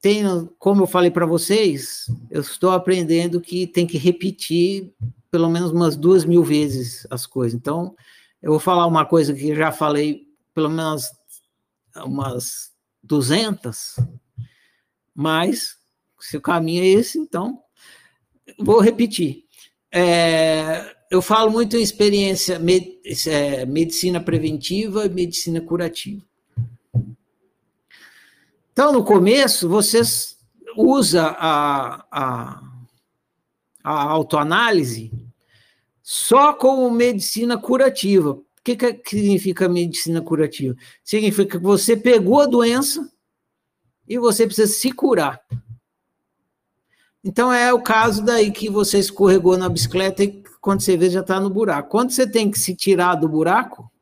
tem, 0.00 0.24
como 0.58 0.82
eu 0.82 0.86
falei 0.86 1.10
para 1.10 1.26
vocês, 1.26 2.06
eu 2.30 2.40
estou 2.40 2.70
aprendendo 2.70 3.40
que 3.40 3.66
tem 3.66 3.86
que 3.86 3.98
repetir 3.98 4.92
pelo 5.30 5.48
menos 5.48 5.70
umas 5.70 5.96
duas 5.96 6.24
mil 6.24 6.42
vezes 6.42 7.06
as 7.10 7.26
coisas. 7.26 7.54
Então, 7.54 7.94
eu 8.42 8.50
vou 8.50 8.60
falar 8.60 8.86
uma 8.86 9.04
coisa 9.04 9.34
que 9.34 9.54
já 9.54 9.70
falei 9.70 10.26
pelo 10.54 10.70
menos 10.70 11.04
umas 11.96 12.72
200, 13.02 13.96
mas 15.14 15.76
se 16.18 16.36
o 16.36 16.40
caminho 16.40 16.82
é 16.82 16.86
esse, 16.86 17.18
então 17.18 17.60
vou 18.58 18.80
repetir. 18.80 19.44
É, 19.92 20.94
eu 21.10 21.20
falo 21.20 21.50
muito 21.50 21.76
em 21.76 21.82
experiência 21.82 22.58
med, 22.58 22.86
é, 23.26 23.66
medicina 23.66 24.20
preventiva 24.20 25.04
e 25.04 25.10
medicina 25.10 25.60
curativa. 25.60 26.22
Então, 28.80 28.92
no 28.92 29.04
começo, 29.04 29.68
vocês 29.68 30.38
usa 30.74 31.36
a, 31.38 32.02
a, 32.10 32.62
a 33.84 34.02
autoanálise 34.04 35.12
só 36.02 36.54
como 36.54 36.90
medicina 36.90 37.58
curativa. 37.58 38.30
O 38.30 38.44
que, 38.64 38.74
que 38.74 39.10
significa 39.10 39.68
medicina 39.68 40.22
curativa? 40.22 40.74
Significa 41.04 41.58
que 41.58 41.62
você 41.62 41.94
pegou 41.94 42.40
a 42.40 42.46
doença 42.46 43.06
e 44.08 44.18
você 44.18 44.46
precisa 44.46 44.72
se 44.72 44.90
curar. 44.92 45.38
Então 47.22 47.52
é 47.52 47.74
o 47.74 47.82
caso 47.82 48.24
daí 48.24 48.50
que 48.50 48.70
você 48.70 48.98
escorregou 48.98 49.58
na 49.58 49.68
bicicleta 49.68 50.24
e 50.24 50.42
quando 50.58 50.80
você 50.80 50.96
vê 50.96 51.10
já 51.10 51.20
está 51.20 51.38
no 51.38 51.50
buraco. 51.50 51.90
Quando 51.90 52.12
você 52.12 52.26
tem 52.26 52.50
que 52.50 52.58
se 52.58 52.74
tirar 52.74 53.16
do 53.16 53.28
buraco, 53.28 53.92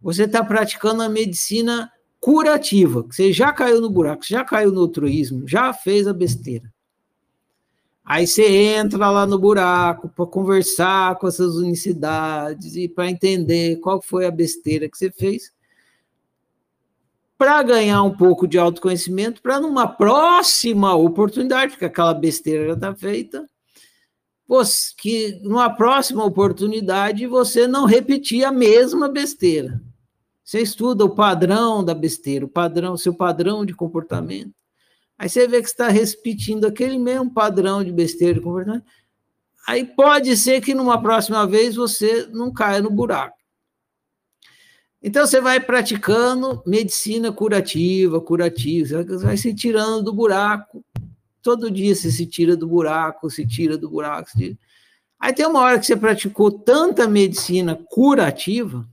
você 0.00 0.24
está 0.24 0.42
praticando 0.42 1.04
a 1.04 1.08
medicina 1.08 1.88
curativa. 2.24 3.02
Você 3.02 3.34
já 3.34 3.52
caiu 3.52 3.82
no 3.82 3.90
buraco, 3.90 4.24
já 4.26 4.42
caiu 4.42 4.72
no 4.72 4.80
altruísmo, 4.80 5.46
já 5.46 5.74
fez 5.74 6.08
a 6.08 6.12
besteira. 6.14 6.72
Aí 8.02 8.26
você 8.26 8.46
entra 8.46 9.10
lá 9.10 9.26
no 9.26 9.38
buraco 9.38 10.08
para 10.08 10.24
conversar 10.24 11.16
com 11.16 11.28
essas 11.28 11.56
unicidades 11.56 12.76
e 12.76 12.88
para 12.88 13.10
entender 13.10 13.76
qual 13.76 14.00
foi 14.00 14.24
a 14.24 14.30
besteira 14.30 14.88
que 14.88 14.96
você 14.96 15.10
fez 15.10 15.52
para 17.36 17.62
ganhar 17.62 18.02
um 18.02 18.16
pouco 18.16 18.48
de 18.48 18.58
autoconhecimento, 18.58 19.42
para 19.42 19.60
numa 19.60 19.86
próxima 19.86 20.94
oportunidade, 20.94 21.72
porque 21.72 21.84
aquela 21.84 22.14
besteira 22.14 22.68
já 22.68 22.72
está 22.72 22.94
feita, 22.94 23.46
que 24.96 25.40
numa 25.42 25.68
próxima 25.68 26.24
oportunidade 26.24 27.26
você 27.26 27.66
não 27.66 27.84
repetir 27.84 28.44
a 28.44 28.52
mesma 28.52 29.10
besteira. 29.10 29.78
Você 30.44 30.60
estuda 30.60 31.06
o 31.06 31.14
padrão 31.14 31.82
da 31.82 31.94
besteira, 31.94 32.44
o 32.44 32.48
padrão, 32.48 32.98
seu 32.98 33.14
padrão 33.14 33.64
de 33.64 33.74
comportamento. 33.74 34.52
Aí 35.18 35.28
você 35.28 35.48
vê 35.48 35.62
que 35.62 35.68
está 35.68 35.88
repetindo 35.88 36.66
aquele 36.66 36.98
mesmo 36.98 37.32
padrão 37.32 37.82
de 37.82 37.90
besteira 37.90 38.34
de 38.34 38.40
comportamento. 38.40 38.84
Aí 39.66 39.86
pode 39.86 40.36
ser 40.36 40.60
que 40.60 40.74
numa 40.74 41.00
próxima 41.00 41.46
vez 41.46 41.76
você 41.76 42.28
não 42.30 42.52
caia 42.52 42.82
no 42.82 42.90
buraco. 42.90 43.38
Então 45.02 45.26
você 45.26 45.40
vai 45.40 45.60
praticando 45.60 46.62
medicina 46.66 47.32
curativa, 47.32 48.20
curativa, 48.20 49.02
você 49.02 49.24
vai 49.24 49.36
se 49.38 49.54
tirando 49.54 50.02
do 50.02 50.12
buraco. 50.12 50.84
Todo 51.42 51.70
dia 51.70 51.94
você 51.94 52.10
se 52.10 52.26
tira 52.26 52.54
do 52.54 52.66
buraco, 52.66 53.30
se 53.30 53.46
tira 53.46 53.78
do 53.78 53.88
buraco. 53.88 54.30
Tira. 54.36 54.58
Aí 55.18 55.32
tem 55.32 55.46
uma 55.46 55.60
hora 55.60 55.78
que 55.78 55.86
você 55.86 55.96
praticou 55.96 56.50
tanta 56.50 57.08
medicina 57.08 57.78
curativa 57.90 58.86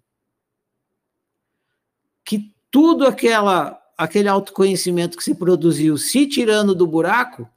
tudo 2.72 3.06
aquela 3.06 3.78
aquele 3.98 4.28
autoconhecimento 4.28 5.16
que 5.16 5.24
se 5.24 5.36
produziu 5.36 5.96
se 5.96 6.26
tirando 6.26 6.74
do 6.74 6.88
buraco 6.88 7.48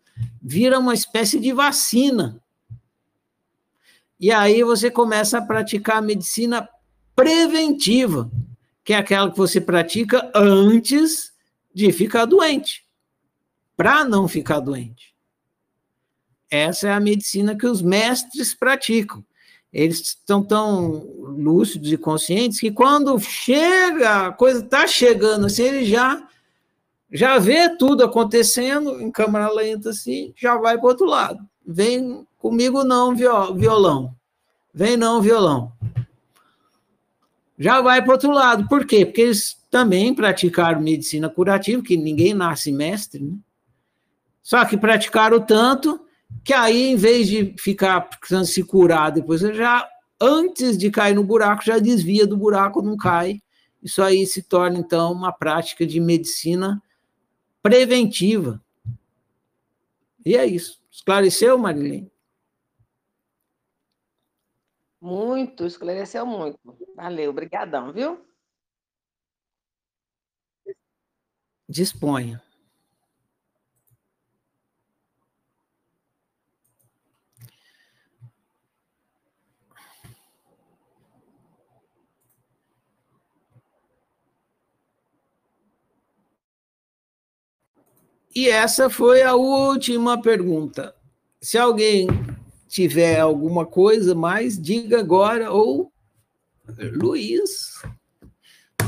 vira 0.42 0.78
uma 0.78 0.92
espécie 0.92 1.40
de 1.40 1.52
vacina. 1.52 2.38
E 4.20 4.30
aí 4.30 4.62
você 4.62 4.90
começa 4.90 5.38
a 5.38 5.42
praticar 5.42 5.96
a 5.96 6.02
medicina 6.02 6.68
preventiva, 7.16 8.30
que 8.84 8.92
é 8.92 8.96
aquela 8.96 9.30
que 9.30 9.38
você 9.38 9.60
pratica 9.60 10.30
antes 10.34 11.32
de 11.74 11.90
ficar 11.92 12.26
doente, 12.26 12.84
para 13.76 14.04
não 14.04 14.28
ficar 14.28 14.60
doente. 14.60 15.14
Essa 16.50 16.88
é 16.88 16.92
a 16.92 17.00
medicina 17.00 17.56
que 17.56 17.66
os 17.66 17.82
mestres 17.82 18.54
praticam. 18.54 19.24
Eles 19.74 20.00
estão 20.00 20.42
tão 20.42 21.04
lúcidos 21.18 21.92
e 21.92 21.96
conscientes 21.98 22.60
que 22.60 22.70
quando 22.70 23.18
chega, 23.18 24.28
a 24.28 24.32
coisa 24.32 24.60
está 24.60 24.86
chegando 24.86 25.46
assim, 25.46 25.64
ele 25.64 25.84
já 25.84 26.26
já 27.12 27.38
vê 27.38 27.76
tudo 27.76 28.02
acontecendo 28.02 29.00
em 29.00 29.10
câmera 29.10 29.52
lenta 29.52 29.90
assim, 29.90 30.32
já 30.36 30.56
vai 30.56 30.78
para 30.78 30.88
outro 30.88 31.06
lado. 31.06 31.38
Vem 31.66 32.26
comigo 32.38 32.82
não, 32.82 33.14
violão. 33.14 34.14
Vem 34.72 34.96
não, 34.96 35.20
violão 35.20 35.72
já 37.58 37.80
vai 37.80 38.02
para 38.02 38.12
outro 38.12 38.30
lado. 38.30 38.66
Por 38.68 38.86
quê? 38.86 39.06
Porque 39.06 39.22
eles 39.22 39.56
também 39.70 40.14
praticaram 40.14 40.80
medicina 40.80 41.28
curativa, 41.28 41.82
que 41.82 41.96
ninguém 41.96 42.34
nasce 42.34 42.72
mestre, 42.72 43.22
né? 43.22 43.36
Só 44.42 44.64
que 44.64 44.76
praticaram 44.76 45.40
tanto 45.40 46.03
que 46.42 46.52
aí, 46.52 46.88
em 46.88 46.96
vez 46.96 47.28
de 47.28 47.54
ficar 47.58 48.00
precisando 48.02 48.46
se 48.46 48.62
curar 48.62 49.10
depois, 49.10 49.40
já 49.40 49.88
antes 50.20 50.76
de 50.76 50.90
cair 50.90 51.14
no 51.14 51.24
buraco, 51.24 51.64
já 51.64 51.78
desvia 51.78 52.26
do 52.26 52.36
buraco, 52.36 52.82
não 52.82 52.96
cai. 52.96 53.42
Isso 53.82 54.02
aí 54.02 54.26
se 54.26 54.42
torna, 54.42 54.78
então, 54.78 55.12
uma 55.12 55.32
prática 55.32 55.86
de 55.86 56.00
medicina 56.00 56.82
preventiva. 57.62 58.62
E 60.24 60.36
é 60.36 60.46
isso. 60.46 60.82
Esclareceu, 60.90 61.58
Marilene? 61.58 62.10
Muito, 65.00 65.66
esclareceu 65.66 66.24
muito. 66.24 66.58
Valeu, 66.96 67.30
obrigadão, 67.30 67.92
viu? 67.92 68.24
Disponha. 71.68 72.43
E 88.34 88.48
essa 88.48 88.90
foi 88.90 89.22
a 89.22 89.34
última 89.34 90.20
pergunta. 90.20 90.94
Se 91.40 91.56
alguém 91.56 92.08
tiver 92.66 93.20
alguma 93.20 93.64
coisa 93.64 94.14
mais, 94.14 94.60
diga 94.60 94.98
agora, 94.98 95.52
ou 95.52 95.92
Luiz. 96.94 97.80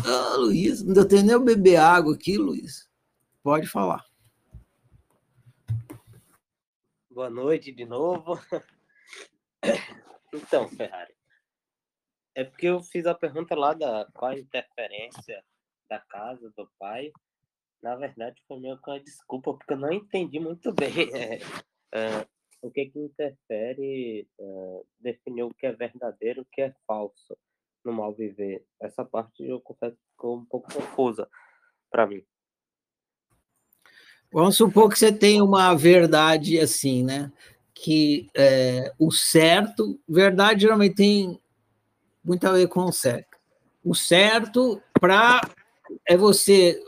Ah, 0.04 0.36
Luiz, 0.36 0.82
não 0.82 1.06
tenho 1.06 1.24
nem 1.24 1.36
o 1.36 1.44
beber 1.44 1.76
água 1.76 2.14
aqui, 2.14 2.36
Luiz. 2.36 2.90
Pode 3.42 3.68
falar. 3.68 4.04
Boa 7.10 7.30
noite 7.30 7.72
de 7.72 7.84
novo. 7.84 8.40
Então, 10.34 10.68
Ferrari, 10.68 11.14
é 12.34 12.44
porque 12.44 12.66
eu 12.66 12.82
fiz 12.82 13.06
a 13.06 13.14
pergunta 13.14 13.54
lá 13.54 13.72
da 13.72 14.06
qual 14.12 14.32
a 14.32 14.38
interferência 14.38 15.42
da 15.88 15.98
casa 15.98 16.52
do 16.56 16.68
pai. 16.78 17.10
Na 17.86 17.94
verdade, 17.94 18.42
foi 18.48 18.58
meio 18.58 18.76
que 18.78 18.90
uma 18.90 18.98
desculpa, 18.98 19.54
porque 19.54 19.72
eu 19.72 19.76
não 19.78 19.92
entendi 19.92 20.40
muito 20.40 20.72
bem. 20.72 20.90
É, 21.92 22.08
é, 22.18 22.26
o 22.60 22.68
que 22.68 22.86
que 22.86 22.98
interfere 22.98 24.28
uh, 24.40 24.84
definir 24.98 25.44
o 25.44 25.54
que 25.54 25.66
é 25.66 25.72
verdadeiro 25.72 26.40
e 26.40 26.42
o 26.42 26.46
que 26.50 26.62
é 26.62 26.74
falso 26.84 27.38
no 27.84 27.92
mal 27.92 28.12
viver. 28.12 28.66
Essa 28.82 29.04
parte 29.04 29.46
eu 29.46 29.60
confesso 29.60 29.96
ficou 30.10 30.36
um 30.36 30.44
pouco 30.44 30.74
confusa 30.74 31.28
para 31.88 32.08
mim. 32.08 32.24
Vamos 34.32 34.56
supor 34.56 34.90
que 34.90 34.98
você 34.98 35.12
tem 35.12 35.40
uma 35.40 35.72
verdade 35.74 36.58
assim, 36.58 37.04
né? 37.04 37.32
Que 37.72 38.28
é, 38.36 38.92
o 38.98 39.12
certo, 39.12 39.98
verdade 40.08 40.62
geralmente 40.62 40.96
tem 40.96 41.40
muito 42.24 42.44
a 42.48 42.52
ver 42.52 42.66
com 42.66 42.80
o 42.80 42.92
certo. 42.92 43.38
O 43.84 43.94
certo 43.94 44.82
para 45.00 45.40
é 46.06 46.16
você, 46.16 46.82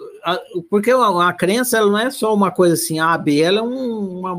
porque 0.70 0.90
a, 0.90 1.28
a 1.28 1.32
crença 1.32 1.78
ela 1.78 1.90
não 1.90 1.98
é 1.98 2.10
só 2.10 2.34
uma 2.34 2.50
coisa 2.50 2.74
assim, 2.74 2.98
A, 2.98 3.16
B, 3.16 3.40
ela 3.40 3.58
é 3.58 3.62
um, 3.62 4.20
uma 4.20 4.34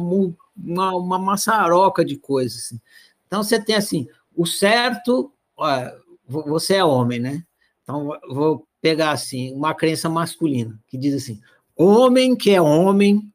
uma, 0.64 0.96
uma 0.96 1.20
maçaroca 1.20 2.04
de 2.04 2.18
coisas. 2.18 2.66
Assim. 2.66 2.82
Então, 3.28 3.44
você 3.44 3.60
tem 3.60 3.76
assim, 3.76 4.08
o 4.36 4.46
certo, 4.46 5.32
ó, 5.58 5.92
você 6.28 6.76
é 6.76 6.84
homem, 6.84 7.20
né? 7.20 7.44
Então, 7.84 8.10
vou 8.30 8.68
pegar 8.82 9.12
assim, 9.12 9.54
uma 9.54 9.74
crença 9.74 10.10
masculina, 10.10 10.80
que 10.88 10.98
diz 10.98 11.14
assim, 11.14 11.40
homem 11.76 12.36
que 12.36 12.52
é 12.52 12.62
homem 12.62 13.32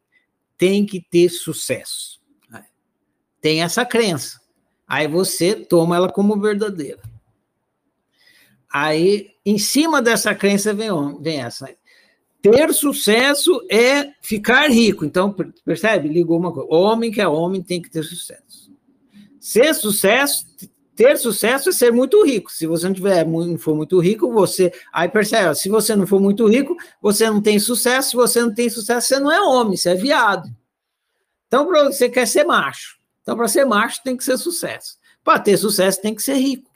tem 0.57 0.87
que 0.87 1.01
ter 1.01 1.29
sucesso. 1.29 2.21
Tem 3.41 3.63
essa 3.63 3.85
crença. 3.85 4.41
Aí 4.87 5.07
você 5.07 5.55
toma 5.55 5.97
ela 5.97 6.11
como 6.11 6.41
verdadeira. 6.41 7.03
Aí, 8.73 9.33
em 9.45 9.59
cima 9.59 10.01
dessa 10.01 10.35
crença 10.35 10.73
vem, 10.73 10.91
vem 11.21 11.43
essa. 11.43 11.69
Ter 12.45 12.75
sucesso 12.75 13.59
é 13.71 14.13
ficar 14.21 14.69
rico. 14.69 15.03
Então, 15.07 15.35
percebe? 15.65 16.11
Ligou 16.11 16.39
uma 16.39 16.53
coisa. 16.53 16.69
Homem 16.71 17.11
que 17.11 17.19
é 17.19 17.27
homem 17.27 17.63
tem 17.63 17.81
que 17.81 17.89
ter 17.89 18.03
sucesso. 18.03 18.71
Ser 19.41 19.73
sucesso, 19.73 20.45
ter 20.95 21.17
sucesso 21.17 21.71
é 21.71 21.73
ser 21.73 21.91
muito 21.91 22.23
rico. 22.23 22.53
Se 22.53 22.67
você 22.67 22.87
não 22.87 22.93
tiver 22.93 23.27
não 23.27 23.57
for 23.57 23.75
muito 23.75 23.99
rico, 23.99 24.31
você 24.31 24.71
aí 24.93 25.09
percebe, 25.09 25.55
se 25.55 25.71
você 25.71 25.97
não 25.97 26.07
for 26.07 26.21
muito 26.21 26.47
rico, 26.47 26.77
você 27.01 27.31
não 27.31 27.41
tem 27.41 27.59
sucesso. 27.59 28.11
Se 28.11 28.17
você 28.17 28.43
não 28.43 28.53
tem 28.53 28.69
sucesso, 28.69 29.09
você 29.09 29.19
não 29.19 29.33
é 29.33 29.41
homem, 29.41 29.75
você 29.75 29.93
é 29.93 29.95
viado. 29.95 30.55
Então, 31.47 31.65
você 31.67 32.11
quer 32.11 32.27
ser 32.27 32.45
macho. 32.45 32.99
Então, 33.23 33.39
para 33.39 33.49
ser 33.49 33.65
macho, 33.65 34.03
tem 34.05 34.19
que 34.19 34.23
ser 34.23 34.37
sucesso. 34.37 34.99
Para 35.25 35.39
ter 35.39 35.57
sucesso, 35.57 36.03
tem 36.03 36.15
que 36.15 36.23
ser 36.23 36.35
rico. 36.35 36.71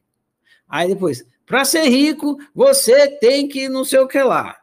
Aí 0.66 0.88
depois, 0.88 1.26
para 1.44 1.62
ser 1.66 1.86
rico, 1.90 2.38
você 2.54 3.06
tem 3.18 3.46
que 3.46 3.68
não 3.68 3.84
sei 3.84 3.98
o 3.98 4.08
que 4.08 4.22
lá. 4.22 4.56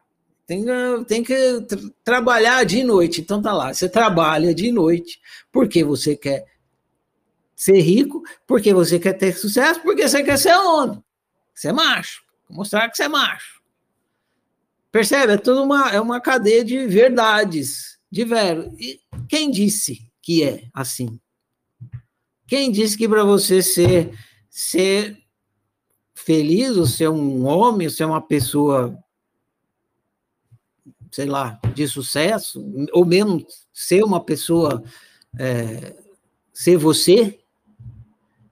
Tem, 0.48 0.64
tem 1.08 1.24
que 1.24 1.62
tra 1.62 1.80
trabalhar 2.04 2.64
de 2.66 2.84
noite. 2.84 3.22
Então 3.22 3.42
tá 3.42 3.52
lá, 3.52 3.74
você 3.74 3.90
trabalha 3.90 4.54
de 4.54 4.72
noite 4.72 5.20
porque 5.52 5.84
você 5.84 6.16
quer 6.16 6.46
ser 7.56 7.80
rico, 7.80 8.22
porque 8.46 8.74
você 8.74 9.00
quer 9.00 9.14
ter 9.14 9.34
sucesso, 9.34 9.82
porque 9.82 10.08
você 10.08 10.24
quer 10.24 10.38
ser 10.38 10.56
homem. 10.56 11.04
Você 11.54 11.70
é 11.70 11.74
macho. 11.74 12.24
Mostrar 12.50 12.90
que 12.90 12.98
você 12.98 13.04
é 13.04 13.08
macho. 13.08 13.62
Percebe? 14.92 15.34
É 15.34 15.38
tudo 15.38 15.64
uma, 15.64 15.90
é 15.90 16.00
uma 16.00 16.22
cadeia 16.22 16.64
de 16.64 16.86
verdades, 16.86 17.98
de 18.12 18.24
vero. 18.24 18.74
E 18.80 19.00
quem 19.28 19.50
disse 19.50 20.00
que 20.22 20.44
é 20.44 20.68
assim? 20.74 21.20
Quem 22.48 22.72
disse 22.72 22.98
que 22.98 23.08
para 23.08 23.24
você 23.24 23.62
ser, 23.62 24.18
ser 24.50 25.18
feliz, 26.14 26.78
ou 26.78 26.86
ser 26.86 27.10
um 27.10 27.46
homem, 27.46 27.88
ou 27.88 27.94
ser 27.94 28.06
uma 28.06 28.22
pessoa, 28.22 28.98
sei 31.16 31.28
lá, 31.28 31.58
de 31.74 31.88
sucesso, 31.88 32.62
ou 32.92 33.06
mesmo 33.06 33.48
ser 33.72 34.04
uma 34.04 34.22
pessoa, 34.22 34.84
é, 35.40 35.96
ser 36.52 36.76
você, 36.76 37.40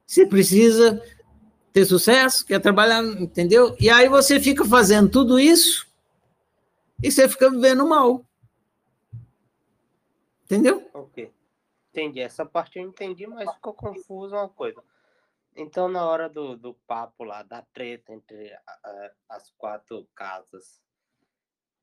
você 0.08 0.26
precisa 0.26 1.04
ter 1.74 1.84
sucesso, 1.84 2.46
quer 2.46 2.62
trabalhar, 2.62 3.04
entendeu? 3.20 3.76
E 3.82 3.90
aí 3.90 4.08
você 4.08 4.40
fica 4.40 4.64
fazendo 4.64 5.12
tudo 5.12 5.38
isso 5.38 5.86
e 7.04 7.12
você 7.12 7.28
fica 7.28 7.50
vivendo 7.52 7.86
mal. 7.86 8.26
Entendeu? 10.46 10.90
Ok. 10.94 11.34
Entendi. 11.92 12.22
Essa 12.22 12.46
parte 12.46 12.80
eu 12.80 12.86
entendi, 12.86 13.28
mas 13.28 13.54
ficou 13.56 13.74
confuso 13.74 14.36
uma 14.36 14.48
coisa. 14.48 14.82
Então, 15.54 15.90
na 15.90 16.06
hora 16.06 16.30
do, 16.30 16.56
do 16.56 16.74
papo 16.88 17.26
lá, 17.26 17.44
da 17.44 17.62
treta 17.74 18.14
entre 18.14 18.56
as 19.28 19.52
quatro 19.58 20.08
casas, 20.16 20.82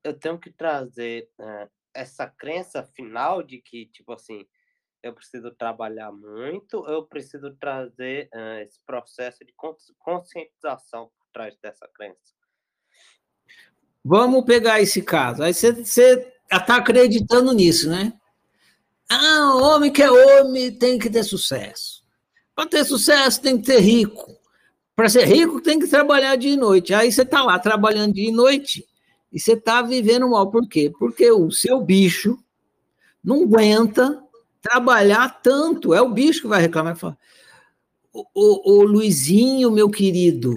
eu 0.03 0.13
tenho 0.13 0.39
que 0.39 0.51
trazer 0.51 1.29
uh, 1.39 1.69
essa 1.93 2.27
crença 2.27 2.83
final 2.83 3.43
de 3.43 3.61
que, 3.61 3.85
tipo 3.87 4.13
assim, 4.13 4.45
eu 5.03 5.13
preciso 5.13 5.51
trabalhar 5.51 6.11
muito, 6.11 6.85
eu 6.87 7.05
preciso 7.05 7.55
trazer 7.59 8.29
uh, 8.33 8.61
esse 8.61 8.79
processo 8.85 9.39
de 9.45 9.53
conscientização 9.99 11.05
por 11.17 11.27
trás 11.33 11.55
dessa 11.61 11.87
crença. 11.93 12.35
Vamos 14.03 14.45
pegar 14.45 14.81
esse 14.81 15.01
caso. 15.01 15.43
Aí 15.43 15.53
você 15.53 16.33
está 16.51 16.77
acreditando 16.77 17.53
nisso, 17.53 17.89
né? 17.89 18.13
Ah, 19.09 19.55
homem 19.61 19.91
que 19.91 20.01
é 20.01 20.09
homem 20.09 20.71
tem 20.71 20.97
que 20.97 21.09
ter 21.09 21.23
sucesso. 21.23 22.03
Para 22.55 22.67
ter 22.67 22.83
sucesso, 22.85 23.41
tem 23.41 23.59
que 23.59 23.67
ser 23.67 23.79
rico. 23.79 24.39
Para 24.95 25.09
ser 25.09 25.25
rico, 25.25 25.61
tem 25.61 25.79
que 25.79 25.87
trabalhar 25.87 26.35
dia 26.35 26.53
e 26.53 26.57
noite. 26.57 26.93
Aí 26.93 27.11
você 27.11 27.21
está 27.21 27.43
lá 27.43 27.59
trabalhando 27.59 28.13
dia 28.13 28.29
e 28.29 28.31
noite 28.31 28.85
e 29.31 29.39
você 29.39 29.53
está 29.53 29.81
vivendo 29.81 30.29
mal. 30.29 30.51
Por 30.51 30.67
quê? 30.67 30.91
Porque 30.97 31.31
o 31.31 31.49
seu 31.51 31.81
bicho 31.81 32.37
não 33.23 33.43
aguenta 33.43 34.21
trabalhar 34.61 35.41
tanto. 35.41 35.93
É 35.93 36.01
o 36.01 36.09
bicho 36.09 36.41
que 36.41 36.47
vai 36.47 36.61
reclamar 36.61 36.95
e 36.95 36.99
falar: 36.99 37.17
o, 38.13 38.25
o, 38.33 38.71
o 38.71 38.83
Luizinho, 38.83 39.71
meu 39.71 39.89
querido, 39.89 40.55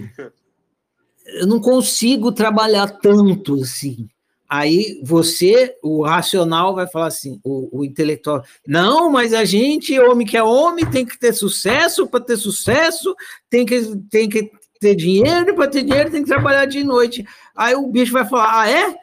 eu 1.27 1.47
não 1.47 1.61
consigo 1.61 2.33
trabalhar 2.33 2.89
tanto 2.89 3.61
assim. 3.63 4.09
Aí 4.49 5.01
você, 5.03 5.75
o 5.83 6.05
racional, 6.05 6.75
vai 6.75 6.87
falar 6.87 7.07
assim, 7.07 7.41
o, 7.43 7.81
o, 7.81 7.85
intelectual, 7.85 8.45
não, 8.67 9.11
mas 9.11 9.33
a 9.33 9.45
gente, 9.45 9.99
homem 9.99 10.27
que 10.27 10.37
é 10.37 10.43
homem, 10.43 10.89
tem 10.89 11.05
que 11.05 11.19
ter 11.19 11.33
sucesso, 11.33 12.07
para 12.07 12.21
ter 12.21 12.37
sucesso, 12.37 13.17
tem 13.49 13.65
que, 13.65 13.97
tem 14.11 14.29
que 14.29 14.53
ter 14.85 14.95
dinheiro, 14.95 15.55
para 15.55 15.71
ter 15.71 15.83
dinheiro 15.83 16.11
tem 16.11 16.23
que 16.23 16.29
trabalhar 16.29 16.67
de 16.67 16.85
noite. 16.85 17.27
Aí 17.57 17.75
o 17.75 17.87
bicho 17.87 18.13
vai 18.13 18.27
falar, 18.29 18.61
ah, 18.61 18.71
é? 18.71 18.95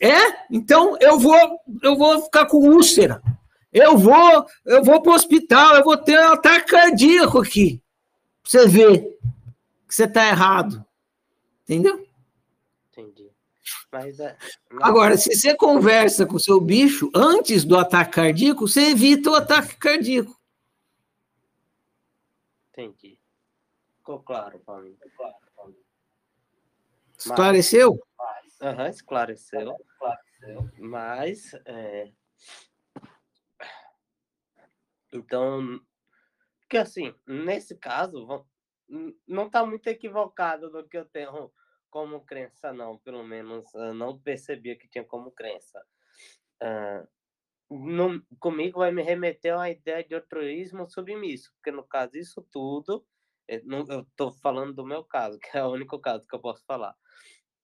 É? 0.00 0.44
Então 0.50 0.96
eu 1.00 1.18
vou, 1.18 1.60
eu 1.82 1.96
vou 1.96 2.22
ficar 2.22 2.46
com 2.46 2.68
úlcera. 2.68 3.22
Eu 3.72 3.96
vou, 3.96 4.46
eu 4.66 4.82
vou 4.82 5.00
para 5.00 5.12
o 5.12 5.14
hospital, 5.14 5.76
eu 5.76 5.84
vou 5.84 5.96
ter 5.96 6.18
um 6.18 6.32
ataque 6.32 6.72
cardíaco 6.72 7.38
aqui. 7.38 7.80
Pra 8.42 8.50
você 8.50 8.66
ver 8.66 9.18
que 9.86 9.94
você 9.94 10.04
está 10.04 10.26
errado. 10.28 10.84
Entendeu? 11.62 12.04
Mas, 13.92 14.18
é, 14.18 14.36
Agora, 14.82 15.16
se 15.16 15.34
você 15.34 15.54
conversa 15.54 16.26
com 16.26 16.36
o 16.36 16.40
seu 16.40 16.60
bicho 16.60 17.10
antes 17.14 17.64
do 17.64 17.76
ataque 17.76 18.12
cardíaco, 18.12 18.66
você 18.66 18.90
evita 18.90 19.30
o 19.30 19.34
ataque 19.34 19.76
cardíaco. 19.76 20.36
Entendi. 22.72 23.18
Ficou 24.08 24.22
claro 24.22 24.58
para 24.60 24.80
mim. 24.80 24.96
Claro, 25.18 25.76
Esclareceu? 27.18 28.00
Aham, 28.62 28.84
uhum, 28.84 28.88
esclareceu. 28.88 29.76
esclareceu. 29.78 30.70
Mas, 30.78 31.52
é... 31.66 32.10
então, 35.12 35.78
porque 36.60 36.78
assim, 36.78 37.14
nesse 37.26 37.76
caso, 37.76 38.46
não 39.26 39.44
está 39.44 39.66
muito 39.66 39.86
equivocado 39.88 40.70
do 40.70 40.88
que 40.88 40.96
eu 40.96 41.04
tenho 41.04 41.52
como 41.90 42.24
crença, 42.24 42.72
não. 42.72 42.96
Pelo 42.96 43.22
menos 43.22 43.66
uh, 43.74 43.92
não 43.92 44.18
percebia 44.18 44.78
que 44.78 44.88
tinha 44.88 45.04
como 45.04 45.30
crença. 45.32 45.84
Uh, 46.62 47.06
no, 47.70 48.24
comigo 48.40 48.78
vai 48.78 48.90
me 48.90 49.02
remeter 49.02 49.52
a 49.52 49.58
uma 49.58 49.68
ideia 49.68 50.02
de 50.02 50.14
altruísmo 50.14 50.88
submisso, 50.88 51.52
porque 51.56 51.70
no 51.70 51.84
caso 51.84 52.16
isso 52.16 52.40
tudo, 52.50 53.04
eu 53.48 54.00
estou 54.00 54.32
falando 54.32 54.74
do 54.74 54.84
meu 54.84 55.02
caso, 55.02 55.38
que 55.40 55.56
é 55.56 55.64
o 55.64 55.72
único 55.72 55.98
caso 55.98 56.26
que 56.26 56.34
eu 56.34 56.40
posso 56.40 56.62
falar, 56.66 56.94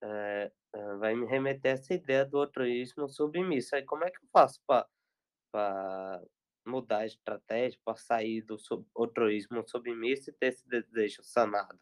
é, 0.03 0.51
vai 0.99 1.15
me 1.15 1.27
remeter 1.27 1.73
essa 1.73 1.95
ideia 1.95 2.25
do 2.25 2.39
altruísmo 2.39 3.09
submisso. 3.09 3.77
Aí 3.77 3.83
como 3.83 4.05
é 4.05 4.11
que 4.11 4.19
eu 4.19 4.29
faço 4.33 4.61
para 4.67 6.23
mudar 6.67 6.99
a 6.99 7.07
estratégia, 7.07 7.79
para 7.85 7.97
sair 7.97 8.43
do 8.43 8.59
sub, 8.59 8.85
altruísmo 8.95 9.63
submisso 9.67 10.31
e 10.31 10.33
ter 10.33 10.47
esse 10.47 10.67
desejo 10.69 11.23
sanado? 11.23 11.79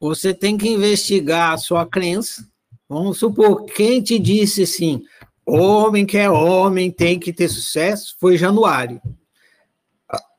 Você 0.00 0.34
tem 0.34 0.58
que 0.58 0.68
investigar 0.68 1.52
a 1.52 1.56
sua 1.56 1.86
crença. 1.86 2.46
Vamos 2.88 3.18
supor, 3.18 3.64
quem 3.64 4.02
te 4.02 4.18
disse 4.18 4.64
assim, 4.64 5.02
homem 5.46 6.04
que 6.04 6.18
é 6.18 6.28
homem 6.28 6.90
tem 6.92 7.18
que 7.18 7.32
ter 7.32 7.48
sucesso, 7.48 8.14
foi 8.20 8.36
Januário. 8.36 9.00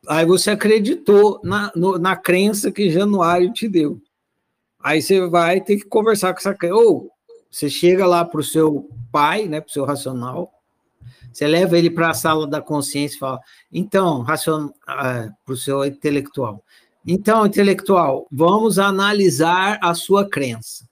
Aí 0.07 0.25
você 0.25 0.51
acreditou 0.51 1.39
na, 1.43 1.71
no, 1.75 1.97
na 1.97 2.15
crença 2.15 2.71
que 2.71 2.89
Januário 2.89 3.51
te 3.51 3.67
deu. 3.67 4.01
Aí 4.79 5.01
você 5.01 5.27
vai 5.27 5.61
ter 5.61 5.77
que 5.77 5.85
conversar 5.85 6.33
com 6.33 6.39
essa 6.39 6.53
crença. 6.53 6.75
Ou 6.75 7.09
você 7.49 7.69
chega 7.69 8.05
lá 8.05 8.23
para 8.23 8.39
o 8.39 8.43
seu 8.43 8.89
pai, 9.11 9.47
né, 9.47 9.61
para 9.61 9.69
o 9.69 9.73
seu 9.73 9.85
racional, 9.85 10.51
você 11.31 11.47
leva 11.47 11.77
ele 11.77 11.89
para 11.89 12.09
a 12.09 12.13
sala 12.13 12.47
da 12.47 12.61
consciência 12.61 13.15
e 13.15 13.19
fala, 13.19 13.39
então, 13.71 14.21
racion... 14.21 14.69
Ah, 14.87 15.29
para 15.43 15.53
o 15.53 15.57
seu 15.57 15.83
intelectual, 15.85 16.63
então, 17.07 17.45
intelectual, 17.45 18.25
vamos 18.31 18.79
analisar 18.79 19.77
a 19.81 19.93
sua 19.93 20.27
crença. 20.27 20.87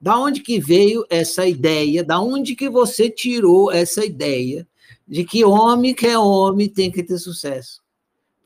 Da 0.00 0.18
onde 0.18 0.40
que 0.40 0.60
veio 0.60 1.06
essa 1.08 1.46
ideia? 1.46 2.04
Da 2.04 2.20
onde 2.20 2.54
que 2.54 2.68
você 2.68 3.08
tirou 3.08 3.72
essa 3.72 4.04
ideia 4.04 4.66
de 5.06 5.24
que 5.24 5.44
homem 5.44 5.94
que 5.94 6.06
é 6.06 6.18
homem 6.18 6.68
tem 6.68 6.90
que 6.90 7.02
ter 7.02 7.18
sucesso? 7.18 7.80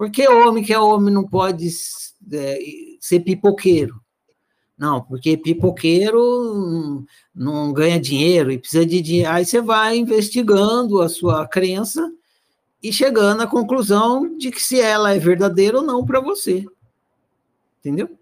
Porque 0.03 0.27
homem 0.27 0.65
que 0.65 0.73
é 0.73 0.81
homem 0.81 1.15
não 1.15 1.25
pode 1.25 1.69
é, 2.33 2.59
ser 2.99 3.21
pipoqueiro. 3.21 4.03
Não, 4.77 5.01
porque 5.01 5.37
pipoqueiro 5.37 7.07
não, 7.33 7.73
ganha 7.73 8.01
dinheiro 8.01 8.51
e 8.51 8.59
precisa 8.59 8.85
de 8.85 9.01
dinheiro. 9.01 9.31
Aí 9.31 9.45
você 9.45 9.61
vai 9.61 9.97
investigando 9.97 11.01
a 11.01 11.09
sua 11.09 11.47
crença 11.47 12.13
e 12.83 12.93
chegando 12.93 13.45
à 13.45 13.47
conclusão 13.47 14.37
de 14.37 14.51
que 14.51 14.61
se 14.61 14.81
ela 14.81 15.15
é 15.15 15.21
verdadeira 15.21 15.77
ou 15.77 15.85
não 15.85 16.05
para 16.05 16.19
você. 16.19 16.67
Entendeu? 17.79 18.19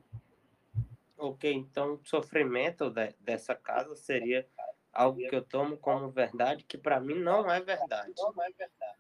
Ok, 1.16 1.51
então 1.51 1.94
o 1.94 2.01
sofrimento 2.05 2.90
de, 2.90 3.15
dessa 3.20 3.55
casa 3.55 3.97
seria 3.97 4.47
algo 4.93 5.19
que 5.19 5.35
eu 5.35 5.43
tomo 5.43 5.78
como 5.78 6.11
verdade, 6.11 6.62
que 6.62 6.77
para 6.77 7.01
mim 7.01 7.15
não 7.15 7.51
é 7.51 7.59
verdade. 7.59 8.12
Não 8.19 8.35
é 8.43 8.51
verdade. 8.51 8.99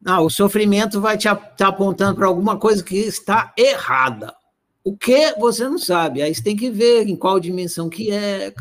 Não, 0.00 0.24
o 0.24 0.30
sofrimento 0.30 1.00
vai 1.00 1.18
te 1.18 1.28
tá 1.56 1.68
apontando 1.68 2.16
para 2.16 2.26
alguma 2.26 2.56
coisa 2.58 2.82
que 2.82 2.96
está 2.96 3.52
errada. 3.56 4.34
O 4.82 4.96
que 4.96 5.34
você 5.38 5.68
não 5.68 5.78
sabe. 5.78 6.22
Aí 6.22 6.34
você 6.34 6.42
tem 6.42 6.56
que 6.56 6.70
ver 6.70 7.06
em 7.06 7.14
qual 7.14 7.38
dimensão 7.38 7.90
que 7.90 8.10
é. 8.10 8.52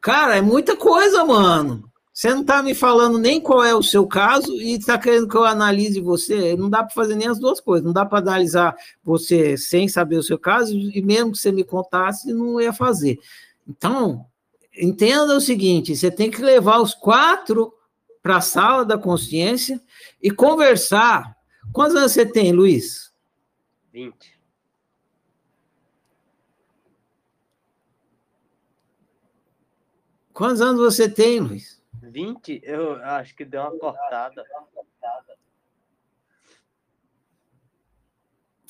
Cara, 0.00 0.36
é 0.36 0.40
muita 0.40 0.76
coisa, 0.76 1.24
mano. 1.24 1.84
Você 2.12 2.32
não 2.32 2.42
está 2.42 2.62
me 2.62 2.76
falando 2.76 3.18
nem 3.18 3.40
qual 3.40 3.64
é 3.64 3.74
o 3.74 3.82
seu 3.82 4.06
caso 4.06 4.52
e 4.52 4.74
está 4.74 4.96
querendo 4.96 5.26
que 5.26 5.36
eu 5.36 5.42
analise 5.42 5.98
você. 6.00 6.56
Não 6.56 6.70
dá 6.70 6.84
para 6.84 6.94
fazer 6.94 7.16
nem 7.16 7.26
as 7.26 7.40
duas 7.40 7.60
coisas. 7.60 7.84
Não 7.84 7.92
dá 7.92 8.06
para 8.06 8.20
analisar 8.20 8.76
você 9.02 9.56
sem 9.56 9.88
saber 9.88 10.16
o 10.18 10.22
seu 10.22 10.38
caso 10.38 10.72
e 10.78 11.02
mesmo 11.02 11.32
que 11.32 11.38
você 11.38 11.50
me 11.50 11.64
contasse, 11.64 12.32
não 12.32 12.60
ia 12.60 12.72
fazer. 12.72 13.18
Então, 13.68 14.24
entenda 14.78 15.36
o 15.36 15.40
seguinte: 15.40 15.96
você 15.96 16.08
tem 16.08 16.30
que 16.30 16.40
levar 16.40 16.80
os 16.80 16.94
quatro 16.94 17.72
para 18.22 18.36
a 18.36 18.40
sala 18.40 18.84
da 18.84 18.96
consciência 18.96 19.80
e 20.24 20.30
conversar. 20.30 21.36
Quantos 21.70 21.94
anos 21.94 22.12
você 22.12 22.24
tem, 22.24 22.50
Luiz? 22.50 23.14
20. 23.92 24.40
Quantos 30.32 30.62
anos 30.62 30.80
você 30.80 31.08
tem, 31.10 31.40
Luiz? 31.40 31.82
20? 32.02 32.62
Eu 32.64 32.94
acho 33.04 33.36
que 33.36 33.44
deu 33.44 33.60
uma 33.60 33.78
cortada. 33.78 34.42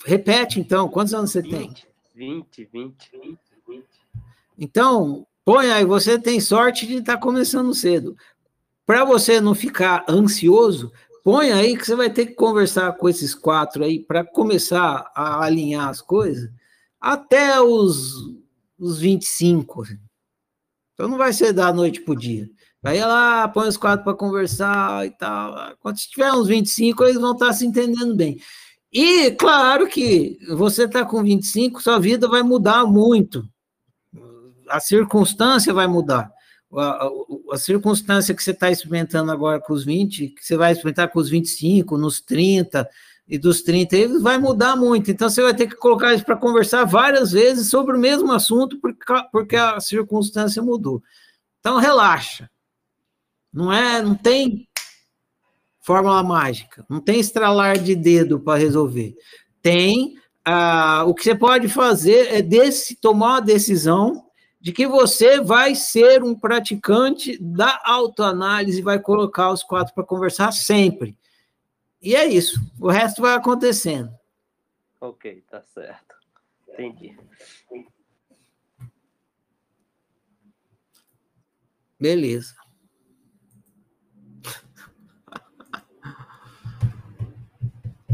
Repete, 0.04 0.60
então, 0.60 0.88
quantos 0.88 1.14
anos 1.14 1.30
você 1.30 1.40
20, 1.40 1.50
tem? 1.50 1.74
20, 2.14 2.64
20, 2.64 3.10
20, 3.12 3.38
20. 3.68 3.86
Então, 4.58 5.26
põe 5.44 5.70
aí, 5.70 5.84
você 5.84 6.18
tem 6.18 6.40
sorte 6.40 6.86
de 6.86 6.96
estar 6.96 7.14
tá 7.14 7.20
começando 7.20 7.72
cedo. 7.72 8.16
Para 8.84 9.02
você 9.02 9.40
não 9.40 9.54
ficar 9.54 10.04
ansioso, 10.06 10.92
põe 11.24 11.50
aí 11.50 11.76
que 11.76 11.86
você 11.86 11.96
vai 11.96 12.10
ter 12.10 12.26
que 12.26 12.34
conversar 12.34 12.92
com 12.92 13.08
esses 13.08 13.34
quatro 13.34 13.82
aí 13.82 13.98
para 13.98 14.22
começar 14.22 15.10
a 15.14 15.42
alinhar 15.42 15.88
as 15.88 16.02
coisas 16.02 16.50
até 17.00 17.60
os, 17.60 18.12
os 18.78 18.98
25. 18.98 19.84
Então 20.92 21.08
não 21.08 21.18
vai 21.18 21.32
ser 21.32 21.52
da 21.52 21.72
noite 21.72 22.00
para 22.00 22.12
o 22.12 22.16
dia. 22.16 22.48
Vai 22.82 23.00
lá, 23.00 23.48
põe 23.48 23.66
os 23.66 23.78
quatro 23.78 24.04
para 24.04 24.14
conversar 24.14 25.06
e 25.06 25.10
tal. 25.10 25.74
Quando 25.80 25.96
tiver 25.96 26.30
uns 26.32 26.46
25, 26.46 27.02
eles 27.04 27.20
vão 27.20 27.32
estar 27.32 27.46
tá 27.46 27.52
se 27.54 27.66
entendendo 27.66 28.14
bem. 28.14 28.38
E 28.92 29.30
claro 29.32 29.88
que 29.88 30.38
você 30.50 30.84
está 30.84 31.04
com 31.04 31.22
25, 31.22 31.82
sua 31.82 31.98
vida 31.98 32.28
vai 32.28 32.42
mudar 32.42 32.84
muito. 32.84 33.42
A 34.68 34.78
circunstância 34.80 35.72
vai 35.72 35.86
mudar. 35.86 36.30
A, 36.76 37.08
a, 37.52 37.56
circunstância 37.56 38.34
que 38.34 38.42
você 38.42 38.50
está 38.50 38.70
experimentando 38.70 39.30
agora 39.30 39.60
com 39.60 39.72
os 39.72 39.84
20, 39.84 40.28
que 40.28 40.44
você 40.44 40.56
vai 40.56 40.72
experimentar 40.72 41.08
com 41.10 41.18
os 41.18 41.28
25, 41.28 41.96
nos 41.96 42.20
30 42.20 42.88
e 43.28 43.38
dos 43.38 43.62
30, 43.62 44.20
vai 44.20 44.38
mudar 44.38 44.76
muito. 44.76 45.10
Então 45.10 45.28
você 45.28 45.42
vai 45.42 45.54
ter 45.54 45.66
que 45.66 45.76
colocar 45.76 46.14
isso 46.14 46.24
para 46.24 46.36
conversar 46.36 46.84
várias 46.84 47.32
vezes 47.32 47.70
sobre 47.70 47.96
o 47.96 48.00
mesmo 48.00 48.32
assunto, 48.32 48.78
porque, 48.80 49.04
porque 49.30 49.56
a 49.56 49.80
circunstância 49.80 50.62
mudou. 50.62 51.02
Então 51.60 51.78
relaxa. 51.78 52.50
Não 53.52 53.72
é, 53.72 54.02
não 54.02 54.16
tem 54.16 54.68
fórmula 55.80 56.22
mágica, 56.22 56.84
não 56.88 57.00
tem 57.00 57.20
estralar 57.20 57.78
de 57.78 57.94
dedo 57.94 58.40
para 58.40 58.58
resolver. 58.58 59.14
Tem 59.62 60.16
ah, 60.44 61.04
o 61.06 61.14
que 61.14 61.22
você 61.22 61.34
pode 61.34 61.68
fazer 61.68 62.34
é 62.34 62.42
desse, 62.42 62.96
tomar 62.96 63.34
uma 63.34 63.40
decisão 63.40 64.23
de 64.64 64.72
que 64.72 64.86
você 64.86 65.42
vai 65.42 65.74
ser 65.74 66.24
um 66.24 66.34
praticante 66.34 67.36
da 67.38 67.82
autoanálise 67.84 68.78
e 68.78 68.82
vai 68.82 68.98
colocar 68.98 69.50
os 69.50 69.62
quatro 69.62 69.92
para 69.92 70.02
conversar 70.02 70.52
sempre. 70.52 71.18
E 72.00 72.16
é 72.16 72.24
isso. 72.24 72.58
O 72.80 72.88
resto 72.88 73.20
vai 73.20 73.34
acontecendo. 73.34 74.10
Ok, 74.98 75.44
tá 75.50 75.62
certo. 75.74 76.14
Entendi. 76.66 77.14
Beleza. 82.00 82.54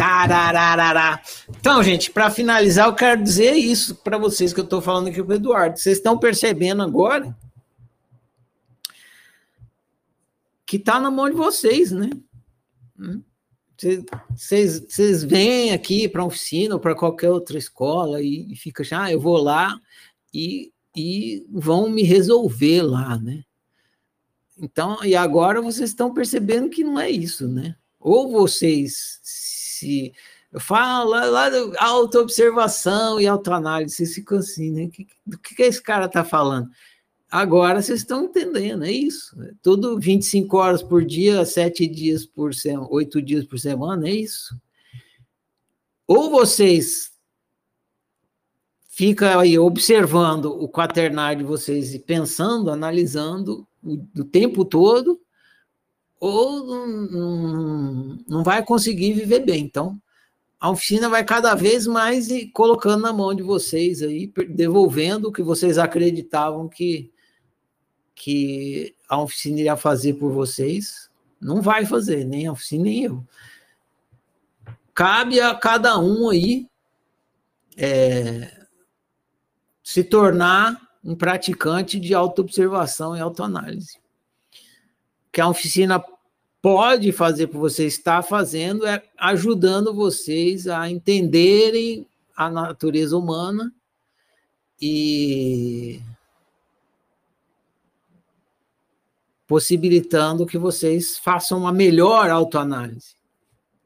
Tarararará. 0.00 1.20
Então, 1.50 1.82
gente, 1.82 2.10
para 2.10 2.30
finalizar, 2.30 2.86
eu 2.86 2.94
quero 2.94 3.22
dizer 3.22 3.52
isso 3.52 3.94
para 3.96 4.16
vocês 4.16 4.50
que 4.50 4.58
eu 4.58 4.64
estou 4.64 4.80
falando 4.80 5.08
aqui 5.08 5.22
para 5.22 5.32
o 5.32 5.36
Eduardo. 5.36 5.78
Vocês 5.78 5.98
estão 5.98 6.18
percebendo 6.18 6.82
agora 6.82 7.36
que 10.64 10.78
está 10.78 10.98
na 10.98 11.10
mão 11.10 11.28
de 11.28 11.36
vocês, 11.36 11.92
né? 11.92 12.08
Hum? 12.98 13.22
Vocês 14.34 15.22
vêm 15.22 15.74
aqui 15.74 16.08
para 16.08 16.22
a 16.22 16.26
oficina 16.26 16.76
ou 16.76 16.80
para 16.80 16.94
qualquer 16.94 17.28
outra 17.28 17.58
escola 17.58 18.22
e, 18.22 18.50
e 18.50 18.56
fica 18.56 18.82
já, 18.82 19.04
ah, 19.04 19.12
eu 19.12 19.20
vou 19.20 19.36
lá 19.36 19.78
e, 20.32 20.72
e 20.96 21.44
vão 21.50 21.90
me 21.90 22.02
resolver 22.04 22.80
lá, 22.80 23.18
né? 23.18 23.44
Então, 24.56 25.04
e 25.04 25.14
agora 25.14 25.60
vocês 25.60 25.90
estão 25.90 26.14
percebendo 26.14 26.70
que 26.70 26.82
não 26.82 26.98
é 26.98 27.10
isso, 27.10 27.46
né? 27.46 27.76
Ou 27.98 28.30
vocês 28.30 29.20
se 29.80 30.12
eu 30.52 30.60
falo 30.60 31.10
lá, 31.10 31.48
auto-observação 31.78 33.20
e 33.20 33.26
autoanálise, 33.26 33.94
vocês 33.94 34.14
ficam 34.14 34.38
assim, 34.38 34.70
né? 34.70 34.90
Do 35.24 35.38
que, 35.38 35.54
que 35.54 35.62
esse 35.62 35.82
cara 35.82 36.06
está 36.06 36.24
falando? 36.24 36.68
Agora 37.30 37.80
vocês 37.80 38.00
estão 38.00 38.24
entendendo, 38.24 38.84
é 38.84 38.90
isso. 38.90 39.40
É 39.42 39.52
tudo 39.62 39.98
25 39.98 40.56
horas 40.56 40.82
por 40.82 41.04
dia, 41.04 41.44
7 41.44 41.86
dias 41.86 42.26
por 42.26 42.52
semana, 42.52 42.88
8 42.90 43.22
dias 43.22 43.44
por 43.44 43.58
semana, 43.58 44.08
é 44.08 44.12
isso. 44.12 44.60
Ou 46.06 46.28
vocês 46.28 47.12
ficam 48.88 49.38
aí 49.38 49.56
observando 49.56 50.46
o 50.46 50.68
quaternário 50.68 51.38
de 51.38 51.44
vocês 51.44 51.94
e 51.94 52.00
pensando, 52.00 52.70
analisando 52.70 53.66
o, 53.82 54.04
o 54.18 54.24
tempo 54.24 54.64
todo, 54.64 55.20
ou 56.20 56.64
não, 56.66 56.86
não, 56.86 58.18
não 58.28 58.44
vai 58.44 58.62
conseguir 58.62 59.14
viver 59.14 59.40
bem. 59.40 59.64
Então, 59.64 60.00
a 60.60 60.70
oficina 60.70 61.08
vai 61.08 61.24
cada 61.24 61.54
vez 61.54 61.86
mais 61.86 62.28
colocando 62.52 63.00
na 63.00 63.12
mão 63.12 63.34
de 63.34 63.42
vocês 63.42 64.02
aí, 64.02 64.30
devolvendo 64.50 65.28
o 65.28 65.32
que 65.32 65.42
vocês 65.42 65.78
acreditavam 65.78 66.68
que 66.68 67.10
que 68.14 68.94
a 69.08 69.18
oficina 69.18 69.60
iria 69.60 69.76
fazer 69.78 70.12
por 70.12 70.30
vocês, 70.30 71.08
não 71.40 71.62
vai 71.62 71.86
fazer, 71.86 72.22
nem 72.26 72.46
a 72.46 72.52
oficina, 72.52 72.84
nem 72.84 73.04
eu. 73.04 73.26
Cabe 74.92 75.40
a 75.40 75.54
cada 75.54 75.98
um 75.98 76.28
aí 76.28 76.68
é, 77.78 78.66
se 79.82 80.04
tornar 80.04 80.78
um 81.02 81.16
praticante 81.16 81.98
de 81.98 82.12
autoobservação 82.12 83.16
e 83.16 83.20
autoanálise. 83.20 83.99
Que 85.32 85.40
a 85.40 85.48
oficina 85.48 86.02
pode 86.62 87.12
fazer 87.12 87.46
por 87.46 87.58
vocês, 87.58 87.94
está 87.94 88.22
fazendo, 88.22 88.86
é 88.86 89.02
ajudando 89.16 89.94
vocês 89.94 90.66
a 90.66 90.90
entenderem 90.90 92.06
a 92.36 92.50
natureza 92.50 93.16
humana 93.16 93.72
e 94.80 96.00
possibilitando 99.46 100.46
que 100.46 100.56
vocês 100.56 101.18
façam 101.18 101.58
uma 101.58 101.72
melhor 101.72 102.30
autoanálise, 102.30 103.16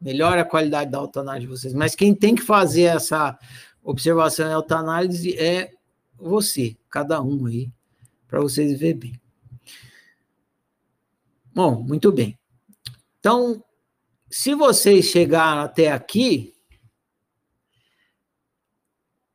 melhore 0.01 0.41
a 0.41 0.45
qualidade 0.45 0.91
da 0.91 0.99
autoanálise 0.99 1.47
de 1.47 1.51
vocês. 1.51 1.75
Mas 1.75 1.95
quem 1.95 2.15
tem 2.15 2.35
que 2.35 2.43
fazer 2.43 2.83
essa 2.83 3.39
observação 3.83 4.49
e 4.49 4.53
autoanálise 4.53 5.37
é 5.39 5.73
você, 6.17 6.77
cada 6.91 7.23
um 7.23 7.47
aí, 7.47 7.71
para 8.29 8.41
vocês 8.41 8.73
viver 8.73 8.95
bem. 8.95 9.24
Bom, 11.55 11.83
muito 11.83 12.11
bem. 12.11 12.37
Então, 13.21 13.63
se 14.29 14.55
vocês 14.55 15.05
chegaram 15.05 15.63
até 15.63 15.93
aqui, 15.93 16.53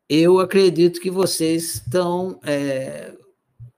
eu 0.09 0.39
acredito 0.39 0.99
que 0.99 1.09
vocês 1.09 1.75
estão 1.75 2.39
é, 2.43 3.15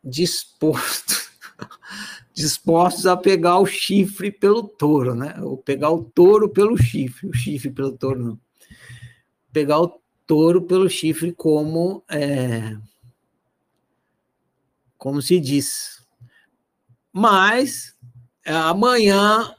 dispostos 0.03 1.29
dispostos 2.33 3.05
a 3.05 3.15
pegar 3.15 3.59
o 3.59 3.65
chifre 3.65 4.31
pelo 4.31 4.63
touro, 4.63 5.13
né? 5.13 5.35
Ou 5.41 5.57
pegar 5.57 5.91
o 5.91 6.03
touro 6.03 6.49
pelo 6.49 6.75
chifre, 6.77 7.27
o 7.27 7.33
chifre 7.33 7.69
pelo 7.69 7.95
touro 7.95 8.23
não. 8.23 8.39
Pegar 9.53 9.79
o 9.79 10.01
touro 10.25 10.63
pelo 10.63 10.89
chifre 10.89 11.31
como 11.31 12.03
é, 12.09 12.75
como 14.97 15.21
se 15.21 15.39
diz. 15.39 16.01
Mas 17.11 17.90
amanhã, 18.45 19.53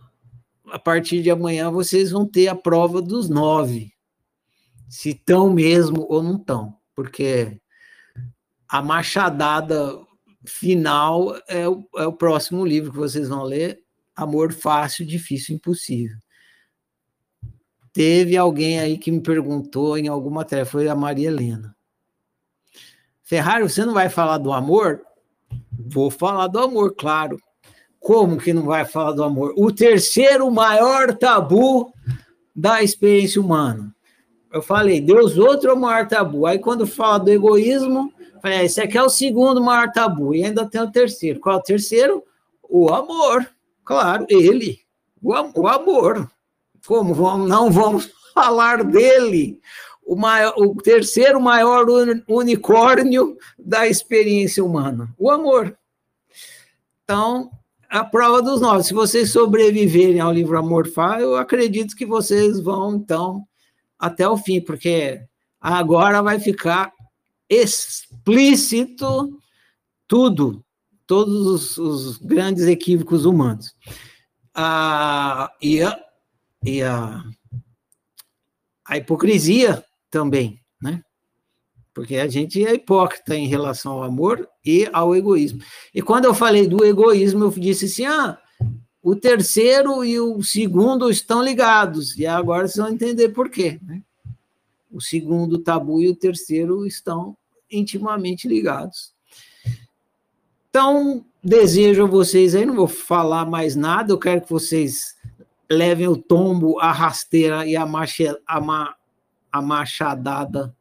a 0.71 0.79
partir 0.79 1.23
de 1.23 1.31
amanhã, 1.31 1.71
vocês 1.71 2.11
vão 2.11 2.27
ter 2.27 2.49
a 2.49 2.55
prova 2.55 3.01
dos 3.01 3.29
nove. 3.29 3.93
Se 4.89 5.11
estão 5.11 5.51
mesmo 5.51 6.07
ou 6.09 6.23
não 6.23 6.37
estão. 6.37 6.77
Porque 6.95 7.61
a 8.69 8.83
machadada 8.83 9.99
final 10.45 11.37
é 11.49 11.69
o, 11.69 11.87
é 11.97 12.07
o 12.07 12.13
próximo 12.13 12.65
livro 12.65 12.91
que 12.91 12.99
vocês 12.99 13.29
vão 13.29 13.43
ler, 13.43 13.83
Amor 14.15 14.53
Fácil, 14.53 15.07
Difícil, 15.07 15.57
Impossível. 15.57 16.17
Teve 17.93 18.37
alguém 18.37 18.81
aí 18.81 18.97
que 18.97 19.11
me 19.11 19.21
perguntou 19.21 19.99
em 19.99 20.09
alguma 20.09 20.37
matéria, 20.37 20.65
foi 20.65 20.89
a 20.89 20.95
Maria 20.95 21.29
Helena. 21.29 21.77
Ferrari, 23.23 23.63
você 23.63 23.85
não 23.85 23.93
vai 23.93 24.09
falar 24.09 24.39
do 24.39 24.53
amor? 24.53 25.03
Vou 25.71 26.11
falar 26.11 26.49
do 26.49 26.59
amor, 26.59 26.95
claro. 26.97 27.39
Como 28.03 28.37
que 28.37 28.53
não 28.53 28.65
vai 28.65 28.85
falar 28.85 29.12
do 29.12 29.23
amor? 29.23 29.55
O 29.57 29.73
terceiro 29.73 30.51
maior 30.51 31.16
tabu 31.16 31.93
da 32.55 32.83
experiência 32.83 33.41
humana. 33.41 33.95
Eu 34.53 34.61
falei, 34.61 35.01
Deus 35.01 35.39
outro 35.39 35.70
é 35.70 35.73
o 35.73 35.81
maior 35.81 36.09
tabu. 36.09 36.45
Aí 36.45 36.59
quando 36.59 36.87
fala 36.87 37.20
do 37.20 37.31
egoísmo, 37.31 38.12
falei, 38.43 38.59
ah, 38.59 38.65
esse 38.65 38.81
aqui 38.81 38.99
é 38.99 39.03
o 39.03 39.09
segundo 39.09 39.62
maior 39.62 39.93
tabu. 39.93 40.35
E 40.35 40.45
ainda 40.45 40.69
tem 40.69 40.81
o 40.81 40.91
terceiro. 40.91 41.39
Qual 41.39 41.57
é 41.57 41.59
o 41.61 41.62
terceiro? 41.62 42.24
O 42.69 42.93
amor. 42.93 43.49
Claro, 43.85 44.27
ele. 44.29 44.81
O, 45.23 45.61
o 45.61 45.69
amor. 45.69 46.29
Como 46.85 47.15
vamos, 47.15 47.49
não 47.49 47.70
vamos 47.70 48.11
falar 48.35 48.83
dele? 48.83 49.61
O, 50.05 50.16
maior, 50.16 50.55
o 50.57 50.74
terceiro 50.74 51.41
maior 51.41 51.87
unicórnio 52.29 53.39
da 53.57 53.87
experiência 53.87 54.65
humana, 54.65 55.09
o 55.16 55.31
amor. 55.31 55.79
Então, 57.05 57.49
a 57.93 58.02
prova 58.02 58.40
dos 58.40 58.62
nove. 58.62 58.85
Se 58.85 58.94
vocês 58.94 59.31
sobreviverem 59.31 60.19
ao 60.19 60.32
livro 60.32 60.59
Amor 60.59 60.89
Fá, 60.89 61.20
eu 61.20 61.36
acredito 61.36 61.94
que 61.94 62.06
vocês 62.06 62.59
vão, 62.59 62.97
então, 62.97 63.47
até 63.98 64.27
o 64.27 64.39
fim, 64.39 64.62
porque 64.62 65.20
agora 65.60 66.23
vai 66.23 66.40
ficar 66.40 66.90
explícito 67.51 69.39
tudo, 70.09 70.64
todos 71.06 71.47
os, 71.47 71.77
os 71.77 72.16
grandes 72.16 72.64
equívocos 72.64 73.27
humanos. 73.27 73.77
Ah, 74.55 75.52
e 75.60 75.82
a, 75.82 76.01
e 76.64 76.82
a, 76.82 77.23
a 78.86 78.97
hipocrisia 78.97 79.85
também, 80.10 80.59
né? 80.81 81.02
Porque 81.94 82.16
a 82.16 82.27
gente 82.27 82.64
é 82.64 82.74
hipócrita 82.74 83.35
em 83.35 83.47
relação 83.47 83.93
ao 83.93 84.02
amor 84.02 84.48
e 84.64 84.89
ao 84.93 85.14
egoísmo. 85.14 85.60
E 85.94 86.01
quando 86.01 86.24
eu 86.24 86.35
falei 86.35 86.66
do 86.66 86.85
egoísmo, 86.85 87.44
eu 87.44 87.51
disse 87.51 87.85
assim: 87.85 88.06
ah, 88.06 88.39
o 89.02 89.14
terceiro 89.14 90.05
e 90.05 90.19
o 90.19 90.43
segundo 90.43 91.10
estão 91.10 91.43
ligados. 91.43 92.16
E 92.16 92.24
agora 92.24 92.66
vocês 92.66 92.82
vão 92.82 92.94
entender 92.94 93.31
por 93.31 93.51
quê. 93.51 93.78
Né? 93.82 94.02
O 94.90 95.01
segundo 95.01 95.59
tabu 95.59 96.01
e 96.01 96.09
o 96.09 96.16
terceiro 96.16 96.86
estão 96.86 97.36
intimamente 97.70 98.48
ligados. 98.48 99.12
Então, 100.70 101.24
desejo 101.44 102.05
a 102.05 102.09
vocês 102.09 102.55
aí, 102.55 102.64
não 102.64 102.74
vou 102.74 102.89
falar 102.89 103.44
mais 103.44 103.77
nada, 103.77 104.12
eu 104.12 104.19
quero 104.19 104.40
que 104.40 104.51
vocês 104.51 105.14
levem 105.70 106.09
o 106.09 106.16
tombo, 106.16 106.78
a 106.78 106.93
rasteira 106.93 107.66
e 107.66 107.77
a, 107.77 107.82
a, 107.82 108.60
ma, 108.60 108.94
a 109.51 109.60
machadada 109.60 110.74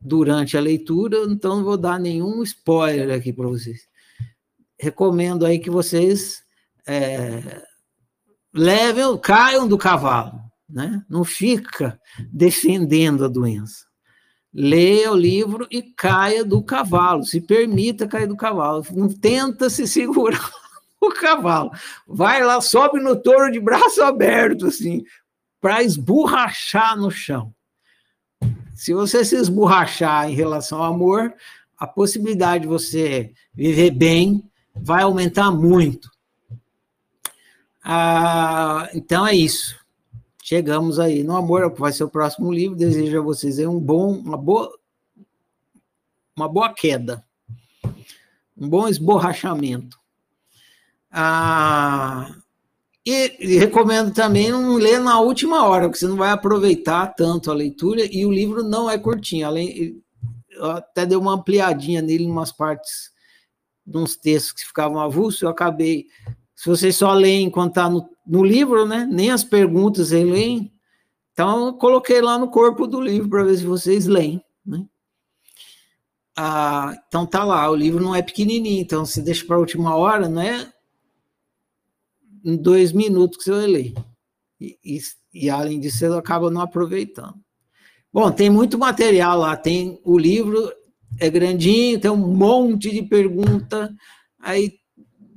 durante 0.00 0.56
a 0.56 0.60
leitura, 0.60 1.18
então 1.28 1.56
não 1.56 1.64
vou 1.64 1.76
dar 1.76 2.00
nenhum 2.00 2.42
spoiler 2.42 3.16
aqui 3.16 3.32
para 3.32 3.46
vocês. 3.46 3.80
Recomendo 4.78 5.44
aí 5.44 5.58
que 5.58 5.70
vocês 5.70 6.42
é, 6.86 7.62
levem, 8.52 9.18
caiam 9.18 9.68
do 9.68 9.76
cavalo, 9.76 10.40
né? 10.68 11.04
Não 11.08 11.22
fica 11.22 12.00
defendendo 12.32 13.24
a 13.24 13.28
doença. 13.28 13.84
Leia 14.52 15.12
o 15.12 15.16
livro 15.16 15.66
e 15.70 15.80
caia 15.80 16.44
do 16.44 16.62
cavalo, 16.62 17.24
se 17.24 17.40
permita 17.40 18.08
cair 18.08 18.26
do 18.26 18.36
cavalo, 18.36 18.84
não 18.90 19.08
tenta 19.08 19.70
se 19.70 19.86
segurar 19.86 20.50
o 21.00 21.10
cavalo. 21.10 21.70
Vai 22.06 22.42
lá, 22.42 22.60
sobe 22.60 22.98
no 23.00 23.14
touro 23.14 23.52
de 23.52 23.60
braço 23.60 24.02
aberto, 24.02 24.66
assim, 24.66 25.04
para 25.60 25.82
esborrachar 25.84 26.96
no 26.96 27.10
chão. 27.10 27.54
Se 28.80 28.94
você 28.94 29.22
se 29.26 29.36
esborrachar 29.36 30.30
em 30.30 30.34
relação 30.34 30.78
ao 30.78 30.94
amor, 30.94 31.34
a 31.76 31.86
possibilidade 31.86 32.62
de 32.62 32.66
você 32.66 33.30
viver 33.52 33.90
bem 33.90 34.42
vai 34.74 35.02
aumentar 35.02 35.50
muito. 35.50 36.10
Ah, 37.84 38.88
então 38.94 39.26
é 39.26 39.36
isso. 39.36 39.78
Chegamos 40.42 40.98
aí 40.98 41.22
no 41.22 41.36
amor, 41.36 41.74
vai 41.74 41.92
ser 41.92 42.04
o 42.04 42.08
próximo 42.08 42.50
livro. 42.50 42.74
Desejo 42.74 43.18
a 43.18 43.22
vocês 43.22 43.58
um 43.58 43.78
bom, 43.78 44.14
uma 44.14 44.38
boa, 44.38 44.74
uma 46.34 46.48
boa 46.48 46.72
queda, 46.72 47.22
um 48.56 48.66
bom 48.66 48.88
esborrachamento. 48.88 50.00
Ah, 51.10 52.34
e, 53.12 53.58
recomendo 53.58 54.12
também 54.12 54.50
não 54.50 54.74
ler 54.74 55.00
na 55.00 55.20
última 55.20 55.64
hora, 55.66 55.84
porque 55.84 55.98
você 55.98 56.06
não 56.06 56.16
vai 56.16 56.30
aproveitar 56.30 57.08
tanto 57.14 57.50
a 57.50 57.54
leitura, 57.54 58.02
e 58.10 58.24
o 58.26 58.32
livro 58.32 58.62
não 58.62 58.90
é 58.90 58.98
curtinho. 58.98 59.46
Além, 59.46 60.02
eu 60.50 60.70
até 60.70 61.06
dei 61.06 61.16
uma 61.16 61.34
ampliadinha 61.34 62.02
nele 62.02 62.24
em 62.24 62.30
umas 62.30 62.52
partes, 62.52 63.10
uns 63.86 64.16
textos 64.16 64.52
que 64.52 64.66
ficavam 64.66 65.00
avulsos, 65.00 65.42
eu 65.42 65.48
acabei. 65.48 66.06
Se 66.54 66.68
vocês 66.68 66.96
só 66.96 67.12
leem 67.12 67.46
enquanto 67.46 67.70
está 67.70 67.88
no, 67.88 68.08
no 68.26 68.44
livro, 68.44 68.86
né? 68.86 69.08
Nem 69.10 69.30
as 69.30 69.42
perguntas 69.42 70.08
vocês 70.08 70.28
leem. 70.28 70.72
Então, 71.32 71.66
eu 71.66 71.72
coloquei 71.74 72.20
lá 72.20 72.38
no 72.38 72.48
corpo 72.48 72.86
do 72.86 73.00
livro 73.00 73.28
para 73.28 73.44
ver 73.44 73.56
se 73.56 73.64
vocês 73.64 74.06
leem, 74.06 74.44
né? 74.64 74.84
Ah, 76.36 76.94
então 77.06 77.26
tá 77.26 77.44
lá, 77.44 77.70
o 77.70 77.74
livro 77.74 78.02
não 78.02 78.14
é 78.14 78.22
pequenininho, 78.22 78.80
então 78.80 79.04
se 79.04 79.20
deixa 79.20 79.44
para 79.44 79.56
a 79.56 79.58
última 79.58 79.94
hora, 79.96 80.28
não 80.28 80.40
é 80.40 80.72
em 82.44 82.56
dois 82.56 82.92
minutos 82.92 83.46
vai 83.46 83.66
ler. 83.66 83.94
E, 84.60 84.78
e, 84.84 84.98
e, 85.32 85.50
além 85.50 85.80
disso, 85.80 85.98
você 85.98 86.06
acaba 86.06 86.50
não 86.50 86.60
aproveitando. 86.60 87.34
Bom, 88.12 88.30
tem 88.30 88.50
muito 88.50 88.78
material 88.78 89.38
lá, 89.38 89.56
tem 89.56 90.00
o 90.04 90.18
livro, 90.18 90.72
é 91.18 91.30
grandinho, 91.30 92.00
tem 92.00 92.10
um 92.10 92.16
monte 92.16 92.90
de 92.90 93.02
pergunta, 93.02 93.94
aí 94.38 94.72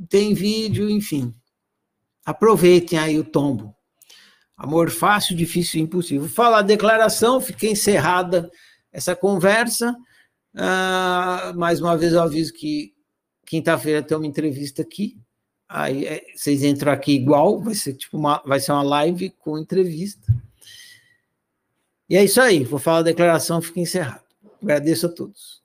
tem 0.09 0.33
vídeo, 0.33 0.89
enfim. 0.89 1.33
Aproveitem 2.25 2.97
aí 2.97 3.19
o 3.19 3.23
tombo. 3.23 3.75
Amor 4.57 4.89
fácil, 4.89 5.35
difícil 5.35 5.79
e 5.79 5.83
impossível. 5.83 6.27
Fala 6.27 6.59
a 6.59 6.63
declaração, 6.63 7.41
fica 7.41 7.67
encerrada 7.67 8.49
essa 8.91 9.15
conversa. 9.15 9.95
Ah, 10.55 11.53
mais 11.55 11.81
uma 11.81 11.97
vez 11.97 12.13
eu 12.13 12.21
aviso 12.21 12.53
que 12.53 12.93
quinta-feira 13.45 14.01
tem 14.01 14.17
uma 14.17 14.27
entrevista 14.27 14.81
aqui 14.81 15.17
Aí 15.75 16.05
é, 16.05 16.23
vocês 16.35 16.61
entram 16.61 16.91
aqui 16.91 17.13
igual, 17.13 17.59
vai 17.59 17.73
ser 17.73 17.95
tipo 17.95 18.15
uma, 18.15 18.39
vai 18.45 18.59
ser 18.59 18.71
uma 18.71 18.83
live 18.83 19.31
com 19.39 19.57
entrevista. 19.57 20.31
E 22.07 22.15
é 22.15 22.23
isso 22.23 22.39
aí, 22.39 22.63
vou 22.63 22.77
falar 22.77 22.99
a 22.99 23.01
declaração, 23.01 23.59
fica 23.59 23.79
encerrado. 23.79 24.21
Agradeço 24.61 25.07
a 25.07 25.09
todos. 25.09 25.63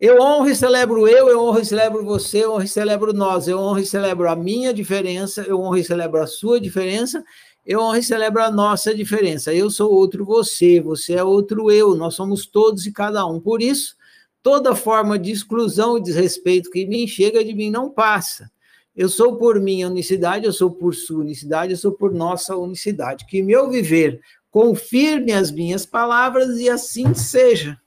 Eu 0.00 0.22
honro 0.22 0.48
e 0.48 0.56
celebro 0.56 1.06
eu, 1.06 1.28
eu 1.28 1.38
honro 1.38 1.60
e 1.60 1.66
celebro 1.66 2.02
você, 2.02 2.46
eu 2.46 2.52
honro 2.52 2.62
e 2.62 2.68
celebro 2.68 3.12
nós, 3.12 3.46
eu 3.46 3.58
honro 3.58 3.78
e 3.78 3.84
celebro 3.84 4.26
a 4.26 4.34
minha 4.34 4.72
diferença, 4.72 5.42
eu 5.42 5.60
honro 5.60 5.76
e 5.76 5.84
celebro 5.84 6.22
a 6.22 6.26
sua 6.26 6.58
diferença, 6.58 7.22
eu 7.66 7.78
honro 7.80 7.98
e 7.98 8.02
celebro 8.02 8.42
a 8.42 8.50
nossa 8.50 8.94
diferença. 8.94 9.52
Eu 9.52 9.68
sou 9.68 9.92
outro 9.92 10.24
você, 10.24 10.80
você 10.80 11.12
é 11.12 11.22
outro 11.22 11.70
eu, 11.70 11.94
nós 11.94 12.14
somos 12.14 12.46
todos 12.46 12.86
e 12.86 12.90
cada 12.90 13.26
um. 13.26 13.38
Por 13.38 13.60
isso, 13.60 13.96
toda 14.42 14.74
forma 14.74 15.18
de 15.18 15.30
exclusão 15.30 15.98
e 15.98 16.02
desrespeito 16.02 16.70
que 16.70 16.86
me 16.86 17.06
chega 17.06 17.44
de 17.44 17.52
mim 17.52 17.70
não 17.70 17.90
passa. 17.90 18.50
Eu 18.94 19.08
sou 19.08 19.36
por 19.36 19.58
minha 19.58 19.88
unicidade, 19.88 20.44
eu 20.44 20.52
sou 20.52 20.70
por 20.70 20.94
sua 20.94 21.20
unicidade, 21.20 21.72
eu 21.72 21.78
sou 21.78 21.92
por 21.92 22.12
nossa 22.12 22.56
unicidade. 22.56 23.26
Que 23.26 23.42
meu 23.42 23.70
viver 23.70 24.20
confirme 24.50 25.32
as 25.32 25.50
minhas 25.50 25.86
palavras 25.86 26.58
e 26.60 26.68
assim 26.68 27.14
seja. 27.14 27.80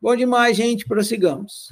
Bom 0.00 0.16
demais, 0.16 0.56
gente, 0.56 0.86
prossigamos. 0.86 1.68